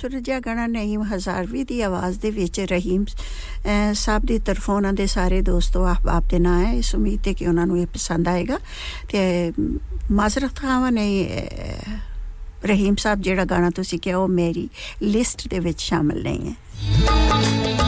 ਸੁਰਜਿਆ 0.00 0.38
ਗਾਣਾ 0.40 0.66
ਨਹੀਮ 0.66 1.02
ਹਜ਼ਾਰਵੀ 1.02 1.64
ਦੀ 1.64 1.80
ਆਵਾਜ਼ 1.82 2.18
ਦੇ 2.20 2.30
ਵਿੱਚ 2.30 2.60
ਰਹੀਮ 2.60 3.04
ਸਾਹਿਬ 3.94 4.22
ਦੀ 4.24 4.38
ਤਰਫੋਂ 4.38 4.76
ਉਹਨਾਂ 4.76 4.92
ਦੇ 4.92 5.06
ਸਾਰੇ 5.06 5.40
ਦੋਸਤੋ 5.42 5.84
ਆਪ 5.86 6.24
ਦੇ 6.30 6.38
ਨਾਂ 6.38 6.58
ਹੈ। 6.64 6.72
ਇਸ 6.72 6.94
ਉਮੀਦ 6.94 7.20
ਤੇ 7.24 7.34
ਕਿ 7.34 7.46
ਉਹਨਾਂ 7.46 7.66
ਨੂੰ 7.66 7.78
ਇਹ 7.78 7.86
ਪਸੰਦ 7.86 8.28
ਆਏਗਾ। 8.28 8.58
ਤੇ 9.08 9.52
ਮਾਜ਼ਰਤ 10.12 10.54
ਖਾਵਾ 10.56 10.90
ਨੇ 10.90 11.08
ਰਹੀਮ 12.66 12.94
ਸਾਹਿਬ 12.96 13.20
ਜਿਹੜਾ 13.20 13.44
ਗਾਣਾ 13.44 13.70
ਤੁਸੀਂ 13.70 13.98
ਕਿਹਾ 13.98 14.16
ਉਹ 14.16 14.28
ਮੇਰੀ 14.28 14.68
ਲਿਸਟ 15.02 15.48
ਦੇ 15.48 15.58
ਵਿੱਚ 15.58 15.80
ਸ਼ਾਮਲ 15.80 16.22
ਨਹੀਂ 16.22 16.50
ਹੈ। 16.50 17.79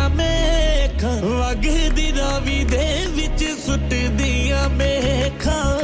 ਸੁੱਟਦੀਆਂ 0.00 0.08
ਮੇਖਾਂ। 0.08 1.16
ਵਗਦੀ 1.22 2.12
ਰਾਵੀ 2.18 2.64
ਦੇ 2.64 3.06
ਵਿੱਚ 3.08 3.44
ਸੁੱਟਦੀਆਂ 3.66 4.68
ਮੇਖਾਂ। 4.68 5.80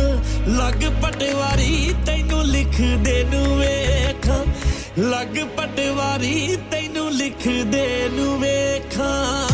ਲੱਗ 0.50 0.84
ਪਟਵਾਰੀ 1.02 1.94
ਤੈਨੂੰ 2.06 2.44
ਲਿਖਦੇ 2.44 3.24
ਨੂੰ 3.24 3.58
ਵੇਖਾਂ। 3.58 4.44
ਲੱਗ 4.98 5.38
ਪਟਵਾਰੀ 5.56 6.58
ਤੈਨੂੰ 6.70 7.10
ਲਿਖਦੇ 7.10 8.08
ਨੂੰ 8.12 8.40
ਵੇਖਾਂ। 8.40 9.48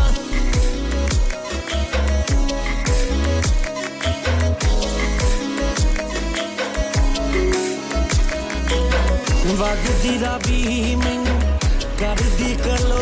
ਵਗਦੀ 9.56 10.20
ਰਾਵੀ 10.22 10.94
ਮੈਨੂੰ 10.94 11.40
ਕਰਦੀ 12.00 12.56
ਕਲੋਲਾਂ 12.64 13.01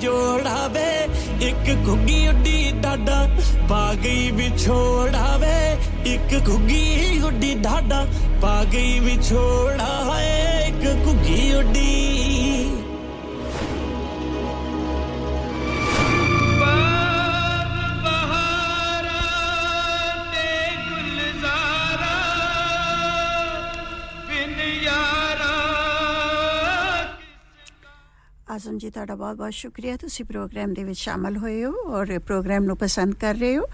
ਜੋੜਾ 0.00 0.66
ਵੇ 0.68 0.90
ਇੱਕ 1.48 1.70
ਘੁੱਗੀ 1.86 2.26
ਉੱਡੀ 2.28 2.70
ਡਾਡਾ 2.82 3.28
ਪਾ 3.68 3.92
ਗਈ 4.04 4.30
ਵਿਛੋੜਾ 4.30 5.36
ਵੇ 5.36 5.76
ਇੱਕ 6.12 6.34
ਘੁੱਗੀ 6.48 7.20
ਉੱਡੀ 7.24 7.54
ਡਾਡਾ 7.62 8.06
ਪਾ 8.42 8.62
ਗਈ 8.72 8.98
ਵਿਛੋੜਾ 9.00 9.88
ਹੈ 10.04 10.64
ਇੱਕ 10.68 10.84
ਘੁੱਗੀ 11.06 11.52
ਉੱਡੀ 11.54 12.27
ਆਜ਼ਮ 28.57 28.77
ਜੀ 28.77 28.89
ਤੁਹਾਡਾ 28.89 29.15
ਬਹੁਤ 29.15 29.37
ਬਹੁਤ 29.37 29.53
ਸ਼ੁਕਰੀਆ 29.53 29.95
ਤੁਸੀਂ 29.97 30.25
ਪ੍ਰੋਗਰਾਮ 30.25 30.73
ਦੇ 30.73 30.83
ਵਿੱਚ 30.83 30.97
ਸ਼ਾਮਲ 30.99 31.37
ਹੋਏ 31.37 31.63
ਹੋ 31.63 31.71
ਔਰ 31.89 32.19
ਪ੍ਰੋਗਰਾਮ 32.19 32.63
ਨੂੰ 32.63 32.75
ਪਸੰਦ 32.77 33.13
ਕਰ 33.15 33.35
ਰਹੇ 33.35 33.57
ਹੋ 33.57 33.65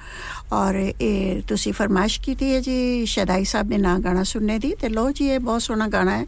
ਔਰ 0.53 0.75
ਇਹ 0.75 1.41
ਤੁਸੀਂ 1.47 1.73
ਫਰਮਾਇਸ਼ 1.73 2.19
ਕੀਤੀ 2.21 2.53
ਹੈ 2.53 2.59
ਜੀ 2.59 3.05
ਸ਼ਦਾਈ 3.05 3.43
ਸਾਹਿਬ 3.43 3.69
ਦੇ 3.69 3.77
ਨਾਂ 3.77 3.97
ਗਾਣਾ 3.99 4.23
ਸੁਣਨੇ 4.23 4.57
ਦੀ 4.59 4.73
ਤੇ 4.81 4.89
ਲੋ 4.89 5.09
ਜੀ 5.11 5.27
ਇਹ 5.27 5.39
ਬਹੁਤ 5.39 5.61
ਸੋਹਣਾ 5.61 5.87
ਗਾਣਾ 5.87 6.17
ਹੈ 6.17 6.25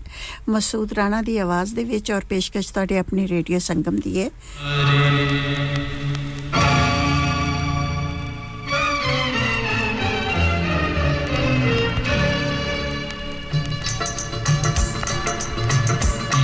ਮਸੂਦ 0.49 0.93
ਰਾਣਾ 0.93 1.21
ਦੀ 1.21 1.37
ਆਵਾਜ਼ 1.37 1.75
ਦੇ 1.75 1.83
ਵਿੱਚ 1.83 2.11
ਔਰ 2.11 2.25
ਪੇਸ਼ਕਸ਼ 2.29 2.73
ਤੁਹਾਡੇ 2.73 2.97
ਆਪਣੀ 2.99 3.27
ਰੇਡੀਓ 3.27 3.59
ਸੰਗਮ 3.59 3.99
ਦੀ 3.99 4.19
ਹੈ 4.21 4.29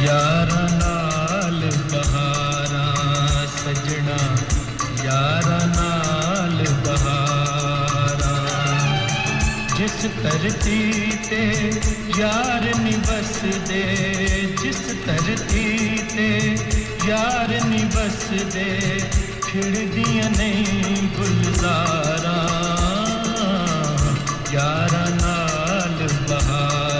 ਯਾਰਾਂ 0.02 0.81
जिस 9.93 10.12
धरती 10.23 10.79
ते 11.29 11.43
यार 12.19 12.65
निबस 12.79 13.33
दे, 13.69 13.83
जिस 14.62 14.81
धरती 15.05 15.67
ते 16.15 16.29
यार 17.09 17.51
निबस 17.67 18.21
दे 18.55 18.71
खिड़दिया 19.45 20.29
नहीं 20.29 21.09
गुलजारा, 21.17 22.39
यार 24.55 24.97
नाल 25.21 26.07
बहार। 26.31 26.92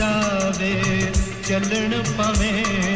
जावे 0.00 0.72
चलन 1.48 1.92
पवे। 2.18 2.89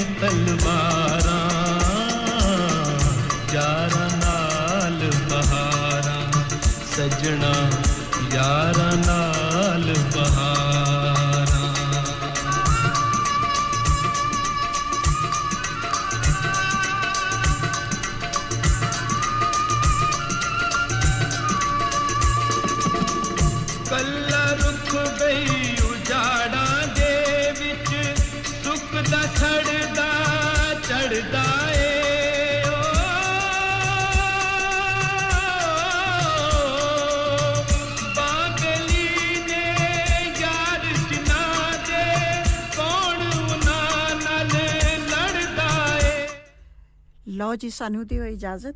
ਲਓ 47.54 47.58
ਜੀ, 47.58 47.70
ਸਾਨੂੰ 47.70 48.06
ਦਿਓ 48.06 48.24
ਇਜਾਜ਼ਤ। 48.24 48.74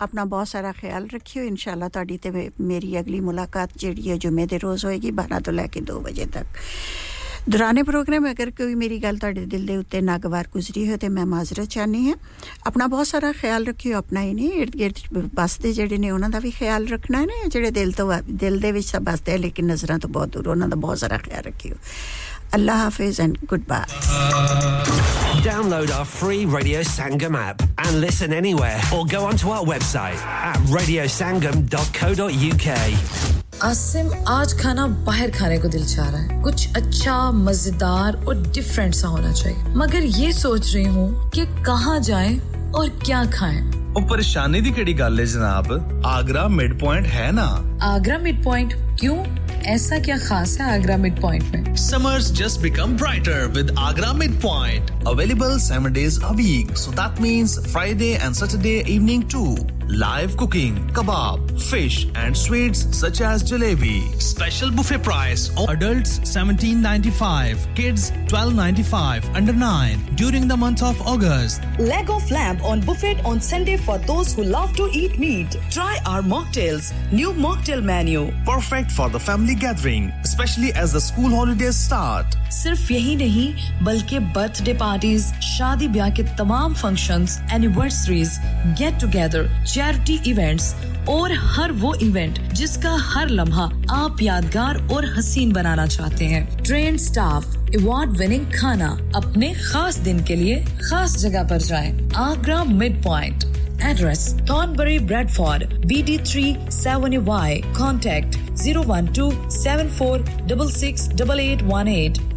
ਆਪਣਾ 0.00 0.24
ਬਹੁਤ 0.24 0.48
ਸਾਰਾ 0.48 0.72
ਖਿਆਲ 0.72 1.08
ਰੱਖਿਓ। 1.14 1.44
ਇਨਸ਼ਾਅੱਲਾ 1.44 1.88
ਤੁਹਾਡੀ 1.88 2.16
ਤੇ 2.16 2.30
ਮੇ- 2.30 2.52
ਮੇਰੀ 2.60 3.00
ਅਗਲੀ 3.00 3.20
ਮੁਲਾਕਾਤ 3.20 3.70
ਜਿਹੜੀ 3.76 4.10
ਹੈ 4.10 4.16
ਜੁਮੇ 4.16 4.46
ਦੇ 4.46 4.58
ਰੋਜ਼ 4.58 4.84
ਹੋਏਗੀ 4.84 5.10
12 5.10 5.40
ਤੋਂ 5.40 5.52
ਲੈ 5.52 5.66
ਕੇ 5.66 5.80
2 5.80 6.00
ਵਜੇ 6.00 6.26
ਤੱਕ। 6.26 6.46
ਦੌਰਾਨੇ 7.50 7.82
ਪ੍ਰੋਗਰਾਮ, 7.82 8.30
ਅਗਰ 8.30 8.50
ਕੋਈ 8.50 8.74
ਮੇਰੀ 8.74 8.98
ਗੱਲ 8.98 9.18
ਤੁਹਾਡੇ 9.18 9.46
ਦਿਲ 9.46 9.66
ਦੇ 9.66 9.76
ਉੱਤੇ 9.76 10.00
ਨਾਗਵਾਰ 10.00 10.48
ਗੁਜ਼ਰੀ 10.52 10.88
ਹੋਏ 10.88 10.96
ਤੇ 10.96 11.08
ਮੈਂ 11.08 11.26
ਮਾਜ਼ਰਤ 11.26 11.68
ਚਾਹਨੀ 11.68 12.08
ਹਾਂ, 12.08 12.16
ਆਪਣਾ 12.66 12.86
ਬਹੁਤ 12.86 13.06
ਸਾਰਾ 13.06 13.32
ਖਿਆਲ 13.32 13.66
ਰੱਖਿਓ। 13.66 13.98
ਆਪਣਾ 13.98 14.22
ਹੀ 14.22 14.34
ਨਹੀਂ, 14.34 14.52
ਇਰਦ 14.52 14.78
ਗਿਰਦ 14.78 14.94
ਬਸਦੇ 15.34 15.72
ਜਿਹੜੇ 15.72 15.96
ਨੇ, 15.96 16.10
ਉਹਨਾਂ 16.10 16.30
ਦਾ 16.30 16.38
ਵੀ 16.38 16.50
ਖਿਆਲ 16.50 16.86
ਰੱਖਣਾ 16.86 17.20
ਹੈ 17.20 17.26
ਨਾ 17.26 17.48
ਜਿਹੜੇ 17.48 17.70
ਦਿਲ 17.70 17.92
ਤੋਂ, 17.92 18.12
ਦਿਲ 18.30 18.60
ਦੇ 18.60 18.72
ਵਿੱਚ 18.72 18.90
ਤਾਂ 18.90 19.00
ਬਸਦੇ 19.00 19.32
ਆ, 19.32 19.36
ਲੇਕਿਨ 19.36 19.66
ਨਜ਼ਰਾਂ 19.66 19.98
ਤੋਂ 19.98 20.10
ਬਹੁਤ 20.10 20.28
ਦੂਰ, 20.28 20.48
ਉਹਨਾਂ 20.48 20.68
ਦਾ 20.68 20.76
ਬਹੁਤ 20.76 20.98
ਸਾਰਾ 20.98 21.18
ਖਿਆਲ 21.18 21.42
ਰੱਖਿਓ। 21.42 21.74
ਅੱਲਾ 22.55 22.75
ਹਾਫਿਜ਼ 22.75 23.19
and 23.21 23.37
goodbye 23.69 23.83
Download 25.43 25.91
our 25.97 26.05
free 26.07 26.39
Radio 26.45 26.81
Sangam 26.87 27.35
app 27.37 27.61
and 27.83 27.95
listen 28.01 28.33
anywhere 28.39 28.81
or 28.95 28.99
go 29.13 29.21
onto 29.29 29.53
our 29.53 29.63
website 29.69 30.25
at 30.49 30.59
radiosangam.co.uk. 30.73 32.75
Asim 33.69 34.11
आज 34.33 34.53
खाना 34.61 34.85
बाहर 35.07 35.31
खाने 35.39 35.57
को 35.63 35.67
दिल 35.77 35.85
चाह 35.95 36.09
रहा 36.09 36.21
है 36.21 36.27
कुछ 36.43 36.57
अच्छा 36.77 37.15
मजेदार 37.39 38.11
और 38.27 38.35
डिफरेंट 38.59 38.93
सा 39.01 39.07
होना 39.15 39.31
चाहिए 39.41 39.73
मगर 39.83 40.01
ये 40.19 40.29
सोच 40.43 40.63
रही 40.75 40.85
हूँ 40.95 41.07
कि 41.35 41.41
कहाँ 41.65 41.97
जाएं 42.09 42.33
और 42.79 42.85
क्या 43.05 43.21
खाएं 43.37 43.61
ਉਹ 43.95 44.01
ਪਰੇਸ਼ਾਨੀ 44.07 44.59
ਦੀ 44.61 44.71
ਕਿਹੜੀ 44.71 44.93
ਗੱਲ 44.99 45.19
ਹੈ 45.19 45.23
ਜਨਾਬ 45.25 45.71
ਆਗਰਾ 46.07 46.47
ਮਿਡ 46.47 46.77
ਪੁਆਇੰਟ 46.79 47.07
ਹੈ 47.13 47.31
ਨਾ 47.31 47.47
आगरा 47.85 48.17
मिड 48.23 48.41
पॉइंट 48.43 48.73
क्यों 48.99 49.15
ऐसा 49.74 49.98
क्या 49.98 50.18
खास 50.18 50.56
है 50.60 50.72
आगरा 50.74 50.96
मिड 50.96 51.20
पॉइंट 51.20 51.54
में 51.54 51.74
Summers 51.86 52.30
just 52.40 52.62
become 52.66 52.96
brighter 53.02 53.38
with 53.56 53.72
Agra 53.86 54.12
Midpoint. 54.20 54.92
Available 55.14 55.58
seven 55.68 55.96
days 56.00 56.18
a 56.30 56.34
week. 56.42 56.76
So 56.84 56.94
that 57.00 57.24
means 57.26 57.58
Friday 57.72 58.12
and 58.26 58.42
Saturday 58.42 58.78
evening 58.96 59.26
too. 59.34 59.75
Live 59.88 60.36
cooking, 60.36 60.88
kebab, 60.88 61.60
fish 61.62 62.08
and 62.16 62.36
sweets 62.36 62.96
such 62.96 63.20
as 63.20 63.44
jalebi. 63.44 64.20
Special 64.20 64.70
buffet 64.72 65.04
price. 65.04 65.50
Adults 65.68 66.18
17.95, 66.20 67.76
kids 67.76 68.10
12.95 68.26 69.32
under 69.36 69.52
9 69.52 69.98
during 70.16 70.48
the 70.48 70.56
month 70.56 70.82
of 70.82 71.00
August. 71.02 71.62
Leg 71.78 72.10
of 72.10 72.28
lamb 72.32 72.60
on 72.62 72.80
buffet 72.80 73.24
on 73.24 73.40
Sunday 73.40 73.76
for 73.76 73.96
those 73.98 74.34
who 74.34 74.42
love 74.42 74.74
to 74.74 74.88
eat 74.92 75.20
meat. 75.20 75.56
Try 75.70 76.00
our 76.04 76.20
mocktails. 76.20 76.92
New 77.12 77.32
mocktail 77.32 77.80
menu. 77.82 78.32
Perfect 78.44 78.90
for 78.90 79.08
the 79.08 79.20
family 79.20 79.54
gathering, 79.54 80.12
especially 80.36 80.72
as 80.72 80.92
the 80.92 81.00
school 81.00 81.30
holidays 81.30 81.76
start. 81.76 82.26
सिर्फ़ 82.52 82.92
यही 82.92 83.16
नहीं, 83.16 83.54
बल्कि 83.82 84.18
birthday 84.18 84.74
parties 84.74 85.32
शादी 85.40 85.88
ब्याह 85.88 86.10
के 86.10 86.22
तमाम 86.22 86.74
functions 86.74 87.38
anniversaries 87.52 88.38
get 88.78 89.00
together 89.00 89.64
charity 89.64 90.30
events 90.30 90.74
और 91.08 91.32
हर 91.32 91.72
वो 91.72 91.94
इवेंट 91.94 92.38
जिसका 92.52 92.96
हर 93.00 93.28
लम्हा 93.28 93.70
आप 93.90 94.22
यादगार 94.22 94.88
और 94.92 95.18
हसीन 95.18 95.52
बनाना 95.52 95.86
चाहते 95.86 96.24
हैं। 96.24 96.62
ट्रेन 96.62 96.96
स्टाफ 96.98 97.56
अवार्ड 97.56 98.10
विनिंग 98.10 98.46
खाना 98.46 98.88
अपने 99.14 99.54
खास 99.54 99.96
दिन 99.96 100.24
के 100.24 100.36
लिए 100.36 100.64
खास 100.64 101.16
जगह 101.16 101.42
पर 101.42 101.58
जाएँ। 101.58 102.10
Agra 102.16 102.64
mid 102.64 103.02
point 103.04 103.44
Address, 103.76 104.20
Thornbury, 104.48 104.98
Bradford 105.08 105.62
BD3 105.86 106.56
7Y 106.68 107.62
Contact 107.74 108.45
012 108.56 109.34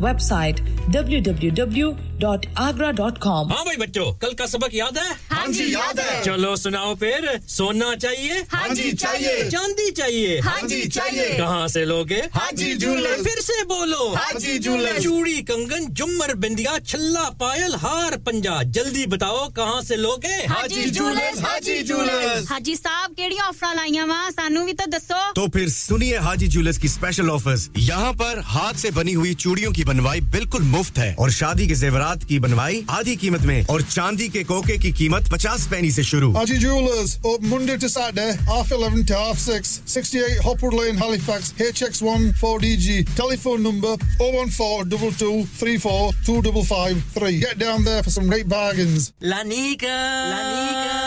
Website 0.01 0.61
www 0.93 2.08
74668818 2.19 2.29
Website 2.29 2.47
www.agra.com 2.59 3.49
हाँ 3.51 3.63
भाई 3.65 3.75
बच्चों 3.77 4.05
कल 4.21 4.33
का 4.39 4.45
सबक 4.53 4.73
याद 4.73 4.97
है 4.97 5.13
हाँ 5.31 5.47
जी, 5.47 5.73
याद 5.73 5.99
है। 5.99 6.21
चलो 6.23 6.55
सुनाओ 6.55 6.93
फिर 7.01 7.27
सोना 7.49 7.93
चाहिए 7.95 8.39
हाँ 8.53 8.67
जी, 8.75 8.91
चाहिए। 8.93 9.49
चांदी 9.49 9.89
चाहिए 9.99 10.39
हाँ 10.47 10.61
जी, 10.67 10.81
चाहिए। 10.87 11.27
कहाँ 11.37 11.67
से 11.75 11.83
लोगे 11.85 12.15
हाजी 12.35 12.73
जूलर्स। 12.83 13.23
फिर 13.27 13.39
से 13.41 13.63
बोलो 13.71 14.07
हाजी 14.15 14.57
जूलर्स। 14.65 15.03
चूड़ी 15.03 15.41
कंगन 15.51 15.85
जुमर 15.99 16.33
बिंदिया 16.43 16.77
छल्ला 16.87 17.29
पायल 17.39 17.75
हार 17.83 18.17
पंजा 18.27 18.61
जल्दी 18.77 19.05
बताओ 19.15 19.47
कहाँ 19.57 19.81
से 19.89 19.95
लोगे 19.95 20.35
हाजी 20.53 20.89
जूलर्स, 20.99 21.41
हाजी 21.45 21.81
जूलर्स। 21.83 22.49
हाजी 22.51 22.75
साहब 22.75 23.11
केड़ी 23.19 23.39
ऑफ़र 23.47 23.75
लाईया 23.75 24.05
वा 24.05 24.29
सानू 24.29 24.65
भी 24.65 24.73
तो 24.73 24.85
दसो 24.97 25.21
तो 25.35 25.47
फिर 25.53 25.69
सुनिए 25.69 26.17
हाजी 26.27 26.47
ज्वेलर्स 26.47 26.77
की 26.77 26.87
स्पेशल 26.89 27.29
ऑफर्स 27.29 27.69
यहाँ 27.77 28.11
पर 28.21 28.39
हाथ 28.45 28.73
से 28.83 28.91
बनी 28.99 29.13
हुई 29.13 29.33
चूड़ियों 29.45 29.71
की 29.73 29.83
बनवाई 29.85 30.21
बिल्कुल 30.35 30.63
मुफ़्त 30.75 30.97
है 30.97 31.13
और 31.19 31.31
शादी 31.31 31.67
के 31.67 31.75
जेवरात 31.75 32.08
की 32.17 32.39
बनवाई 32.39 32.85
आधी 32.89 33.15
कीमत 33.15 33.41
में 33.41 33.65
और 33.65 33.81
चांदी 33.81 34.29
के 34.29 34.43
कोके 34.43 34.77
की 34.77 34.91
कीमत 34.91 35.29
पचास 35.31 35.67
पैनी 35.67 35.91
से 35.91 36.03
शुरू। 36.03 36.31
Haji 36.33 36.57
Jewelers, 36.59 37.17
open 37.25 37.49
Monday 37.49 37.77
to 37.77 37.89
Saturday, 37.89 38.37
half 38.47 38.71
11 38.71 39.05
to 39.05 39.13
half 39.13 39.37
6, 39.37 39.81
68 39.87 40.39
Hopwood 40.39 40.73
Lane, 40.73 40.97
Halifax, 40.97 41.53
HX1 41.53 42.33
4DG. 42.33 43.05
Telephone 43.15 43.63
number 43.63 43.97
014 44.19 44.89
22 44.89 45.45
34 45.59 46.13
2553. 46.25 47.39
Get 47.39 47.57
down 47.59 47.83
there 47.83 48.03
for 48.03 48.09
some 48.09 48.27
great 48.27 48.49
bargains. 48.49 49.11
Lanika 49.23 49.95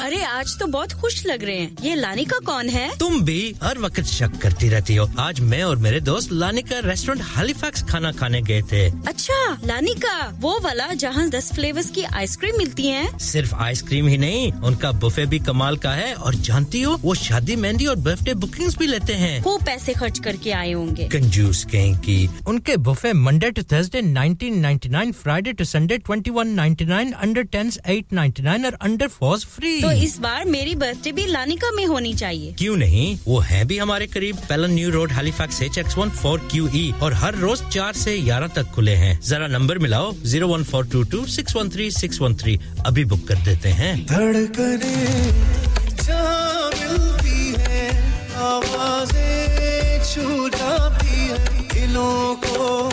अरे 0.04 0.22
आज 0.22 0.58
तो 0.58 0.66
बहुत 0.66 0.92
खुश 0.92 1.26
लग 1.26 1.44
रहे 1.44 1.56
हैं। 1.56 1.76
ये 1.82 1.94
लानिका 1.94 2.38
कौन 2.46 2.68
है? 2.68 2.98
तुम 2.98 3.20
भी 3.20 3.54
हर 3.62 3.78
वक्त 3.78 4.02
शक 4.04 4.38
करती 4.42 4.68
रहती 4.68 4.96
हो। 4.96 5.10
आज 5.18 5.40
मैं 5.40 5.62
और 5.62 5.76
मेरे 5.76 6.00
दोस्त 6.00 6.32
लानिका 6.32 6.78
रेस्टोरेंट 6.78 7.24
हालीफैक्स 7.26 7.82
खाना 7.82 8.12
खाने 8.12 8.42
गए 8.42 8.62
थे। 8.62 8.88
अच्छा 8.88 9.58
लानिका 9.64 10.36
वो 10.40 10.58
वाला 10.60 10.91
जहाँ 10.94 11.28
दस 11.30 11.52
फ्लेवर्स 11.54 11.90
की 11.90 12.02
आइसक्रीम 12.02 12.56
मिलती 12.58 12.86
है। 12.86 13.18
सिर्फ़ 13.20 13.54
आइसक्रीम 13.54 14.06
ही 14.08 14.16
नहीं 14.18 14.50
उनका 14.62 14.92
बुफे 15.02 15.26
भी 15.26 15.38
कमाल 15.40 15.76
का 15.76 15.92
है 15.92 16.12
और 16.14 16.34
जानती 16.42 16.82
हो 16.82 16.94
वो 17.02 17.14
शादी 17.14 17.56
मेहंदी 17.56 17.86
और 17.86 17.96
बर्थडे 17.98 18.34
बुकिंग्स 18.36 18.76
भी 18.78 18.86
लेते 18.86 19.12
हैं। 19.14 19.42
खूब 19.42 19.64
पैसे 19.64 19.92
खर्च 19.92 20.18
करके 20.18 20.52
आए 20.52 20.72
होंगे। 20.72 21.08
कंजूस 21.12 21.64
कहीं 21.72 21.94
की 21.98 22.28
उनके 22.48 22.76
buffet 22.82 23.12
Monday 23.12 23.50
to 23.50 23.62
Thursday 23.72 24.02
1999 24.02 25.12
Friday 25.12 25.52
to 25.52 25.64
Sunday 25.64 25.98
2199 26.00 27.12
under 27.14 27.44
10s 27.54 27.78
899 27.86 28.64
और 28.64 28.78
अंडर 28.82 29.08
फोर्स 29.10 29.44
फ्री 29.46 29.80
तो 29.82 29.90
इस 30.02 30.18
बार 30.20 30.44
मेरी 30.46 30.74
बर्थडे 30.74 31.12
भी 31.12 31.26
लानिका 31.26 31.70
में 31.70 31.84
होनी 31.86 32.14
चाहिए। 32.14 32.52
क्यों 32.58 32.76
नहीं? 32.76 33.18
वो 33.26 33.38
है 33.40 33.64
भी 33.64 33.78
हमारे 33.78 34.06
करीब। 34.06 34.36
Pellon 34.48 34.72
new 34.72 34.90
road 34.90 35.12
Halifax 35.12 35.62
H 35.62 35.78
X 35.78 35.96
one 35.98 36.10
four 36.12 36.38
Q 36.50 36.68
E 36.74 36.92
और 37.02 37.14
हर 37.14 37.34
रोज 37.38 37.62
चार 37.72 37.92
से 37.94 38.18
ग्यारह 38.20 38.46
तक 38.56 38.70
खुले 38.74 38.94
हैं। 38.96 39.18
जरा 39.22 39.46
नंबर 39.48 39.78
मिलाओ 39.78 40.12
zero 40.24 40.48
one 40.48 40.64
four 40.64 40.81
two 40.82 41.02
two 41.02 41.24
six 41.26 41.56
one 41.56 41.70
three 41.70 41.90
six 41.90 42.20
one 42.20 42.34
three 42.34 42.58
अभी 42.86 43.04
बुक 43.04 43.26
कर 43.28 43.34
देते 43.34 43.68
हैं। 43.68 43.94
धड़कने 44.06 44.94
मिलती 46.72 47.54
है, 47.58 47.84
आवाज़ें 48.42 50.02
छू 50.04 50.48
जाती 50.48 51.16
है, 51.16 51.38
दिलों 51.68 52.34
को 52.34 52.86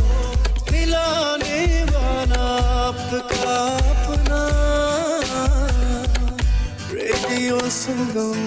मिलाने 0.72 1.84
वाला 1.86 2.46
आपका 2.80 3.58
अपना। 3.92 4.42
रेडियो 6.94 7.60
संगम। 7.70 8.40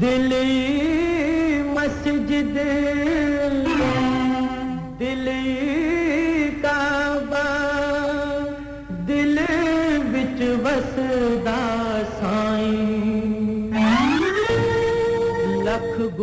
दिली 0.00 0.44
मस्जिद 1.72 2.30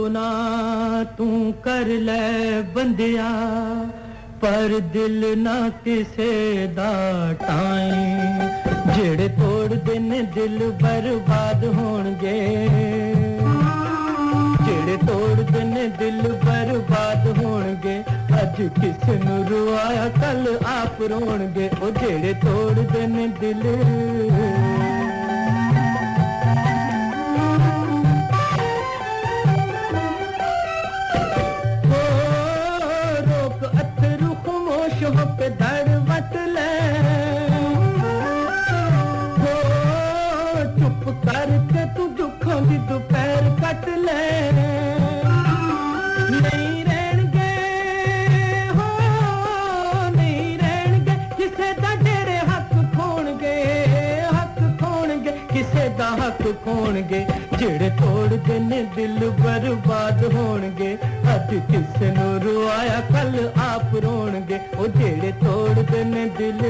गुना 0.04 0.30
तू 1.18 1.26
कर 1.66 1.88
ले 2.06 2.24
बंदिया, 2.76 3.28
पर 4.42 4.74
दिल 4.94 5.22
ना 5.40 5.54
किसे 5.84 6.32
दा 6.76 6.88
जेड़े 8.90 9.28
तोड़ 9.38 9.78
दिन 9.86 10.10
दिल 10.36 10.58
बर्बाद 10.84 11.64
होणगे, 11.78 12.36
जेड़े 14.66 14.98
तोड़ 15.06 15.40
दिन 15.54 15.74
दिल 16.02 16.22
बर्बाद 16.44 17.28
होणगे, 17.40 17.98
अज 18.42 18.62
किस 18.82 19.10
नु 19.24 19.38
रुआया 19.50 20.08
कल 20.20 20.46
आप 20.74 21.02
रोणगे। 21.14 21.70
ओ 21.78 21.96
जेड़े 22.02 22.34
तोड़ 22.44 22.80
दिन 22.94 23.16
दिल 23.40 23.64
respetar. 35.44 35.73
ਖੋਣਗੇ 57.73 57.73
ਜਿਹੜੇ 57.73 57.91
ਤੋੜਦੇ 57.91 58.59
ਨੇ 58.59 58.87
ਦਿਲ 58.97 59.31
ਬਰਬਾਦ 59.31 60.35
ਹੋਣਗੇ 60.35 60.99
ਅੱਜ 61.35 61.55
ਕਿਸੇ 61.55 62.11
ਨੂੰ 62.11 62.41
ਰੁਆਇਆ 62.41 63.01
ਕੱਲ 63.01 63.53
ਆਪ 63.63 63.95
ਰੋਣਗੇ 64.05 64.59
ਉਹ 64.79 64.87
ਜਿਹੜੇ 64.87 65.33
ਤੋੜਦੇ 65.33 66.05
ਨੇ 66.05 66.29
ਦਿਲ 66.39 66.63